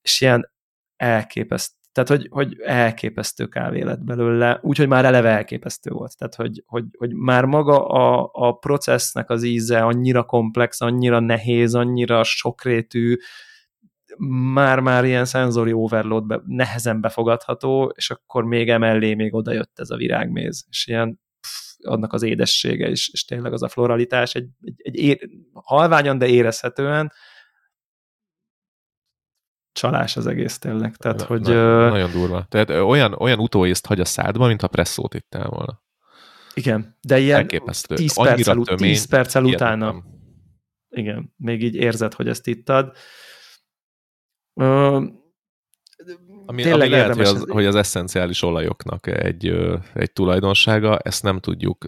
és 0.00 0.20
ilyen 0.20 0.50
elképesztő, 0.96 1.76
tehát 1.92 2.08
hogy, 2.08 2.26
hogy 2.30 2.60
elképesztő 2.60 3.46
kávé 3.46 3.82
lett 3.82 4.04
belőle, 4.04 4.58
úgyhogy 4.62 4.88
már 4.88 5.04
eleve 5.04 5.28
elképesztő 5.28 5.90
volt. 5.90 6.16
Tehát, 6.16 6.34
hogy, 6.34 6.62
hogy, 6.66 6.84
hogy 6.98 7.14
már 7.14 7.44
maga 7.44 7.86
a, 7.86 8.30
a 8.32 8.52
processznek 8.52 9.30
az 9.30 9.42
íze 9.42 9.80
annyira 9.80 10.22
komplex, 10.22 10.80
annyira 10.80 11.20
nehéz, 11.20 11.74
annyira 11.74 12.24
sokrétű, 12.24 13.16
már-már 14.52 15.04
ilyen 15.04 15.24
szenzori 15.24 15.72
overload 15.72 16.26
be, 16.26 16.40
nehezen 16.46 17.00
befogadható, 17.00 17.92
és 17.96 18.10
akkor 18.10 18.44
még 18.44 18.68
emellé 18.68 19.14
még 19.14 19.34
oda 19.34 19.52
jött 19.52 19.78
ez 19.78 19.90
a 19.90 19.96
virágméz, 19.96 20.66
és 20.68 20.86
ilyen 20.86 21.20
pff, 21.40 21.90
annak 21.90 22.12
az 22.12 22.22
édessége 22.22 22.88
is, 22.88 23.08
és 23.08 23.24
tényleg 23.24 23.52
az 23.52 23.62
a 23.62 23.68
floralitás 23.68 24.34
egy, 24.34 24.48
egy, 24.60 24.80
egy 24.82 24.96
ér, 24.96 25.28
halványan, 25.52 26.18
de 26.18 26.26
érezhetően 26.26 27.12
csalás 29.72 30.16
az 30.16 30.26
egész 30.26 30.58
tényleg. 30.58 30.96
Tehát, 30.96 31.18
na, 31.18 31.24
hogy, 31.24 31.40
na, 31.40 31.88
nagyon 31.88 32.10
durva. 32.10 32.46
Tehát 32.48 32.70
olyan, 32.70 33.12
olyan 33.12 33.38
utóészt 33.38 33.86
hagy 33.86 34.00
a 34.00 34.04
szádba, 34.04 34.46
mint 34.46 34.62
a 34.62 34.68
presszót 34.68 35.14
ittál 35.14 35.48
volna. 35.48 35.82
Igen, 36.54 36.96
de 37.00 37.18
ilyen 37.18 37.38
Elképesztő. 37.38 37.94
10 37.94 38.22
perccel, 38.22 38.62
10 38.62 39.06
perccel 39.06 39.44
utána. 39.44 40.04
Igen, 40.88 41.34
még 41.36 41.62
így 41.62 41.74
érzed, 41.74 42.14
hogy 42.14 42.28
ezt 42.28 42.46
ittad. 42.46 42.96
Ami, 46.46 46.70
ami 46.70 46.88
lehet, 46.88 47.14
hogy 47.14 47.26
az, 47.26 47.44
hogy 47.48 47.66
az 47.66 47.74
eszenciális 47.74 48.42
olajoknak 48.42 49.06
egy, 49.06 49.46
egy 49.94 50.12
tulajdonsága, 50.12 50.98
ezt 50.98 51.22
nem 51.22 51.40
tudjuk. 51.40 51.86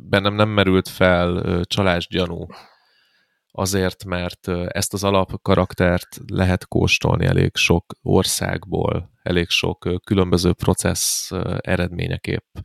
Bennem 0.00 0.34
nem 0.34 0.48
merült 0.48 0.88
fel 0.88 1.60
csalás 1.64 2.08
gyanú 2.08 2.46
azért, 3.50 4.04
mert 4.04 4.48
ezt 4.48 4.92
az 4.92 5.04
alapkaraktert 5.04 6.20
lehet 6.26 6.66
kóstolni 6.68 7.26
elég 7.26 7.56
sok 7.56 7.94
országból, 8.02 9.10
elég 9.22 9.48
sok 9.48 9.88
különböző 10.04 10.52
processz 10.52 11.30
eredményeképp 11.60 12.56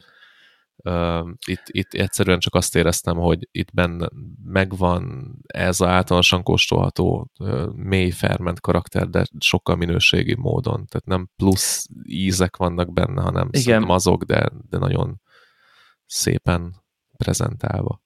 itt, 1.47 1.63
itt 1.65 1.93
egyszerűen 1.93 2.39
csak 2.39 2.53
azt 2.53 2.75
éreztem, 2.75 3.17
hogy 3.17 3.47
itt 3.51 3.73
benne 3.73 4.09
megvan 4.43 5.35
ez 5.47 5.81
a 5.81 5.87
általánosan 5.87 6.43
kóstolható 6.43 7.31
mély 7.75 8.09
ferment 8.09 8.59
karakter, 8.59 9.07
de 9.07 9.25
sokkal 9.39 9.75
minőségi 9.75 10.35
módon. 10.35 10.85
Tehát 10.85 11.05
nem 11.05 11.29
plusz 11.35 11.87
ízek 12.03 12.55
vannak 12.57 12.93
benne, 12.93 13.21
hanem 13.21 13.49
Igen. 13.51 13.83
azok, 13.83 14.23
de, 14.23 14.49
de 14.69 14.77
nagyon 14.77 15.21
szépen 16.05 16.83
prezentálva. 17.17 18.01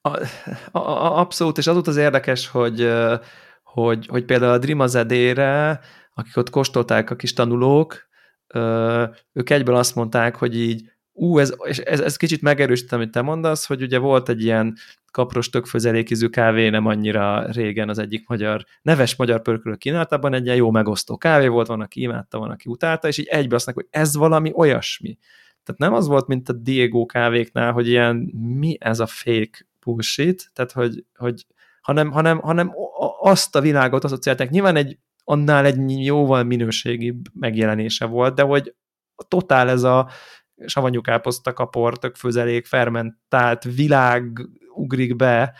A, 0.00 0.18
a, 0.78 1.18
abszolút, 1.18 1.58
és 1.58 1.66
az 1.66 1.74
volt 1.74 1.86
az 1.86 1.96
érdekes, 1.96 2.48
hogy, 2.48 2.92
hogy, 3.62 4.06
hogy 4.06 4.24
például 4.24 4.52
a 4.52 4.58
Drimazedére, 4.58 5.80
akik 6.14 6.36
ott 6.36 6.50
kóstolták 6.50 7.10
a 7.10 7.16
kis 7.16 7.32
tanulók, 7.32 8.08
ők 9.32 9.50
egyből 9.50 9.74
azt 9.74 9.94
mondták, 9.94 10.36
hogy 10.36 10.58
így, 10.58 10.90
ú, 11.12 11.38
ez, 11.38 11.54
és 11.62 11.78
ez, 11.78 12.00
ez 12.00 12.16
kicsit 12.16 12.42
megerősítem, 12.42 12.98
amit 12.98 13.10
te 13.12 13.22
mondasz, 13.22 13.66
hogy 13.66 13.82
ugye 13.82 13.98
volt 13.98 14.28
egy 14.28 14.42
ilyen 14.42 14.76
kapros 15.10 15.48
tökfőzelékizű 15.50 16.26
kávé 16.26 16.68
nem 16.68 16.86
annyira 16.86 17.50
régen 17.50 17.88
az 17.88 17.98
egyik 17.98 18.28
magyar, 18.28 18.64
neves 18.82 19.16
magyar 19.16 19.42
pörkölő 19.42 19.74
kínálatában 19.74 20.34
egy 20.34 20.44
ilyen 20.44 20.56
jó 20.56 20.70
megosztó 20.70 21.16
kávé 21.16 21.46
volt, 21.46 21.66
van, 21.66 21.80
aki 21.80 22.00
imádta, 22.00 22.38
van, 22.38 22.50
aki 22.50 22.68
utálta, 22.68 23.08
és 23.08 23.18
így 23.18 23.26
egybe 23.26 23.54
azt 23.54 23.70
hogy 23.70 23.86
ez 23.90 24.16
valami 24.16 24.52
olyasmi. 24.54 25.18
Tehát 25.62 25.80
nem 25.80 25.92
az 25.92 26.06
volt, 26.06 26.26
mint 26.26 26.48
a 26.48 26.52
Diego 26.52 27.06
kávéknál, 27.06 27.72
hogy 27.72 27.88
ilyen 27.88 28.16
mi 28.58 28.76
ez 28.80 29.00
a 29.00 29.06
fake 29.06 29.66
bullshit, 29.84 30.50
tehát 30.52 30.72
hogy, 30.72 31.04
hogy 31.14 31.46
hanem, 31.80 32.10
hanem, 32.10 32.38
hanem 32.38 32.72
azt 33.20 33.56
a 33.56 33.60
világot 33.60 34.04
asszociálták. 34.04 34.50
Nyilván 34.50 34.76
egy 34.76 34.98
annál 35.24 35.64
egy 35.64 36.04
jóval 36.04 36.42
minőségibb 36.42 37.24
megjelenése 37.34 38.04
volt, 38.04 38.34
de 38.34 38.42
hogy 38.42 38.74
totál 39.28 39.68
ez 39.68 39.82
a 39.82 40.08
savanyú 40.66 41.00
káposzta 41.00 41.52
kapor, 41.52 41.98
tök 41.98 42.14
főzelék, 42.14 42.66
fermentált 42.66 43.64
világ 43.64 44.48
ugrik 44.74 45.16
be, 45.16 45.54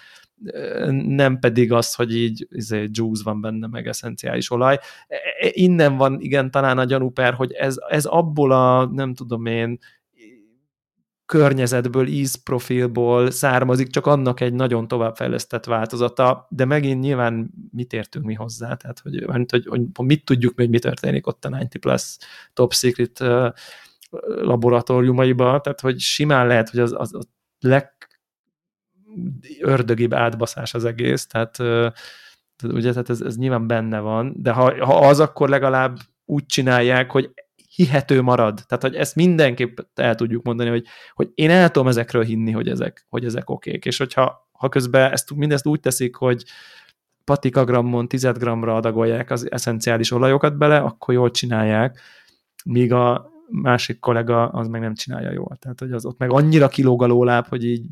nem 1.07 1.39
pedig 1.39 1.73
az, 1.73 1.95
hogy 1.95 2.17
így 2.17 2.47
izé, 2.51 2.89
juice 2.91 3.23
van 3.25 3.41
benne, 3.41 3.67
meg 3.67 3.87
eszenciális 3.87 4.51
olaj. 4.51 4.79
E, 5.09 5.17
e, 5.41 5.49
innen 5.53 5.97
van 5.97 6.21
igen 6.21 6.51
talán 6.51 6.79
a 6.79 6.85
gyanúper, 6.85 7.35
hogy 7.35 7.53
ez, 7.53 7.77
ez 7.89 8.05
abból 8.05 8.53
a, 8.53 8.87
nem 8.87 9.15
tudom 9.15 9.47
én, 9.47 9.79
környezetből, 11.31 12.07
ízprofilból 12.07 13.31
származik, 13.31 13.91
csak 13.91 14.07
annak 14.07 14.41
egy 14.41 14.53
nagyon 14.53 14.89
továbbfejlesztett 14.89 15.65
változata, 15.65 16.47
de 16.49 16.65
megint 16.65 17.01
nyilván 17.01 17.51
mit 17.73 17.93
értünk 17.93 18.25
mi 18.25 18.35
hozzá, 18.35 18.75
tehát 18.75 18.99
hogy, 18.99 19.25
hogy, 19.49 19.67
hogy, 19.67 20.07
mit 20.07 20.25
tudjuk 20.25 20.53
hogy 20.57 20.69
mi 20.69 20.79
történik 20.79 21.27
ott 21.27 21.45
a 21.45 21.49
90 21.49 21.81
Plus 21.81 22.17
Top 22.53 22.73
Secret 22.73 23.19
laboratóriumaiba, 24.27 25.61
tehát 25.61 25.81
hogy 25.81 25.99
simán 25.99 26.47
lehet, 26.47 26.71
hogy 26.71 26.81
az, 26.81 26.95
az 26.97 27.15
a 27.15 27.21
leg 27.61 27.93
ördögibb 29.61 30.15
átbaszás 30.15 30.75
az 30.75 30.85
egész, 30.85 31.27
tehát 31.27 31.59
ugye, 32.63 32.91
tehát 32.91 33.11
ez, 33.11 33.21
ez 33.21 33.37
nyilván 33.37 33.67
benne 33.67 34.01
van, 34.01 34.35
de 34.37 34.51
ha, 34.53 34.85
ha 34.85 35.09
az, 35.09 35.21
akkor 35.21 35.49
legalább 35.49 35.99
úgy 36.25 36.47
csinálják, 36.47 37.11
hogy 37.11 37.31
hihető 37.75 38.21
marad. 38.21 38.65
Tehát, 38.67 38.83
hogy 38.83 38.95
ezt 38.95 39.15
mindenképp 39.15 39.79
el 39.95 40.15
tudjuk 40.15 40.45
mondani, 40.45 40.71
hogy, 40.71 40.87
hogy 41.15 41.31
én 41.35 41.51
el 41.51 41.71
tudom 41.71 41.89
ezekről 41.89 42.25
hinni, 42.25 42.51
hogy 42.51 42.69
ezek, 42.69 43.07
hogy 43.09 43.25
ezek 43.25 43.51
okék. 43.51 43.85
És 43.85 43.99
hogyha 43.99 44.49
ha 44.53 44.69
közben 44.69 45.13
ezt, 45.13 45.35
mindezt 45.35 45.67
úgy 45.67 45.81
teszik, 45.81 46.17
hogy 46.17 46.45
patikagrammon, 47.25 48.09
10 48.09 48.33
gramra 48.33 48.77
adagolják 48.77 49.31
az 49.31 49.51
eszenciális 49.51 50.11
olajokat 50.11 50.57
bele, 50.57 50.79
akkor 50.79 51.15
jól 51.15 51.31
csinálják, 51.31 52.01
míg 52.65 52.93
a 52.93 53.31
másik 53.51 53.99
kollega 53.99 54.49
az 54.49 54.69
meg 54.69 54.81
nem 54.81 54.95
csinálja 54.95 55.31
jól. 55.31 55.57
Tehát, 55.59 55.81
hogy 55.81 55.93
az 55.93 56.05
ott 56.05 56.19
meg 56.19 56.31
annyira 56.31 56.69
kilóg 56.69 57.03
a 57.03 57.07
lóláb, 57.07 57.47
hogy 57.47 57.65
így 57.65 57.87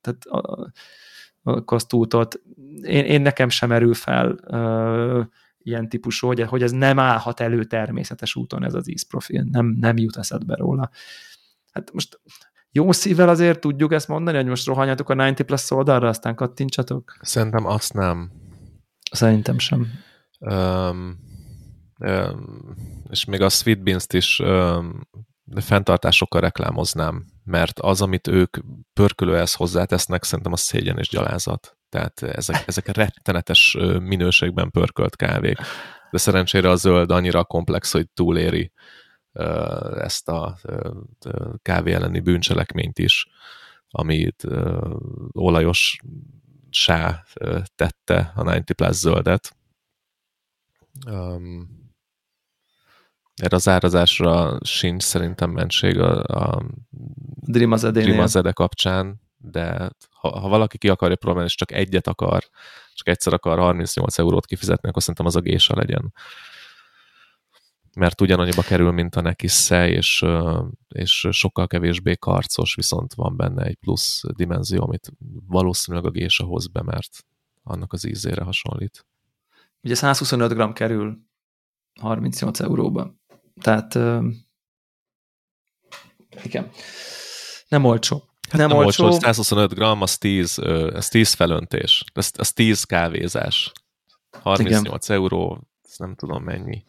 tehát 0.00 0.24
a, 0.24 0.70
a 1.42 1.64
kosztútot 1.64 2.40
én, 2.82 3.04
én 3.04 3.20
nekem 3.20 3.48
sem 3.48 3.72
erül 3.72 3.94
fel 3.94 4.38
uh, 4.46 5.24
ilyen 5.68 5.88
típusú, 5.88 6.26
hogy, 6.26 6.42
hogy 6.42 6.62
ez 6.62 6.72
nem 6.72 6.98
állhat 6.98 7.40
elő 7.40 7.64
természetes 7.64 8.34
úton 8.34 8.64
ez 8.64 8.74
az 8.74 8.90
ízprofil, 8.90 9.42
nem, 9.50 9.66
nem 9.66 9.96
jut 9.96 10.16
eszedbe 10.16 10.54
róla. 10.54 10.90
Hát 11.72 11.92
most 11.92 12.20
jó 12.70 12.92
szívvel 12.92 13.28
azért 13.28 13.60
tudjuk 13.60 13.92
ezt 13.92 14.08
mondani, 14.08 14.36
hogy 14.36 14.46
most 14.46 14.66
rohanjatok 14.66 15.08
a 15.08 15.14
90 15.14 15.46
plus 15.46 15.70
oldalra, 15.70 16.08
aztán 16.08 16.34
kattintsatok? 16.34 17.16
Szerintem 17.20 17.66
azt 17.66 17.92
nem. 17.92 18.30
Szerintem 19.10 19.58
sem. 19.58 19.86
Um, 20.38 21.18
um, 21.98 22.74
és 23.10 23.24
még 23.24 23.40
a 23.40 23.48
Sweet 23.48 23.82
Beans-t 23.82 24.12
is 24.12 24.38
um, 24.38 25.00
fenntartásokkal 25.56 26.40
reklámoznám, 26.40 27.24
mert 27.44 27.78
az, 27.78 28.02
amit 28.02 28.26
ők 28.26 28.56
pörkölőhez 28.92 29.54
hozzátesznek, 29.54 30.24
szerintem 30.24 30.52
a 30.52 30.56
szégyen 30.56 30.98
és 30.98 31.08
gyalázat. 31.08 31.77
Tehát 31.88 32.22
ezek, 32.22 32.62
ezek 32.66 32.86
rettenetes 32.88 33.76
minőségben 34.00 34.70
pörkölt 34.70 35.16
kávék. 35.16 35.58
De 36.10 36.18
szerencsére 36.18 36.70
a 36.70 36.76
zöld 36.76 37.10
annyira 37.10 37.44
komplex, 37.44 37.92
hogy 37.92 38.10
túléri 38.10 38.72
ezt 39.94 40.28
a 40.28 40.58
kávé 41.62 41.92
elleni 41.92 42.20
bűncselekményt 42.20 42.98
is, 42.98 43.26
amit 43.90 44.46
olajos 45.32 45.98
sá 46.70 47.24
tette 47.74 48.32
a 48.34 48.42
90 48.42 48.64
Plus 48.76 48.96
zöldet. 48.96 49.56
Um, 51.06 51.76
erre 53.34 53.56
az 53.56 53.68
árazásra 53.68 54.58
sincs 54.64 55.02
szerintem 55.02 55.50
mentség 55.50 55.98
a, 55.98 56.22
a 56.22 56.62
Dreamazede 58.02 58.52
kapcsán, 58.52 59.20
de 59.36 59.90
ha, 60.20 60.38
ha 60.38 60.48
valaki 60.48 60.78
ki 60.78 60.88
akarja 60.88 61.16
próbálni, 61.16 61.48
és 61.48 61.54
csak 61.54 61.72
egyet 61.72 62.06
akar, 62.06 62.48
csak 62.94 63.08
egyszer 63.08 63.32
akar 63.32 63.58
38 63.58 64.18
eurót 64.18 64.46
kifizetni, 64.46 64.88
akkor 64.88 65.02
szerintem 65.02 65.26
az 65.26 65.36
a 65.36 65.40
gésa 65.40 65.76
legyen. 65.76 66.14
Mert 67.96 68.20
ugyanannyiba 68.20 68.62
kerül, 68.62 68.90
mint 68.90 69.16
a 69.16 69.20
Nekisze, 69.20 69.88
és, 69.88 70.24
és 70.88 71.28
sokkal 71.30 71.66
kevésbé 71.66 72.14
karcos, 72.14 72.74
viszont 72.74 73.14
van 73.14 73.36
benne 73.36 73.64
egy 73.64 73.76
plusz 73.80 74.22
dimenzió, 74.36 74.82
amit 74.82 75.12
valószínűleg 75.46 76.06
a 76.06 76.10
gésa 76.10 76.44
hoz 76.44 76.66
be, 76.66 76.82
mert 76.82 77.24
annak 77.62 77.92
az 77.92 78.06
ízére 78.06 78.42
hasonlít. 78.42 79.06
Ugye 79.82 79.94
125 79.94 80.52
gram 80.52 80.72
kerül 80.72 81.18
38 82.00 82.60
euróba. 82.60 83.14
Tehát 83.60 83.98
igen. 86.42 86.70
Nem 87.68 87.84
olcsó. 87.84 88.27
Hát 88.48 88.60
nem, 88.60 88.68
nem 88.68 88.76
olcsó. 88.76 89.04
olcsó. 89.04 89.18
125 89.18 89.74
gram, 89.74 90.02
az 90.02 90.18
10, 90.18 90.58
az 90.92 91.08
10 91.08 91.32
felöntés. 91.32 92.04
Az, 92.14 92.32
az 92.36 92.52
10 92.52 92.84
kávézás. 92.84 93.72
38 94.30 95.08
Igen. 95.08 95.20
euró, 95.20 95.60
ez 95.82 95.96
nem 95.98 96.14
tudom 96.14 96.42
mennyi. 96.42 96.84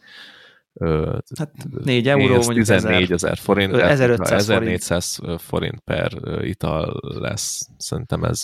Hát 1.38 1.52
4 1.84 2.08
euró, 2.08 2.34
mondjuk 2.34 2.66
14 2.66 3.12
ezer 3.12 3.38
forint. 3.38 3.74
1500 3.74 4.48
1400 4.48 5.14
forint. 5.14 5.40
forint 5.40 5.80
per 5.80 6.12
ital 6.44 7.00
lesz. 7.02 7.68
Szerintem 7.76 8.24
ez, 8.24 8.42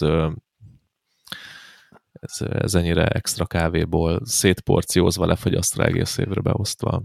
ez, 2.13 2.41
ez 2.41 2.75
ennyire 2.75 3.07
extra 3.07 3.47
kávéból 3.47 4.21
szétporciózva, 4.25 5.27
lefogyasztva 5.27 5.85
egész 5.85 6.19
évre 6.19 6.41
beosztva 6.41 7.03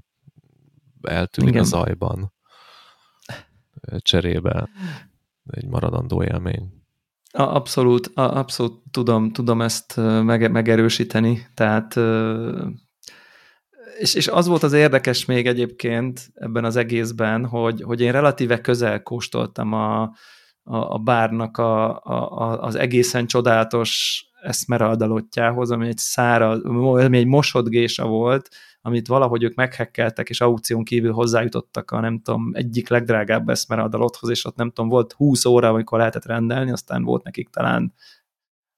eltűnik 1.02 1.50
Igen. 1.50 1.62
a 1.62 1.66
zajban 1.66 2.34
cserébe 3.98 4.70
egy 5.50 5.68
maradandó 5.68 6.24
élmény. 6.24 6.70
Abszolút, 7.34 8.12
abszolút 8.14 8.82
tudom, 8.92 9.32
tudom 9.32 9.62
ezt 9.62 9.96
meg, 10.24 10.52
megerősíteni, 10.52 11.48
tehát 11.54 11.96
és, 13.98 14.14
és 14.14 14.28
az 14.28 14.48
volt 14.48 14.64
az 14.64 14.74
érdekes 14.74 15.26
még 15.26 15.48
egyébként 15.48 16.32
ebben 16.34 16.66
az 16.66 16.76
egészben, 16.76 17.46
hogy, 17.46 17.82
hogy 17.82 18.02
én 18.02 18.12
relatíve 18.12 18.62
közel 18.62 19.04
kóstoltam 19.04 19.74
a, 19.74 20.02
a, 20.64 20.78
a 20.78 20.98
bárnak 20.98 21.58
a, 21.58 22.00
a, 22.04 22.62
az 22.62 22.76
egészen 22.76 23.28
csodálatos 23.28 24.24
eszmeraldalottjához, 24.42 25.72
ami 25.72 25.88
egy 25.88 25.98
száraz, 25.98 26.64
ami 26.64 27.18
egy 27.18 27.26
mosodgésa 27.26 28.06
volt, 28.08 28.50
amit 28.82 29.08
valahogy 29.08 29.44
ők 29.44 29.56
meghekkeltek, 29.56 30.30
és 30.30 30.42
aukción 30.42 30.84
kívül 30.84 31.12
hozzájutottak 31.12 31.92
a 31.92 32.00
nem 32.00 32.22
tudom, 32.22 32.52
egyik 32.54 32.90
legdrágább 32.90 33.50
eszmeraldalothoz, 33.50 34.30
és 34.30 34.46
ott 34.46 34.56
nem 34.56 34.68
tudom, 34.68 34.90
volt 34.90 35.14
20 35.14 35.46
óra, 35.46 35.70
amikor 35.70 35.98
lehetett 35.98 36.26
rendelni, 36.26 36.72
aztán 36.72 37.04
volt 37.04 37.24
nekik 37.24 37.50
talán 37.50 37.94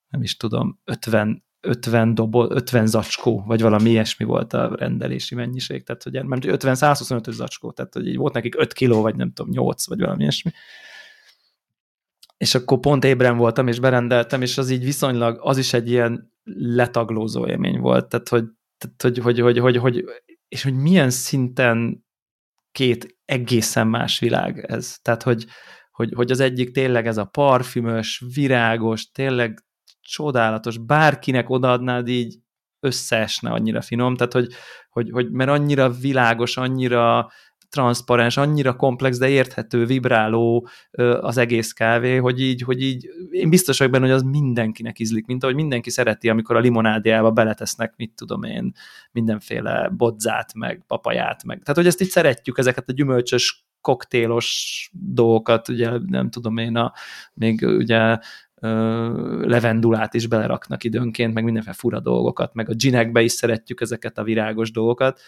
nem 0.09 0.21
is 0.21 0.37
tudom, 0.37 0.79
50, 0.83 1.43
50 1.61 2.15
dobol, 2.15 2.51
50 2.51 2.87
zacskó, 2.87 3.43
vagy 3.45 3.61
valami 3.61 3.89
ilyesmi 3.89 4.25
volt 4.25 4.53
a 4.53 4.75
rendelési 4.75 5.35
mennyiség, 5.35 5.83
tehát 5.83 6.03
hogy 6.03 6.47
50 6.47 6.75
125 6.75 7.33
zacskó, 7.33 7.71
tehát 7.71 7.93
hogy 7.93 8.07
így 8.07 8.17
volt 8.17 8.33
nekik 8.33 8.55
5 8.57 8.73
kiló, 8.73 9.01
vagy 9.01 9.15
nem 9.15 9.31
tudom, 9.33 9.51
8, 9.51 9.87
vagy 9.87 9.99
valami 9.99 10.21
ilyesmi. 10.21 10.51
És 12.37 12.55
akkor 12.55 12.79
pont 12.79 13.03
ébren 13.03 13.37
voltam, 13.37 13.67
és 13.67 13.79
berendeltem, 13.79 14.41
és 14.41 14.57
az 14.57 14.69
így 14.69 14.83
viszonylag, 14.83 15.39
az 15.41 15.57
is 15.57 15.73
egy 15.73 15.89
ilyen 15.89 16.31
letaglózó 16.55 17.47
élmény 17.47 17.79
volt, 17.79 18.09
tehát 18.09 18.29
hogy 18.29 18.45
tehát, 18.95 19.17
hogy, 19.17 19.19
hogy, 19.19 19.39
hogy, 19.39 19.57
hogy, 19.57 19.77
hogy, 19.77 20.03
és 20.47 20.63
hogy 20.63 20.73
milyen 20.73 21.09
szinten 21.09 22.05
két 22.71 23.17
egészen 23.25 23.87
más 23.87 24.19
világ 24.19 24.65
ez. 24.67 24.97
Tehát, 25.01 25.23
hogy, 25.23 25.45
hogy, 25.91 26.13
hogy 26.15 26.31
az 26.31 26.39
egyik 26.39 26.71
tényleg 26.71 27.07
ez 27.07 27.17
a 27.17 27.25
parfümös, 27.25 28.23
virágos, 28.33 29.11
tényleg 29.11 29.63
csodálatos, 30.01 30.77
bárkinek 30.77 31.49
odaadnád 31.49 32.07
így 32.07 32.37
összeesne 32.79 33.51
annyira 33.51 33.81
finom, 33.81 34.15
tehát 34.15 34.33
hogy, 34.33 34.47
hogy, 34.89 35.09
hogy 35.11 35.31
mert 35.31 35.49
annyira 35.49 35.89
világos, 35.89 36.57
annyira 36.57 37.31
transzparens, 37.73 38.37
annyira 38.37 38.75
komplex, 38.75 39.17
de 39.17 39.29
érthető, 39.29 39.85
vibráló 39.85 40.67
az 41.21 41.37
egész 41.37 41.71
kávé, 41.71 42.15
hogy 42.15 42.41
így, 42.41 42.61
hogy 42.61 42.81
így 42.81 43.09
én 43.31 43.49
biztos 43.49 43.77
vagyok 43.77 43.93
benne, 43.93 44.05
hogy 44.05 44.15
az 44.15 44.21
mindenkinek 44.21 44.99
ízlik, 44.99 45.25
mint 45.25 45.43
ahogy 45.43 45.55
mindenki 45.55 45.89
szereti, 45.89 46.29
amikor 46.29 46.55
a 46.55 46.59
limonádjába 46.59 47.31
beletesznek, 47.31 47.93
mit 47.97 48.11
tudom 48.15 48.43
én, 48.43 48.71
mindenféle 49.11 49.89
bodzát, 49.97 50.53
meg 50.53 50.83
papaját, 50.87 51.43
meg. 51.43 51.59
Tehát, 51.59 51.75
hogy 51.75 51.87
ezt 51.87 52.01
így 52.01 52.09
szeretjük, 52.09 52.57
ezeket 52.57 52.89
a 52.89 52.93
gyümölcsös 52.93 53.65
koktélos 53.81 54.89
dolgokat, 54.91 55.69
ugye 55.69 55.91
nem 56.07 56.29
tudom 56.29 56.57
én, 56.57 56.75
a, 56.75 56.93
még 57.33 57.61
ugye 57.61 58.17
levendulát 59.41 60.13
is 60.13 60.27
beleraknak 60.27 60.83
időnként, 60.83 61.33
meg 61.33 61.43
mindenféle 61.43 61.75
fura 61.75 61.99
dolgokat, 61.99 62.53
meg 62.53 62.69
a 62.69 62.73
ginekbe 62.73 63.21
is 63.21 63.31
szeretjük 63.31 63.81
ezeket 63.81 64.17
a 64.17 64.23
virágos 64.23 64.71
dolgokat, 64.71 65.19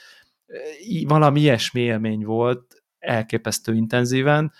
valami 1.07 1.39
ilyesmi 1.39 1.81
élmény 1.81 2.23
volt, 2.23 2.83
elképesztő 2.99 3.73
intenzíven, 3.73 4.51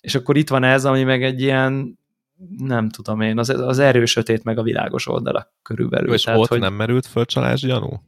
és 0.00 0.14
akkor 0.14 0.36
itt 0.36 0.48
van 0.48 0.64
ez, 0.64 0.84
ami 0.84 1.02
meg 1.02 1.22
egy 1.22 1.40
ilyen, 1.40 1.98
nem 2.58 2.88
tudom 2.88 3.20
én, 3.20 3.38
az, 3.38 3.48
az 3.48 3.78
erős 3.78 4.10
sötét 4.10 4.44
meg 4.44 4.58
a 4.58 4.62
világos 4.62 5.08
oldala 5.08 5.52
körülbelül. 5.62 6.14
És 6.14 6.22
Tehát, 6.22 6.40
ott 6.40 6.48
hogy 6.48 6.60
nem 6.60 6.74
merült 6.74 7.06
föl 7.06 7.24
csalás 7.24 7.60
gyanú? 7.60 8.02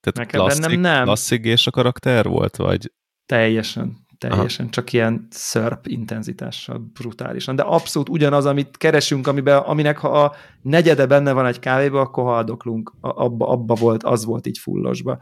Tehát 0.00 0.30
klasszik, 0.30 0.80
nem. 0.80 1.04
klasszik 1.04 1.44
és 1.44 1.66
a 1.66 1.70
karakter 1.70 2.26
volt, 2.26 2.56
vagy? 2.56 2.92
Teljesen, 3.26 3.96
teljesen, 4.18 4.64
Aha. 4.64 4.74
csak 4.74 4.92
ilyen 4.92 5.26
szörp 5.30 5.86
intenzitással, 5.86 6.90
brutálisan. 6.92 7.56
De 7.56 7.62
abszolút 7.62 8.08
ugyanaz, 8.08 8.46
amit 8.46 8.76
keresünk, 8.76 9.26
amiben, 9.26 9.56
aminek 9.56 9.98
ha 9.98 10.22
a 10.22 10.34
negyede 10.62 11.06
benne 11.06 11.32
van 11.32 11.46
egy 11.46 11.58
kávéba, 11.58 12.00
akkor 12.00 12.24
haldoklunk. 12.24 12.92
Abba, 13.00 13.48
abba 13.48 13.74
volt, 13.74 14.02
az 14.02 14.24
volt 14.24 14.46
így 14.46 14.58
fullosba 14.58 15.18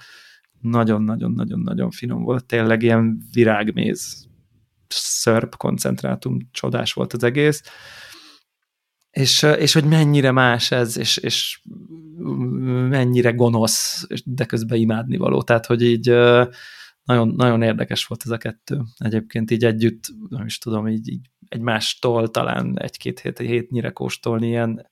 nagyon-nagyon-nagyon-nagyon 0.69 1.91
finom 1.91 2.23
volt, 2.23 2.45
tényleg 2.45 2.83
ilyen 2.83 3.23
virágméz, 3.33 4.27
szörp 4.89 5.57
koncentrátum, 5.57 6.39
csodás 6.51 6.93
volt 6.93 7.13
az 7.13 7.23
egész, 7.23 7.63
és, 9.11 9.43
és 9.43 9.73
hogy 9.73 9.85
mennyire 9.85 10.31
más 10.31 10.71
ez, 10.71 10.99
és, 10.99 11.17
és 11.17 11.61
mennyire 12.89 13.31
gonosz, 13.31 14.07
de 14.25 14.45
közben 14.45 14.79
imádni 14.79 15.17
való. 15.17 15.43
Tehát, 15.43 15.67
hogy 15.67 15.83
így 15.83 16.09
nagyon, 17.05 17.29
nagyon 17.37 17.63
érdekes 17.63 18.05
volt 18.07 18.23
ez 18.25 18.31
a 18.31 18.37
kettő. 18.37 18.83
Egyébként 18.97 19.51
így 19.51 19.65
együtt, 19.65 20.05
nem 20.29 20.47
is 20.47 20.59
tudom, 20.59 20.89
így, 20.89 21.09
így 21.09 21.31
egymástól 21.49 22.31
talán 22.31 22.81
egy-két 22.81 23.21
hét, 23.21 23.39
hétnyire 23.39 23.91
kóstolni 23.91 24.47
ilyen 24.47 24.91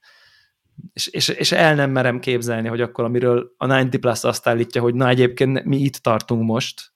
és, 0.93 1.07
és, 1.07 1.29
és 1.29 1.53
el 1.53 1.75
nem 1.75 1.91
merem 1.91 2.19
képzelni, 2.19 2.69
hogy 2.69 2.81
akkor, 2.81 3.05
amiről 3.05 3.55
a 3.57 3.67
90 3.67 4.01
Plus 4.01 4.25
azt 4.25 4.47
állítja, 4.47 4.81
hogy 4.81 4.95
na 4.95 5.09
egyébként 5.09 5.65
mi 5.65 5.77
itt 5.77 5.97
tartunk 5.97 6.43
most, 6.43 6.93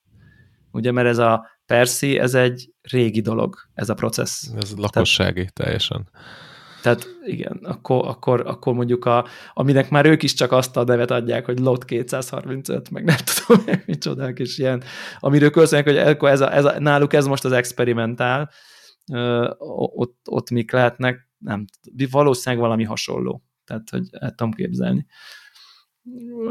ugye, 0.72 0.92
mert 0.92 1.08
ez 1.08 1.18
a 1.18 1.46
Persi, 1.66 2.18
ez 2.18 2.34
egy 2.34 2.72
régi 2.82 3.20
dolog, 3.20 3.56
ez 3.74 3.88
a 3.88 3.94
processz. 3.94 4.50
Ez 4.56 4.72
lakossági 4.76 5.32
tehát, 5.34 5.54
teljesen. 5.54 6.08
Tehát 6.82 7.06
igen, 7.24 7.60
akkor, 7.62 8.06
akkor, 8.06 8.42
akkor 8.46 8.74
mondjuk, 8.74 9.04
a, 9.04 9.26
aminek 9.54 9.90
már 9.90 10.06
ők 10.06 10.22
is 10.22 10.34
csak 10.34 10.52
azt 10.52 10.76
a 10.76 10.84
nevet 10.84 11.10
adják, 11.10 11.44
hogy 11.44 11.58
LOT 11.58 11.84
235, 11.84 12.90
meg 12.90 13.04
nem 13.04 13.16
tudom, 13.46 13.64
mi 13.86 13.98
csodák, 13.98 14.38
és 14.38 14.58
ilyen, 14.58 14.82
amiről 15.18 15.50
köszönjük, 15.50 15.86
hogy 15.86 16.28
ez 16.30 16.40
a, 16.40 16.54
ez 16.54 16.64
a, 16.64 16.78
náluk 16.78 17.12
ez 17.12 17.26
most 17.26 17.44
az 17.44 17.52
experimentál, 17.52 18.50
ott, 19.58 20.16
ott 20.24 20.50
mik 20.50 20.72
lehetnek, 20.72 21.28
nem, 21.38 21.64
valószínűleg 22.10 22.64
valami 22.64 22.84
hasonló. 22.84 23.42
Tehát, 23.68 23.90
hogy 23.90 24.08
el 24.10 24.30
tudom 24.34 24.52
képzelni. 24.52 25.06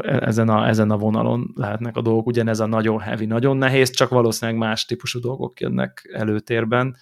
Ezen 0.02 0.48
a, 0.48 0.68
ezen 0.68 0.90
a 0.90 0.96
vonalon 0.96 1.52
lehetnek 1.54 1.96
a 1.96 2.02
dolgok, 2.02 2.26
ugyanez 2.26 2.60
a 2.60 2.66
nagyon 2.66 3.00
heavy, 3.00 3.24
nagyon 3.24 3.56
nehéz, 3.56 3.90
csak 3.90 4.08
valószínűleg 4.08 4.60
más 4.60 4.84
típusú 4.84 5.20
dolgok 5.20 5.60
jönnek 5.60 6.10
előtérben. 6.12 6.96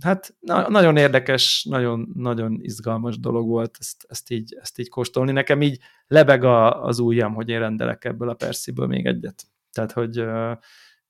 Hát 0.00 0.34
na, 0.40 0.68
nagyon 0.68 0.96
érdekes, 0.96 1.66
nagyon, 1.70 2.12
nagyon 2.14 2.58
izgalmas 2.60 3.18
dolog 3.18 3.48
volt 3.48 3.76
ezt, 3.80 4.04
ezt, 4.08 4.30
így, 4.30 4.56
ezt 4.60 4.78
így 4.78 4.88
kóstolni. 4.88 5.32
Nekem 5.32 5.62
így 5.62 5.78
lebeg 6.06 6.44
a, 6.44 6.84
az 6.84 6.98
ujjam, 6.98 7.34
hogy 7.34 7.48
én 7.48 7.58
rendelek 7.58 8.04
ebből 8.04 8.28
a 8.28 8.34
Persziből 8.34 8.86
még 8.86 9.06
egyet. 9.06 9.44
Tehát, 9.72 9.92
hogy 9.92 10.24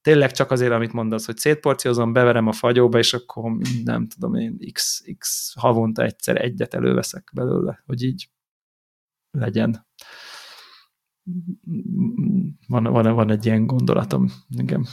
tényleg 0.03 0.31
csak 0.31 0.51
azért, 0.51 0.73
amit 0.73 0.93
mondasz, 0.93 1.27
hogy 1.27 1.37
szétporciózom, 1.37 2.13
beverem 2.13 2.47
a 2.47 2.53
fagyóba, 2.53 2.99
és 2.99 3.15
akkor 3.15 3.53
nem 3.85 4.09
tudom 4.09 4.35
én, 4.35 4.59
x, 4.73 5.05
x 5.19 5.53
havonta 5.59 6.03
egyszer 6.03 6.45
egyet 6.45 6.75
előveszek 6.75 7.31
belőle, 7.35 7.83
hogy 7.87 8.03
így 8.03 8.31
legyen. 9.31 9.87
Van, 12.67 12.83
van, 12.83 13.15
van 13.15 13.31
egy 13.31 13.47
ilyen 13.47 13.67
gondolatom, 13.67 14.27
igen. 14.49 14.87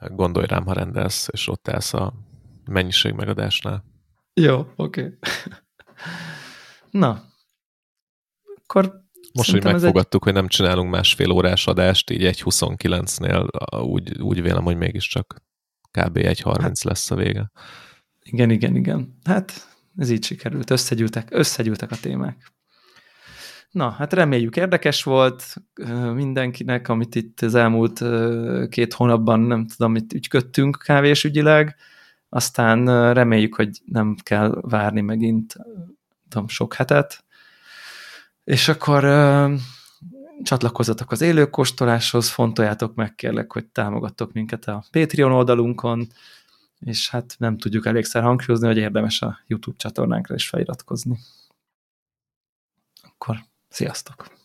Gondolj 0.00 0.46
rám, 0.46 0.66
ha 0.66 0.72
rendelsz, 0.72 1.28
és 1.32 1.48
ott 1.48 1.68
állsz 1.68 1.94
a 1.94 2.12
mennyiség 2.64 3.12
megadásnál. 3.12 3.84
Jó, 4.34 4.58
oké. 4.76 5.02
Okay. 5.02 5.18
Na, 6.90 7.22
akkor 8.54 9.01
most, 9.32 9.50
hogy 9.50 9.64
megfogadtuk, 9.64 10.26
egy... 10.26 10.32
hogy 10.32 10.42
nem 10.42 10.48
csinálunk 10.48 10.90
másfél 10.90 11.30
órás 11.30 11.66
adást, 11.66 12.10
így 12.10 12.24
egy 12.24 12.42
29-nél 12.44 13.48
úgy, 13.82 14.20
úgy 14.20 14.42
vélem, 14.42 14.64
hogy 14.64 14.76
mégiscsak 14.76 15.42
kb. 15.90 16.16
egy 16.16 16.40
30 16.40 16.64
hát, 16.64 16.82
lesz 16.82 17.10
a 17.10 17.14
vége. 17.14 17.50
Igen, 18.22 18.50
igen, 18.50 18.76
igen. 18.76 19.18
Hát 19.24 19.68
ez 19.96 20.10
így 20.10 20.24
sikerült. 20.24 20.70
Összegyűltek, 20.70 21.28
összegyűltek 21.30 21.90
a 21.90 21.96
témák. 22.00 22.52
Na, 23.70 23.90
hát 23.90 24.12
reméljük 24.12 24.56
érdekes 24.56 25.02
volt 25.02 25.54
mindenkinek, 26.14 26.88
amit 26.88 27.14
itt 27.14 27.40
az 27.40 27.54
elmúlt 27.54 28.02
két 28.68 28.92
hónapban 28.92 29.40
nem 29.40 29.66
tudom, 29.66 29.92
mit 29.92 30.12
ügyködtünk 30.12 30.82
kávésügyileg, 30.84 31.76
aztán 32.28 33.12
reméljük, 33.14 33.54
hogy 33.54 33.80
nem 33.84 34.16
kell 34.22 34.58
várni 34.60 35.00
megint 35.00 35.56
tudom, 36.28 36.48
sok 36.48 36.74
hetet, 36.74 37.24
és 38.44 38.68
akkor 38.68 39.04
csatlakozzatok 40.42 41.10
az 41.10 41.20
élőkóstoláshoz, 41.20 42.28
fontoljátok 42.30 42.94
meg 42.94 43.14
kérlek, 43.14 43.52
hogy 43.52 43.66
támogattok 43.66 44.32
minket 44.32 44.64
a 44.64 44.84
Patreon 44.90 45.32
oldalunkon, 45.32 46.06
és 46.80 47.10
hát 47.10 47.34
nem 47.38 47.58
tudjuk 47.58 47.86
elégszer 47.86 48.22
hangsúlyozni, 48.22 48.66
hogy 48.66 48.76
érdemes 48.76 49.22
a 49.22 49.38
YouTube 49.46 49.76
csatornánkra 49.76 50.34
is 50.34 50.48
feliratkozni. 50.48 51.18
Akkor 53.02 53.38
sziasztok! 53.68 54.41